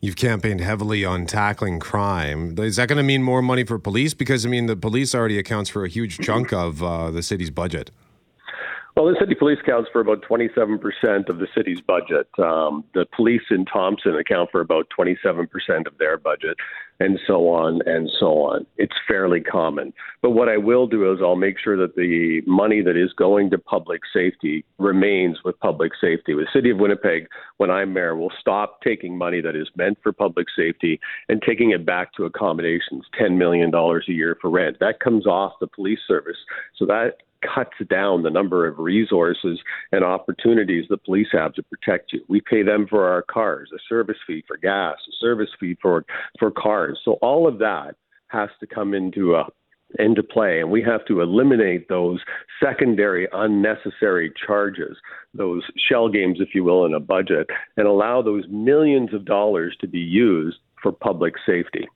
You've 0.00 0.16
campaigned 0.16 0.60
heavily 0.60 1.04
on 1.04 1.24
tackling 1.24 1.80
crime. 1.80 2.58
Is 2.58 2.76
that 2.76 2.88
going 2.88 2.98
to 2.98 3.02
mean 3.02 3.22
more 3.22 3.40
money 3.40 3.64
for 3.64 3.78
police? 3.78 4.12
Because 4.12 4.44
I 4.44 4.50
mean, 4.50 4.66
the 4.66 4.76
police 4.76 5.14
already 5.14 5.38
accounts 5.38 5.70
for 5.70 5.84
a 5.84 5.88
huge 5.88 6.18
chunk 6.18 6.52
of 6.52 6.82
uh, 6.82 7.10
the 7.10 7.22
city's 7.22 7.50
budget. 7.50 7.90
Well, 8.96 9.06
the 9.06 9.16
city 9.18 9.34
police 9.34 9.58
counts 9.66 9.90
for 9.92 10.00
about 10.00 10.22
27% 10.22 11.28
of 11.28 11.38
the 11.38 11.48
city's 11.52 11.80
budget. 11.80 12.28
Um, 12.38 12.84
the 12.94 13.06
police 13.16 13.42
in 13.50 13.64
Thompson 13.64 14.14
account 14.14 14.50
for 14.52 14.60
about 14.60 14.86
27% 14.96 15.48
of 15.86 15.98
their 15.98 16.16
budget, 16.16 16.56
and 17.00 17.18
so 17.26 17.48
on 17.48 17.80
and 17.86 18.08
so 18.18 18.42
on. 18.42 18.66
It's 18.76 18.94
fairly 19.06 19.40
common. 19.40 19.92
But 20.22 20.30
what 20.30 20.48
I 20.48 20.56
will 20.56 20.86
do 20.86 21.12
is 21.12 21.18
I'll 21.22 21.36
make 21.36 21.58
sure 21.58 21.76
that 21.76 21.96
the 21.96 22.42
money 22.46 22.82
that 22.82 22.96
is 22.96 23.12
going 23.12 23.50
to 23.50 23.58
public 23.58 24.02
safety 24.12 24.64
remains 24.78 25.38
with 25.44 25.58
public 25.60 25.92
safety. 26.00 26.34
The 26.34 26.46
city 26.52 26.70
of 26.70 26.78
Winnipeg, 26.78 27.28
when 27.56 27.70
I'm 27.70 27.92
mayor, 27.92 28.16
will 28.16 28.32
stop 28.40 28.80
taking 28.82 29.18
money 29.18 29.40
that 29.40 29.56
is 29.56 29.68
meant 29.76 29.98
for 30.02 30.12
public 30.12 30.46
safety 30.56 31.00
and 31.28 31.42
taking 31.42 31.72
it 31.72 31.84
back 31.84 32.12
to 32.14 32.24
accommodations, 32.24 33.04
$10 33.20 33.36
million 33.36 33.74
a 33.74 34.12
year 34.12 34.36
for 34.40 34.50
rent. 34.50 34.78
That 34.80 35.00
comes 35.00 35.26
off 35.26 35.52
the 35.60 35.66
police 35.66 36.00
service. 36.06 36.36
So 36.76 36.86
that 36.86 37.18
cuts 37.54 37.76
down 37.88 38.22
the 38.22 38.30
number 38.30 38.66
of 38.66 38.78
resources 38.78 39.58
and 39.92 40.04
opportunities 40.04 40.86
the 40.88 40.96
police 40.96 41.28
have 41.32 41.54
to 41.54 41.62
protect 41.62 42.12
you. 42.12 42.20
We 42.28 42.40
pay 42.40 42.62
them 42.62 42.86
for 42.88 43.08
our 43.08 43.22
cars, 43.22 43.70
a 43.74 43.78
service 43.88 44.18
fee 44.26 44.44
for 44.46 44.56
gas, 44.56 44.96
a 45.08 45.12
service 45.20 45.50
fee 45.58 45.76
for 45.80 46.04
for 46.38 46.50
cars. 46.50 46.98
So 47.04 47.12
all 47.22 47.46
of 47.46 47.58
that 47.58 47.96
has 48.28 48.48
to 48.60 48.66
come 48.66 48.94
into 48.94 49.34
a 49.34 49.42
uh, 49.42 49.46
into 49.98 50.22
play 50.22 50.60
and 50.60 50.70
we 50.70 50.82
have 50.82 51.04
to 51.04 51.20
eliminate 51.20 51.88
those 51.88 52.18
secondary 52.60 53.28
unnecessary 53.32 54.32
charges 54.44 54.96
those 55.34 55.62
shell 55.88 56.08
games 56.08 56.38
if 56.40 56.48
you 56.54 56.64
will 56.64 56.84
in 56.84 56.94
a 56.94 57.00
budget 57.00 57.46
and 57.76 57.86
allow 57.86 58.20
those 58.20 58.44
millions 58.48 59.14
of 59.14 59.24
dollars 59.24 59.76
to 59.80 59.86
be 59.86 60.00
used 60.00 60.56
for 60.82 60.90
public 60.90 61.34
safety 61.46 61.86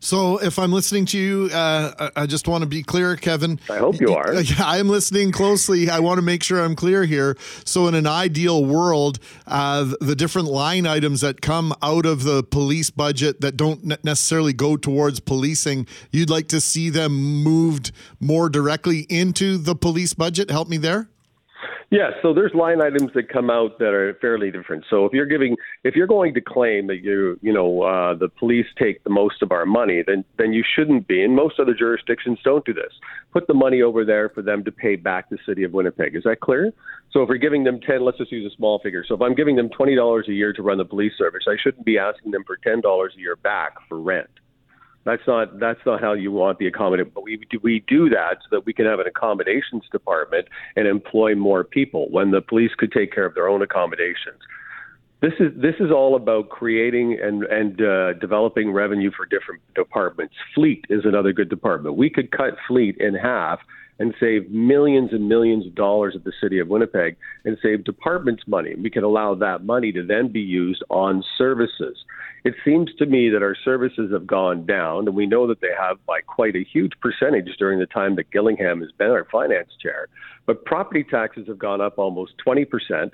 so, 0.00 0.38
if 0.38 0.58
I'm 0.58 0.72
listening 0.72 1.04
to 1.06 1.18
you, 1.18 1.50
uh, 1.52 2.10
I 2.16 2.26
just 2.26 2.48
want 2.48 2.62
to 2.62 2.68
be 2.68 2.82
clear, 2.82 3.16
Kevin. 3.16 3.60
I 3.68 3.76
hope 3.76 4.00
you 4.00 4.14
are. 4.14 4.34
I'm 4.58 4.88
listening 4.88 5.30
closely. 5.30 5.90
I 5.90 6.00
want 6.00 6.18
to 6.18 6.22
make 6.22 6.42
sure 6.42 6.60
I'm 6.62 6.74
clear 6.74 7.04
here. 7.04 7.36
So, 7.64 7.86
in 7.86 7.94
an 7.94 8.06
ideal 8.06 8.64
world, 8.64 9.18
uh, 9.46 9.92
the 10.00 10.16
different 10.16 10.48
line 10.48 10.86
items 10.86 11.20
that 11.20 11.40
come 11.42 11.74
out 11.82 12.06
of 12.06 12.24
the 12.24 12.42
police 12.42 12.90
budget 12.90 13.40
that 13.42 13.56
don't 13.56 14.04
necessarily 14.04 14.52
go 14.52 14.76
towards 14.76 15.20
policing, 15.20 15.86
you'd 16.10 16.30
like 16.30 16.48
to 16.48 16.60
see 16.60 16.88
them 16.88 17.12
moved 17.12 17.92
more 18.20 18.48
directly 18.48 19.00
into 19.08 19.58
the 19.58 19.74
police 19.74 20.14
budget. 20.14 20.50
Help 20.50 20.68
me 20.68 20.78
there. 20.78 21.08
Yeah, 21.90 22.10
so 22.22 22.32
there's 22.32 22.54
line 22.54 22.80
items 22.80 23.10
that 23.14 23.28
come 23.28 23.50
out 23.50 23.80
that 23.80 23.92
are 23.92 24.14
fairly 24.20 24.52
different. 24.52 24.84
So 24.88 25.06
if 25.06 25.12
you're 25.12 25.26
giving, 25.26 25.56
if 25.82 25.96
you're 25.96 26.06
going 26.06 26.34
to 26.34 26.40
claim 26.40 26.86
that 26.86 27.02
you, 27.02 27.36
you 27.42 27.52
know, 27.52 27.82
uh, 27.82 28.14
the 28.14 28.28
police 28.28 28.66
take 28.78 29.02
the 29.02 29.10
most 29.10 29.42
of 29.42 29.50
our 29.50 29.66
money, 29.66 30.04
then 30.06 30.24
then 30.38 30.52
you 30.52 30.62
shouldn't 30.76 31.08
be. 31.08 31.24
And 31.24 31.34
most 31.34 31.58
other 31.58 31.74
jurisdictions 31.74 32.38
don't 32.44 32.64
do 32.64 32.72
this. 32.72 32.92
Put 33.32 33.48
the 33.48 33.54
money 33.54 33.82
over 33.82 34.04
there 34.04 34.28
for 34.28 34.40
them 34.40 34.62
to 34.64 34.70
pay 34.70 34.94
back 34.94 35.30
the 35.30 35.38
city 35.44 35.64
of 35.64 35.72
Winnipeg. 35.72 36.14
Is 36.14 36.22
that 36.22 36.38
clear? 36.38 36.72
So 37.10 37.24
if 37.24 37.28
we're 37.28 37.38
giving 37.38 37.64
them 37.64 37.80
ten, 37.80 38.04
let's 38.04 38.18
just 38.18 38.30
use 38.30 38.50
a 38.50 38.54
small 38.54 38.78
figure. 38.78 39.04
So 39.04 39.16
if 39.16 39.20
I'm 39.20 39.34
giving 39.34 39.56
them 39.56 39.68
twenty 39.68 39.96
dollars 39.96 40.26
a 40.28 40.32
year 40.32 40.52
to 40.52 40.62
run 40.62 40.78
the 40.78 40.84
police 40.84 41.14
service, 41.18 41.42
I 41.48 41.56
shouldn't 41.60 41.84
be 41.84 41.98
asking 41.98 42.30
them 42.30 42.44
for 42.46 42.56
ten 42.56 42.80
dollars 42.80 43.14
a 43.16 43.20
year 43.20 43.34
back 43.34 43.72
for 43.88 44.00
rent. 44.00 44.30
That's 45.04 45.22
not 45.26 45.58
that's 45.58 45.80
not 45.86 46.00
how 46.00 46.12
you 46.12 46.30
want 46.30 46.58
the 46.58 46.66
accommodation. 46.66 47.10
But 47.14 47.24
we 47.24 47.38
do, 47.50 47.58
we 47.62 47.82
do 47.88 48.10
that 48.10 48.38
so 48.42 48.48
that 48.56 48.66
we 48.66 48.72
can 48.72 48.84
have 48.84 49.00
an 49.00 49.06
accommodations 49.06 49.84
department 49.90 50.48
and 50.76 50.86
employ 50.86 51.34
more 51.34 51.64
people 51.64 52.08
when 52.10 52.30
the 52.30 52.42
police 52.42 52.72
could 52.76 52.92
take 52.92 53.12
care 53.12 53.24
of 53.24 53.34
their 53.34 53.48
own 53.48 53.62
accommodations. 53.62 54.40
This 55.22 55.32
is 55.40 55.52
this 55.56 55.74
is 55.80 55.90
all 55.90 56.16
about 56.16 56.50
creating 56.50 57.18
and 57.22 57.44
and 57.44 57.80
uh, 57.80 58.12
developing 58.14 58.72
revenue 58.72 59.10
for 59.16 59.24
different 59.24 59.62
departments. 59.74 60.34
Fleet 60.54 60.84
is 60.90 61.04
another 61.04 61.32
good 61.32 61.48
department. 61.48 61.96
We 61.96 62.10
could 62.10 62.30
cut 62.30 62.54
fleet 62.68 62.96
in 62.98 63.14
half 63.14 63.60
and 64.00 64.14
save 64.18 64.50
millions 64.50 65.12
and 65.12 65.28
millions 65.28 65.66
of 65.66 65.74
dollars 65.74 66.14
at 66.16 66.24
the 66.24 66.32
city 66.40 66.58
of 66.58 66.68
Winnipeg 66.68 67.16
and 67.44 67.58
save 67.62 67.84
departments 67.84 68.42
money. 68.46 68.74
We 68.74 68.88
could 68.88 69.02
allow 69.02 69.34
that 69.34 69.62
money 69.62 69.92
to 69.92 70.04
then 70.04 70.32
be 70.32 70.40
used 70.40 70.82
on 70.88 71.22
services. 71.36 71.98
It 72.44 72.54
seems 72.64 72.90
to 72.98 73.06
me 73.06 73.28
that 73.30 73.42
our 73.42 73.56
services 73.64 74.12
have 74.12 74.26
gone 74.26 74.64
down, 74.64 75.06
and 75.06 75.14
we 75.14 75.26
know 75.26 75.46
that 75.46 75.60
they 75.60 75.72
have 75.78 76.04
by 76.06 76.20
quite 76.22 76.56
a 76.56 76.64
huge 76.64 76.92
percentage 77.00 77.56
during 77.58 77.78
the 77.78 77.86
time 77.86 78.16
that 78.16 78.30
Gillingham 78.30 78.80
has 78.80 78.90
been 78.92 79.10
our 79.10 79.26
finance 79.30 79.70
chair. 79.80 80.08
But 80.46 80.64
property 80.64 81.04
taxes 81.04 81.46
have 81.48 81.58
gone 81.58 81.80
up 81.80 81.98
almost 81.98 82.32
20%. 82.46 83.10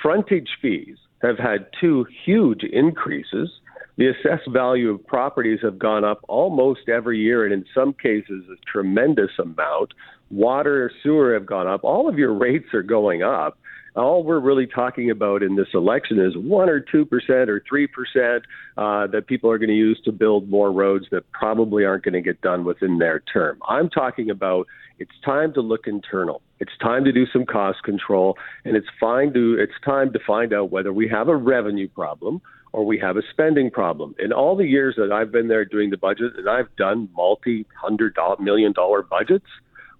Frontage 0.00 0.48
fees 0.60 0.96
have 1.20 1.38
had 1.38 1.66
two 1.80 2.06
huge 2.24 2.64
increases. 2.64 3.50
The 3.96 4.08
assessed 4.08 4.50
value 4.50 4.90
of 4.90 5.06
properties 5.06 5.60
have 5.62 5.78
gone 5.78 6.04
up 6.04 6.24
almost 6.28 6.88
every 6.88 7.20
year, 7.20 7.44
and 7.44 7.52
in 7.52 7.66
some 7.74 7.92
cases, 7.92 8.44
a 8.50 8.56
tremendous 8.70 9.30
amount. 9.38 9.92
Water, 10.30 10.90
sewer 11.02 11.34
have 11.34 11.44
gone 11.44 11.66
up. 11.66 11.84
All 11.84 12.08
of 12.08 12.18
your 12.18 12.32
rates 12.32 12.72
are 12.72 12.82
going 12.82 13.22
up. 13.22 13.58
All 13.94 14.24
we're 14.24 14.40
really 14.40 14.66
talking 14.66 15.10
about 15.10 15.42
in 15.42 15.56
this 15.56 15.68
election 15.74 16.18
is 16.18 16.34
one 16.36 16.70
or 16.70 16.80
two 16.80 17.04
percent 17.04 17.50
or 17.50 17.62
three 17.68 17.86
percent 17.86 18.44
uh, 18.78 19.06
that 19.08 19.26
people 19.26 19.50
are 19.50 19.58
going 19.58 19.68
to 19.68 19.74
use 19.74 20.00
to 20.04 20.12
build 20.12 20.48
more 20.48 20.72
roads 20.72 21.06
that 21.10 21.30
probably 21.32 21.84
aren't 21.84 22.04
going 22.04 22.14
to 22.14 22.22
get 22.22 22.40
done 22.40 22.64
within 22.64 22.98
their 22.98 23.20
term. 23.20 23.58
I'm 23.68 23.90
talking 23.90 24.30
about 24.30 24.66
it's 24.98 25.12
time 25.24 25.52
to 25.54 25.60
look 25.60 25.86
internal. 25.86 26.40
It's 26.58 26.72
time 26.80 27.04
to 27.04 27.12
do 27.12 27.26
some 27.32 27.44
cost 27.44 27.82
control, 27.82 28.38
and 28.64 28.76
it's 28.76 28.86
fine 28.98 29.32
to 29.34 29.56
it's 29.58 29.78
time 29.84 30.12
to 30.14 30.18
find 30.26 30.54
out 30.54 30.70
whether 30.70 30.92
we 30.92 31.08
have 31.08 31.28
a 31.28 31.36
revenue 31.36 31.88
problem 31.88 32.40
or 32.72 32.86
we 32.86 32.98
have 32.98 33.18
a 33.18 33.22
spending 33.30 33.70
problem. 33.70 34.14
In 34.18 34.32
all 34.32 34.56
the 34.56 34.64
years 34.64 34.94
that 34.96 35.12
I've 35.12 35.30
been 35.30 35.48
there 35.48 35.66
doing 35.66 35.90
the 35.90 35.98
budget, 35.98 36.32
and 36.38 36.48
I've 36.48 36.74
done 36.76 37.10
multi 37.14 37.66
hundred 37.78 38.16
million 38.40 38.72
dollar 38.72 39.02
budgets, 39.02 39.46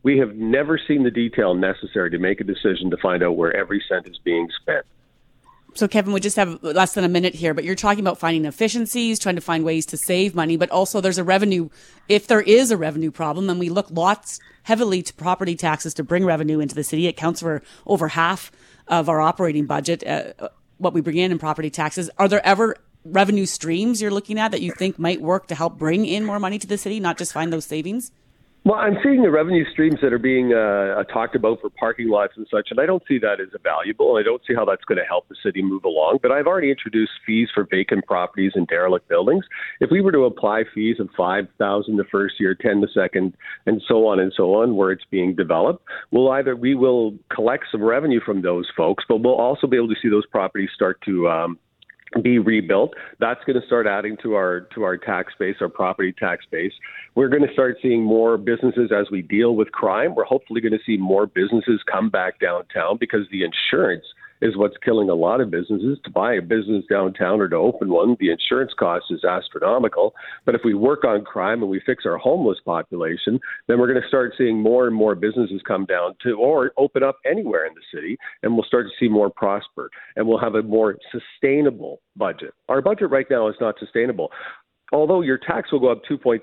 we 0.03 0.19
have 0.19 0.35
never 0.35 0.79
seen 0.79 1.05
the 1.05 1.11
detail 1.11 1.55
necessary 1.55 2.11
to 2.11 2.19
make 2.19 2.41
a 2.41 2.45
decision 2.45 2.91
to 2.91 2.97
find 2.97 3.23
out 3.23 3.37
where 3.37 3.55
every 3.55 3.83
cent 3.89 4.07
is 4.09 4.19
being 4.19 4.49
spent. 4.61 4.85
So, 5.75 5.89
Kevin, 5.89 6.13
we 6.13 6.21
just 6.21 6.37
have 6.37 6.63
less 6.63 6.93
than 6.93 7.05
a 7.05 7.09
minute 7.09 7.35
here, 7.35 7.55
but 7.55 7.65
you're 7.65 7.75
talking 7.75 8.01
about 8.01 8.19
finding 8.19 8.45
efficiencies, 8.45 9.19
trying 9.19 9.37
to 9.37 9.41
find 9.41 9.65
ways 9.65 9.87
to 9.87 9.97
save 9.97 10.35
money, 10.35 10.59
but 10.59 10.71
also 10.71 11.01
there's 11.01 11.17
a 11.17 11.25
revenue, 11.25 11.71
if 12.09 12.27
there 12.27 12.43
is 12.43 12.71
a 12.71 12.77
revenue 12.77 13.11
problem, 13.11 13.49
and 13.49 13.59
we 13.59 13.71
look 13.71 13.87
lots 13.91 14.39
heavily 14.65 15.03
to 15.03 15.15
property 15.15 15.55
taxes 15.55 15.95
to 15.95 16.05
bring 16.05 16.27
revenue 16.27 16.61
into 16.61 16.75
the 16.75 16.85
city. 16.85 17.07
It 17.07 17.17
counts 17.17 17.41
for 17.41 17.63
over 17.87 18.09
half 18.09 18.53
of 18.87 19.09
our 19.09 19.23
operating 19.23 19.65
budget, 19.65 20.07
uh, 20.07 20.49
what 20.77 20.93
we 20.93 21.01
bring 21.01 21.17
in 21.17 21.33
in 21.33 21.39
property 21.39 21.71
taxes. 21.71 22.11
Are 22.19 22.29
there 22.29 22.45
ever 22.45 22.77
revenue 23.05 23.47
streams 23.47 24.03
you're 24.03 24.11
looking 24.11 24.39
at 24.39 24.51
that 24.51 24.61
you 24.61 24.73
think 24.73 24.99
might 24.99 25.23
work 25.23 25.47
to 25.47 25.55
help 25.55 25.79
bring 25.79 26.05
in 26.05 26.25
more 26.27 26.39
money 26.39 26.59
to 26.59 26.67
the 26.67 26.77
city, 26.77 27.01
not 27.01 27.17
just 27.17 27.33
find 27.33 27.51
those 27.51 27.65
savings? 27.65 28.13
Well, 28.65 28.77
I'm 28.77 28.97
seeing 29.03 29.23
the 29.23 29.31
revenue 29.31 29.65
streams 29.73 29.97
that 30.03 30.13
are 30.13 30.21
being 30.21 30.55
uh, 30.55 31.03
talked 31.13 31.35
about 31.35 31.61
for 31.61 31.69
parking 31.69 32.09
lots 32.09 32.35
and 32.37 32.47
such, 32.49 32.69
and 32.71 32.79
I 32.79 32.87
don't 32.87 33.03
see 33.09 33.19
that 33.19 33.41
as 33.41 33.49
valuable. 33.65 34.17
I 34.17 34.23
don't 34.23 34.41
see 34.47 34.55
how 34.55 34.65
that's 34.65 34.85
going 34.85 34.99
to 34.99 35.05
help 35.05 35.29
the 35.29 35.35
city 35.43 35.63
move 35.63 35.83
along. 35.85 36.21
But 36.23 36.31
I've 36.31 36.47
already 36.47 36.71
introduced 36.71 37.11
fees 37.27 37.49
for 37.53 37.67
vacant 37.69 38.07
properties 38.07 38.53
and 38.55 38.69
derelict 38.69 39.09
buildings. 39.09 39.45
If 39.81 39.91
we 39.91 40.01
were 40.01 40.13
to 40.13 40.27
apply 40.27 40.63
fees 40.73 41.01
of 41.01 41.09
five 41.17 41.49
thousand 41.59 41.97
the 41.97 42.05
first 42.05 42.37
year, 42.39 42.55
ten 42.55 42.81
the 42.81 42.89
second, 42.95 43.35
and 43.67 43.83
so 43.89 44.07
on 44.07 44.21
and 44.21 44.33
so 44.37 44.55
on, 44.55 44.77
where 44.77 44.93
it's 44.93 45.05
being 45.11 45.35
developed, 45.35 45.85
we'll 46.13 46.31
either 46.31 46.55
we 46.55 46.77
will 46.77 47.19
collect 47.35 47.65
some 47.73 47.83
revenue 47.83 48.21
from 48.25 48.43
those 48.43 48.71
folks, 48.77 49.03
but 49.09 49.23
we'll 49.23 49.35
also 49.35 49.67
be 49.67 49.77
able 49.77 49.89
to 49.89 49.97
see 50.01 50.09
those 50.09 50.27
properties 50.27 50.71
start 50.73 51.01
to 51.05 51.29
um, 51.29 51.59
be 52.21 52.39
rebuilt. 52.39 52.95
That's 53.21 53.43
going 53.45 53.61
to 53.61 53.67
start 53.67 53.87
adding 53.87 54.17
to 54.23 54.35
our 54.35 54.63
to 54.75 54.83
our 54.83 54.97
tax 54.97 55.33
base, 55.39 55.57
our 55.61 55.69
property 55.69 56.13
tax 56.13 56.45
base. 56.51 56.73
We're 57.15 57.29
going 57.29 57.47
to 57.47 57.53
start 57.53 57.79
seeing 57.83 58.03
more 58.03 58.37
businesses 58.37 58.91
as 58.93 59.11
we 59.11 59.23
deal 59.23 59.55
with 59.55 59.73
crime. 59.73 60.15
We're 60.15 60.25
hopefully 60.25 60.61
going 60.61 60.73
to 60.73 60.85
see 60.85 60.97
more 60.97 61.27
businesses 61.27 61.81
come 61.91 62.11
back 62.11 62.39
downtown 62.41 62.97
because 62.99 63.27
the 63.31 63.45
insurance 63.45 64.05
is 64.43 64.57
what's 64.57 64.77
killing 64.85 65.09
a 65.09 65.15
lot 65.15 65.41
of 65.41 65.51
businesses. 65.51 65.99
To 66.05 66.11
buy 66.11 66.35
a 66.35 66.43
business 66.43 66.85
downtown 66.91 67.41
or 67.41 67.49
to 67.49 67.57
open 67.57 67.89
one, 67.89 68.17
the 68.21 68.31
insurance 68.31 68.73
cost 68.79 69.07
is 69.11 69.25
astronomical. 69.25 70.15
But 70.45 70.57
if 70.57 70.63
we 70.65 70.75
work 70.75 71.05
on 71.05 71.25
crime 71.25 71.63
and 71.63 71.71
we 71.71 71.81
fix 71.87 72.05
our 72.05 72.19
homeless 72.19 72.59
population, 72.65 73.41
then 73.69 73.79
we're 73.79 73.87
going 73.87 74.03
to 74.03 74.09
start 74.09 74.35
seeing 74.37 74.59
more 74.59 74.87
and 74.87 74.95
more 74.95 75.15
businesses 75.15 75.63
come 75.67 75.87
down 75.87 76.15
to 76.25 76.33
or 76.33 76.73
open 76.77 77.03
up 77.03 77.17
anywhere 77.25 77.67
in 77.67 77.73
the 77.75 77.97
city, 77.97 78.19
and 78.43 78.53
we'll 78.53 78.65
start 78.65 78.87
to 78.87 79.05
see 79.05 79.09
more 79.09 79.31
prosper, 79.31 79.89
and 80.17 80.27
we'll 80.27 80.41
have 80.41 80.57
a 80.57 80.63
more 80.63 80.99
sustainable 81.13 82.01
budget. 82.17 82.53
Our 82.69 82.83
budget 82.83 83.11
right 83.11 83.27
now 83.31 83.49
is 83.49 83.57
not 83.61 83.79
sustainable 83.79 84.31
although 84.93 85.23
your 85.23 85.39
tax 85.39 85.73
will 85.73 85.81
go 85.81 85.91
up 85.91 86.03
2.3% 86.05 86.41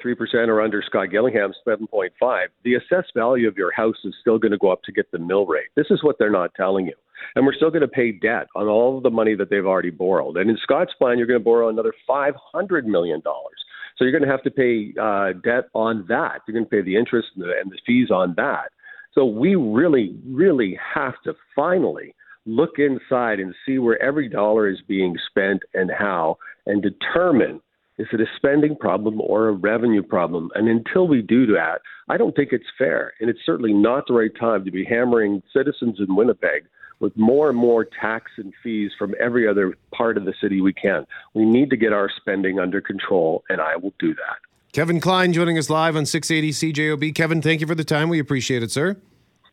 or 0.48 0.62
under 0.62 0.82
Scott 0.86 1.12
Gillingham's 1.12 1.56
7.5, 1.68 2.48
the 2.64 2.74
assessed 2.76 3.14
value 3.16 3.48
of 3.48 3.58
your 3.58 3.72
house 3.72 3.96
is 4.04 4.14
still 4.20 4.40
going 4.40 4.52
to 4.52 4.58
go 4.58 4.72
up 4.72 4.82
to 4.84 4.92
get 4.92 5.12
the 5.12 5.20
mill 5.20 5.46
rate. 5.46 5.68
This 5.76 5.86
is 5.92 6.04
what 6.04 6.18
they're 6.18 6.32
not 6.32 6.54
telling 6.56 6.88
you. 6.88 6.96
And 7.36 7.46
we're 7.46 7.54
still 7.54 7.70
going 7.70 7.82
to 7.82 7.88
pay 7.88 8.12
debt 8.12 8.48
on 8.56 8.68
all 8.68 8.98
of 8.98 9.04
the 9.04 9.10
money 9.10 9.36
that 9.36 9.50
they've 9.50 9.66
already 9.66 9.90
borrowed. 9.90 10.38
And 10.38 10.50
in 10.50 10.58
Scott's 10.64 10.94
plan, 10.98 11.18
you're 11.18 11.28
going 11.28 11.40
to 11.40 11.44
borrow 11.44 11.70
another 11.70 11.94
$500 12.10 12.86
million. 12.86 13.22
So 13.24 14.06
you're 14.06 14.12
going 14.12 14.24
to 14.24 14.30
have 14.30 14.44
to 14.44 14.52
pay 14.52 14.94
uh, 15.00 15.34
debt 15.44 15.70
on 15.74 16.06
that. 16.08 16.42
You're 16.48 16.54
going 16.54 16.66
to 16.66 16.70
pay 16.70 16.82
the 16.82 16.98
interest 16.98 17.30
and 17.36 17.44
the, 17.44 17.52
and 17.62 17.72
the 17.72 17.78
fees 17.86 18.10
on 18.12 18.34
that. 18.38 18.72
So 19.14 19.26
we 19.26 19.56
really, 19.56 20.16
really 20.28 20.80
have 20.96 21.16
to 21.26 21.34
finally 21.56 22.16
look 22.46 22.78
inside 22.78 23.40
and 23.40 23.54
see 23.66 23.78
where 23.78 24.02
every 24.02 24.30
dollar 24.30 24.70
is 24.70 24.80
being 24.88 25.16
spent 25.30 25.62
and 25.74 25.92
how, 25.92 26.38
and 26.66 26.82
determine 26.82 27.62
is 27.98 28.08
it 28.14 28.22
a 28.22 28.26
spending 28.38 28.78
problem 28.78 29.20
or 29.20 29.50
a 29.50 29.54
revenue 29.54 30.02
problem? 30.02 30.50
And 30.56 30.70
until 30.70 31.06
we 31.06 31.22
do 31.22 31.46
that, 31.48 31.80
I 32.08 32.16
don't 32.16 32.34
think 32.34 32.54
it's 32.54 32.64
fair. 32.78 33.14
And 33.20 33.30
it's 33.30 33.46
certainly 33.46 33.74
not 33.74 34.06
the 34.08 34.14
right 34.14 34.32
time 34.40 34.64
to 34.64 34.72
be 34.72 34.86
hammering 34.86 35.44
citizens 35.54 35.98
in 36.00 36.16
Winnipeg 36.16 36.64
with 37.00 37.16
more 37.18 37.50
and 37.50 37.58
more 37.58 37.86
tax 37.86 38.32
and 38.38 38.54
fees 38.64 38.92
from 38.98 39.16
every 39.20 39.48
other 39.48 39.76
part 39.94 40.18
of 40.18 40.26
the 40.26 40.34
city 40.42 40.62
we 40.62 40.74
can. 40.74 41.06
We 41.34 41.46
need 41.46 41.70
to 41.70 41.78
get 41.78 41.94
our 41.94 42.10
spending 42.18 42.60
under 42.60 42.82
control, 42.82 43.44
and 43.50 43.62
I 43.62 43.76
will 43.76 43.94
do 44.00 44.14
that. 44.16 44.38
Kevin 44.72 45.00
Klein 45.00 45.34
joining 45.34 45.58
us 45.58 45.70
live 45.70 45.96
on 45.96 46.06
680 46.06 46.74
CJOB. 46.74 47.16
Kevin, 47.16 47.42
thank 47.42 47.62
you 47.62 47.68
for 47.68 47.76
the 47.76 47.84
time. 47.84 48.10
We 48.10 48.20
appreciate 48.20 48.62
it, 48.62 48.72
sir. 48.72 48.98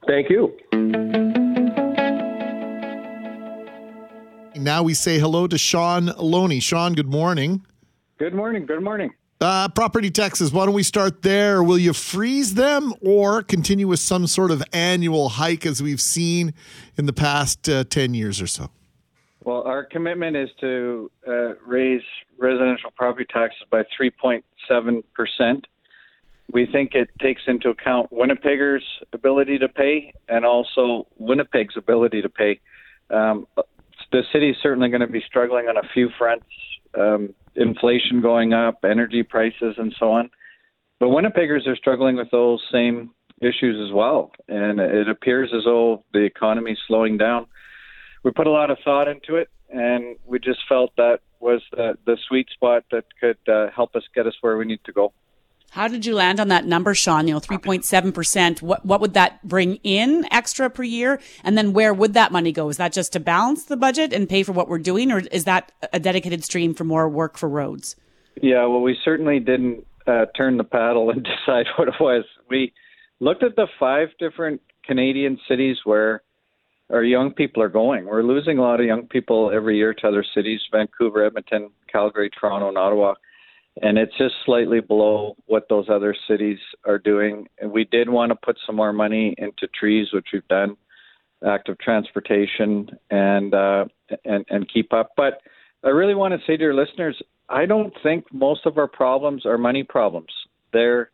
Thank 0.07 0.29
you. 0.31 0.55
Now 4.57 4.83
we 4.83 4.95
say 4.95 5.19
hello 5.19 5.47
to 5.47 5.57
Shaun 5.57 6.07
Loney. 6.19 6.61
Shaun, 6.61 6.95
good 6.95 7.09
morning. 7.09 7.65
Good 8.19 8.35
morning. 8.35 8.67
Good 8.67 8.83
morning. 8.83 9.11
Uh, 9.39 9.69
property 9.69 10.11
taxes, 10.11 10.51
why 10.51 10.65
don't 10.65 10.75
we 10.75 10.83
start 10.83 11.21
there? 11.21 11.63
Will 11.63 11.79
you 11.79 11.93
freeze 11.93 12.55
them 12.55 12.95
or 13.03 13.43
continue 13.43 13.87
with 13.87 14.01
some 14.01 14.27
sort 14.27 14.51
of 14.51 14.63
annual 14.73 15.29
hike 15.29 15.67
as 15.67 15.83
we've 15.83 16.01
seen 16.01 16.55
in 16.97 17.05
the 17.05 17.13
past 17.13 17.69
uh, 17.69 17.85
10 17.85 18.15
years 18.15 18.41
or 18.41 18.47
so? 18.47 18.71
Well, 19.45 19.63
our 19.63 19.85
commitment 19.85 20.37
is 20.37 20.49
to 20.61 21.11
uh, 21.29 21.55
raise 21.67 22.03
residential 22.39 22.91
property 22.97 23.27
taxes 23.31 23.63
by 23.71 23.85
3.7%. 24.01 25.65
We 26.51 26.65
think 26.67 26.95
it 26.95 27.11
takes 27.21 27.43
into 27.47 27.69
account 27.69 28.11
Winnipeggers' 28.11 28.81
ability 29.13 29.59
to 29.59 29.69
pay 29.69 30.15
and 30.29 30.47
also 30.47 31.07
Winnipeg's 31.19 31.77
ability 31.77 32.23
to 32.23 32.29
pay. 32.31 32.61
Um, 33.11 33.47
the 34.13 34.23
city 34.33 34.51
is 34.51 34.57
certainly 34.63 34.89
going 34.89 35.01
to 35.03 35.07
be 35.07 35.23
struggling 35.27 35.67
on 35.69 35.77
a 35.77 35.87
few 35.93 36.09
fronts. 36.17 36.47
Um, 36.95 37.35
inflation 37.57 38.21
going 38.21 38.53
up, 38.53 38.85
energy 38.85 39.23
prices, 39.23 39.75
and 39.79 39.95
so 39.99 40.11
on. 40.13 40.31
But 40.99 41.09
Winnipeggers 41.09 41.67
are 41.67 41.77
struggling 41.77 42.17
with 42.17 42.31
those 42.31 42.63
same 42.73 43.11
issues 43.43 43.87
as 43.87 43.95
well, 43.95 44.33
and 44.49 44.81
it 44.81 45.09
appears 45.09 45.51
as 45.55 45.65
though 45.65 46.05
the 46.13 46.21
economy 46.21 46.73
is 46.73 46.79
slowing 46.87 47.19
down. 47.19 47.47
We 48.25 48.31
put 48.31 48.47
a 48.47 48.51
lot 48.51 48.71
of 48.71 48.79
thought 48.85 49.09
into 49.09 49.37
it, 49.37 49.49
and 49.71 50.17
we 50.25 50.39
just 50.39 50.61
felt 50.69 50.93
that 50.97 51.21
was 51.39 51.63
the, 51.71 51.99
the 52.07 52.17
sweet 52.29 52.49
spot 52.51 52.85
that 52.91 53.05
could 53.21 53.37
uh, 53.47 53.71
help 53.75 53.95
us 53.95 54.05
get 54.15 54.27
us 54.27 54.35
where 54.41 54.57
we 54.57 54.65
need 54.65 54.81
to 54.85 54.93
go. 54.93 55.13
How 55.77 55.89
did 55.89 56.07
you 56.07 56.15
land 56.15 56.41
on 56.41 56.49
that 56.49 56.65
number, 56.65 56.95
Shaun? 56.95 57.29
You 57.29 57.35
know, 57.35 57.41
3.7%. 57.41 58.63
What, 58.63 58.87
what 58.87 58.99
would 59.03 59.13
that 59.13 59.47
bring 59.47 59.75
in 59.85 60.27
extra 60.33 60.71
per 60.71 60.83
year? 60.83 61.21
And 61.45 61.59
then 61.59 61.75
where 61.75 61.93
would 61.93 62.15
that 62.15 62.33
money 62.33 62.51
go? 62.51 62.71
Is 62.71 62.79
that 62.79 62.95
just 62.95 63.13
to 63.13 63.21
balance 63.21 63.65
the 63.65 63.77
budget 63.77 64.15
and 64.15 64.27
pay 64.27 64.43
for 64.43 64.53
what 64.53 64.71
we're 64.71 64.79
doing? 64.79 65.13
Or 65.13 65.19
is 65.19 65.45
that 65.45 65.73
a 65.93 66.01
dedicated 66.01 66.43
stream 66.45 66.73
for 66.73 66.85
more 66.85 67.11
work 67.11 67.37
for 67.37 67.47
roads? 67.47 67.95
Yeah, 68.41 68.65
well, 68.65 68.81
we 68.81 68.97
certainly 69.05 69.39
didn't 69.39 69.87
uh, 70.07 70.25
turn 70.35 70.57
the 70.57 70.65
paddle 70.65 71.11
and 71.15 71.23
decide 71.23 71.67
what 71.77 71.89
it 71.89 71.95
was. 72.01 72.25
We 72.49 72.73
looked 73.21 73.43
at 73.43 73.55
the 73.57 73.67
five 73.79 74.09
different 74.19 74.63
Canadian 74.83 75.39
cities 75.47 75.77
where 75.85 76.23
our 76.89 77.05
young 77.05 77.35
people 77.35 77.63
are 77.63 77.69
going. 77.69 78.07
We're 78.07 78.23
losing 78.23 78.57
a 78.57 78.63
lot 78.63 78.81
of 78.81 78.87
young 78.87 79.09
people 79.09 79.53
every 79.55 79.77
year 79.77 79.93
to 79.93 80.09
other 80.09 80.25
cities 80.35 80.61
Vancouver, 80.73 81.27
Edmonton, 81.27 81.69
Calgary, 81.93 82.31
Toronto, 82.31 82.69
and 82.69 82.79
Ottawa 82.79 83.13
and 83.83 83.99
it's 83.99 84.17
just 84.17 84.35
slightly 84.45 84.81
below 84.81 85.37
what 85.47 85.69
those 85.69 85.87
other 85.91 86.15
cities 86.29 86.59
are 86.85 86.99
doing. 86.99 87.47
And 87.61 87.71
we 87.71 87.85
did 87.85 88.09
want 88.09 88.31
to 88.31 88.37
put 88.37 88.57
some 88.67 88.77
more 88.77 88.93
money 88.93 89.35
into 89.39 89.67
trees, 89.79 90.09
which 90.13 90.29
we've 90.33 90.49
done, 90.49 90.77
active 91.47 91.79
transportation, 91.79 92.89
and 93.11 93.55
uh, 93.55 93.85
and 94.25 94.45
and 94.49 94.73
keep 94.73 94.93
up. 94.93 95.11
But 95.17 95.41
I 95.85 95.89
really 95.89 96.15
want 96.15 96.33
to 96.35 96.47
say 96.47 96.57
to 96.57 96.63
your 96.63 96.75
listeners, 96.75 97.21
I 97.49 97.67
don't 97.67 97.93
think 98.03 98.25
most 98.33 98.67
of 98.67 98.79
our 98.79 98.89
problems 98.89 99.45
are 99.45 99.59
money 99.59 99.85
problems. 99.85 100.31
They're 100.73 101.11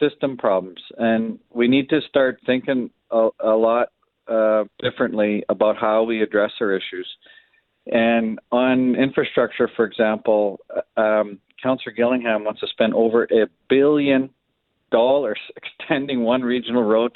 system 0.00 0.36
problems, 0.36 0.80
and 0.98 1.38
we 1.52 1.68
need 1.68 1.88
to 1.88 2.00
start 2.08 2.38
thinking 2.46 2.90
a, 3.10 3.28
a 3.40 3.56
lot 3.56 3.88
uh, 4.28 4.64
differently 4.80 5.44
about 5.48 5.76
how 5.76 6.02
we 6.02 6.22
address 6.22 6.52
our 6.60 6.72
issues. 6.72 7.08
And 7.86 8.40
on 8.50 8.96
infrastructure, 8.96 9.70
for 9.76 9.84
example, 9.84 10.60
uh, 10.96 11.00
um, 11.00 11.38
Councillor 11.62 11.92
Gillingham 11.92 12.44
wants 12.44 12.60
to 12.60 12.66
spend 12.68 12.94
over 12.94 13.24
a 13.24 13.46
billion 13.68 14.30
dollars 14.90 15.38
extending 15.56 16.22
one 16.22 16.42
regional 16.42 16.82
road 16.82 17.12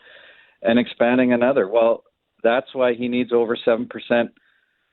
and 0.62 0.78
expanding 0.78 1.32
another. 1.32 1.68
Well, 1.68 2.04
that's 2.42 2.74
why 2.74 2.94
he 2.94 3.08
needs 3.08 3.32
over 3.32 3.56
seven 3.64 3.86
percent 3.86 4.30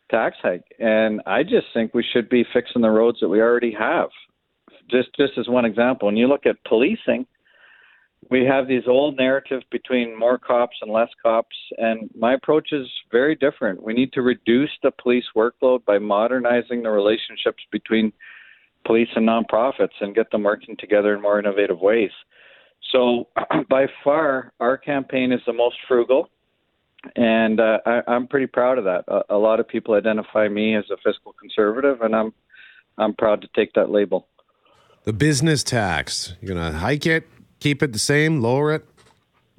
tax 0.09 0.37
hike. 0.41 0.63
And 0.79 1.21
I 1.25 1.43
just 1.43 1.67
think 1.73 1.93
we 1.93 2.05
should 2.13 2.29
be 2.29 2.45
fixing 2.53 2.81
the 2.81 2.89
roads 2.89 3.19
that 3.21 3.29
we 3.29 3.41
already 3.41 3.73
have. 3.77 4.09
Just 4.89 5.09
just 5.15 5.33
as 5.37 5.47
one 5.47 5.65
example, 5.65 6.07
when 6.07 6.17
you 6.17 6.27
look 6.27 6.45
at 6.45 6.63
policing, 6.65 7.25
we 8.29 8.45
have 8.45 8.67
these 8.67 8.83
old 8.87 9.17
narratives 9.17 9.63
between 9.71 10.17
more 10.17 10.37
cops 10.37 10.77
and 10.81 10.91
less 10.91 11.09
cops, 11.21 11.55
and 11.77 12.09
my 12.17 12.33
approach 12.33 12.69
is 12.71 12.87
very 13.11 13.35
different. 13.35 13.83
We 13.83 13.93
need 13.93 14.13
to 14.13 14.21
reduce 14.21 14.71
the 14.83 14.91
police 14.91 15.25
workload 15.35 15.85
by 15.85 15.99
modernizing 15.99 16.83
the 16.83 16.89
relationships 16.89 17.63
between 17.71 18.11
police 18.86 19.09
and 19.15 19.28
nonprofits 19.28 19.99
and 20.01 20.15
get 20.15 20.32
them 20.32 20.43
working 20.43 20.75
together 20.78 21.13
in 21.15 21.21
more 21.21 21.39
innovative 21.39 21.80
ways. 21.80 22.11
So, 22.91 23.28
by 23.69 23.88
far, 24.03 24.53
our 24.59 24.78
campaign 24.78 25.32
is 25.32 25.41
the 25.45 25.53
most 25.53 25.75
frugal 25.88 26.30
and 27.15 27.59
uh, 27.59 27.80
I, 27.86 28.01
I'm 28.07 28.28
pretty 28.28 28.47
proud 28.47 28.78
of 28.78 28.84
that. 28.86 29.05
A, 29.07 29.36
a 29.36 29.38
lot 29.38 29.59
of 29.59 29.67
people 29.67 29.93
identify 29.93 30.47
me 30.47 30.75
as 30.75 30.86
a 30.91 30.97
fiscal 30.97 31.34
conservative, 31.39 32.01
and 32.01 32.15
I'm 32.15 32.34
I'm 32.97 33.13
proud 33.13 33.41
to 33.41 33.47
take 33.55 33.73
that 33.73 33.89
label. 33.89 34.28
The 35.03 35.13
business 35.13 35.63
tax, 35.63 36.34
you're 36.41 36.55
gonna 36.55 36.78
hike 36.78 37.05
it, 37.05 37.28
keep 37.59 37.84
it 37.84 37.93
the 37.93 37.99
same, 37.99 38.41
lower 38.41 38.73
it? 38.73 38.86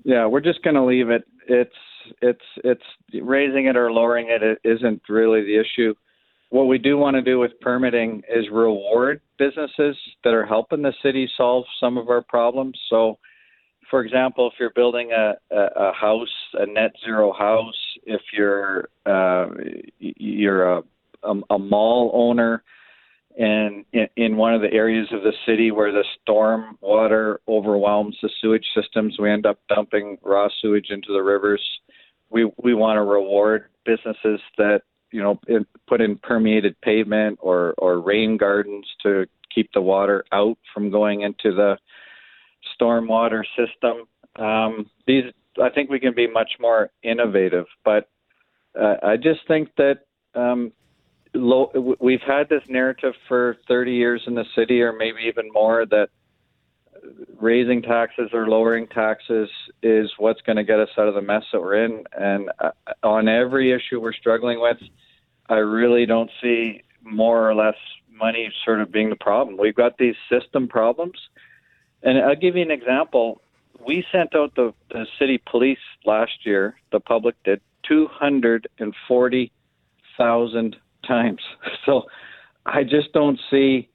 Yeah, 0.05 0.27
we're 0.27 0.41
just 0.41 0.63
gonna 0.63 0.85
leave 0.85 1.11
it. 1.11 1.25
It's 1.47 1.75
it's 2.21 2.45
it's 2.65 2.83
raising 3.23 3.67
it 3.67 3.77
or 3.77 3.93
lowering 3.93 4.29
it, 4.29 4.43
it 4.43 4.59
isn't 4.65 5.03
really 5.09 5.43
the 5.43 5.59
issue. 5.59 5.95
What 6.51 6.65
we 6.65 6.79
do 6.79 6.97
want 6.97 7.15
to 7.15 7.23
do 7.23 7.39
with 7.39 7.53
permitting 7.61 8.23
is 8.29 8.47
reward 8.51 9.21
businesses 9.39 9.97
that 10.25 10.33
are 10.33 10.47
helping 10.47 10.83
the 10.83 10.95
city 11.03 11.31
solve 11.37 11.65
some 11.79 11.99
of 11.99 12.09
our 12.09 12.23
problems. 12.23 12.79
So 12.89 13.19
for 13.91 14.03
example, 14.03 14.49
if 14.49 14.55
you're 14.59 14.73
building 14.75 15.13
a, 15.13 15.35
a, 15.55 15.67
a 15.77 15.93
house, 15.93 16.29
a 16.55 16.67
net 16.67 16.93
zero 17.05 17.33
house, 17.33 17.77
if 18.05 18.21
you're 18.33 18.89
uh, 19.07 19.47
you're 19.99 20.79
a, 20.79 20.83
a, 21.23 21.35
a 21.51 21.59
mall 21.59 22.11
owner, 22.15 22.63
and 23.39 23.85
in, 23.93 24.09
in 24.17 24.37
one 24.37 24.55
of 24.55 24.61
the 24.61 24.73
areas 24.73 25.09
of 25.13 25.23
the 25.23 25.33
city 25.47 25.71
where 25.71 25.93
the 25.93 26.05
storm 26.21 26.77
water 26.81 27.41
overwhelms 27.49 28.17
the 28.23 28.31
sewage 28.41 28.67
systems, 28.75 29.17
we 29.19 29.31
end 29.31 29.47
up 29.47 29.59
dumping 29.69 30.19
raw 30.23 30.49
sewage 30.61 30.91
into 30.91 31.13
the 31.13 31.23
rivers. 31.23 31.63
We 32.31 32.51
we 32.63 32.75
want 32.75 32.97
to 32.97 33.03
reward 33.03 33.67
businesses 33.85 34.41
that 34.59 34.83
you 35.11 35.23
know 35.23 35.39
in, 35.49 35.67
put 35.87 36.01
in 36.01 36.17
permeated 36.17 36.81
pavement 36.81 37.39
or 37.41 37.75
or 37.79 38.01
rain 38.01 38.37
gardens 38.37 38.87
to 39.03 39.27
keep 39.55 39.73
the 39.73 39.81
water 39.81 40.25
out 40.33 40.59
from 40.73 40.91
going 40.91 41.23
into 41.23 41.55
the 41.55 41.77
stormwater 42.81 43.43
system. 43.57 44.07
Um, 44.37 44.91
these, 45.07 45.25
I 45.63 45.71
think, 45.71 45.91
we 45.91 46.01
can 46.01 46.15
be 46.15 46.27
much 46.27 46.53
more 46.61 46.91
innovative. 47.03 47.67
But 47.85 48.09
uh, 48.79 48.97
I 49.03 49.17
just 49.17 49.41
think 49.49 49.71
that 49.77 50.01
um, 50.35 50.73
low, 51.35 51.97
we've 52.01 52.21
had 52.27 52.49
this 52.49 52.63
narrative 52.69 53.15
for 53.27 53.57
30 53.67 53.93
years 53.93 54.23
in 54.27 54.35
the 54.35 54.45
city, 54.57 54.81
or 54.83 54.93
maybe 54.93 55.23
even 55.27 55.51
more, 55.53 55.87
that 55.87 56.09
raising 57.39 57.83
taxes 57.83 58.31
or 58.33 58.49
lowering 58.49 58.87
taxes 58.89 59.49
is 59.83 60.11
what's 60.19 60.41
going 60.43 60.57
to 60.57 60.65
get 60.65 60.81
us 60.81 60.89
out 60.99 61.09
of 61.09 61.15
the 61.15 61.23
mess 61.23 61.45
that 61.53 61.61
we're 61.61 61.85
in. 61.85 62.05
And 62.19 62.51
uh, 62.59 62.71
on 63.03 63.29
every 63.29 63.73
issue 63.73 64.01
we're 64.01 64.13
struggling 64.13 64.61
with, 64.61 64.79
I 65.49 65.57
really 65.57 66.07
don't 66.07 66.31
see 66.43 66.83
more 67.03 67.49
or 67.49 67.55
less 67.55 67.77
money 68.13 68.53
sort 68.65 68.81
of 68.81 68.91
being 68.91 69.11
the 69.11 69.17
problem. 69.17 69.57
We've 69.57 69.75
got 69.75 69.99
these 69.99 70.17
system 70.31 70.69
problems 70.69 71.19
and 72.03 72.19
I'll 72.19 72.37
give 72.37 72.57
you 72.57 72.63
an 72.63 72.71
example. 72.71 73.43
We 73.85 74.05
sent 74.13 74.35
out 74.35 74.55
the, 74.55 74.73
the 74.91 75.07
city 75.19 75.43
police 75.51 75.79
last 76.05 76.45
year, 76.45 76.77
the 76.93 77.01
public 77.01 77.35
did, 77.45 77.63
240,000 77.87 80.77
times. 81.07 81.41
So 81.87 82.03
I 82.67 82.83
just 82.85 83.13
don't 83.15 83.41
see 83.51 83.89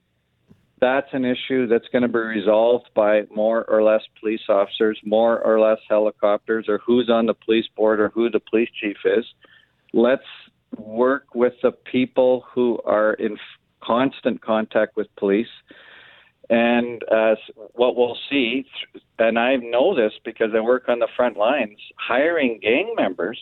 that's 0.80 1.08
an 1.12 1.24
issue 1.24 1.66
that's 1.66 1.88
going 1.92 2.02
to 2.02 2.08
be 2.08 2.18
resolved 2.18 2.90
by 2.94 3.22
more 3.34 3.64
or 3.64 3.82
less 3.82 4.02
police 4.20 4.42
officers, 4.48 4.98
more 5.04 5.40
or 5.40 5.60
less 5.60 5.78
helicopters, 5.88 6.66
or 6.68 6.80
who's 6.84 7.08
on 7.08 7.26
the 7.26 7.34
police 7.34 7.66
board 7.76 8.00
or 8.00 8.08
who 8.10 8.30
the 8.30 8.40
police 8.40 8.68
chief 8.80 8.96
is. 9.04 9.24
Let's 9.92 10.22
work 10.76 11.34
with 11.34 11.54
the 11.62 11.72
people 11.72 12.44
who 12.52 12.80
are 12.84 13.14
in 13.14 13.36
constant 13.82 14.40
contact 14.40 14.96
with 14.96 15.06
police 15.16 15.46
and 16.50 17.02
uh, 17.10 17.36
what 17.72 17.96
we'll 17.96 18.18
see, 18.30 18.66
and 19.18 19.38
I 19.38 19.56
know 19.56 19.94
this 19.94 20.12
because 20.24 20.50
I 20.54 20.60
work 20.60 20.88
on 20.88 20.98
the 20.98 21.08
front 21.16 21.36
lines, 21.36 21.78
hiring 21.96 22.60
gang 22.62 22.94
members, 22.96 23.38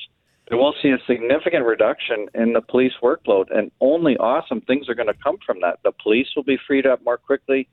we 0.52 0.58
will 0.58 0.74
see 0.82 0.90
a 0.90 0.98
significant 1.06 1.64
reduction 1.64 2.28
in 2.34 2.52
the 2.52 2.60
police 2.60 2.92
workload, 3.02 3.46
and 3.56 3.70
only 3.80 4.16
awesome 4.18 4.60
things 4.60 4.88
are 4.88 4.94
going 4.94 5.08
to 5.08 5.14
come 5.24 5.38
from 5.44 5.60
that. 5.62 5.78
The 5.82 5.92
police 6.02 6.28
will 6.36 6.42
be 6.42 6.58
freed 6.66 6.86
up 6.86 7.02
more 7.02 7.16
quickly 7.16 7.68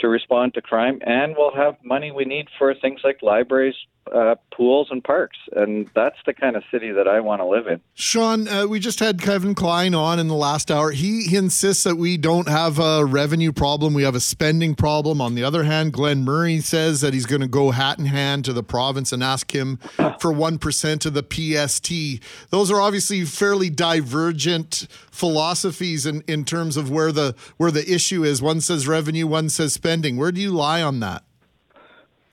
to 0.00 0.08
respond 0.08 0.52
to 0.54 0.62
crime, 0.62 1.00
and 1.06 1.34
we'll 1.36 1.54
have 1.54 1.76
money 1.82 2.10
we 2.10 2.26
need 2.26 2.48
for 2.58 2.74
things 2.74 3.00
like 3.04 3.22
libraries, 3.22 3.74
uh, 4.12 4.34
pools 4.54 4.88
and 4.90 5.02
parks. 5.02 5.38
And 5.54 5.88
that's 5.94 6.16
the 6.26 6.34
kind 6.34 6.56
of 6.56 6.62
city 6.70 6.90
that 6.92 7.08
I 7.08 7.20
want 7.20 7.40
to 7.40 7.46
live 7.46 7.66
in. 7.66 7.80
Shaun, 7.94 8.48
uh, 8.48 8.66
we 8.66 8.78
just 8.78 9.00
had 9.00 9.20
Kevin 9.20 9.54
Klein 9.54 9.94
on 9.94 10.18
in 10.18 10.28
the 10.28 10.34
last 10.34 10.70
hour. 10.70 10.90
He, 10.90 11.22
he 11.22 11.36
insists 11.36 11.84
that 11.84 11.96
we 11.96 12.16
don't 12.16 12.48
have 12.48 12.78
a 12.78 13.04
revenue 13.04 13.52
problem, 13.52 13.94
we 13.94 14.02
have 14.02 14.14
a 14.14 14.20
spending 14.20 14.74
problem. 14.74 15.20
On 15.20 15.34
the 15.34 15.44
other 15.44 15.64
hand, 15.64 15.92
Glen 15.92 16.24
Murray 16.24 16.60
says 16.60 17.00
that 17.00 17.14
he's 17.14 17.26
going 17.26 17.40
to 17.40 17.48
go 17.48 17.70
hat 17.70 17.98
in 17.98 18.06
hand 18.06 18.44
to 18.44 18.52
the 18.52 18.62
province 18.62 19.12
and 19.12 19.22
ask 19.22 19.54
him 19.54 19.78
for 20.18 20.32
1% 20.32 21.06
of 21.06 21.14
the 21.14 21.22
PST. 21.22 22.50
Those 22.50 22.70
are 22.70 22.80
obviously 22.80 23.24
fairly 23.24 23.70
divergent 23.70 24.86
philosophies 25.10 26.06
in, 26.06 26.22
in 26.26 26.44
terms 26.44 26.76
of 26.76 26.90
where 26.90 27.12
the 27.12 27.34
where 27.56 27.70
the 27.70 27.92
issue 27.92 28.24
is. 28.24 28.40
One 28.40 28.60
says 28.60 28.88
revenue, 28.88 29.26
one 29.26 29.48
says 29.48 29.72
spending. 29.72 30.16
Where 30.16 30.32
do 30.32 30.40
you 30.40 30.50
lie 30.50 30.82
on 30.82 31.00
that? 31.00 31.24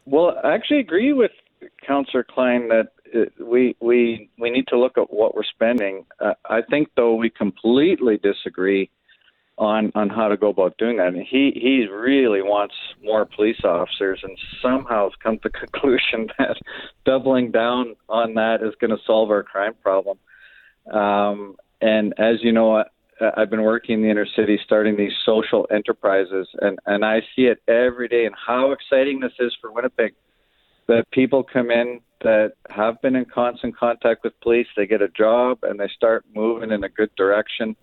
Well, 0.06 0.38
I 0.44 0.54
actually 0.54 0.80
agree 0.80 1.12
with 1.12 1.32
Councillor 1.88 2.24
Klein 2.24 2.68
that 2.68 2.90
we 3.40 3.76
we 3.80 4.30
we 4.38 4.50
need 4.50 4.68
to 4.68 4.78
look 4.78 4.98
at 4.98 5.12
what 5.14 5.34
we're 5.34 5.44
spending. 5.44 6.06
Uh, 6.20 6.34
I 6.46 6.62
think 6.62 6.90
though 6.96 7.16
we 7.16 7.30
completely 7.30 8.18
disagree 8.18 8.90
on 9.58 9.92
on 9.96 10.10
how 10.10 10.28
to 10.28 10.38
go 10.38 10.50
about 10.50 10.78
doing 10.78 10.98
that. 10.98 11.14
He 11.14 11.52
he 11.56 11.88
really 11.88 12.42
wants 12.42 12.76
more 13.04 13.26
police 13.26 13.64
officers, 13.64 14.20
and 14.24 14.38
somehow 14.62 15.06
has 15.06 15.14
come 15.22 15.38
to 15.40 15.50
the 15.50 15.50
conclusion 15.66 16.28
that 16.38 16.58
doubling 17.06 17.52
down 17.52 17.96
on 18.10 18.36
that 18.36 18.62
is 18.62 18.76
going 18.80 18.92
to 18.92 19.04
solve 19.06 19.32
our 19.32 19.44
crime 19.44 19.74
problem. 19.82 20.20
Um, 20.92 21.56
and 21.82 22.14
as 22.18 22.38
you 22.42 22.52
know, 22.52 22.84
I've 23.36 23.50
been 23.50 23.64
working 23.64 23.96
in 23.96 24.02
the 24.04 24.10
inner 24.10 24.28
city, 24.36 24.60
starting 24.64 24.96
these 24.96 25.14
social 25.26 25.68
enterprises, 25.72 26.48
and 26.62 26.78
and 26.86 27.04
I 27.04 27.22
see 27.36 27.44
it 27.44 27.62
every 27.68 28.08
day. 28.08 28.26
And 28.26 28.36
how 28.36 28.72
exciting 28.72 29.20
this 29.20 29.34
is 29.40 29.56
for 29.60 29.72
Winnipeg 29.72 30.14
that 30.88 31.10
people 31.12 31.44
come 31.44 31.72
in 31.72 32.00
that 32.22 32.54
have 32.70 33.02
been 33.02 33.16
in 33.16 33.26
constant 33.26 33.78
contact 33.78 34.24
with 34.24 34.40
police, 34.42 34.68
they 34.76 34.88
get 34.88 35.02
a 35.02 35.08
job 35.10 35.60
and 35.64 35.80
they 35.80 35.90
start 35.96 36.26
moving 36.34 36.72
in 36.72 36.84
a 36.84 36.90
good 36.90 37.14
direction. 37.16 37.76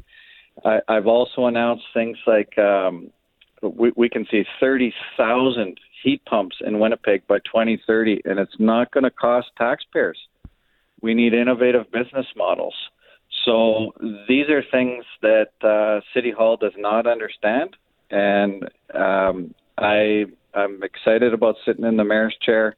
I, 0.64 0.80
I've 0.88 1.06
also 1.06 1.46
announced 1.46 1.84
things 1.92 2.18
like 2.26 2.56
um, 2.58 3.10
we, 3.62 3.92
we 3.96 4.08
can 4.08 4.26
see 4.30 4.44
30,000 4.60 5.78
heat 6.02 6.24
pumps 6.26 6.56
in 6.64 6.78
Winnipeg 6.78 7.26
by 7.26 7.38
2030, 7.38 8.22
and 8.24 8.38
it's 8.38 8.56
not 8.58 8.90
going 8.92 9.04
to 9.04 9.10
cost 9.10 9.48
taxpayers. 9.56 10.18
We 11.00 11.14
need 11.14 11.34
innovative 11.34 11.90
business 11.90 12.26
models. 12.36 12.74
So 13.44 13.92
these 14.28 14.48
are 14.48 14.62
things 14.70 15.04
that 15.22 15.50
uh, 15.62 16.00
City 16.14 16.30
Hall 16.30 16.56
does 16.56 16.72
not 16.76 17.06
understand, 17.06 17.76
and 18.10 18.70
um, 18.94 19.54
I 19.76 20.26
I'm 20.54 20.82
excited 20.82 21.34
about 21.34 21.56
sitting 21.64 21.84
in 21.84 21.96
the 21.96 22.04
mayor's 22.04 22.36
chair 22.40 22.76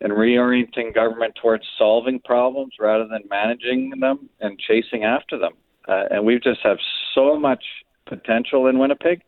and 0.00 0.12
reorienting 0.12 0.94
government 0.94 1.34
towards 1.40 1.64
solving 1.76 2.20
problems 2.20 2.74
rather 2.78 3.06
than 3.08 3.22
managing 3.28 3.90
them 4.00 4.28
and 4.40 4.58
chasing 4.58 5.04
after 5.04 5.38
them. 5.38 5.52
Uh, 5.88 6.04
and 6.10 6.24
we 6.24 6.38
just 6.38 6.60
have 6.62 6.78
so 7.14 7.38
much 7.38 7.64
potential 8.06 8.66
in 8.66 8.78
Winnipeg, 8.78 9.22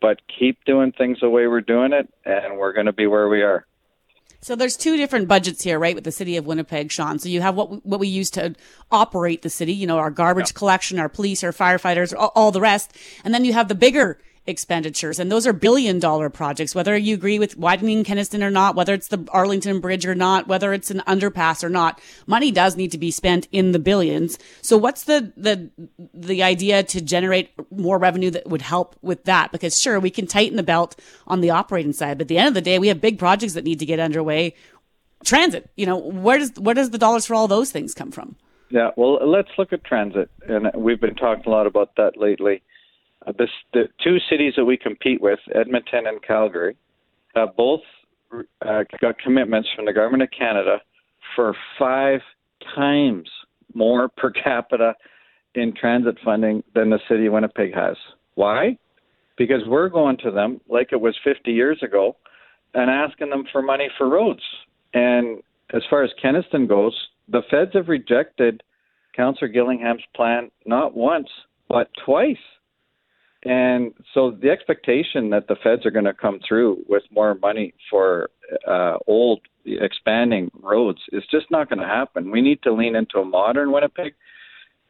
but 0.00 0.20
keep 0.38 0.62
doing 0.64 0.92
things 0.92 1.18
the 1.20 1.30
way 1.30 1.46
we're 1.46 1.60
doing 1.60 1.92
it, 1.92 2.12
and 2.24 2.58
we're 2.58 2.72
going 2.72 2.86
to 2.86 2.92
be 2.92 3.06
where 3.06 3.28
we 3.28 3.42
are. 3.42 3.66
So 4.40 4.56
there's 4.56 4.76
two 4.76 4.96
different 4.96 5.28
budgets 5.28 5.62
here, 5.62 5.78
right, 5.78 5.94
with 5.94 6.02
the 6.02 6.10
city 6.10 6.36
of 6.36 6.46
Winnipeg, 6.46 6.90
Shaun. 6.90 7.20
So 7.20 7.28
you 7.28 7.40
have 7.40 7.54
what 7.54 7.70
we, 7.70 7.76
what 7.78 8.00
we 8.00 8.08
use 8.08 8.28
to 8.32 8.56
operate 8.90 9.42
the 9.42 9.50
city, 9.50 9.72
you 9.72 9.86
know, 9.86 9.98
our 9.98 10.10
garbage 10.10 10.52
collection, 10.54 10.98
our 10.98 11.08
police, 11.08 11.44
our 11.44 11.52
firefighters, 11.52 12.12
all, 12.16 12.32
all 12.34 12.50
the 12.50 12.60
rest, 12.60 12.96
and 13.24 13.32
then 13.32 13.44
you 13.44 13.52
have 13.52 13.68
the 13.68 13.76
bigger 13.76 14.18
expenditures, 14.46 15.18
and 15.18 15.30
those 15.30 15.46
are 15.46 15.52
billion 15.52 15.98
dollar 15.98 16.28
projects. 16.28 16.74
Whether 16.74 16.96
you 16.96 17.14
agree 17.14 17.38
with 17.38 17.56
widening 17.56 18.02
Kenaston 18.04 18.42
or 18.42 18.50
not, 18.50 18.74
whether 18.74 18.94
it's 18.94 19.08
the 19.08 19.24
Arlington 19.32 19.80
Bridge 19.80 20.04
or 20.04 20.14
not, 20.14 20.48
whether 20.48 20.72
it's 20.72 20.90
an 20.90 21.02
underpass 21.06 21.62
or 21.62 21.68
not, 21.68 22.00
money 22.26 22.50
does 22.50 22.76
need 22.76 22.90
to 22.92 22.98
be 22.98 23.10
spent 23.10 23.46
in 23.52 23.72
the 23.72 23.78
billions. 23.78 24.38
So 24.60 24.76
what's 24.76 25.04
the 25.04 25.32
the 25.36 25.70
the 26.12 26.42
idea 26.42 26.82
to 26.82 27.00
generate 27.00 27.50
more 27.70 27.98
revenue 27.98 28.30
that 28.30 28.48
would 28.48 28.62
help 28.62 28.96
with 29.00 29.24
that? 29.24 29.52
Because 29.52 29.80
sure, 29.80 30.00
we 30.00 30.10
can 30.10 30.26
tighten 30.26 30.56
the 30.56 30.62
belt 30.62 30.98
on 31.26 31.40
the 31.40 31.50
operating 31.50 31.92
side, 31.92 32.18
but 32.18 32.22
at 32.24 32.28
the 32.28 32.38
end 32.38 32.48
of 32.48 32.54
the 32.54 32.60
day, 32.60 32.78
we 32.78 32.88
have 32.88 33.00
big 33.00 33.18
projects 33.18 33.54
that 33.54 33.64
need 33.64 33.78
to 33.78 33.86
get 33.86 34.00
underway. 34.00 34.54
Transit, 35.24 35.70
you 35.76 35.86
know, 35.86 35.96
where 35.96 36.38
does 36.38 36.52
where 36.58 36.74
does 36.74 36.90
the 36.90 36.98
dollars 36.98 37.26
for 37.26 37.34
all 37.34 37.46
those 37.46 37.70
things 37.70 37.94
come 37.94 38.10
from? 38.10 38.34
Yeah, 38.70 38.90
well, 38.96 39.24
let's 39.28 39.50
look 39.58 39.72
at 39.72 39.84
transit, 39.84 40.30
and 40.48 40.70
we've 40.74 41.00
been 41.00 41.14
talking 41.14 41.44
a 41.46 41.50
lot 41.50 41.66
about 41.66 41.94
that 41.96 42.16
lately. 42.16 42.62
Uh, 43.26 43.32
the 43.72 43.88
two 44.02 44.18
cities 44.30 44.54
that 44.56 44.64
we 44.64 44.76
compete 44.76 45.20
with, 45.20 45.38
Edmonton 45.54 46.06
and 46.06 46.22
Calgary, 46.22 46.76
have 47.34 47.56
both 47.56 47.80
uh, 48.64 48.84
got 49.00 49.18
commitments 49.18 49.68
from 49.74 49.84
the 49.84 49.92
government 49.92 50.22
of 50.22 50.28
Canada 50.36 50.78
for 51.36 51.54
five 51.78 52.20
times 52.74 53.28
more 53.74 54.08
per 54.08 54.30
capita 54.30 54.94
in 55.54 55.74
transit 55.74 56.16
funding 56.24 56.62
than 56.74 56.90
the 56.90 56.98
city 57.08 57.26
of 57.26 57.32
Winnipeg 57.32 57.74
has. 57.74 57.96
Why? 58.34 58.78
Because 59.36 59.62
we're 59.66 59.88
going 59.88 60.16
to 60.18 60.30
them 60.30 60.60
like 60.68 60.88
it 60.92 61.00
was 61.00 61.16
50 61.24 61.50
years 61.52 61.78
ago 61.82 62.16
and 62.74 62.90
asking 62.90 63.30
them 63.30 63.44
for 63.52 63.62
money 63.62 63.88
for 63.98 64.08
roads. 64.08 64.42
And 64.94 65.42
as 65.74 65.82
far 65.88 66.02
as 66.02 66.10
Kenaston 66.22 66.68
goes, 66.68 66.94
the 67.28 67.42
feds 67.50 67.72
have 67.74 67.88
rejected 67.88 68.62
Councillor 69.14 69.48
Gillingham's 69.48 70.02
plan 70.14 70.50
not 70.66 70.96
once, 70.96 71.28
but 71.68 71.90
twice. 72.04 72.36
And 73.44 73.92
so 74.14 74.30
the 74.30 74.50
expectation 74.50 75.30
that 75.30 75.48
the 75.48 75.56
feds 75.62 75.84
are 75.84 75.90
going 75.90 76.04
to 76.04 76.14
come 76.14 76.38
through 76.46 76.84
with 76.88 77.02
more 77.10 77.34
money 77.34 77.74
for 77.90 78.30
uh, 78.68 78.98
old, 79.06 79.40
expanding 79.64 80.50
roads 80.60 81.00
is 81.12 81.24
just 81.30 81.50
not 81.50 81.68
going 81.68 81.80
to 81.80 81.86
happen. 81.86 82.30
We 82.30 82.40
need 82.40 82.62
to 82.62 82.72
lean 82.72 82.94
into 82.94 83.18
a 83.18 83.24
modern 83.24 83.72
Winnipeg 83.72 84.14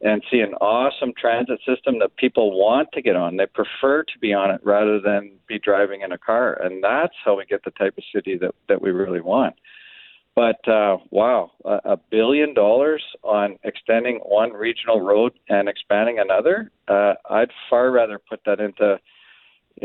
and 0.01 0.21
see 0.29 0.39
an 0.39 0.53
awesome 0.55 1.13
transit 1.17 1.59
system 1.65 1.97
that 1.99 2.15
people 2.17 2.59
want 2.59 2.89
to 2.93 3.01
get 3.01 3.15
on. 3.15 3.37
They 3.37 3.45
prefer 3.45 4.03
to 4.03 4.19
be 4.19 4.33
on 4.33 4.51
it 4.51 4.61
rather 4.63 4.99
than 4.99 5.31
be 5.47 5.57
driving 5.57 6.01
in 6.01 6.11
a 6.11 6.17
car. 6.17 6.53
And 6.61 6.83
that's 6.83 7.13
how 7.23 7.37
we 7.37 7.45
get 7.45 7.63
the 7.63 7.71
type 7.71 7.97
of 7.97 8.03
city 8.13 8.37
that, 8.37 8.53
that 8.67 8.81
we 8.81 8.91
really 8.91 9.21
want. 9.21 9.55
But 10.35 10.67
uh, 10.67 10.97
wow, 11.11 11.51
a, 11.63 11.97
billion 12.09 12.55
dollars 12.55 13.03
on 13.23 13.59
extending 13.63 14.17
one 14.25 14.51
regional 14.51 14.99
road 14.99 15.33
and 15.47 15.69
expanding 15.69 16.17
another. 16.17 16.71
Uh, 16.87 17.13
I'd 17.29 17.51
far 17.69 17.91
rather 17.91 18.17
put 18.17 18.41
that 18.45 18.59
into 18.59 18.99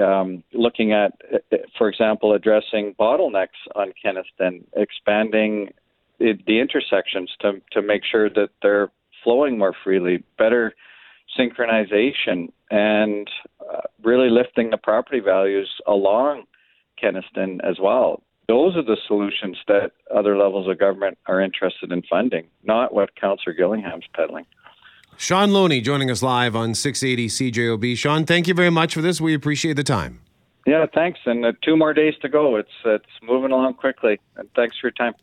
um, 0.03 0.42
looking 0.55 0.92
at, 0.92 1.12
uh, 1.32 1.57
for 1.76 1.88
example, 1.88 2.32
addressing 2.32 2.94
bottlenecks 2.99 3.61
on 3.74 3.92
Kenaston, 4.03 4.64
expanding 4.74 5.72
the, 6.18 6.32
the 6.46 6.61
intersections 6.61 7.30
to 7.40 7.61
to 7.72 7.82
make 7.82 8.03
sure 8.11 8.30
that 8.30 8.49
they're 8.62 8.90
flowing 9.22 9.59
more 9.59 9.74
freely, 9.84 10.24
better 10.38 10.74
synchronization, 11.38 12.51
and 12.70 13.28
uh, 13.61 13.82
really 14.03 14.30
lifting 14.30 14.70
the 14.70 14.78
property 14.78 15.20
values 15.20 15.68
along 15.86 16.44
Kenaston 16.99 17.61
as 17.62 17.76
well 17.78 18.22
those 18.49 18.76
are 18.76 18.82
the 18.82 18.96
solutions 19.07 19.59
that 19.68 19.92
other 20.14 20.36
levels 20.36 20.68
of 20.68 20.78
government 20.78 21.18
are 21.26 21.40
interested 21.40 21.92
in 21.92 22.03
funding, 22.09 22.46
not 22.64 22.94
what 22.94 23.14
Councillor 23.14 23.55
Gillingham's 23.55 24.07
peddling. 24.14 24.46
Shaun 25.18 25.53
Loney 25.53 25.80
joining 25.80 26.11
us 26.11 26.22
live 26.22 26.57
on 26.57 26.74
680 26.74 27.28
CJOB. 27.28 27.96
Shaun, 27.96 28.24
thank 28.24 28.49
you 28.49 28.55
very 28.55 28.70
much 28.70 28.94
for 28.94 29.03
this. 29.03 29.20
We 29.20 29.34
appreciate 29.34 29.74
the 29.74 29.84
time. 29.84 30.20
Yeah, 30.66 30.86
thanks. 30.94 31.20
And 31.26 31.44
uh, 31.44 31.53
two 31.62 31.76
more 31.76 31.92
days 31.92 32.14
to 32.22 32.28
go. 32.28 32.57
It's 32.57 32.68
it's 32.84 33.07
moving 33.22 33.51
along 33.51 33.74
quickly. 33.74 34.20
And 34.36 34.49
thanks 34.55 34.76
for 34.78 34.88
your 34.88 34.92
time. 34.92 35.14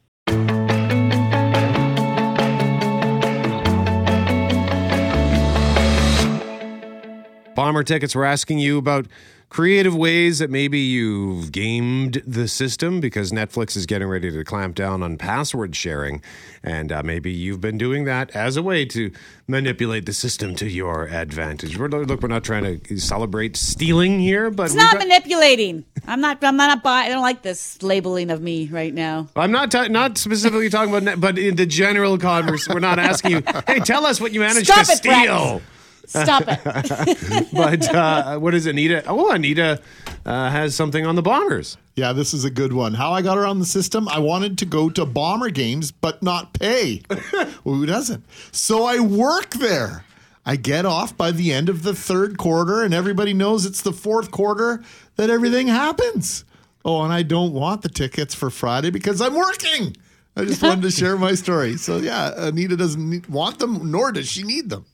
Bomber 7.55 7.83
tickets, 7.83 8.15
we're 8.15 8.25
asking 8.25 8.59
you 8.59 8.77
about 8.77 9.07
creative 9.47 9.95
ways 9.95 10.39
that 10.39 10.49
maybe 10.49 10.79
you've 10.79 11.49
gamed 11.51 12.21
the 12.27 12.45
system 12.47 12.99
because 12.99 13.31
Netflix 13.31 13.77
is 13.77 13.85
getting 13.85 14.07
ready 14.07 14.29
to 14.29 14.43
clamp 14.43 14.75
down 14.75 15.01
on 15.01 15.17
password 15.17 15.73
sharing. 15.75 16.21
And 16.63 16.91
uh, 16.91 17.03
maybe 17.03 17.31
you've 17.31 17.61
been 17.61 17.77
doing 17.77 18.03
that 18.05 18.35
as 18.35 18.57
a 18.57 18.63
way 18.63 18.83
to 18.85 19.11
manipulate 19.47 20.05
the 20.07 20.13
system 20.13 20.55
to 20.55 20.67
your 20.69 21.05
advantage. 21.07 21.77
We're, 21.77 21.87
look, 21.87 22.21
we're 22.21 22.27
not 22.27 22.43
trying 22.43 22.81
to 22.81 22.97
celebrate 22.99 23.55
stealing 23.55 24.19
here, 24.19 24.49
but 24.51 24.65
it's 24.65 24.73
not 24.75 24.93
got- 24.93 24.99
manipulating. 24.99 25.85
I'm 26.07 26.19
not. 26.21 26.43
I'm 26.43 26.57
not. 26.57 26.83
Buy, 26.83 27.03
I 27.03 27.09
don't 27.09 27.21
like 27.21 27.41
this 27.41 27.81
labeling 27.81 28.29
of 28.31 28.41
me 28.41 28.67
right 28.67 28.93
now. 28.93 29.27
I'm 29.35 29.51
not. 29.51 29.71
Ta- 29.71 29.87
not 29.87 30.17
specifically 30.17 30.69
talking 30.69 30.89
about, 30.89 31.03
net, 31.03 31.21
but 31.21 31.39
in 31.39 31.55
the 31.55 31.65
general 31.65 32.17
conversation, 32.17 32.73
we're 32.73 32.79
not 32.79 32.99
asking 32.99 33.31
you. 33.31 33.43
Hey, 33.65 33.79
tell 33.79 34.05
us 34.05 34.19
what 34.19 34.31
you 34.33 34.41
managed 34.41 34.67
Stop 34.67 34.85
to 34.85 34.91
it, 34.91 34.97
steal. 34.97 35.59
Brett. 35.59 35.61
Stop 36.07 36.43
it. 36.47 37.47
but 37.53 37.93
uh, 37.93 38.39
what 38.39 38.53
is 38.53 38.65
Anita? 38.65 39.03
Oh, 39.07 39.31
Anita 39.31 39.81
uh, 40.25 40.49
has 40.49 40.75
something 40.75 41.05
on 41.05 41.15
the 41.15 41.21
Bombers. 41.21 41.77
Yeah, 41.95 42.13
this 42.13 42.33
is 42.33 42.43
a 42.43 42.49
good 42.49 42.73
one. 42.73 42.93
How 42.93 43.11
I 43.11 43.21
got 43.21 43.37
around 43.37 43.59
the 43.59 43.65
system, 43.65 44.07
I 44.09 44.19
wanted 44.19 44.57
to 44.59 44.65
go 44.65 44.89
to 44.89 45.05
Bomber 45.05 45.49
games, 45.49 45.91
but 45.91 46.21
not 46.21 46.53
pay. 46.53 47.01
well, 47.09 47.45
who 47.63 47.85
doesn't? 47.85 48.23
So 48.51 48.83
I 48.83 48.99
work 48.99 49.51
there. 49.51 50.05
I 50.45 50.57
get 50.57 50.85
off 50.85 51.17
by 51.17 51.31
the 51.31 51.51
end 51.51 51.69
of 51.69 51.83
the 51.83 51.95
third 51.95 52.37
quarter, 52.37 52.83
and 52.83 52.93
everybody 52.93 53.33
knows 53.33 53.65
it's 53.65 53.81
the 53.81 53.93
fourth 53.93 54.29
quarter 54.29 54.83
that 55.15 55.29
everything 55.29 55.67
happens. 55.67 56.45
Oh, 56.83 57.01
and 57.01 57.11
I 57.11 57.23
don't 57.23 57.53
want 57.53 57.81
the 57.81 57.89
tickets 57.89 58.35
for 58.35 58.51
Friday 58.51 58.91
because 58.91 59.21
I'm 59.21 59.33
working. 59.33 59.95
I 60.37 60.45
just 60.45 60.61
wanted 60.61 60.83
to 60.83 60.91
share 60.99 61.17
my 61.17 61.33
story. 61.33 61.77
So, 61.77 61.97
yeah, 61.97 62.31
Anita 62.35 62.77
doesn't 62.77 63.09
need, 63.09 63.27
want 63.27 63.57
them, 63.57 63.89
nor 63.89 64.11
does 64.11 64.29
she 64.29 64.43
need 64.43 64.69
them. 64.69 64.85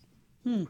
Hmm. 0.43 0.63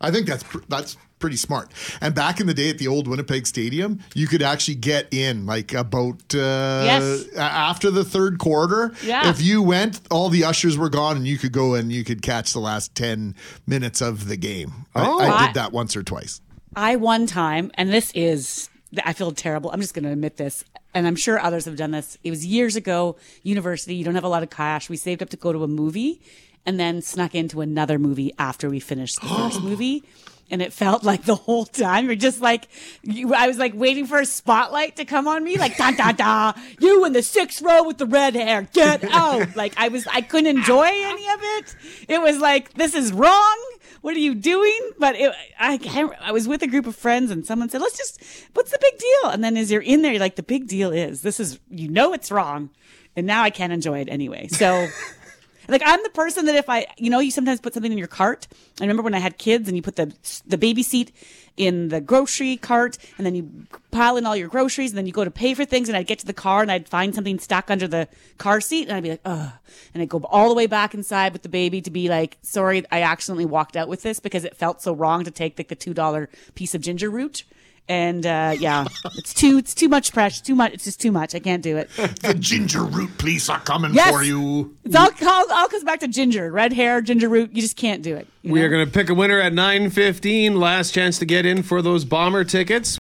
I 0.00 0.10
think 0.10 0.26
that's 0.26 0.42
pr- 0.42 0.58
that's 0.68 0.96
pretty 1.18 1.36
smart. 1.36 1.72
And 2.00 2.14
back 2.14 2.38
in 2.40 2.46
the 2.46 2.54
day 2.54 2.70
at 2.70 2.78
the 2.78 2.86
old 2.86 3.08
Winnipeg 3.08 3.46
Stadium, 3.46 3.98
you 4.14 4.28
could 4.28 4.42
actually 4.42 4.76
get 4.76 5.12
in 5.12 5.46
like 5.46 5.74
about 5.74 6.34
uh, 6.34 6.82
yes. 6.84 7.26
after 7.36 7.90
the 7.90 8.04
third 8.04 8.38
quarter. 8.38 8.92
Yeah. 9.02 9.28
If 9.28 9.42
you 9.42 9.62
went, 9.62 10.00
all 10.10 10.28
the 10.28 10.44
ushers 10.44 10.78
were 10.78 10.88
gone, 10.88 11.16
and 11.16 11.26
you 11.26 11.38
could 11.38 11.52
go 11.52 11.74
and 11.74 11.90
you 11.92 12.04
could 12.04 12.22
catch 12.22 12.52
the 12.52 12.60
last 12.60 12.94
ten 12.94 13.34
minutes 13.66 14.00
of 14.00 14.28
the 14.28 14.36
game. 14.36 14.86
Oh. 14.94 15.20
I, 15.20 15.26
I 15.26 15.30
I- 15.30 15.46
did 15.46 15.54
that 15.54 15.72
once 15.72 15.96
or 15.96 16.02
twice. 16.02 16.40
I 16.76 16.94
one 16.96 17.26
time, 17.26 17.72
and 17.74 17.90
this 17.90 18.12
is, 18.14 18.68
I 19.04 19.12
feel 19.12 19.32
terrible. 19.32 19.70
I'm 19.72 19.80
just 19.80 19.94
going 19.94 20.04
to 20.04 20.12
admit 20.12 20.36
this, 20.36 20.64
and 20.94 21.08
I'm 21.08 21.16
sure 21.16 21.40
others 21.40 21.64
have 21.64 21.76
done 21.76 21.90
this. 21.90 22.18
It 22.22 22.30
was 22.30 22.46
years 22.46 22.76
ago, 22.76 23.16
university. 23.42 23.96
You 23.96 24.04
don't 24.04 24.14
have 24.14 24.22
a 24.22 24.28
lot 24.28 24.44
of 24.44 24.50
cash. 24.50 24.88
We 24.88 24.96
saved 24.96 25.20
up 25.20 25.30
to 25.30 25.36
go 25.36 25.52
to 25.52 25.64
a 25.64 25.66
movie, 25.66 26.20
and 26.66 26.78
then 26.78 27.02
snuck 27.02 27.34
into 27.34 27.60
another 27.60 27.98
movie 27.98 28.32
after 28.38 28.68
we 28.68 28.80
finished 28.80 29.20
the 29.20 29.28
first 29.28 29.62
movie. 29.62 30.04
And 30.50 30.62
it 30.62 30.72
felt 30.72 31.04
like 31.04 31.24
the 31.24 31.34
whole 31.34 31.66
time 31.66 32.06
you're 32.06 32.14
just 32.14 32.40
like, 32.40 32.68
you, 33.02 33.34
I 33.34 33.48
was 33.48 33.58
like 33.58 33.74
waiting 33.74 34.06
for 34.06 34.18
a 34.18 34.24
spotlight 34.24 34.96
to 34.96 35.04
come 35.04 35.28
on 35.28 35.44
me, 35.44 35.58
like 35.58 35.76
da 35.76 35.90
da 35.90 36.12
da. 36.12 36.52
You 36.80 37.04
in 37.04 37.12
the 37.12 37.22
sixth 37.22 37.60
row 37.60 37.82
with 37.84 37.98
the 37.98 38.06
red 38.06 38.34
hair, 38.34 38.66
get 38.72 39.04
out! 39.12 39.56
Like 39.56 39.74
I 39.76 39.88
was, 39.88 40.06
I 40.06 40.22
couldn't 40.22 40.56
enjoy 40.56 40.86
any 40.86 41.28
of 41.28 41.40
it. 41.42 41.76
It 42.08 42.22
was 42.22 42.38
like 42.38 42.72
this 42.74 42.94
is 42.94 43.12
wrong 43.12 43.58
what 44.00 44.16
are 44.16 44.20
you 44.20 44.34
doing? 44.34 44.90
But 44.98 45.16
it, 45.16 45.32
I 45.58 45.78
I 46.20 46.32
was 46.32 46.48
with 46.48 46.62
a 46.62 46.66
group 46.66 46.86
of 46.86 46.96
friends 46.96 47.30
and 47.30 47.44
someone 47.44 47.68
said, 47.68 47.80
let's 47.80 47.96
just, 47.96 48.22
what's 48.54 48.70
the 48.70 48.78
big 48.80 48.98
deal? 48.98 49.30
And 49.30 49.42
then 49.42 49.56
as 49.56 49.70
you're 49.70 49.82
in 49.82 50.02
there, 50.02 50.12
you're 50.12 50.20
like, 50.20 50.36
the 50.36 50.42
big 50.42 50.66
deal 50.66 50.92
is 50.92 51.22
this 51.22 51.40
is, 51.40 51.58
you 51.68 51.88
know, 51.88 52.12
it's 52.12 52.30
wrong. 52.30 52.70
And 53.16 53.26
now 53.26 53.42
I 53.42 53.50
can't 53.50 53.72
enjoy 53.72 54.00
it 54.00 54.08
anyway. 54.08 54.48
So 54.48 54.86
like 55.68 55.82
I'm 55.84 56.02
the 56.02 56.10
person 56.10 56.46
that 56.46 56.54
if 56.54 56.68
I, 56.68 56.86
you 56.96 57.10
know, 57.10 57.18
you 57.20 57.30
sometimes 57.30 57.60
put 57.60 57.74
something 57.74 57.92
in 57.92 57.98
your 57.98 58.08
cart. 58.08 58.48
I 58.80 58.84
remember 58.84 59.02
when 59.02 59.14
I 59.14 59.18
had 59.18 59.38
kids 59.38 59.68
and 59.68 59.76
you 59.76 59.82
put 59.82 59.96
the, 59.96 60.12
the 60.46 60.58
baby 60.58 60.82
seat 60.82 61.12
in 61.56 61.88
the 61.88 62.00
grocery 62.00 62.56
cart 62.56 62.96
and 63.18 63.26
then 63.26 63.34
you 63.34 63.50
pile 63.90 64.16
in 64.16 64.24
all 64.24 64.36
your 64.36 64.48
groceries 64.48 64.92
and 64.92 64.98
then 64.98 65.06
you 65.06 65.12
go 65.12 65.24
to 65.24 65.30
pay 65.30 65.54
for 65.54 65.64
things 65.64 65.88
and 65.88 65.96
I'd 65.96 66.06
get 66.06 66.20
to 66.20 66.26
the 66.26 66.32
car 66.32 66.62
and 66.62 66.70
I'd 66.70 66.88
find 66.88 67.14
something 67.14 67.38
stuck 67.38 67.70
under 67.70 67.86
the 67.88 68.08
car 68.38 68.60
seat 68.60 68.88
and 68.88 68.96
I'd 68.96 69.02
be 69.02 69.10
like, 69.10 69.20
ugh. 69.24 69.52
And 69.92 70.02
I'd 70.02 70.08
go 70.08 70.20
all 70.30 70.48
the 70.48 70.54
way 70.54 70.66
back 70.66 70.94
inside 70.94 71.32
with 71.32 71.42
the 71.42 71.48
baby 71.48 71.82
to 71.82 71.90
be 71.90 72.08
like, 72.08 72.38
sorry, 72.42 72.84
I 72.90 73.02
accidentally 73.02 73.44
walked 73.44 73.76
out 73.76 73.88
with 73.88 74.02
this 74.02 74.20
because 74.20 74.44
it 74.44 74.56
felt 74.56 74.80
so 74.80 74.94
wrong 74.94 75.24
to 75.24 75.30
take 75.30 75.58
like 75.58 75.68
the 75.68 75.76
$2 75.76 76.28
piece 76.54 76.74
of 76.74 76.80
ginger 76.80 77.10
root. 77.10 77.44
And 77.88 78.26
uh, 78.26 78.54
yeah, 78.58 78.84
it's 79.16 79.32
too 79.32 79.56
it's 79.56 79.74
too 79.74 79.88
much 79.88 80.12
pressure, 80.12 80.44
too 80.44 80.54
much. 80.54 80.74
It's 80.74 80.84
just 80.84 81.00
too 81.00 81.10
much. 81.10 81.34
I 81.34 81.38
can't 81.38 81.62
do 81.62 81.78
it. 81.78 81.88
The 82.22 82.34
ginger 82.38 82.82
root 82.84 83.16
police 83.16 83.48
are 83.48 83.60
coming 83.60 83.94
Yes. 83.94 84.10
for 84.14 84.22
you. 84.22 84.76
It's 84.84 84.94
all, 84.94 85.08
all, 85.26 85.52
all 85.52 85.68
comes 85.68 85.84
back 85.84 86.00
to 86.00 86.08
ginger, 86.08 86.50
red 86.52 86.72
hair, 86.74 87.00
ginger 87.00 87.28
root. 87.28 87.50
You 87.54 87.62
just 87.62 87.76
can't 87.76 88.02
do 88.02 88.14
it. 88.14 88.26
We 88.44 88.60
know? 88.60 88.66
are 88.66 88.68
going 88.68 88.84
to 88.84 88.92
pick 88.92 89.08
a 89.08 89.14
winner 89.14 89.40
at 89.40 89.52
9.15. 89.54 90.58
Last 90.58 90.92
chance 90.92 91.18
to 91.18 91.24
get 91.24 91.46
in 91.46 91.62
for 91.62 91.80
those 91.80 92.04
Bomber 92.04 92.44
tickets. 92.44 92.98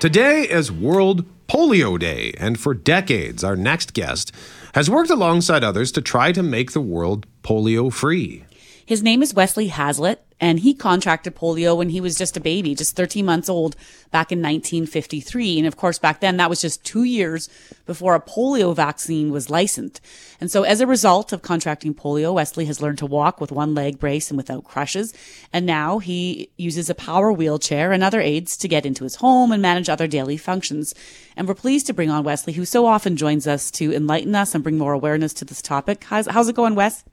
Today 0.00 0.42
is 0.50 0.72
World 0.72 1.24
Polio 1.46 1.96
Day, 1.96 2.32
and 2.38 2.58
for 2.58 2.74
decades, 2.74 3.44
our 3.44 3.54
next 3.54 3.92
guest 3.94 4.32
has 4.72 4.90
worked 4.90 5.10
alongside 5.10 5.62
others 5.62 5.92
to 5.92 6.00
try 6.00 6.32
to 6.32 6.42
make 6.42 6.72
the 6.72 6.80
world 6.80 7.26
polio 7.42 7.92
free. 7.92 8.44
His 8.92 9.02
name 9.02 9.22
is 9.22 9.32
Wesley 9.32 9.68
Hazlett, 9.68 10.22
and 10.38 10.60
he 10.60 10.74
contracted 10.74 11.34
polio 11.34 11.74
when 11.74 11.88
he 11.88 11.98
was 11.98 12.14
just 12.14 12.36
a 12.36 12.40
baby, 12.40 12.74
just 12.74 12.94
13 12.94 13.24
months 13.24 13.48
old 13.48 13.74
back 14.10 14.30
in 14.30 14.40
1953. 14.40 15.56
And 15.56 15.66
of 15.66 15.78
course, 15.78 15.98
back 15.98 16.20
then 16.20 16.36
that 16.36 16.50
was 16.50 16.60
just 16.60 16.84
two 16.84 17.04
years 17.04 17.48
before 17.86 18.14
a 18.14 18.20
polio 18.20 18.76
vaccine 18.76 19.32
was 19.32 19.48
licensed. 19.48 20.02
And 20.42 20.50
so 20.50 20.64
as 20.64 20.82
a 20.82 20.86
result 20.86 21.32
of 21.32 21.40
contracting 21.40 21.94
polio, 21.94 22.34
Wesley 22.34 22.66
has 22.66 22.82
learned 22.82 22.98
to 22.98 23.06
walk 23.06 23.40
with 23.40 23.50
one 23.50 23.74
leg 23.74 23.98
brace 23.98 24.30
and 24.30 24.36
without 24.36 24.64
crutches. 24.64 25.14
And 25.54 25.64
now 25.64 25.98
he 25.98 26.50
uses 26.58 26.90
a 26.90 26.94
power 26.94 27.32
wheelchair 27.32 27.92
and 27.92 28.04
other 28.04 28.20
aids 28.20 28.58
to 28.58 28.68
get 28.68 28.84
into 28.84 29.04
his 29.04 29.14
home 29.14 29.52
and 29.52 29.62
manage 29.62 29.88
other 29.88 30.06
daily 30.06 30.36
functions. 30.36 30.94
And 31.34 31.48
we're 31.48 31.54
pleased 31.54 31.86
to 31.86 31.94
bring 31.94 32.10
on 32.10 32.24
Wesley, 32.24 32.52
who 32.52 32.66
so 32.66 32.84
often 32.84 33.16
joins 33.16 33.46
us 33.46 33.70
to 33.70 33.94
enlighten 33.94 34.34
us 34.34 34.54
and 34.54 34.62
bring 34.62 34.76
more 34.76 34.92
awareness 34.92 35.32
to 35.32 35.46
this 35.46 35.62
topic. 35.62 36.04
How's, 36.04 36.26
how's 36.26 36.50
it 36.50 36.56
going, 36.56 36.74
Wes? 36.74 37.04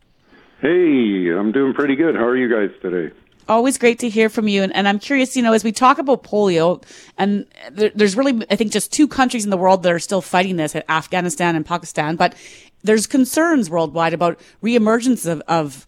Hey, 0.61 1.29
I'm 1.29 1.53
doing 1.53 1.73
pretty 1.73 1.95
good. 1.95 2.15
How 2.15 2.25
are 2.25 2.35
you 2.35 2.49
guys 2.49 2.75
today? 2.81 3.15
Always 3.47 3.77
great 3.77 3.99
to 3.99 4.09
hear 4.09 4.29
from 4.29 4.47
you. 4.47 4.61
And, 4.61 4.75
and 4.75 4.87
I'm 4.87 4.99
curious, 4.99 5.37
you 5.37 5.41
know, 5.41 5.53
as 5.53 5.63
we 5.63 5.71
talk 5.71 5.99
about 5.99 6.23
polio, 6.23 6.83
and 7.17 7.45
there, 7.71 7.91
there's 7.95 8.17
really, 8.17 8.45
I 8.51 8.57
think, 8.57 8.71
just 8.71 8.91
two 8.91 9.07
countries 9.07 9.45
in 9.45 9.51
the 9.51 9.57
world 9.57 9.83
that 9.83 9.91
are 9.91 9.99
still 9.99 10.21
fighting 10.21 10.57
this 10.57 10.75
Afghanistan 10.75 11.55
and 11.55 11.65
Pakistan. 11.65 12.17
But 12.17 12.35
there's 12.83 13.07
concerns 13.07 13.69
worldwide 13.69 14.13
about 14.13 14.37
reemergence 14.61 15.25
of, 15.25 15.41
of 15.47 15.87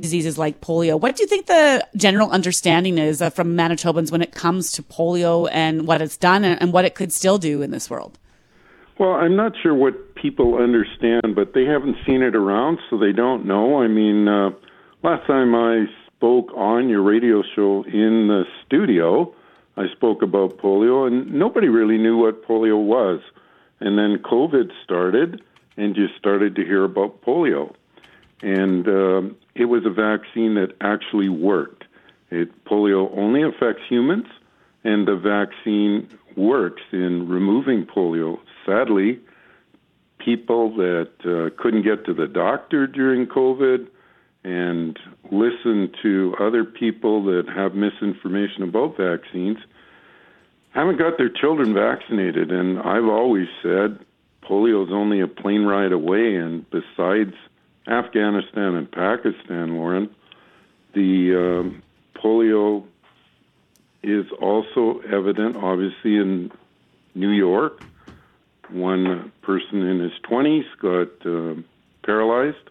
diseases 0.00 0.36
like 0.36 0.60
polio. 0.60 1.00
What 1.00 1.16
do 1.16 1.22
you 1.22 1.26
think 1.26 1.46
the 1.46 1.86
general 1.96 2.30
understanding 2.30 2.98
is 2.98 3.22
uh, 3.22 3.30
from 3.30 3.56
Manitobans 3.56 4.12
when 4.12 4.20
it 4.20 4.32
comes 4.32 4.72
to 4.72 4.82
polio 4.82 5.48
and 5.50 5.86
what 5.86 6.02
it's 6.02 6.18
done 6.18 6.44
and, 6.44 6.60
and 6.60 6.72
what 6.72 6.84
it 6.84 6.94
could 6.94 7.12
still 7.12 7.38
do 7.38 7.62
in 7.62 7.70
this 7.70 7.88
world? 7.88 8.18
Well, 8.98 9.12
I'm 9.12 9.34
not 9.34 9.54
sure 9.62 9.74
what 9.74 10.11
people 10.22 10.56
understand, 10.56 11.34
but 11.34 11.52
they 11.52 11.64
haven't 11.64 11.96
seen 12.06 12.22
it 12.22 12.36
around, 12.36 12.78
so 12.88 12.96
they 12.96 13.12
don't 13.12 13.44
know. 13.44 13.82
I 13.82 13.88
mean, 13.88 14.28
uh, 14.28 14.50
last 15.02 15.26
time 15.26 15.54
I 15.54 15.86
spoke 16.16 16.52
on 16.54 16.88
your 16.88 17.02
radio 17.02 17.42
show 17.54 17.82
in 17.82 18.28
the 18.28 18.44
studio, 18.64 19.34
I 19.76 19.88
spoke 19.88 20.22
about 20.22 20.58
polio, 20.58 21.08
and 21.08 21.34
nobody 21.34 21.68
really 21.68 21.98
knew 21.98 22.18
what 22.18 22.46
polio 22.46 22.80
was. 22.80 23.20
And 23.80 23.98
then 23.98 24.22
COVID 24.22 24.70
started, 24.84 25.42
and 25.76 25.96
you 25.96 26.06
started 26.18 26.54
to 26.54 26.64
hear 26.64 26.84
about 26.84 27.22
polio. 27.22 27.74
And 28.42 28.86
uh, 28.86 29.22
it 29.56 29.64
was 29.64 29.84
a 29.84 29.90
vaccine 29.90 30.54
that 30.54 30.76
actually 30.80 31.28
worked. 31.28 31.84
It, 32.30 32.64
polio 32.64 33.10
only 33.18 33.42
affects 33.42 33.82
humans, 33.88 34.26
and 34.84 35.08
the 35.08 35.16
vaccine 35.16 36.08
works 36.36 36.82
in 36.92 37.28
removing 37.28 37.86
polio 37.86 38.38
sadly, 38.64 39.20
people 40.24 40.74
that 40.76 41.10
uh, 41.24 41.62
couldn't 41.62 41.82
get 41.82 42.04
to 42.06 42.14
the 42.14 42.26
doctor 42.26 42.86
during 42.86 43.26
COVID 43.26 43.88
and 44.44 44.98
listen 45.30 45.92
to 46.02 46.34
other 46.40 46.64
people 46.64 47.24
that 47.24 47.44
have 47.54 47.74
misinformation 47.74 48.62
about 48.62 48.96
vaccines 48.96 49.58
haven't 50.70 50.98
got 50.98 51.18
their 51.18 51.28
children 51.28 51.74
vaccinated. 51.74 52.50
And 52.50 52.78
I've 52.78 53.04
always 53.04 53.46
said 53.62 53.98
polio 54.42 54.84
is 54.84 54.92
only 54.92 55.20
a 55.20 55.28
plane 55.28 55.64
ride 55.64 55.92
away. 55.92 56.36
And 56.36 56.68
besides 56.70 57.34
Afghanistan 57.86 58.74
and 58.74 58.90
Pakistan, 58.90 59.76
Lauren, 59.76 60.10
the 60.94 61.60
um, 61.60 61.82
polio 62.16 62.84
is 64.02 64.26
also 64.40 65.00
evident, 65.10 65.56
obviously, 65.56 66.16
in 66.16 66.50
New 67.14 67.30
York 67.30 67.82
one 68.72 69.32
person 69.42 69.82
in 69.82 70.00
his 70.00 70.12
20s 70.28 70.64
got 70.80 71.26
uh, 71.26 71.60
paralyzed. 72.04 72.70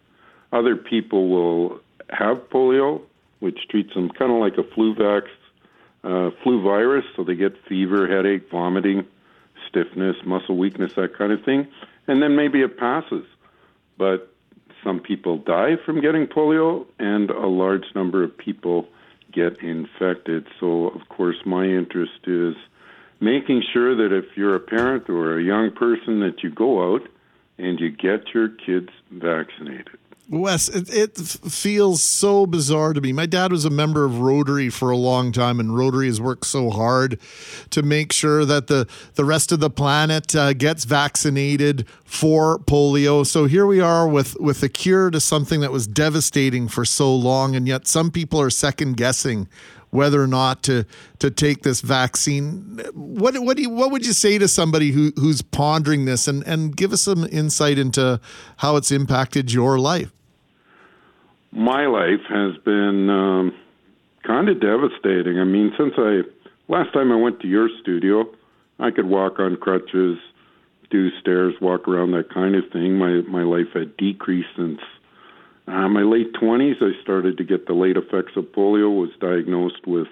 Other 0.51 0.75
people 0.75 1.29
will 1.29 1.79
have 2.09 2.49
polio, 2.49 3.01
which 3.39 3.59
treats 3.69 3.93
them 3.93 4.09
kind 4.09 4.31
of 4.31 4.39
like 4.39 4.57
a 4.57 4.63
flu 4.73 4.93
vax, 4.95 5.23
uh, 6.03 6.31
flu 6.43 6.61
virus, 6.61 7.05
so 7.15 7.23
they 7.23 7.35
get 7.35 7.53
fever, 7.67 8.07
headache, 8.07 8.49
vomiting, 8.49 9.05
stiffness, 9.69 10.15
muscle 10.25 10.57
weakness, 10.57 10.93
that 10.95 11.17
kind 11.17 11.31
of 11.31 11.43
thing. 11.43 11.67
And 12.07 12.21
then 12.21 12.35
maybe 12.35 12.61
it 12.61 12.77
passes. 12.77 13.25
But 13.97 14.33
some 14.83 14.99
people 14.99 15.37
die 15.37 15.77
from 15.85 16.01
getting 16.01 16.27
polio, 16.27 16.85
and 16.99 17.29
a 17.29 17.47
large 17.47 17.85
number 17.95 18.23
of 18.23 18.37
people 18.37 18.87
get 19.31 19.61
infected. 19.61 20.47
So, 20.59 20.87
of 20.87 21.07
course, 21.09 21.37
my 21.45 21.65
interest 21.65 22.19
is 22.25 22.55
making 23.21 23.63
sure 23.71 23.95
that 23.95 24.15
if 24.15 24.35
you're 24.35 24.55
a 24.55 24.59
parent 24.59 25.07
or 25.09 25.37
a 25.37 25.43
young 25.43 25.71
person 25.71 26.19
that 26.21 26.43
you 26.43 26.49
go 26.49 26.93
out 26.93 27.07
and 27.57 27.79
you 27.79 27.89
get 27.89 28.33
your 28.33 28.49
kids 28.49 28.89
vaccinated. 29.11 29.97
Wes, 30.29 30.69
it, 30.69 30.89
it, 30.93 31.17
feels 31.17 32.01
so 32.01 32.45
bizarre 32.45 32.93
to 32.93 33.01
me. 33.01 33.11
My 33.11 33.25
dad 33.25 33.51
was 33.51 33.65
a 33.65 33.69
member 33.69 34.05
of 34.05 34.21
Rotary 34.21 34.69
for 34.69 34.89
a 34.89 34.95
long 34.95 35.33
time, 35.33 35.59
and 35.59 35.75
Rotary 35.75 36.05
has 36.05 36.21
worked 36.21 36.45
so 36.45 36.69
hard 36.69 37.19
to 37.71 37.83
make 37.83 38.13
sure 38.13 38.45
that 38.45 38.67
the, 38.67 38.87
the 39.15 39.25
rest 39.25 39.51
of 39.51 39.59
the 39.59 39.69
planet 39.69 40.33
uh, 40.33 40.53
gets 40.53 40.85
vaccinated 40.85 41.85
for 42.05 42.59
polio. 42.59 43.27
So 43.27 43.43
here 43.43 43.65
we 43.65 43.81
are 43.81 44.07
with, 44.07 44.39
with 44.39 44.63
a 44.63 44.69
cure 44.69 45.11
to 45.11 45.19
something 45.19 45.59
that 45.59 45.71
was 45.73 45.85
devastating 45.85 46.69
for 46.69 46.85
so 46.85 47.13
long, 47.13 47.53
and 47.53 47.67
yet 47.67 47.85
some 47.85 48.09
people 48.09 48.39
are 48.39 48.49
second 48.49 48.95
guessing 48.95 49.49
whether 49.91 50.21
or 50.21 50.27
not 50.27 50.63
to 50.63 50.85
to 51.19 51.29
take 51.29 51.61
this 51.61 51.81
vaccine. 51.81 52.81
What 52.93 53.37
what 53.39 53.57
do 53.57 53.63
you, 53.63 53.69
what 53.69 53.91
would 53.91 54.05
you 54.05 54.13
say 54.13 54.37
to 54.37 54.47
somebody 54.47 54.91
who 54.91 55.11
who's 55.17 55.41
pondering 55.41 56.05
this 56.05 56.27
and 56.27 56.43
and 56.47 56.75
give 56.75 56.91
us 56.91 57.01
some 57.01 57.25
insight 57.25 57.77
into 57.77 58.19
how 58.57 58.77
it's 58.77 58.91
impacted 58.91 59.53
your 59.53 59.77
life? 59.77 60.11
My 61.51 61.85
life 61.85 62.21
has 62.29 62.57
been 62.63 63.09
um, 63.09 63.53
kind 64.25 64.47
of 64.49 64.59
devastating. 64.61 65.39
I 65.39 65.43
mean, 65.43 65.73
since 65.77 65.93
I 65.97 66.21
last 66.69 66.93
time 66.93 67.11
I 67.11 67.15
went 67.15 67.41
to 67.41 67.47
your 67.47 67.69
studio, 67.81 68.25
I 68.79 68.91
could 68.91 69.05
walk 69.05 69.39
on 69.39 69.57
crutches, 69.57 70.17
do 70.89 71.09
stairs, 71.19 71.53
walk 71.61 71.87
around, 71.87 72.11
that 72.11 72.33
kind 72.33 72.55
of 72.55 72.63
thing. 72.71 72.97
My 72.97 73.21
my 73.27 73.43
life 73.43 73.73
had 73.73 73.97
decreased 73.97 74.49
since 74.55 74.79
uh, 75.67 75.87
my 75.87 76.01
late 76.01 76.33
20s, 76.33 76.81
I 76.81 77.01
started 77.03 77.37
to 77.37 77.43
get 77.43 77.67
the 77.67 77.73
late 77.73 77.97
effects 77.97 78.33
of 78.35 78.45
polio, 78.45 78.89
was 78.89 79.11
diagnosed 79.19 79.85
with 79.85 80.07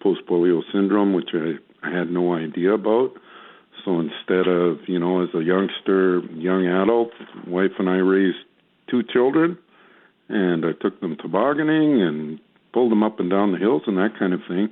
post 0.00 0.20
polio 0.28 0.62
syndrome, 0.72 1.12
which 1.12 1.30
I, 1.34 1.54
I 1.86 1.90
had 1.90 2.10
no 2.10 2.34
idea 2.34 2.74
about. 2.74 3.12
So 3.84 4.00
instead 4.00 4.46
of, 4.46 4.78
you 4.86 4.98
know, 4.98 5.22
as 5.22 5.28
a 5.34 5.42
youngster, 5.42 6.20
young 6.32 6.66
adult, 6.66 7.10
wife 7.46 7.72
and 7.78 7.90
I 7.90 7.96
raised 7.96 8.38
two 8.88 9.02
children, 9.02 9.58
and 10.28 10.64
I 10.64 10.72
took 10.80 11.00
them 11.00 11.16
tobogganing 11.20 12.00
and 12.00 12.38
pulled 12.72 12.90
them 12.90 13.02
up 13.02 13.20
and 13.20 13.30
down 13.30 13.52
the 13.52 13.58
hills 13.58 13.82
and 13.86 13.98
that 13.98 14.18
kind 14.18 14.32
of 14.32 14.40
thing. 14.48 14.68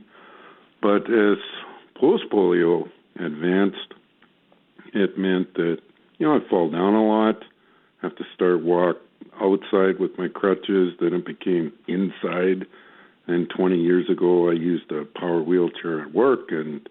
But 0.81 1.11
as 1.11 1.39
post 2.01 2.25
polio 2.33 2.89
advanced, 3.17 3.95
it 4.95 5.19
meant 5.19 5.55
that, 5.55 5.79
you 6.19 6.27
know, 6.27 6.37
I'd 6.37 6.49
fall 6.49 6.71
down 6.71 6.95
a 6.95 7.07
lot, 7.07 7.45
have 8.01 8.17
to 8.17 8.25
start 8.35 8.63
walk 8.63 8.97
outside 9.43 9.99
with 9.99 10.17
my 10.19 10.29
crutches, 10.29 10.95
then 11.01 11.15
it 11.15 11.27
became 11.27 11.73
inside. 11.89 12.67
And 13.27 13.51
20 13.51 13.77
years 13.77 14.09
ago, 14.11 14.49
I 14.49 14.53
used 14.53 14.91
a 14.91 15.05
power 15.19 15.43
wheelchair 15.43 16.03
at 16.03 16.15
work, 16.15 16.51
and 16.51 16.89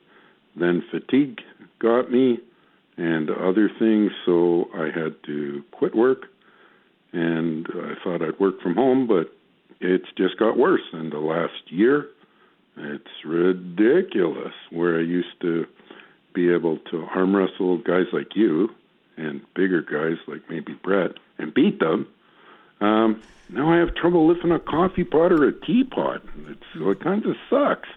then 0.55 0.83
fatigue 0.91 1.39
got 1.79 2.11
me 2.11 2.39
and 2.97 3.29
other 3.29 3.69
things, 3.79 4.11
so 4.25 4.65
I 4.75 4.85
had 4.85 5.15
to 5.25 5.63
quit 5.71 5.95
work. 5.95 6.23
And 7.13 7.67
I 7.73 7.93
thought 8.03 8.21
I'd 8.21 8.39
work 8.39 8.61
from 8.61 8.75
home, 8.75 9.07
but 9.07 9.33
it's 9.79 10.07
just 10.17 10.37
got 10.37 10.57
worse. 10.57 10.81
In 10.93 11.09
the 11.09 11.19
last 11.19 11.69
year, 11.69 12.07
it's 12.77 13.25
ridiculous. 13.25 14.53
Where 14.69 14.97
I 14.97 15.01
used 15.01 15.39
to 15.41 15.65
be 16.33 16.53
able 16.53 16.77
to 16.91 17.05
arm 17.13 17.35
wrestle 17.35 17.79
guys 17.79 18.05
like 18.13 18.35
you 18.35 18.69
and 19.17 19.41
bigger 19.55 19.81
guys 19.81 20.17
like 20.27 20.41
maybe 20.49 20.73
Brett 20.81 21.11
and 21.37 21.53
beat 21.53 21.79
them, 21.79 22.07
um, 22.81 23.21
now 23.49 23.71
I 23.71 23.77
have 23.77 23.95
trouble 23.95 24.27
lifting 24.27 24.51
a 24.51 24.59
coffee 24.59 25.03
pot 25.03 25.31
or 25.31 25.47
a 25.47 25.53
teapot. 25.53 26.21
It's, 26.47 26.63
it 26.75 27.03
kind 27.03 27.25
of 27.25 27.35
sucks. 27.49 27.89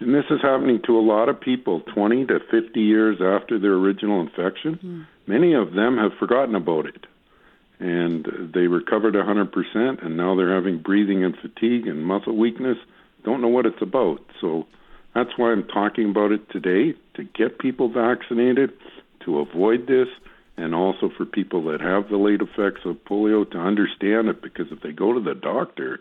And 0.00 0.14
this 0.14 0.24
is 0.30 0.40
happening 0.42 0.80
to 0.86 0.98
a 0.98 1.00
lot 1.00 1.28
of 1.28 1.40
people 1.40 1.80
20 1.80 2.26
to 2.26 2.40
50 2.50 2.80
years 2.80 3.18
after 3.22 3.58
their 3.58 3.74
original 3.74 4.20
infection. 4.20 4.78
Mm. 4.82 5.06
Many 5.26 5.54
of 5.54 5.72
them 5.72 5.96
have 5.98 6.12
forgotten 6.18 6.54
about 6.54 6.86
it. 6.86 7.06
And 7.78 8.26
they 8.54 8.66
recovered 8.66 9.14
100%, 9.14 10.04
and 10.04 10.16
now 10.16 10.36
they're 10.36 10.54
having 10.54 10.78
breathing 10.78 11.24
and 11.24 11.36
fatigue 11.36 11.86
and 11.86 12.04
muscle 12.04 12.36
weakness. 12.36 12.78
Don't 13.24 13.40
know 13.40 13.48
what 13.48 13.66
it's 13.66 13.82
about. 13.82 14.20
So 14.40 14.66
that's 15.14 15.30
why 15.36 15.52
I'm 15.52 15.66
talking 15.66 16.10
about 16.10 16.32
it 16.32 16.50
today 16.50 16.94
to 17.14 17.24
get 17.24 17.58
people 17.58 17.88
vaccinated, 17.88 18.72
to 19.24 19.38
avoid 19.38 19.86
this 19.86 20.08
and 20.56 20.74
also 20.74 21.10
for 21.16 21.24
people 21.24 21.64
that 21.64 21.80
have 21.80 22.08
the 22.08 22.16
late 22.16 22.40
effects 22.40 22.82
of 22.84 22.96
polio 23.04 23.48
to 23.50 23.58
understand 23.58 24.28
it 24.28 24.42
because 24.42 24.66
if 24.70 24.80
they 24.82 24.92
go 24.92 25.12
to 25.12 25.20
the 25.20 25.34
doctor, 25.34 26.00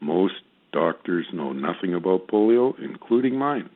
most 0.00 0.34
doctors 0.72 1.26
know 1.32 1.52
nothing 1.52 1.94
about 1.94 2.28
polio, 2.28 2.78
including 2.82 3.36
mine. 3.36 3.68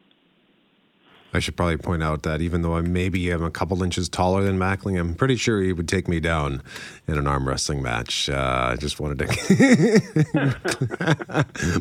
I 1.35 1.39
should 1.39 1.57
probably 1.57 1.78
point 1.78 2.03
out 2.03 2.24
that 2.24 2.43
even 2.43 2.61
though 2.62 2.76
I 2.76 2.83
maybe 2.83 3.33
am 3.33 3.43
a 3.43 3.51
couple 3.51 3.83
inches 3.83 4.09
taller 4.09 4.43
than 4.43 4.59
Mackling, 4.59 5.01
I'm 5.01 5.14
pretty 5.14 5.37
sure 5.37 5.62
he 5.62 5.72
would 5.72 5.89
take 5.89 6.07
me 6.07 6.20
down 6.20 6.62
in 7.09 7.16
an 7.16 7.26
arm 7.26 7.49
wrestling 7.49 7.83
match. 7.83 8.28
Uh, 8.28 8.68
I 8.72 8.76
just 8.76 9.01
wanted 9.01 9.20
to. 9.20 9.26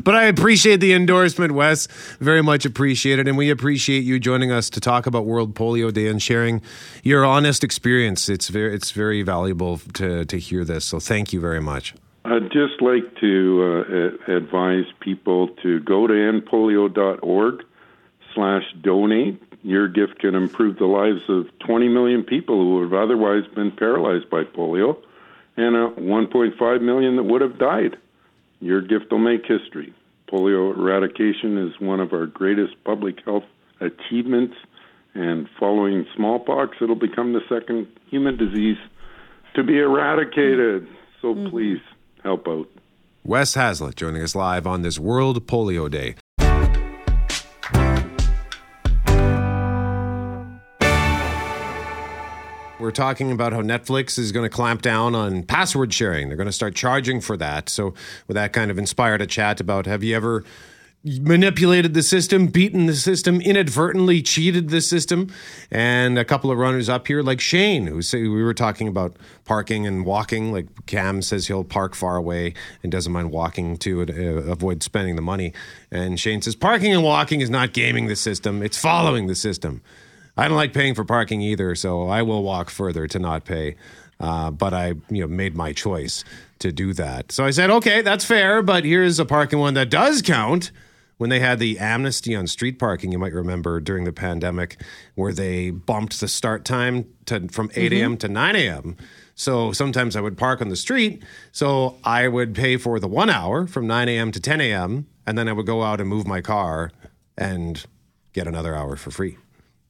but 0.04 0.14
I 0.14 0.24
appreciate 0.24 0.80
the 0.80 0.94
endorsement, 0.94 1.52
Wes. 1.52 1.86
Very 2.18 2.42
much 2.42 2.64
appreciated. 2.64 3.28
And 3.28 3.36
we 3.36 3.50
appreciate 3.50 4.04
you 4.04 4.18
joining 4.18 4.50
us 4.50 4.70
to 4.70 4.80
talk 4.80 5.06
about 5.06 5.26
World 5.26 5.54
Polio 5.54 5.92
Day 5.92 6.08
and 6.08 6.22
sharing 6.22 6.62
your 7.02 7.24
honest 7.24 7.62
experience. 7.62 8.30
It's 8.30 8.48
very, 8.48 8.74
it's 8.74 8.92
very 8.92 9.22
valuable 9.22 9.78
to, 9.94 10.24
to 10.24 10.38
hear 10.38 10.64
this. 10.64 10.86
So 10.86 10.98
thank 10.98 11.34
you 11.34 11.40
very 11.40 11.60
much. 11.60 11.94
I'd 12.24 12.52
just 12.52 12.80
like 12.80 13.16
to 13.20 14.16
uh, 14.28 14.32
advise 14.32 14.84
people 15.00 15.48
to 15.62 15.80
go 15.80 16.06
to 16.06 16.14
endpolio.org 16.14 17.64
slash 18.34 18.62
donate. 18.82 19.42
Your 19.62 19.88
gift 19.88 20.18
can 20.18 20.34
improve 20.34 20.78
the 20.78 20.86
lives 20.86 21.22
of 21.28 21.46
20 21.66 21.88
million 21.88 22.24
people 22.24 22.56
who 22.56 22.82
have 22.82 22.92
otherwise 22.92 23.44
been 23.54 23.70
paralyzed 23.70 24.28
by 24.28 24.42
polio 24.44 24.96
and 25.56 25.76
uh, 25.76 26.00
1.5 26.00 26.82
million 26.82 27.16
that 27.16 27.24
would 27.24 27.40
have 27.40 27.58
died. 27.58 27.96
Your 28.60 28.80
gift 28.80 29.10
will 29.10 29.18
make 29.18 29.42
history. 29.46 29.94
Polio 30.30 30.76
eradication 30.76 31.58
is 31.58 31.78
one 31.80 32.00
of 32.00 32.12
our 32.12 32.26
greatest 32.26 32.82
public 32.84 33.18
health 33.24 33.44
achievements, 33.80 34.54
and 35.14 35.48
following 35.58 36.06
smallpox, 36.16 36.78
it'll 36.80 36.94
become 36.94 37.34
the 37.34 37.42
second 37.48 37.86
human 38.08 38.36
disease 38.36 38.78
to 39.54 39.62
be 39.62 39.78
eradicated. 39.78 40.86
So 41.20 41.34
mm-hmm. 41.34 41.50
please 41.50 41.80
help 42.22 42.48
out. 42.48 42.68
Wes 43.24 43.54
Hazlett 43.54 43.96
joining 43.96 44.22
us 44.22 44.34
live 44.34 44.66
on 44.66 44.82
this 44.82 44.98
World 44.98 45.46
Polio 45.46 45.90
Day. 45.90 46.14
Talking 52.92 53.32
about 53.32 53.52
how 53.52 53.60
Netflix 53.60 54.18
is 54.18 54.32
going 54.32 54.48
to 54.48 54.54
clamp 54.54 54.82
down 54.82 55.14
on 55.14 55.42
password 55.42 55.92
sharing. 55.92 56.28
They're 56.28 56.36
going 56.36 56.46
to 56.46 56.52
start 56.52 56.74
charging 56.74 57.20
for 57.20 57.36
that. 57.36 57.68
So, 57.68 57.94
with 58.28 58.34
that 58.34 58.52
kind 58.52 58.70
of 58.70 58.78
inspired 58.78 59.20
a 59.20 59.26
chat 59.26 59.60
about 59.60 59.86
have 59.86 60.02
you 60.02 60.14
ever 60.14 60.44
manipulated 61.04 61.94
the 61.94 62.02
system, 62.02 62.46
beaten 62.46 62.86
the 62.86 62.94
system, 62.94 63.40
inadvertently 63.40 64.22
cheated 64.22 64.68
the 64.68 64.80
system, 64.80 65.32
and 65.70 66.16
a 66.16 66.24
couple 66.24 66.50
of 66.50 66.58
runners 66.58 66.88
up 66.88 67.08
here 67.08 67.22
like 67.22 67.40
Shane, 67.40 67.86
who 67.86 68.02
say 68.02 68.22
we 68.22 68.42
were 68.42 68.54
talking 68.54 68.86
about 68.86 69.16
parking 69.44 69.86
and 69.86 70.06
walking. 70.06 70.52
Like 70.52 70.86
Cam 70.86 71.22
says 71.22 71.48
he'll 71.48 71.64
park 71.64 71.94
far 71.94 72.16
away 72.16 72.54
and 72.82 72.92
doesn't 72.92 73.12
mind 73.12 73.32
walking 73.32 73.76
to 73.78 74.02
uh, 74.02 74.50
avoid 74.50 74.82
spending 74.82 75.16
the 75.16 75.22
money, 75.22 75.52
and 75.90 76.20
Shane 76.20 76.42
says 76.42 76.54
parking 76.54 76.92
and 76.92 77.02
walking 77.02 77.40
is 77.40 77.50
not 77.50 77.72
gaming 77.72 78.06
the 78.06 78.16
system; 78.16 78.62
it's 78.62 78.78
following 78.78 79.26
the 79.26 79.34
system. 79.34 79.82
I 80.36 80.48
don't 80.48 80.56
like 80.56 80.72
paying 80.72 80.94
for 80.94 81.04
parking 81.04 81.40
either, 81.42 81.74
so 81.74 82.08
I 82.08 82.22
will 82.22 82.42
walk 82.42 82.70
further 82.70 83.06
to 83.06 83.18
not 83.18 83.44
pay. 83.44 83.76
Uh, 84.18 84.50
but 84.50 84.72
I, 84.72 84.94
you 85.10 85.20
know, 85.20 85.26
made 85.26 85.56
my 85.56 85.72
choice 85.72 86.24
to 86.60 86.70
do 86.70 86.92
that. 86.94 87.32
So 87.32 87.44
I 87.44 87.50
said, 87.50 87.70
okay, 87.70 88.02
that's 88.02 88.24
fair. 88.24 88.62
But 88.62 88.84
here's 88.84 89.18
a 89.18 89.24
parking 89.24 89.58
one 89.58 89.74
that 89.74 89.90
does 89.90 90.22
count. 90.22 90.70
When 91.18 91.28
they 91.30 91.40
had 91.40 91.58
the 91.58 91.78
amnesty 91.78 92.34
on 92.34 92.46
street 92.46 92.78
parking, 92.78 93.12
you 93.12 93.18
might 93.18 93.32
remember 93.32 93.80
during 93.80 94.04
the 94.04 94.12
pandemic, 94.12 94.80
where 95.14 95.32
they 95.32 95.70
bumped 95.70 96.20
the 96.20 96.26
start 96.26 96.64
time 96.64 97.04
to 97.26 97.48
from 97.48 97.70
8 97.76 97.92
a.m. 97.92 98.12
Mm-hmm. 98.12 98.18
to 98.18 98.28
9 98.28 98.56
a.m. 98.56 98.96
So 99.34 99.72
sometimes 99.72 100.16
I 100.16 100.20
would 100.20 100.36
park 100.36 100.60
on 100.60 100.68
the 100.68 100.76
street. 100.76 101.22
So 101.52 101.96
I 102.02 102.26
would 102.28 102.54
pay 102.54 102.76
for 102.76 102.98
the 102.98 103.08
one 103.08 103.30
hour 103.30 103.66
from 103.66 103.86
9 103.86 104.08
a.m. 104.08 104.32
to 104.32 104.40
10 104.40 104.60
a.m. 104.60 105.06
And 105.26 105.38
then 105.38 105.48
I 105.48 105.52
would 105.52 105.66
go 105.66 105.82
out 105.82 106.00
and 106.00 106.08
move 106.08 106.26
my 106.26 106.40
car 106.40 106.90
and 107.38 107.84
get 108.32 108.46
another 108.46 108.74
hour 108.74 108.96
for 108.96 109.10
free. 109.10 109.36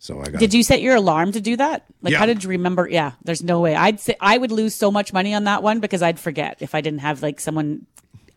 So 0.03 0.21
I 0.21 0.25
got. 0.25 0.41
Did 0.41 0.53
you 0.53 0.65
set 0.65 0.83
your 0.83 0.97
alarm 0.97 1.31
to 1.31 1.41
do 1.41 1.57
that? 1.59 1.85
Like, 2.03 2.11
Yeah. 2.11 2.19
how 2.19 2.27
did 2.27 2.43
you 2.43 2.51
remember? 2.51 2.89
Yeah, 2.89 3.13
there's 3.23 3.41
no 3.41 3.61
way. 3.61 3.77
I'd 3.77 4.01
say 4.01 4.17
I 4.21 4.37
would 4.37 4.51
lose 4.51 4.75
so 4.75 4.91
much 4.91 5.13
money 5.13 5.33
on 5.33 5.45
that 5.45 5.63
one 5.63 5.79
because 5.79 6.03
I'd 6.03 6.19
forget 6.19 6.57
if 6.59 6.75
I 6.75 6.81
didn't 6.81 7.03
have 7.03 7.23
like 7.23 7.39
someone 7.39 7.87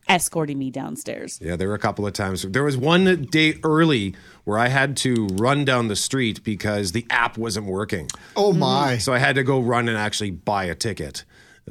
escorting 0.07 0.59
me 0.59 0.69
downstairs. 0.69 1.39
Yeah, 1.41 1.55
there 1.55 1.67
were 1.67 1.73
a 1.73 1.79
couple 1.79 2.05
of 2.05 2.13
times. 2.13 2.43
There 2.43 2.63
was 2.63 2.77
one 2.77 3.23
day 3.31 3.55
early 3.63 4.13
where 4.43 4.59
I 4.59 4.67
had 4.67 4.95
to 4.97 5.25
run 5.33 5.65
down 5.65 5.87
the 5.87 5.95
street 5.95 6.43
because 6.43 6.91
the 6.91 7.03
app 7.09 7.35
wasn't 7.35 7.65
working. 7.65 8.09
Oh 8.35 8.53
my! 8.53 8.99
So 8.99 9.11
I 9.11 9.17
had 9.17 9.33
to 9.33 9.43
go 9.43 9.59
run 9.59 9.89
and 9.89 9.97
actually 9.97 10.29
buy 10.29 10.65
a 10.65 10.75
ticket 10.75 11.23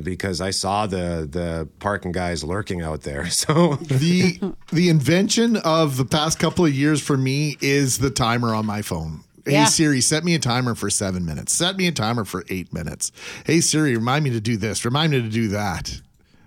because 0.03 0.40
I 0.40 0.51
saw 0.51 0.88
the 0.88 1.28
the 1.30 1.68
parking 1.78 2.11
guys 2.11 2.42
lurking 2.42 2.82
out 2.82 3.03
there. 3.03 3.26
So 3.30 3.76
the 3.76 4.40
the 4.72 4.88
invention 4.88 5.57
of 5.59 5.99
the 5.99 6.05
past 6.05 6.40
couple 6.40 6.64
of 6.66 6.74
years 6.74 7.01
for 7.01 7.16
me 7.16 7.57
is 7.61 7.99
the 7.99 8.11
timer 8.11 8.53
on 8.57 8.66
my 8.66 8.82
phone. 8.82 9.20
Hey 9.45 9.53
Yeah. 9.53 9.64
Siri, 9.66 10.01
set 10.01 10.24
me 10.24 10.34
a 10.34 10.38
timer 10.38 10.74
for 10.74 10.88
seven 10.90 11.24
minutes. 11.26 11.53
Set 11.53 11.76
me 11.76 11.86
a 11.86 11.92
timer 11.92 12.24
for 12.24 12.45
eight 12.49 12.72
minutes. 12.72 13.12
Hey 13.45 13.61
Siri, 13.61 13.95
remind 13.97 14.24
me 14.24 14.30
to 14.30 14.40
do 14.40 14.57
this. 14.57 14.84
Remind 14.84 15.12
me 15.12 15.22
to 15.22 15.28
do 15.28 15.49
that. 15.49 16.01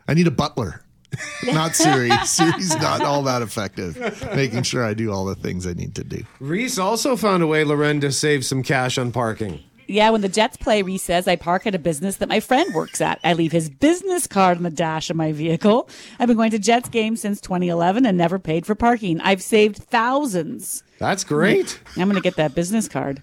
I 0.08 0.14
need 0.14 0.28
a 0.28 0.32
butler. 0.32 0.82
not 1.46 1.76
Siri. 1.76 2.10
Siri's 2.26 2.76
not 2.78 3.02
all 3.02 3.24
that 3.24 3.42
effective. 3.42 3.98
Making 4.36 4.64
sure 4.64 4.84
I 4.84 4.94
do 4.94 5.12
all 5.12 5.26
the 5.26 5.36
things 5.36 5.66
I 5.68 5.74
need 5.74 5.96
to 5.96 6.04
do. 6.04 6.24
Reese 6.40 6.78
also 6.78 7.16
found 7.16 7.44
a 7.44 7.48
way, 7.48 7.64
Lauren, 7.64 8.02
to 8.02 8.12
save 8.12 8.46
some 8.46 8.64
cash 8.64 8.98
on 8.98 9.12
parking. 9.12 9.64
Yeah, 9.90 10.10
when 10.10 10.20
the 10.20 10.28
Jets 10.28 10.58
play, 10.58 10.82
Reese 10.82 11.04
says, 11.04 11.30
I 11.30 11.38
park 11.38 11.66
at 11.66 11.74
a 11.74 11.80
business 11.80 12.18
that 12.18 12.28
my 12.28 12.42
friend 12.42 12.74
works 12.76 13.00
at. 13.00 13.22
I 13.24 13.32
leave 13.34 13.54
his 13.54 13.70
business 13.70 14.28
card 14.28 14.58
on 14.58 14.64
the 14.64 14.70
dash 14.70 15.10
of 15.10 15.16
my 15.16 15.32
vehicle. 15.32 15.88
I've 16.20 16.28
been 16.28 16.36
going 16.36 16.52
to 16.52 16.60
Jets 16.60 16.90
games 16.90 17.22
since 17.22 17.40
2011 17.40 18.06
and 18.06 18.18
never 18.18 18.38
paid 18.38 18.66
for 18.66 18.76
parking. 18.76 19.22
I've 19.22 19.42
saved 19.42 19.78
thousands. 19.78 20.84
That's 21.00 21.24
great. 21.24 21.80
I'm 21.96 22.04
going 22.10 22.16
to 22.16 22.22
get 22.22 22.36
that 22.38 22.56
business 22.56 22.88
card. 22.88 23.22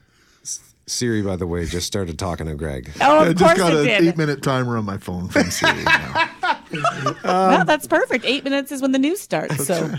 Siri, 0.87 1.23
by 1.23 1.37
the 1.37 1.47
way, 1.47 1.65
just 1.65 1.87
started 1.87 2.19
talking 2.19 2.47
to 2.47 2.55
Greg. 2.55 2.91
Oh, 3.01 3.23
of 3.23 3.29
I 3.29 3.33
course 3.33 3.39
just 3.39 3.57
got 3.57 3.73
it 3.73 3.79
an 3.79 3.85
did. 3.87 4.05
eight 4.05 4.17
minute 4.19 4.43
timer 4.43 4.77
on 4.77 4.85
my 4.85 4.99
phone 4.99 5.29
from 5.29 5.51
Siri. 5.51 5.83
now. 5.83 6.31
well, 7.25 7.65
that's 7.65 7.87
perfect. 7.87 8.27
Eight 8.27 8.45
minutes 8.45 8.71
is 8.71 8.83
when 8.83 8.93
the 8.93 8.99
news 8.99 9.19
starts. 9.21 9.67
So 9.67 9.91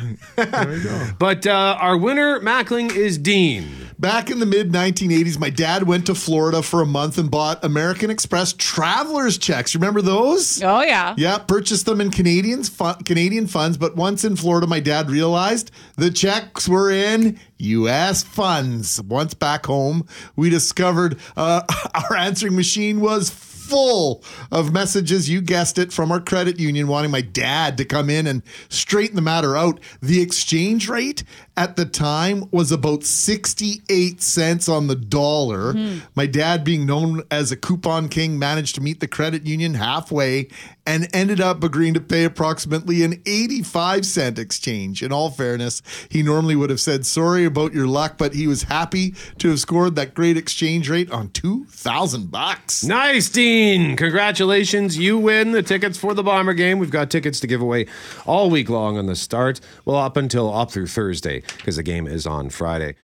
But 1.17 1.47
uh, 1.47 1.78
our 1.80 1.97
winner, 1.97 2.39
Mackling, 2.39 2.95
is 2.95 3.17
Dean. 3.17 3.84
Back 3.97 4.29
in 4.29 4.39
the 4.39 4.45
mid 4.45 4.71
1980s, 4.71 5.39
my 5.39 5.49
dad 5.49 5.83
went 5.83 6.05
to 6.07 6.15
Florida 6.15 6.61
for 6.61 6.81
a 6.81 6.85
month 6.85 7.17
and 7.17 7.31
bought 7.31 7.63
American 7.63 8.09
Express 8.09 8.51
traveler's 8.53 9.37
checks. 9.37 9.73
Remember 9.73 10.01
those? 10.01 10.61
Oh 10.61 10.81
yeah. 10.81 11.13
Yeah, 11.17 11.37
purchased 11.37 11.85
them 11.85 12.01
in 12.01 12.11
Canadians 12.11 12.67
fu- 12.67 12.93
Canadian 13.05 13.47
funds, 13.47 13.77
but 13.77 13.95
once 13.95 14.25
in 14.25 14.35
Florida, 14.35 14.67
my 14.67 14.81
dad 14.81 15.09
realized 15.09 15.71
the 15.95 16.11
checks 16.11 16.67
were 16.67 16.91
in 16.91 17.39
U.S. 17.57 18.21
funds. 18.23 19.01
Once 19.01 19.33
back 19.33 19.65
home, 19.65 20.05
we 20.35 20.49
discovered 20.49 21.17
uh, 21.37 21.61
our 22.11 22.17
answering 22.17 22.55
machine 22.55 22.99
was 22.99 23.29
full 23.66 24.24
of 24.51 24.72
messages, 24.72 25.30
you 25.30 25.41
guessed 25.41 25.78
it, 25.78 25.91
from 25.91 26.11
our 26.11 26.20
credit 26.20 26.59
union 26.59 26.88
wanting 26.88 27.11
my 27.11 27.22
dad 27.22 27.78
to 27.78 27.86
come 27.86 28.09
in 28.09 28.28
and 28.28 28.43
straighten 28.70 29.16
the 29.16 29.22
matter 29.22 29.57
out. 29.57 29.80
The 30.01 30.22
exchange 30.22 30.88
rate 30.88 31.24
at 31.57 31.76
the 31.76 31.86
time 31.86 32.45
was 32.51 32.72
about 32.72 33.03
68 33.03 34.22
cents 34.22 34.70
on 34.70 34.88
the 34.88 34.95
dollar. 34.95 35.74
Hmm. 35.74 35.99
My 36.16 36.26
dad, 36.26 36.63
being 36.63 36.86
known 36.86 37.24
as 37.32 37.51
a 37.51 37.57
coupon 37.57 38.09
king, 38.09 38.38
managed 38.38 38.76
to 38.76 38.82
meet 38.82 38.99
the 38.99 39.07
credit 39.07 39.45
union 39.45 39.74
halfway 39.74 40.47
and 40.86 41.07
ended 41.13 41.41
up 41.41 41.63
agreeing 41.63 41.93
to 41.93 42.01
pay 42.01 42.23
approximately 42.23 43.03
an 43.03 43.21
85 43.25 44.05
cent 44.05 44.39
exchange. 44.39 45.01
In 45.01 45.11
all 45.11 45.29
fairness, 45.29 45.81
he 46.09 46.21
normally 46.23 46.55
would 46.55 46.69
have 46.69 46.79
said 46.79 47.05
sorry 47.05 47.45
about 47.45 47.73
your 47.73 47.88
luck, 47.88 48.17
but 48.17 48.33
he 48.33 48.47
was 48.47 48.63
happy 48.63 49.15
to 49.39 49.49
have 49.49 49.59
scored 49.59 49.95
that 49.95 50.13
great 50.13 50.38
exchange 50.38 50.89
rate 50.89 51.11
on 51.11 51.29
2,000 51.29 52.29
bucks. 52.31 52.83
Nice, 52.83 53.29
Dean. 53.29 53.95
Congratulations. 53.95 54.97
You 54.97 55.17
win 55.17 55.51
the 55.51 55.63
tickets 55.63 55.97
for 55.97 56.13
the 56.13 56.23
Bomber 56.23 56.53
game. 56.53 56.79
We've 56.79 56.89
got 56.89 57.09
tickets 57.09 57.39
to 57.39 57.47
give 57.47 57.61
away 57.61 57.88
all 58.25 58.49
week 58.49 58.69
long 58.69 58.97
on 58.97 59.05
the 59.05 59.15
start. 59.15 59.59
Well, 59.86 59.97
up 59.97 60.17
until 60.17 60.53
up 60.53 60.71
through 60.71 60.88
Thursday 60.88 61.41
because 61.57 61.77
the 61.77 61.83
game 61.83 62.07
is 62.07 62.25
on 62.25 62.49
Friday. 62.49 62.95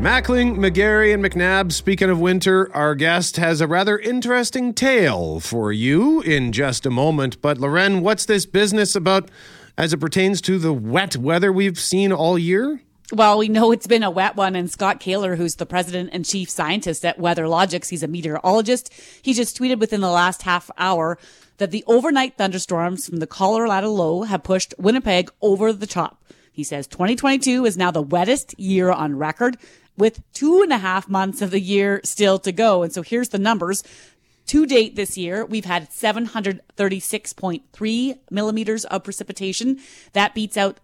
Mackling, 0.00 0.56
McGarry, 0.56 1.14
and 1.14 1.24
McNabb. 1.24 1.70
Speaking 1.70 2.10
of 2.10 2.18
winter, 2.18 2.74
our 2.74 2.94
guest 2.94 3.36
has 3.36 3.60
a 3.60 3.66
rather 3.66 3.98
interesting 3.98 4.74
tale 4.74 5.38
for 5.38 5.70
you 5.70 6.20
in 6.22 6.50
just 6.50 6.84
a 6.84 6.90
moment. 6.90 7.40
But, 7.40 7.58
Lauren, 7.58 8.00
what's 8.00 8.24
this 8.24 8.44
business 8.44 8.96
about 8.96 9.30
as 9.78 9.92
it 9.92 9.98
pertains 9.98 10.40
to 10.42 10.58
the 10.58 10.72
wet 10.72 11.16
weather 11.16 11.52
we've 11.52 11.78
seen 11.78 12.12
all 12.12 12.36
year? 12.36 12.80
Well, 13.12 13.38
we 13.38 13.48
know 13.48 13.72
it's 13.72 13.86
been 13.86 14.02
a 14.02 14.10
wet 14.10 14.36
one, 14.36 14.56
and 14.56 14.70
Scott 14.70 14.98
Kehler, 14.98 15.36
who's 15.36 15.56
the 15.56 15.66
president 15.66 16.10
and 16.12 16.24
chief 16.24 16.48
scientist 16.48 17.04
at 17.04 17.18
WeatherLogics, 17.18 17.90
he's 17.90 18.02
a 18.02 18.08
meteorologist. 18.08 18.90
He 19.20 19.34
just 19.34 19.56
tweeted 19.58 19.78
within 19.78 20.00
the 20.00 20.10
last 20.10 20.42
half 20.42 20.70
hour 20.78 21.18
that 21.58 21.70
the 21.70 21.84
overnight 21.86 22.38
thunderstorms 22.38 23.06
from 23.06 23.18
the 23.18 23.26
Colorado 23.26 23.90
low 23.90 24.22
have 24.22 24.42
pushed 24.42 24.74
Winnipeg 24.78 25.30
over 25.42 25.72
the 25.72 25.86
top. 25.86 26.24
He 26.52 26.64
says 26.64 26.86
2022 26.86 27.64
is 27.64 27.78
now 27.78 27.90
the 27.90 28.02
wettest 28.02 28.58
year 28.58 28.90
on 28.90 29.16
record, 29.16 29.56
with 29.96 30.20
two 30.32 30.62
and 30.62 30.72
a 30.72 30.78
half 30.78 31.08
months 31.08 31.42
of 31.42 31.50
the 31.50 31.58
year 31.60 32.00
still 32.04 32.38
to 32.40 32.52
go. 32.52 32.82
And 32.82 32.92
so 32.92 33.02
here's 33.02 33.30
the 33.30 33.38
numbers. 33.38 33.82
To 34.46 34.66
date 34.66 34.96
this 34.96 35.16
year, 35.16 35.44
we've 35.44 35.64
had 35.64 35.88
736.3 35.90 38.18
millimeters 38.30 38.84
of 38.86 39.04
precipitation. 39.04 39.78
That 40.14 40.34
beats 40.34 40.56
out 40.56 40.80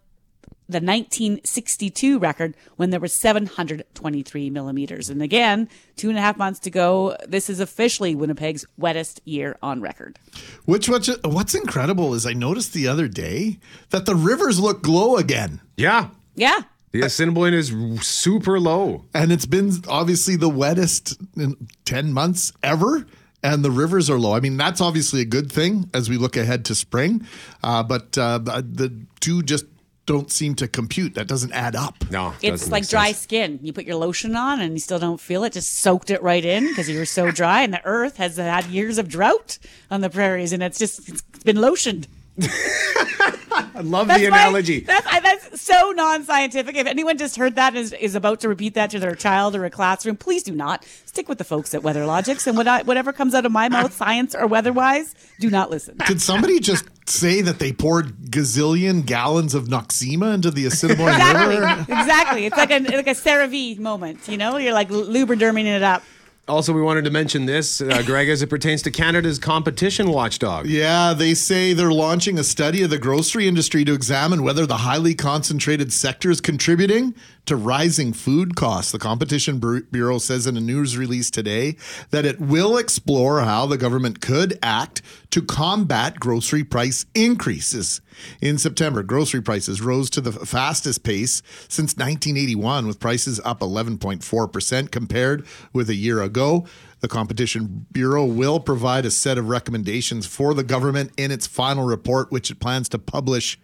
the 0.69 0.81
1962 0.81 2.19
record 2.19 2.55
when 2.77 2.91
there 2.91 3.01
was 3.01 3.15
723 3.15 4.51
millimeters. 4.51 5.09
And 5.09 5.23
again, 5.23 5.69
two 5.97 6.11
and 6.11 6.19
a 6.19 6.21
half 6.21 6.37
months 6.37 6.61
to 6.61 6.71
go. 6.71 7.17
This 7.27 7.49
is 7.49 7.59
officially 7.59 8.15
Winnipeg's 8.15 8.67
wettest 8.79 9.21
year 9.25 9.57
on 9.63 9.81
record. 9.81 10.19
Which 10.67 10.89
what's 10.89 11.09
what's 11.25 11.55
incredible 11.55 12.13
is 12.13 12.27
I 12.27 12.35
noticed 12.35 12.75
the 12.75 12.87
other 12.87 13.09
day 13.09 13.59
that 13.91 14.05
the 14.05 14.15
rivers 14.15 14.61
look 14.61 14.83
glow 14.83 15.17
again. 15.17 15.61
Yeah. 15.77 16.11
Yeah. 16.35 16.61
The 17.01 17.07
Assiniboine 17.07 17.55
is 17.55 17.73
super 18.07 18.59
low. 18.59 19.05
And 19.15 19.31
it's 19.31 19.47
been 19.47 19.73
obviously 19.89 20.37
the 20.37 20.49
wettest 20.51 21.17
in 21.37 21.69
10 21.85 22.13
months 22.13 22.53
ever. 22.63 23.07
And 23.41 23.65
the 23.65 23.71
rivers 23.71 24.11
are 24.11 24.19
low. 24.19 24.35
I 24.35 24.41
mean, 24.41 24.57
that's 24.57 24.81
obviously 24.81 25.21
a 25.21 25.25
good 25.25 25.53
thing 25.53 25.89
as 25.95 26.11
we 26.11 26.17
look 26.17 26.37
ahead 26.37 26.65
to 26.67 26.75
spring. 26.75 27.25
Uh, 27.63 27.85
but 27.85 28.19
uh, 28.19 28.39
the 28.39 28.93
two 29.21 29.45
just 29.45 29.65
don't 30.07 30.33
seem 30.33 30.57
to 30.57 30.67
compute. 30.67 31.15
That 31.15 31.29
doesn't 31.29 31.53
add 31.53 31.77
up. 31.77 32.11
No, 32.11 32.33
It's 32.43 32.69
like 32.69 32.89
dry 32.89 33.13
skin. 33.13 33.61
You 33.63 33.73
put 33.73 33.85
your 33.85 33.97
lotion 33.97 34.35
on 34.35 34.61
and 34.61 34.73
you 34.73 34.81
still 34.81 34.99
don't 34.99 35.21
feel 35.21 35.45
it. 35.45 35.53
Just 35.53 35.75
soaked 35.75 36.11
it 36.11 36.21
right 36.21 36.45
in 36.45 36.67
because 36.67 36.89
you 36.89 36.99
were 36.99 37.05
so 37.05 37.31
dry. 37.31 37.63
And 37.63 37.73
the 37.73 37.85
earth 37.85 38.17
has 38.17 38.39
had 38.39 38.65
years 38.67 38.99
of 38.99 39.09
drought 39.09 39.59
on 39.91 40.01
the 40.01 40.11
prairies 40.11 40.53
and 40.53 40.63
it's 40.63 40.79
just 40.79 41.09
it's 41.09 41.23
been 41.45 41.59
lotioned. 41.59 42.09
I 42.41 43.81
love 43.83 44.09
That's 44.09 44.21
the 44.21 44.31
why- 44.31 44.39
analogy. 44.43 44.81
that's, 44.81 45.07
I, 45.07 45.21
that's 45.21 45.61
so 45.61 45.93
non-scientific. 45.93 46.77
If 46.77 46.87
anyone 46.87 47.19
just 47.19 47.37
heard 47.37 47.57
that 47.57 47.75
and 47.75 47.79
is, 47.85 47.93
is 47.93 48.15
about 48.15 48.41
to 48.41 48.49
repeat 48.49 48.75
that 48.75 48.91
to 48.91 48.99
their 48.99 49.15
child 49.15 49.55
or 49.57 49.65
a 49.65 49.71
classroom, 49.71 50.17
please 50.17 50.43
do 50.43 50.53
not. 50.55 50.85
Stick 51.07 51.29
with 51.29 51.39
the 51.39 51.45
folks 51.45 51.75
at 51.75 51.83
WeatherLogics 51.83 52.47
and 52.47 52.57
what 52.57 52.67
I, 52.69 52.83
whatever 52.83 53.13
comes 53.13 53.35
out 53.35 53.47
of 53.47 53.53
my 53.53 53.69
mouth, 53.69 53.93
science 53.93 54.35
or 54.35 54.47
weather-wise, 54.47 55.15
do 55.41 55.51
not 55.51 55.71
listen. 55.71 55.97
Did 56.07 56.21
somebody 56.21 56.61
just 56.61 56.85
say 57.09 57.41
that 57.43 57.59
they 57.59 57.73
poured 57.73 58.17
gazillion 58.31 59.05
gallons 59.07 59.55
of 59.55 59.65
Noxzema 59.69 60.35
into 60.35 60.51
the 60.51 60.67
Assiniboine 60.67 61.09
exactly, 61.15 61.57
River? 61.57 61.81
exactly. 61.89 62.47
It's 62.47 62.57
like 62.57 62.71
a 62.71 62.79
like 62.81 63.07
a 63.07 63.11
CeraVe 63.15 63.79
moment. 63.79 64.29
You 64.29 64.37
know, 64.37 64.57
you're 64.59 64.73
like 64.75 64.89
lubriderming 64.91 65.65
it 65.65 65.83
up. 65.83 66.03
Also, 66.49 66.73
we 66.73 66.81
wanted 66.81 67.05
to 67.05 67.11
mention 67.11 67.45
this, 67.45 67.81
uh, 67.83 68.03
Greg, 68.07 68.29
as 68.29 68.41
it 68.41 68.49
pertains 68.49 68.81
to 68.83 68.91
Canada's 68.91 69.39
competition 69.39 70.11
watchdog. 70.11 70.67
Yeah, 70.67 71.13
they 71.13 71.35
say 71.35 71.75
they're 71.75 71.93
launching 71.93 72.39
a 72.39 72.45
study 72.45 72.83
of 72.83 72.91
the 72.91 72.99
grocery 72.99 73.47
industry 73.47 73.85
to 73.85 73.93
examine 73.93 74.43
whether 74.43 74.65
the 74.65 74.79
highly 74.79 75.15
concentrated 75.15 75.93
sector 75.93 76.31
is 76.31 76.41
contributing 76.41 77.15
to 77.49 77.57
rising 77.57 78.13
food 78.13 78.55
costs. 78.57 78.93
The 78.93 78.99
Competition 78.99 79.59
Bureau 79.91 80.19
says 80.19 80.47
in 80.47 80.57
a 80.59 80.61
news 80.61 80.99
release 80.99 81.31
today 81.31 81.77
that 82.11 82.27
it 82.27 82.39
will 82.39 82.77
explore 82.77 83.41
how 83.41 83.65
the 83.65 83.79
government 83.79 84.21
could 84.21 84.59
act 84.63 85.01
to 85.31 85.41
combat 85.41 86.21
grocery 86.21 86.63
price 86.63 87.07
increases. 87.15 88.03
In 88.43 88.59
September, 88.59 89.03
grocery 89.03 89.41
prices 89.41 89.81
rose 89.81 90.11
to 90.11 90.21
the 90.21 90.33
fastest 90.33 91.05
pace 91.05 91.43
since 91.69 91.97
1981, 91.97 92.87
with 92.87 93.01
prices 93.01 93.41
up 93.47 93.61
11.4% 93.61 94.91
compared 94.91 95.47
with 95.73 95.89
a 95.89 95.95
year 95.95 96.21
ago. 96.21 96.67
The 97.01 97.09
Competition 97.09 97.87
Bureau 97.93 98.27
will 98.27 98.61
provide 98.61 99.07
a 99.07 99.11
set 99.11 99.39
of 99.39 99.49
recommendations 99.49 100.27
for 100.27 100.53
the 100.53 100.65
government 100.65 101.13
in 101.17 101.31
its 101.31 101.47
final 101.47 101.87
report, 101.87 102.31
which 102.31 102.51
it 102.51 102.61
plans 102.61 102.91
to 102.91 102.99
publish 102.99 103.59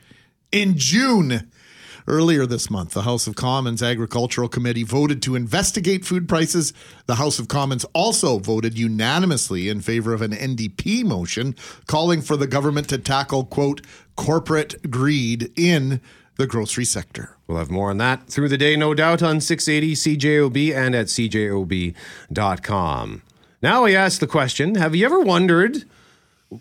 in 0.50 0.78
June. 0.78 1.50
Earlier 2.06 2.44
this 2.44 2.70
month, 2.70 2.92
the 2.92 3.02
House 3.02 3.26
of 3.26 3.34
Commons 3.34 3.82
Agricultural 3.82 4.48
Committee 4.48 4.82
voted 4.82 5.22
to 5.22 5.36
investigate 5.36 6.04
food 6.04 6.28
prices. 6.28 6.74
The 7.06 7.14
House 7.14 7.38
of 7.38 7.48
Commons 7.48 7.86
also 7.94 8.38
voted 8.38 8.76
unanimously 8.76 9.70
in 9.70 9.80
favor 9.80 10.12
of 10.12 10.20
an 10.20 10.32
NDP 10.32 11.02
motion 11.02 11.56
calling 11.86 12.20
for 12.20 12.36
the 12.36 12.46
government 12.46 12.90
to 12.90 12.98
tackle, 12.98 13.44
quote, 13.44 13.80
corporate 14.16 14.90
greed 14.90 15.50
in 15.56 16.02
the 16.36 16.46
grocery 16.46 16.84
sector. 16.84 17.38
We'll 17.46 17.56
have 17.56 17.70
more 17.70 17.88
on 17.88 17.96
that 17.98 18.26
through 18.26 18.50
the 18.50 18.58
day, 18.58 18.76
no 18.76 18.92
doubt, 18.92 19.22
on 19.22 19.40
680 19.40 19.94
CJOB 19.94 20.74
and 20.74 20.94
at 20.94 21.06
CJOB.com. 21.06 21.92
Now 23.62 23.84
we 23.84 23.96
ask 23.96 24.20
the 24.20 24.26
question 24.26 24.74
Have 24.74 24.94
you 24.94 25.06
ever 25.06 25.20
wondered 25.20 25.84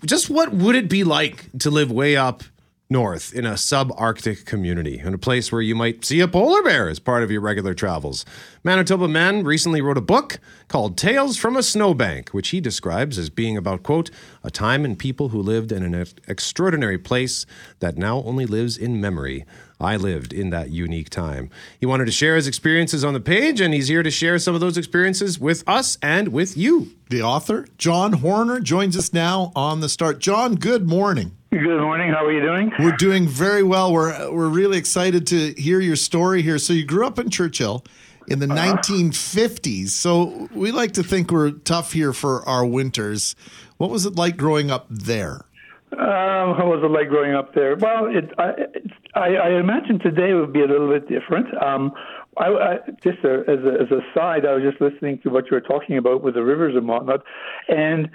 just 0.06 0.30
what 0.30 0.54
would 0.54 0.76
it 0.76 0.90
be 0.90 1.04
like 1.04 1.50
to 1.60 1.70
live 1.70 1.92
way 1.92 2.16
up 2.16 2.46
north 2.90 3.34
in 3.34 3.46
a 3.46 3.54
subarctic 3.54 4.46
community, 4.46 5.00
in 5.00 5.14
a 5.14 5.18
place 5.18 5.52
where 5.52 5.62
you 5.62 5.76
might 5.76 6.06
see 6.06 6.20
a 6.20 6.28
polar 6.28 6.62
bear 6.62 6.90
as 6.90 7.00
part 7.00 7.24
of 7.24 7.32
your 7.32 7.42
regular 7.42 7.74
travels? 7.74 8.26
Manitoba 8.64 9.08
Man 9.08 9.44
recently 9.44 9.82
wrote 9.82 9.98
a 9.98 10.02
book 10.02 10.40
called 10.68 10.98
Tales 10.98 11.38
from 11.38 11.56
a 11.56 11.64
Snowbank, 11.64 12.30
which 12.30 12.50
he 12.50 12.62
describes 12.62 13.18
as 13.18 13.30
being 13.30 13.58
about, 13.58 13.84
quote, 13.84 14.10
a 14.44 14.52
time 14.52 14.86
and 14.86 14.98
people 14.98 15.30
who 15.30 15.42
lived 15.42 15.72
in 15.72 15.84
an 15.84 16.06
extraordinary 16.28 16.98
place 16.98 17.46
that 17.80 17.98
now 17.98 18.24
only 18.24 18.46
lives 18.46 18.78
in 18.78 19.02
memory. 19.02 19.46
I 19.80 19.98
lived 19.98 20.32
in 20.32 20.50
that 20.52 20.70
unique 20.70 21.10
time. 21.10 21.50
He 21.80 21.86
wanted 21.86 22.06
to 22.06 22.12
share 22.12 22.36
his 22.36 22.48
experiences 22.48 23.04
on 23.04 23.14
the 23.14 23.20
page, 23.20 23.60
and 23.60 23.74
he's 23.74 23.90
here 23.90 24.04
to 24.04 24.12
share 24.12 24.40
some 24.40 24.56
of 24.56 24.62
those 24.62 24.78
experiences 24.78 25.40
with 25.40 25.64
us 25.68 25.98
and 26.02 26.30
with 26.30 26.56
you. 26.56 26.92
The 27.10 27.22
author, 27.22 27.68
John 27.78 28.14
Horner, 28.14 28.60
joins 28.62 28.96
us 28.98 29.12
now 29.12 29.52
on 29.56 29.82
the 29.82 29.90
start. 29.90 30.20
John, 30.20 30.56
good 30.56 30.88
morning. 30.88 31.36
Good 31.54 31.82
morning. 31.82 32.10
How 32.10 32.26
are 32.26 32.32
you 32.32 32.42
doing? 32.42 32.72
We're 32.80 32.98
doing 32.98 33.28
very 33.28 33.62
well. 33.62 33.94
We're 33.94 34.32
we're 34.32 34.50
really 34.50 34.80
excited 34.80 35.28
to 35.28 35.54
hear 35.54 35.80
your 35.80 35.96
story 35.96 36.42
here. 36.42 36.58
So 36.58 36.74
you 36.74 36.84
grew 36.84 37.06
up 37.06 37.20
in 37.20 37.30
Churchill 37.30 37.86
in 38.28 38.40
the 38.40 38.48
1950s. 38.48 39.90
So 39.90 40.50
we 40.52 40.72
like 40.72 40.94
to 40.94 41.04
think 41.04 41.30
we're 41.30 41.52
tough 41.52 41.92
here 41.92 42.12
for 42.12 42.42
our 42.50 42.66
winters. 42.66 43.36
What 43.78 43.92
was 43.92 44.08
it 44.08 44.16
like 44.16 44.36
growing 44.36 44.72
up 44.72 44.88
there? 44.90 45.46
Um, 45.92 46.58
how 46.58 46.66
was 46.66 46.82
it 46.84 46.90
like 46.90 47.10
growing 47.10 47.36
up 47.36 47.54
there? 47.54 47.76
Well, 47.76 48.08
it, 48.08 48.32
I, 48.40 48.50
it, 48.50 48.92
I, 49.14 49.36
I 49.36 49.60
imagine 49.60 50.00
today 50.00 50.34
would 50.34 50.54
be 50.54 50.62
a 50.62 50.66
little 50.66 50.90
bit 50.90 51.08
different. 51.08 51.56
Um, 51.62 51.94
I, 52.38 52.48
I, 52.48 52.78
just 53.04 53.20
a, 53.24 53.42
as, 53.48 53.60
a, 53.60 53.74
as 53.80 53.92
a 53.92 54.02
side, 54.16 54.48
I 54.48 54.56
was 54.56 54.64
just 54.64 54.82
listening 54.82 55.20
to 55.20 55.30
what 55.30 55.46
you 55.46 55.52
were 55.52 55.62
talking 55.62 55.98
about 55.98 56.24
with 56.24 56.34
the 56.34 56.42
rivers 56.42 56.76
and 56.76 56.88
whatnot, 56.88 57.22
and 57.68 58.10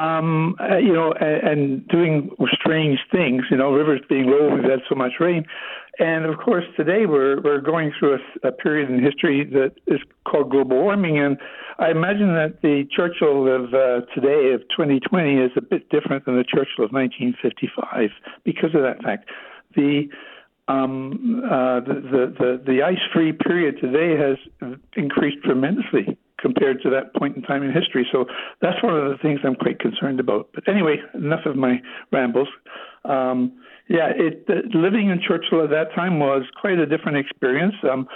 um, 0.00 0.56
uh, 0.58 0.78
you 0.78 0.92
know, 0.92 1.12
and, 1.12 1.48
and 1.48 1.88
doing 1.88 2.30
strange 2.52 2.98
things. 3.12 3.42
You 3.50 3.56
know, 3.56 3.72
rivers 3.72 4.00
being 4.08 4.26
low, 4.26 4.54
we've 4.54 4.64
had 4.64 4.80
so 4.88 4.94
much 4.94 5.12
rain, 5.20 5.44
and 5.98 6.24
of 6.24 6.38
course 6.38 6.64
today 6.76 7.04
we're 7.06 7.40
we're 7.42 7.60
going 7.60 7.92
through 7.98 8.14
a, 8.14 8.48
a 8.48 8.52
period 8.52 8.90
in 8.90 9.02
history 9.02 9.44
that 9.52 9.72
is 9.86 10.00
called 10.24 10.50
global 10.50 10.78
warming, 10.78 11.18
and 11.18 11.36
I 11.78 11.90
imagine 11.90 12.34
that 12.34 12.62
the 12.62 12.84
Churchill 12.94 13.46
of 13.46 13.74
uh, 13.74 14.06
today 14.14 14.52
of 14.54 14.62
2020 14.70 15.36
is 15.36 15.50
a 15.56 15.62
bit 15.62 15.88
different 15.90 16.24
than 16.24 16.36
the 16.36 16.44
Churchill 16.44 16.84
of 16.84 16.92
1955 16.92 18.10
because 18.44 18.74
of 18.74 18.82
that 18.82 19.02
fact. 19.02 19.28
The 19.76 20.08
um, 20.68 21.42
uh, 21.44 21.80
the, 21.80 21.94
the, 21.94 22.34
the, 22.38 22.62
the 22.64 22.82
ice-free 22.82 23.32
period 23.32 23.80
today 23.80 24.16
has 24.16 24.38
increased 24.94 25.38
tremendously 25.42 26.16
compared 26.40 26.82
to 26.82 26.90
that 26.90 27.14
point 27.14 27.36
in 27.36 27.42
time 27.42 27.62
in 27.62 27.72
history. 27.72 28.06
So 28.10 28.26
that's 28.60 28.82
one 28.82 28.96
of 28.96 29.10
the 29.10 29.18
things 29.22 29.40
I'm 29.44 29.54
quite 29.54 29.78
concerned 29.78 30.20
about. 30.20 30.48
But 30.54 30.68
anyway, 30.68 30.96
enough 31.14 31.46
of 31.46 31.56
my 31.56 31.80
rambles. 32.12 32.48
Um, 33.04 33.52
yeah, 33.88 34.12
it, 34.14 34.44
uh, 34.48 34.78
living 34.78 35.10
in 35.10 35.20
Churchill 35.20 35.64
at 35.64 35.70
that 35.70 35.92
time 35.94 36.20
was 36.20 36.44
quite 36.60 36.78
a 36.78 36.86
different 36.86 37.18
experience. 37.18 37.74
Um, 37.82 38.06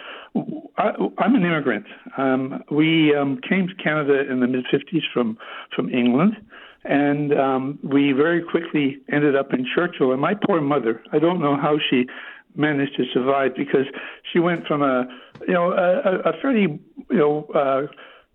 I, 0.78 0.92
I'm 1.18 1.34
an 1.34 1.42
immigrant. 1.42 1.86
Um, 2.16 2.62
we 2.70 3.14
um, 3.14 3.40
came 3.48 3.66
to 3.66 3.74
Canada 3.74 4.30
in 4.30 4.38
the 4.38 4.46
mid 4.46 4.66
50s 4.66 5.02
from 5.12 5.36
from 5.74 5.90
England, 5.90 6.36
and 6.84 7.36
um, 7.36 7.78
we 7.82 8.12
very 8.12 8.40
quickly 8.40 8.98
ended 9.10 9.34
up 9.34 9.52
in 9.52 9.66
Churchill. 9.74 10.12
And 10.12 10.20
my 10.20 10.34
poor 10.34 10.60
mother, 10.60 11.02
I 11.12 11.18
don't 11.18 11.40
know 11.40 11.56
how 11.56 11.78
she 11.90 12.06
managed 12.54 12.96
to 12.96 13.04
survive 13.12 13.56
because 13.56 13.86
she 14.32 14.38
went 14.38 14.66
from 14.66 14.82
a 14.82 15.08
you 15.48 15.54
know 15.54 15.72
a, 15.72 16.30
a 16.30 16.32
fairly 16.40 16.78
you 17.10 17.18
know 17.18 17.46
uh, 17.52 17.86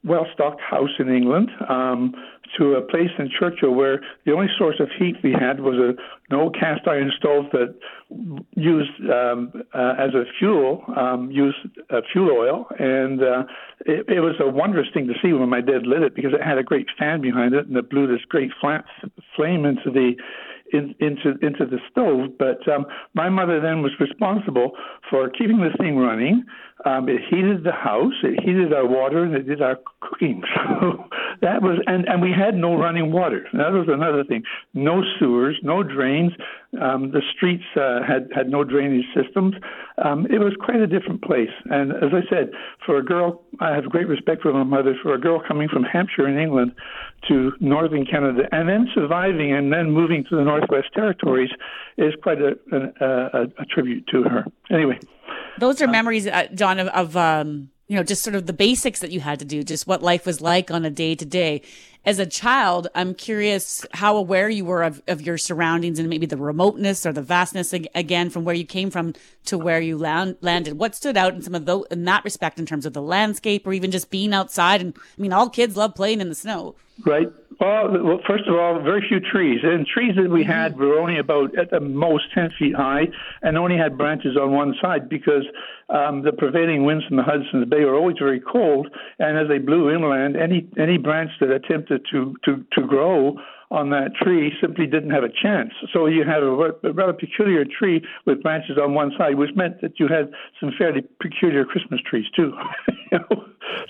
well 0.03 0.25
stocked 0.33 0.61
house 0.61 0.95
in 0.99 1.09
England 1.13 1.49
um, 1.67 2.13
to 2.57 2.75
a 2.75 2.81
place 2.81 3.09
in 3.17 3.29
Churchill 3.37 3.71
where 3.71 4.01
the 4.25 4.31
only 4.31 4.47
source 4.57 4.79
of 4.79 4.89
heat 4.97 5.15
we 5.23 5.31
had 5.31 5.59
was 5.59 5.75
a 5.75 5.93
an 6.31 6.39
old 6.39 6.55
cast 6.59 6.87
iron 6.87 7.11
stove 7.17 7.45
that 7.51 7.73
used 8.55 8.91
um, 9.11 9.51
uh, 9.73 9.95
as 9.97 10.13
a 10.13 10.23
fuel 10.37 10.83
um, 10.95 11.31
used 11.31 11.57
uh, 11.89 12.01
fuel 12.11 12.29
oil, 12.31 12.67
and 12.77 13.21
uh, 13.21 13.43
it, 13.85 14.07
it 14.07 14.19
was 14.21 14.35
a 14.39 14.47
wondrous 14.47 14.87
thing 14.93 15.07
to 15.07 15.13
see 15.21 15.33
when 15.33 15.49
my 15.49 15.61
dad 15.61 15.85
lit 15.85 16.03
it 16.03 16.15
because 16.15 16.31
it 16.33 16.41
had 16.41 16.57
a 16.57 16.63
great 16.63 16.87
fan 16.97 17.21
behind 17.21 17.53
it 17.53 17.67
and 17.67 17.75
it 17.75 17.89
blew 17.89 18.07
this 18.07 18.23
great 18.29 18.51
flat 18.61 18.85
flame 19.35 19.65
into 19.65 19.89
the 19.91 20.13
in, 20.73 20.95
into 20.99 21.37
into 21.41 21.65
the 21.65 21.79
stove. 21.91 22.31
But 22.37 22.67
um, 22.71 22.85
my 23.13 23.29
mother 23.29 23.59
then 23.59 23.81
was 23.81 23.91
responsible 23.99 24.71
for 25.09 25.29
keeping 25.29 25.57
the 25.57 25.75
thing 25.77 25.97
running. 25.97 26.43
Um, 26.85 27.09
it 27.09 27.19
heated 27.29 27.65
the 27.65 27.73
house, 27.73 28.13
it 28.23 28.39
heated 28.41 28.71
our 28.71 28.87
water, 28.87 29.23
and 29.23 29.35
it 29.35 29.47
did 29.47 29.61
our 29.61 29.79
cooking. 30.01 30.43
So 30.81 31.05
that 31.41 31.61
was, 31.61 31.79
and 31.87 32.05
and 32.07 32.21
we 32.21 32.31
had 32.31 32.55
no 32.55 32.75
running 32.75 33.11
water. 33.11 33.47
That 33.53 33.71
was 33.71 33.87
another 33.87 34.23
thing. 34.23 34.43
No 34.73 35.01
sewers, 35.17 35.57
no 35.63 35.83
drains. 35.83 36.31
Um, 36.79 37.09
the 37.11 37.21
streets 37.35 37.63
uh, 37.75 38.01
had 38.07 38.29
had 38.33 38.47
no 38.47 38.63
drainage 38.63 39.05
systems. 39.15 39.55
Um, 40.03 40.27
it 40.27 40.37
was 40.37 40.53
quite 40.59 40.79
a 40.79 40.85
different 40.85 41.23
place. 41.23 41.49
And 41.65 41.91
as 41.91 42.11
I 42.13 42.21
said, 42.29 42.51
for 42.85 42.97
a 42.97 43.03
girl, 43.03 43.41
I 43.59 43.73
have 43.73 43.85
great 43.85 44.07
respect 44.07 44.43
for 44.43 44.53
my 44.53 44.63
mother. 44.63 44.95
For 45.01 45.15
a 45.15 45.19
girl 45.19 45.41
coming 45.45 45.67
from 45.67 45.83
Hampshire 45.83 46.27
in 46.27 46.37
England 46.37 46.73
to 47.27 47.53
northern 47.59 48.05
Canada, 48.05 48.43
and 48.51 48.69
then 48.69 48.87
surviving 48.93 49.51
and 49.51 49.73
then 49.73 49.89
moving 49.89 50.23
to 50.29 50.35
the 50.35 50.43
Northwest 50.43 50.93
Territories, 50.93 51.49
is 51.97 52.13
quite 52.21 52.39
a, 52.39 52.51
a, 52.71 52.77
a, 53.07 53.41
a 53.63 53.65
tribute 53.65 54.05
to 54.11 54.23
her. 54.23 54.45
Anyway. 54.69 54.99
Those 55.57 55.81
are 55.81 55.87
memories, 55.87 56.27
uh, 56.27 56.47
John, 56.53 56.79
of, 56.79 56.87
of 56.89 57.17
um, 57.17 57.71
you 57.89 57.95
know, 57.95 58.03
just 58.03 58.23
sort 58.23 58.35
of 58.35 58.45
the 58.45 58.53
basics 58.53 58.99
that 58.99 59.11
you 59.11 59.19
had 59.19 59.39
to 59.39 59.45
do, 59.45 59.63
just 59.63 59.87
what 59.87 60.03
life 60.03 60.25
was 60.27 60.39
like 60.41 60.69
on 60.69 60.85
a 60.85 60.91
day 60.91 61.15
to 61.15 61.25
day. 61.25 61.63
As 62.05 62.19
a 62.19 62.25
child, 62.25 62.87
I'm 62.93 63.15
curious 63.15 63.83
how 63.93 64.15
aware 64.15 64.47
you 64.47 64.63
were 64.63 64.83
of, 64.83 65.01
of 65.07 65.21
your 65.21 65.39
surroundings 65.39 65.97
and 65.97 66.07
maybe 66.07 66.27
the 66.27 66.37
remoteness 66.37 67.03
or 67.03 67.11
the 67.11 67.23
vastness 67.23 67.73
again 67.73 68.29
from 68.29 68.45
where 68.45 68.53
you 68.53 68.63
came 68.63 68.91
from 68.91 69.15
to 69.45 69.57
where 69.57 69.81
you 69.81 69.97
land- 69.97 70.37
landed. 70.41 70.77
What 70.77 70.93
stood 70.93 71.17
out 71.17 71.33
in 71.33 71.41
some 71.41 71.55
of 71.55 71.65
those 71.65 71.85
in 71.89 72.05
that 72.05 72.23
respect 72.23 72.59
in 72.59 72.67
terms 72.67 72.85
of 72.85 72.93
the 72.93 73.01
landscape 73.01 73.65
or 73.65 73.73
even 73.73 73.89
just 73.89 74.11
being 74.11 74.35
outside? 74.35 74.81
And 74.81 74.95
I 74.95 75.21
mean, 75.21 75.33
all 75.33 75.49
kids 75.49 75.75
love 75.75 75.95
playing 75.95 76.21
in 76.21 76.29
the 76.29 76.35
snow. 76.35 76.75
Right. 77.05 77.27
Well, 77.59 77.91
well, 78.03 78.19
first 78.25 78.47
of 78.47 78.55
all, 78.55 78.81
very 78.81 79.05
few 79.07 79.19
trees. 79.19 79.59
And 79.63 79.85
trees 79.85 80.15
that 80.15 80.29
we 80.29 80.43
had 80.43 80.77
were 80.77 80.97
only 80.97 81.17
about, 81.17 81.57
at 81.57 81.71
the 81.71 81.79
most, 81.79 82.25
10 82.33 82.51
feet 82.57 82.75
high 82.75 83.07
and 83.41 83.57
only 83.57 83.77
had 83.77 83.97
branches 83.97 84.37
on 84.37 84.51
one 84.51 84.75
side 84.81 85.09
because 85.09 85.43
um, 85.89 86.23
the 86.23 86.31
prevailing 86.31 86.85
winds 86.85 87.05
from 87.05 87.17
the 87.17 87.23
Hudson's 87.23 87.67
Bay 87.69 87.83
were 87.83 87.95
always 87.95 88.17
very 88.17 88.39
cold. 88.39 88.87
And 89.19 89.37
as 89.37 89.47
they 89.49 89.57
blew 89.57 89.91
inland, 89.91 90.37
any, 90.37 90.67
any 90.77 90.97
branch 90.97 91.31
that 91.41 91.51
attempted 91.51 92.05
to, 92.11 92.35
to, 92.45 92.65
to 92.73 92.87
grow 92.87 93.37
on 93.71 93.91
that 93.91 94.15
tree 94.15 94.51
simply 94.59 94.87
didn't 94.87 95.11
have 95.11 95.23
a 95.23 95.29
chance. 95.29 95.71
So 95.93 96.07
you 96.07 96.23
had 96.23 96.41
a, 96.41 96.47
a 96.47 96.93
rather 96.93 97.13
peculiar 97.13 97.65
tree 97.65 98.03
with 98.25 98.41
branches 98.41 98.77
on 98.81 98.95
one 98.95 99.11
side, 99.17 99.35
which 99.35 99.51
meant 99.55 99.81
that 99.81 99.99
you 99.99 100.07
had 100.07 100.31
some 100.59 100.71
fairly 100.77 101.01
peculiar 101.21 101.65
Christmas 101.65 102.01
trees 102.01 102.25
too. 102.35 102.53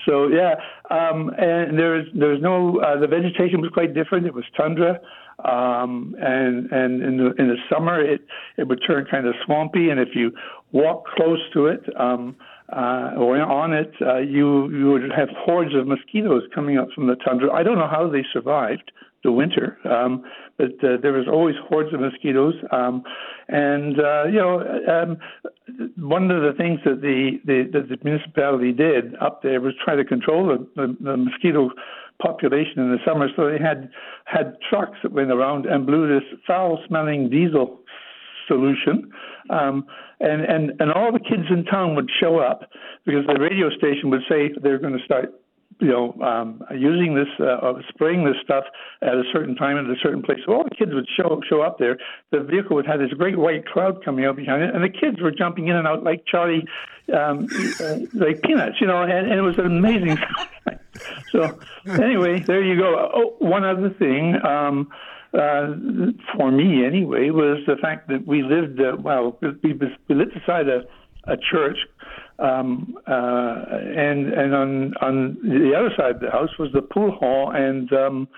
So 0.06 0.28
yeah, 0.28 0.54
um, 0.90 1.30
and 1.38 1.78
there's 1.78 2.06
there's 2.14 2.40
no 2.40 2.80
uh, 2.80 2.98
the 2.98 3.06
vegetation 3.06 3.60
was 3.60 3.70
quite 3.72 3.94
different. 3.94 4.26
It 4.26 4.34
was 4.34 4.44
tundra, 4.56 5.00
um, 5.44 6.14
and 6.18 6.70
and 6.70 7.02
in 7.02 7.16
the 7.16 7.32
in 7.38 7.48
the 7.48 7.56
summer 7.72 8.00
it 8.00 8.22
it 8.56 8.68
would 8.68 8.80
turn 8.86 9.06
kind 9.10 9.26
of 9.26 9.34
swampy, 9.44 9.90
and 9.90 10.00
if 10.00 10.10
you 10.14 10.32
walk 10.72 11.06
close 11.16 11.40
to 11.54 11.66
it. 11.66 11.82
Um, 11.98 12.36
uh, 12.72 13.14
or 13.16 13.40
on 13.40 13.72
it, 13.72 13.92
uh, 14.00 14.18
you 14.18 14.70
you 14.70 14.90
would 14.90 15.10
have 15.10 15.28
hordes 15.36 15.74
of 15.74 15.86
mosquitoes 15.86 16.42
coming 16.54 16.78
up 16.78 16.88
from 16.94 17.06
the 17.06 17.16
tundra. 17.16 17.52
I 17.52 17.62
don't 17.62 17.78
know 17.78 17.88
how 17.88 18.08
they 18.08 18.24
survived 18.32 18.92
the 19.22 19.32
winter. 19.32 19.78
Um, 19.84 20.24
but 20.56 20.72
uh, 20.84 20.96
there 21.00 21.12
was 21.12 21.26
always 21.26 21.56
hordes 21.68 21.92
of 21.94 22.00
mosquitoes. 22.00 22.54
Um, 22.70 23.02
and 23.48 23.98
uh, 23.98 24.24
you 24.24 24.38
know, 24.38 24.60
um, 24.88 25.18
one 25.96 26.30
of 26.30 26.42
the 26.42 26.52
things 26.56 26.80
that 26.84 27.00
the, 27.00 27.40
the 27.44 27.68
that 27.72 27.88
the 27.88 27.96
municipality 28.04 28.72
did 28.72 29.14
up 29.16 29.42
there 29.42 29.60
was 29.60 29.74
try 29.82 29.96
to 29.96 30.04
control 30.04 30.46
the, 30.46 30.66
the, 30.76 30.96
the 31.00 31.16
mosquito 31.16 31.70
population 32.20 32.78
in 32.78 32.90
the 32.90 32.98
summer. 33.06 33.28
So 33.34 33.50
they 33.50 33.62
had 33.62 33.90
had 34.24 34.56
trucks 34.68 34.98
that 35.02 35.12
went 35.12 35.30
around 35.30 35.66
and 35.66 35.86
blew 35.86 36.06
this 36.06 36.28
foul-smelling 36.46 37.30
diesel 37.30 37.80
solution. 38.50 39.10
Um, 39.48 39.86
and, 40.18 40.42
and, 40.42 40.72
and 40.80 40.92
all 40.92 41.12
the 41.12 41.20
kids 41.20 41.46
in 41.50 41.64
town 41.64 41.94
would 41.94 42.10
show 42.20 42.38
up 42.38 42.68
because 43.06 43.24
the 43.26 43.38
radio 43.40 43.70
station 43.70 44.10
would 44.10 44.22
say 44.28 44.50
they're 44.60 44.78
going 44.78 44.98
to 44.98 45.04
start 45.04 45.32
you 45.80 45.88
know, 45.88 46.12
um, 46.22 46.62
using 46.76 47.14
this, 47.14 47.28
uh, 47.40 47.72
spraying 47.88 48.24
this 48.24 48.36
stuff 48.44 48.64
at 49.02 49.14
a 49.14 49.22
certain 49.32 49.54
time 49.54 49.78
at 49.78 49.84
a 49.84 49.94
certain 50.02 50.22
place. 50.22 50.38
So 50.44 50.52
all 50.52 50.64
the 50.64 50.74
kids 50.74 50.92
would 50.92 51.06
show 51.16 51.40
show 51.48 51.62
up 51.62 51.78
there. 51.78 51.96
The 52.32 52.40
vehicle 52.40 52.76
would 52.76 52.86
have 52.86 53.00
this 53.00 53.12
great 53.12 53.38
white 53.38 53.66
cloud 53.66 54.04
coming 54.04 54.26
out 54.26 54.36
behind 54.36 54.62
it, 54.62 54.74
and 54.74 54.84
the 54.84 54.90
kids 54.90 55.20
were 55.22 55.30
jumping 55.30 55.68
in 55.68 55.76
and 55.76 55.86
out 55.86 56.02
like 56.02 56.24
Charlie, 56.26 56.66
um, 57.14 57.48
uh, 57.80 57.96
like 58.12 58.42
peanuts, 58.42 58.76
you 58.80 58.86
know. 58.86 59.02
And, 59.02 59.30
and 59.30 59.32
it 59.32 59.42
was 59.42 59.58
an 59.58 59.66
amazing. 59.66 60.18
so 61.32 61.58
anyway, 61.88 62.40
there 62.40 62.62
you 62.62 62.78
go. 62.78 63.10
Oh, 63.14 63.36
one 63.38 63.64
other 63.64 63.90
thing. 63.90 64.36
Um, 64.44 64.90
uh, 65.32 65.74
for 66.36 66.50
me, 66.50 66.84
anyway, 66.84 67.30
was 67.30 67.58
the 67.66 67.76
fact 67.76 68.08
that 68.08 68.26
we 68.26 68.42
lived, 68.42 68.80
uh, 68.80 68.96
well, 69.00 69.38
we, 69.62 69.72
we 70.08 70.14
lived 70.14 70.34
beside 70.34 70.68
a, 70.68 70.82
a 71.26 71.36
church 71.36 71.78
um, 72.40 72.96
uh, 73.06 73.64
and 73.70 74.32
and 74.32 74.54
on 74.54 74.94
on 75.02 75.36
the 75.42 75.74
other 75.76 75.90
side 75.96 76.16
of 76.16 76.20
the 76.20 76.30
house 76.30 76.48
was 76.58 76.70
the 76.72 76.82
pool 76.82 77.12
hall 77.12 77.52
and 77.54 77.92
um, 77.92 78.28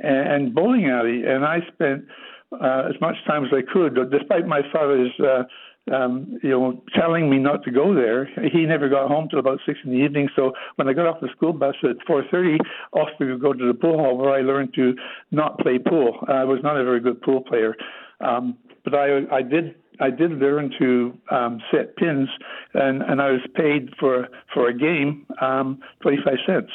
and 0.00 0.54
bowling 0.54 0.90
alley. 0.90 1.24
And 1.26 1.44
I 1.44 1.60
spent 1.72 2.04
uh, 2.52 2.82
as 2.88 3.00
much 3.00 3.16
time 3.26 3.44
as 3.44 3.50
I 3.52 3.62
could, 3.72 3.98
despite 4.10 4.46
my 4.46 4.60
father's. 4.72 5.12
Uh, 5.18 5.44
um, 5.92 6.38
you 6.42 6.50
know, 6.50 6.82
telling 6.94 7.30
me 7.30 7.38
not 7.38 7.62
to 7.64 7.70
go 7.70 7.94
there. 7.94 8.28
He 8.52 8.66
never 8.66 8.88
got 8.88 9.08
home 9.08 9.28
till 9.28 9.38
about 9.38 9.60
six 9.66 9.78
in 9.84 9.90
the 9.90 9.98
evening. 9.98 10.28
So 10.34 10.52
when 10.76 10.88
I 10.88 10.92
got 10.92 11.06
off 11.06 11.20
the 11.20 11.28
school 11.36 11.52
bus 11.52 11.74
at 11.82 11.96
four 12.06 12.24
thirty, 12.30 12.58
off 12.92 13.08
we 13.20 13.30
would 13.30 13.40
go 13.40 13.52
to 13.52 13.66
the 13.66 13.74
pool 13.74 13.98
hall 13.98 14.16
where 14.16 14.30
I 14.30 14.40
learned 14.40 14.74
to 14.74 14.94
not 15.30 15.58
play 15.58 15.78
pool. 15.78 16.18
I 16.28 16.44
was 16.44 16.60
not 16.62 16.76
a 16.76 16.84
very 16.84 17.00
good 17.00 17.20
pool 17.22 17.40
player, 17.40 17.74
um, 18.20 18.56
but 18.84 18.94
I 18.94 19.22
I 19.30 19.42
did 19.42 19.76
I 20.00 20.10
did 20.10 20.32
learn 20.32 20.72
to 20.78 21.16
um, 21.30 21.60
set 21.70 21.96
pins, 21.96 22.28
and, 22.74 23.02
and 23.02 23.20
I 23.20 23.30
was 23.30 23.40
paid 23.54 23.90
for 23.98 24.28
for 24.52 24.68
a 24.68 24.74
game 24.74 25.26
um, 25.40 25.80
twenty 26.00 26.18
five 26.24 26.38
cents. 26.46 26.72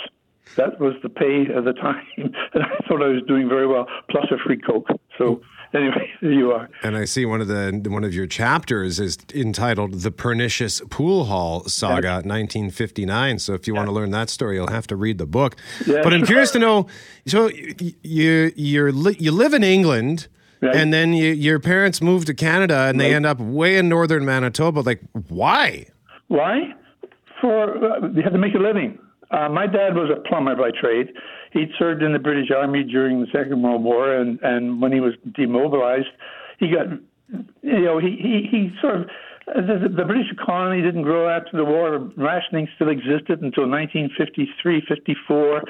That 0.55 0.79
was 0.79 0.93
the 1.03 1.09
pay 1.09 1.43
at 1.55 1.63
the 1.65 1.73
time, 1.81 2.05
and 2.17 2.63
I 2.63 2.87
thought 2.87 3.01
I 3.01 3.07
was 3.07 3.23
doing 3.27 3.47
very 3.47 3.67
well, 3.67 3.87
plus 4.09 4.25
a 4.31 4.37
free 4.37 4.57
coke. 4.57 4.87
So 5.17 5.41
anyway, 5.73 6.09
you 6.21 6.51
are. 6.51 6.69
And 6.83 6.97
I 6.97 7.05
see 7.05 7.25
one 7.25 7.41
of 7.41 7.47
the 7.47 7.81
one 7.87 8.03
of 8.03 8.13
your 8.13 8.27
chapters 8.27 8.99
is 8.99 9.17
entitled 9.33 10.01
"The 10.01 10.11
Pernicious 10.11 10.81
Pool 10.89 11.25
Hall 11.25 11.63
Saga, 11.65 12.07
yeah. 12.07 12.15
1959." 12.15 13.39
So 13.39 13.53
if 13.53 13.67
you 13.67 13.75
want 13.75 13.87
to 13.87 13.93
learn 13.93 14.11
that 14.11 14.29
story, 14.29 14.55
you'll 14.55 14.67
have 14.67 14.87
to 14.87 14.95
read 14.95 15.17
the 15.17 15.25
book. 15.25 15.55
But 15.85 16.13
I'm 16.13 16.25
curious 16.25 16.51
to 16.51 16.59
know. 16.59 16.87
So 17.25 17.47
you 17.47 18.51
you 18.55 18.91
you 19.17 19.31
live 19.31 19.53
in 19.53 19.63
England. 19.63 20.27
Right. 20.63 20.75
And 20.75 20.93
then 20.93 21.13
you, 21.13 21.31
your 21.31 21.59
parents 21.59 22.03
move 22.03 22.25
to 22.25 22.35
Canada 22.35 22.81
and 22.81 22.99
right. 22.99 23.07
they 23.07 23.15
end 23.15 23.25
up 23.25 23.39
way 23.39 23.77
in 23.77 23.89
northern 23.89 24.23
Manitoba. 24.25 24.81
Like, 24.81 25.01
why? 25.27 25.87
Why? 26.27 26.75
For 27.41 27.83
uh, 27.83 28.09
they 28.09 28.21
had 28.21 28.33
to 28.33 28.37
make 28.37 28.53
a 28.53 28.59
living. 28.59 28.99
Uh, 29.31 29.49
my 29.49 29.65
dad 29.65 29.95
was 29.95 30.09
a 30.09 30.19
plumber 30.27 30.55
by 30.55 30.71
trade. 30.71 31.13
He'd 31.53 31.69
served 31.79 32.03
in 32.03 32.13
the 32.13 32.19
British 32.19 32.49
Army 32.51 32.83
during 32.83 33.21
the 33.21 33.27
Second 33.31 33.61
World 33.61 33.83
War, 33.83 34.13
and, 34.15 34.39
and 34.41 34.81
when 34.81 34.91
he 34.91 34.99
was 34.99 35.13
demobilized, 35.33 36.07
he 36.59 36.69
got, 36.69 36.87
you 37.61 37.81
know, 37.81 37.97
he, 37.97 38.17
he, 38.21 38.47
he 38.49 38.71
sort 38.81 39.01
of, 39.01 39.09
the, 39.47 39.89
the 39.97 40.05
British 40.05 40.31
economy 40.31 40.81
didn't 40.81 41.01
grow 41.01 41.29
after 41.29 41.57
the 41.57 41.65
war. 41.65 42.11
Rationing 42.15 42.67
still 42.75 42.89
existed 42.89 43.41
until 43.41 43.67
1953, 43.67 44.83
54. 44.87 45.63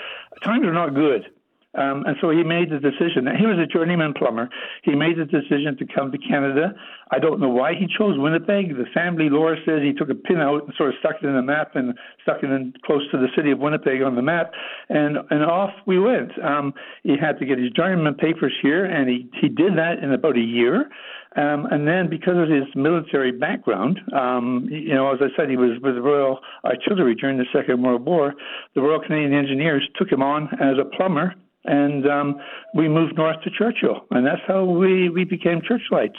Times 0.43 0.65
were 0.65 0.73
not 0.73 0.93
good. 0.93 1.25
Um, 1.73 2.03
and 2.05 2.17
so 2.19 2.31
he 2.31 2.43
made 2.43 2.69
the 2.69 2.79
decision. 2.79 3.27
He 3.39 3.45
was 3.45 3.57
a 3.57 3.65
journeyman 3.65 4.13
plumber. 4.13 4.49
He 4.83 4.93
made 4.93 5.17
the 5.17 5.23
decision 5.23 5.77
to 5.79 5.85
come 5.87 6.11
to 6.11 6.17
Canada. 6.17 6.75
I 7.11 7.19
don't 7.19 7.39
know 7.39 7.49
why 7.49 7.75
he 7.75 7.87
chose 7.97 8.19
Winnipeg. 8.19 8.75
The 8.75 8.85
family 8.93 9.29
lore 9.29 9.55
says 9.65 9.79
he 9.81 9.93
took 9.93 10.09
a 10.09 10.15
pin 10.15 10.37
out 10.37 10.63
and 10.65 10.73
sort 10.77 10.89
of 10.89 10.95
stuck 10.99 11.23
it 11.23 11.25
in 11.25 11.33
the 11.33 11.41
map 11.41 11.75
and 11.75 11.93
stuck 12.23 12.43
it 12.43 12.51
in 12.51 12.73
close 12.85 13.09
to 13.11 13.17
the 13.17 13.27
city 13.37 13.51
of 13.51 13.59
Winnipeg 13.59 14.01
on 14.01 14.15
the 14.15 14.21
map, 14.21 14.51
and 14.89 15.17
and 15.29 15.43
off 15.43 15.71
we 15.85 15.97
went. 15.97 16.31
Um, 16.43 16.73
he 17.03 17.15
had 17.19 17.39
to 17.39 17.45
get 17.45 17.57
his 17.57 17.71
journeyman 17.71 18.15
papers 18.15 18.53
here, 18.61 18.83
and 18.83 19.07
he 19.07 19.29
he 19.39 19.47
did 19.47 19.77
that 19.77 19.99
in 20.03 20.11
about 20.11 20.37
a 20.37 20.41
year. 20.41 20.89
Um, 21.37 21.65
and 21.71 21.87
then, 21.87 22.09
because 22.09 22.35
of 22.35 22.49
his 22.49 22.67
military 22.75 23.31
background, 23.31 24.01
um, 24.13 24.67
you 24.69 24.93
know, 24.93 25.13
as 25.13 25.19
I 25.21 25.27
said, 25.37 25.49
he 25.49 25.55
was 25.55 25.79
with 25.81 25.95
the 25.95 26.01
Royal 26.01 26.39
Artillery 26.65 27.15
during 27.15 27.37
the 27.37 27.45
Second 27.55 27.81
World 27.81 28.05
War. 28.05 28.33
The 28.75 28.81
Royal 28.81 28.99
Canadian 28.99 29.33
Engineers 29.33 29.87
took 29.95 30.11
him 30.11 30.21
on 30.21 30.49
as 30.59 30.75
a 30.77 30.83
plumber 30.97 31.33
and 31.65 32.09
um, 32.09 32.39
we 32.73 32.87
moved 32.87 33.17
north 33.17 33.41
to 33.43 33.49
Churchill, 33.49 34.05
and 34.11 34.25
that's 34.25 34.41
how 34.47 34.63
we, 34.65 35.09
we 35.09 35.23
became 35.23 35.61
Churchlights. 35.61 36.17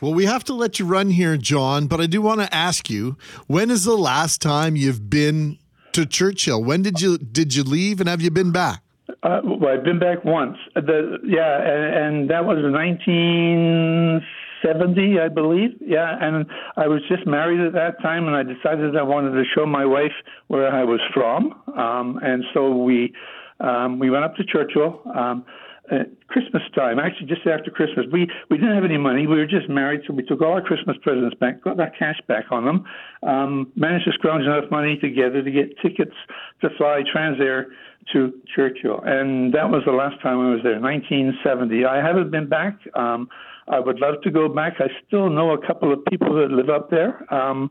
Well, 0.00 0.14
we 0.14 0.26
have 0.26 0.44
to 0.44 0.54
let 0.54 0.78
you 0.78 0.86
run 0.86 1.10
here, 1.10 1.36
John, 1.36 1.88
but 1.88 2.00
I 2.00 2.06
do 2.06 2.22
want 2.22 2.40
to 2.40 2.54
ask 2.54 2.88
you: 2.88 3.16
when 3.46 3.70
is 3.70 3.84
the 3.84 3.96
last 3.96 4.40
time 4.40 4.76
you've 4.76 5.10
been 5.10 5.58
to 5.92 6.06
Churchill? 6.06 6.62
When 6.62 6.82
did 6.82 7.00
you 7.00 7.18
did 7.18 7.56
you 7.56 7.64
leave, 7.64 7.98
and 8.00 8.08
have 8.08 8.22
you 8.22 8.30
been 8.30 8.52
back? 8.52 8.82
Uh, 9.22 9.40
well, 9.42 9.76
I've 9.76 9.84
been 9.84 9.98
back 9.98 10.24
once. 10.24 10.56
The, 10.74 11.18
yeah, 11.24 11.60
and, 11.60 12.20
and 12.20 12.30
that 12.30 12.44
was 12.44 12.62
1970, 12.62 15.18
I 15.18 15.28
believe. 15.28 15.70
Yeah, 15.80 16.16
and 16.20 16.46
I 16.76 16.86
was 16.86 17.02
just 17.08 17.26
married 17.26 17.58
at 17.60 17.72
that 17.72 18.00
time, 18.00 18.28
and 18.28 18.36
I 18.36 18.44
decided 18.44 18.96
I 18.96 19.02
wanted 19.02 19.32
to 19.32 19.42
show 19.56 19.66
my 19.66 19.84
wife 19.84 20.12
where 20.46 20.72
I 20.72 20.84
was 20.84 21.00
from, 21.12 21.52
um, 21.76 22.20
and 22.22 22.44
so 22.54 22.76
we 22.76 23.12
um, 23.60 23.98
we 23.98 24.10
went 24.10 24.24
up 24.24 24.36
to 24.36 24.44
Churchill. 24.44 25.02
Um, 25.14 25.44
at 25.90 26.08
Christmas 26.28 26.62
time, 26.74 26.98
actually 26.98 27.26
just 27.26 27.46
after 27.46 27.70
Christmas, 27.70 28.06
we 28.12 28.28
we 28.50 28.58
didn't 28.58 28.74
have 28.74 28.84
any 28.84 28.98
money. 28.98 29.26
We 29.26 29.36
were 29.36 29.46
just 29.46 29.68
married, 29.68 30.02
so 30.06 30.12
we 30.12 30.22
took 30.22 30.42
all 30.42 30.52
our 30.52 30.60
Christmas 30.60 30.96
presents 31.02 31.34
back, 31.36 31.62
got 31.62 31.76
that 31.78 31.98
cash 31.98 32.20
back 32.26 32.46
on 32.50 32.64
them, 32.64 32.84
um, 33.22 33.72
managed 33.74 34.04
to 34.04 34.12
scrounge 34.12 34.44
enough 34.44 34.70
money 34.70 34.98
together 34.98 35.42
to 35.42 35.50
get 35.50 35.78
tickets 35.80 36.14
to 36.60 36.68
fly 36.76 37.02
Transair 37.14 37.66
to 38.12 38.32
Churchill, 38.54 39.00
and 39.04 39.54
that 39.54 39.70
was 39.70 39.82
the 39.86 39.92
last 39.92 40.20
time 40.22 40.38
I 40.40 40.50
was 40.50 40.60
there, 40.62 40.80
1970. 40.80 41.84
I 41.84 42.04
haven't 42.04 42.30
been 42.30 42.48
back. 42.48 42.78
Um, 42.94 43.28
I 43.70 43.80
would 43.80 44.00
love 44.00 44.22
to 44.22 44.30
go 44.30 44.48
back. 44.48 44.74
I 44.78 44.88
still 45.06 45.30
know 45.30 45.52
a 45.52 45.66
couple 45.66 45.92
of 45.92 46.04
people 46.06 46.34
that 46.36 46.50
live 46.50 46.70
up 46.70 46.90
there. 46.90 47.32
Um, 47.32 47.70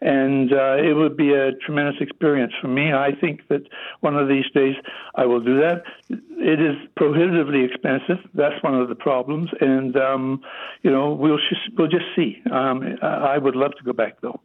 and 0.00 0.52
uh, 0.52 0.76
it 0.76 0.94
would 0.94 1.16
be 1.16 1.32
a 1.32 1.52
tremendous 1.52 1.96
experience 2.00 2.52
for 2.60 2.68
me. 2.68 2.92
I 2.92 3.10
think 3.20 3.48
that 3.48 3.62
one 4.00 4.16
of 4.16 4.28
these 4.28 4.44
days 4.54 4.76
I 5.16 5.26
will 5.26 5.40
do 5.40 5.58
that. 5.60 5.82
It 6.08 6.60
is 6.60 6.76
prohibitively 6.96 7.64
expensive. 7.64 8.18
That's 8.34 8.62
one 8.62 8.74
of 8.74 8.88
the 8.88 8.94
problems, 8.94 9.50
and 9.60 9.96
um, 9.96 10.40
you 10.82 10.90
know 10.90 11.12
we'll 11.12 11.38
just 11.38 11.76
we'll 11.76 11.88
just 11.88 12.04
see. 12.14 12.40
Um, 12.52 12.96
I 13.02 13.38
would 13.38 13.56
love 13.56 13.72
to 13.78 13.84
go 13.84 13.92
back 13.92 14.20
though. 14.20 14.40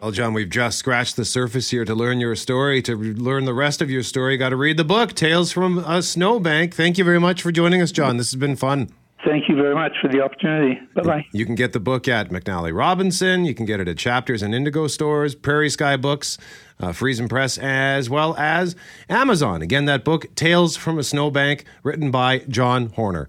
Well, 0.00 0.12
John, 0.12 0.32
we've 0.32 0.48
just 0.48 0.78
scratched 0.78 1.16
the 1.16 1.24
surface 1.24 1.70
here 1.70 1.84
to 1.84 1.92
learn 1.92 2.20
your 2.20 2.36
story. 2.36 2.80
To 2.82 2.94
learn 2.96 3.46
the 3.46 3.54
rest 3.54 3.82
of 3.82 3.90
your 3.90 4.04
story, 4.04 4.36
got 4.36 4.50
to 4.50 4.56
read 4.56 4.76
the 4.76 4.84
book, 4.84 5.14
Tales 5.14 5.50
from 5.50 5.78
a 5.78 6.02
Snowbank. 6.02 6.72
Thank 6.72 6.98
you 6.98 7.04
very 7.04 7.18
much 7.18 7.42
for 7.42 7.50
joining 7.50 7.82
us, 7.82 7.90
John. 7.90 8.16
This 8.16 8.30
has 8.30 8.38
been 8.38 8.54
fun. 8.54 8.90
Thank 9.24 9.48
you 9.48 9.56
very 9.56 9.74
much 9.74 9.92
for 10.00 10.08
the 10.08 10.20
opportunity. 10.20 10.80
Bye 10.94 11.02
bye. 11.02 11.26
You 11.32 11.44
can 11.44 11.56
get 11.56 11.72
the 11.72 11.80
book 11.80 12.06
at 12.06 12.30
McNally 12.30 12.76
Robinson. 12.76 13.44
You 13.44 13.54
can 13.54 13.66
get 13.66 13.80
it 13.80 13.88
at 13.88 13.98
Chapters 13.98 14.42
and 14.42 14.54
Indigo 14.54 14.86
stores, 14.86 15.34
Prairie 15.34 15.70
Sky 15.70 15.96
Books, 15.96 16.38
uh, 16.78 16.88
Friesen 16.88 17.28
Press, 17.28 17.58
as 17.58 18.08
well 18.08 18.36
as 18.36 18.76
Amazon. 19.08 19.60
Again, 19.60 19.86
that 19.86 20.04
book, 20.04 20.32
Tales 20.36 20.76
from 20.76 20.98
a 20.98 21.02
Snowbank, 21.02 21.64
written 21.82 22.10
by 22.10 22.40
John 22.48 22.90
Horner. 22.90 23.28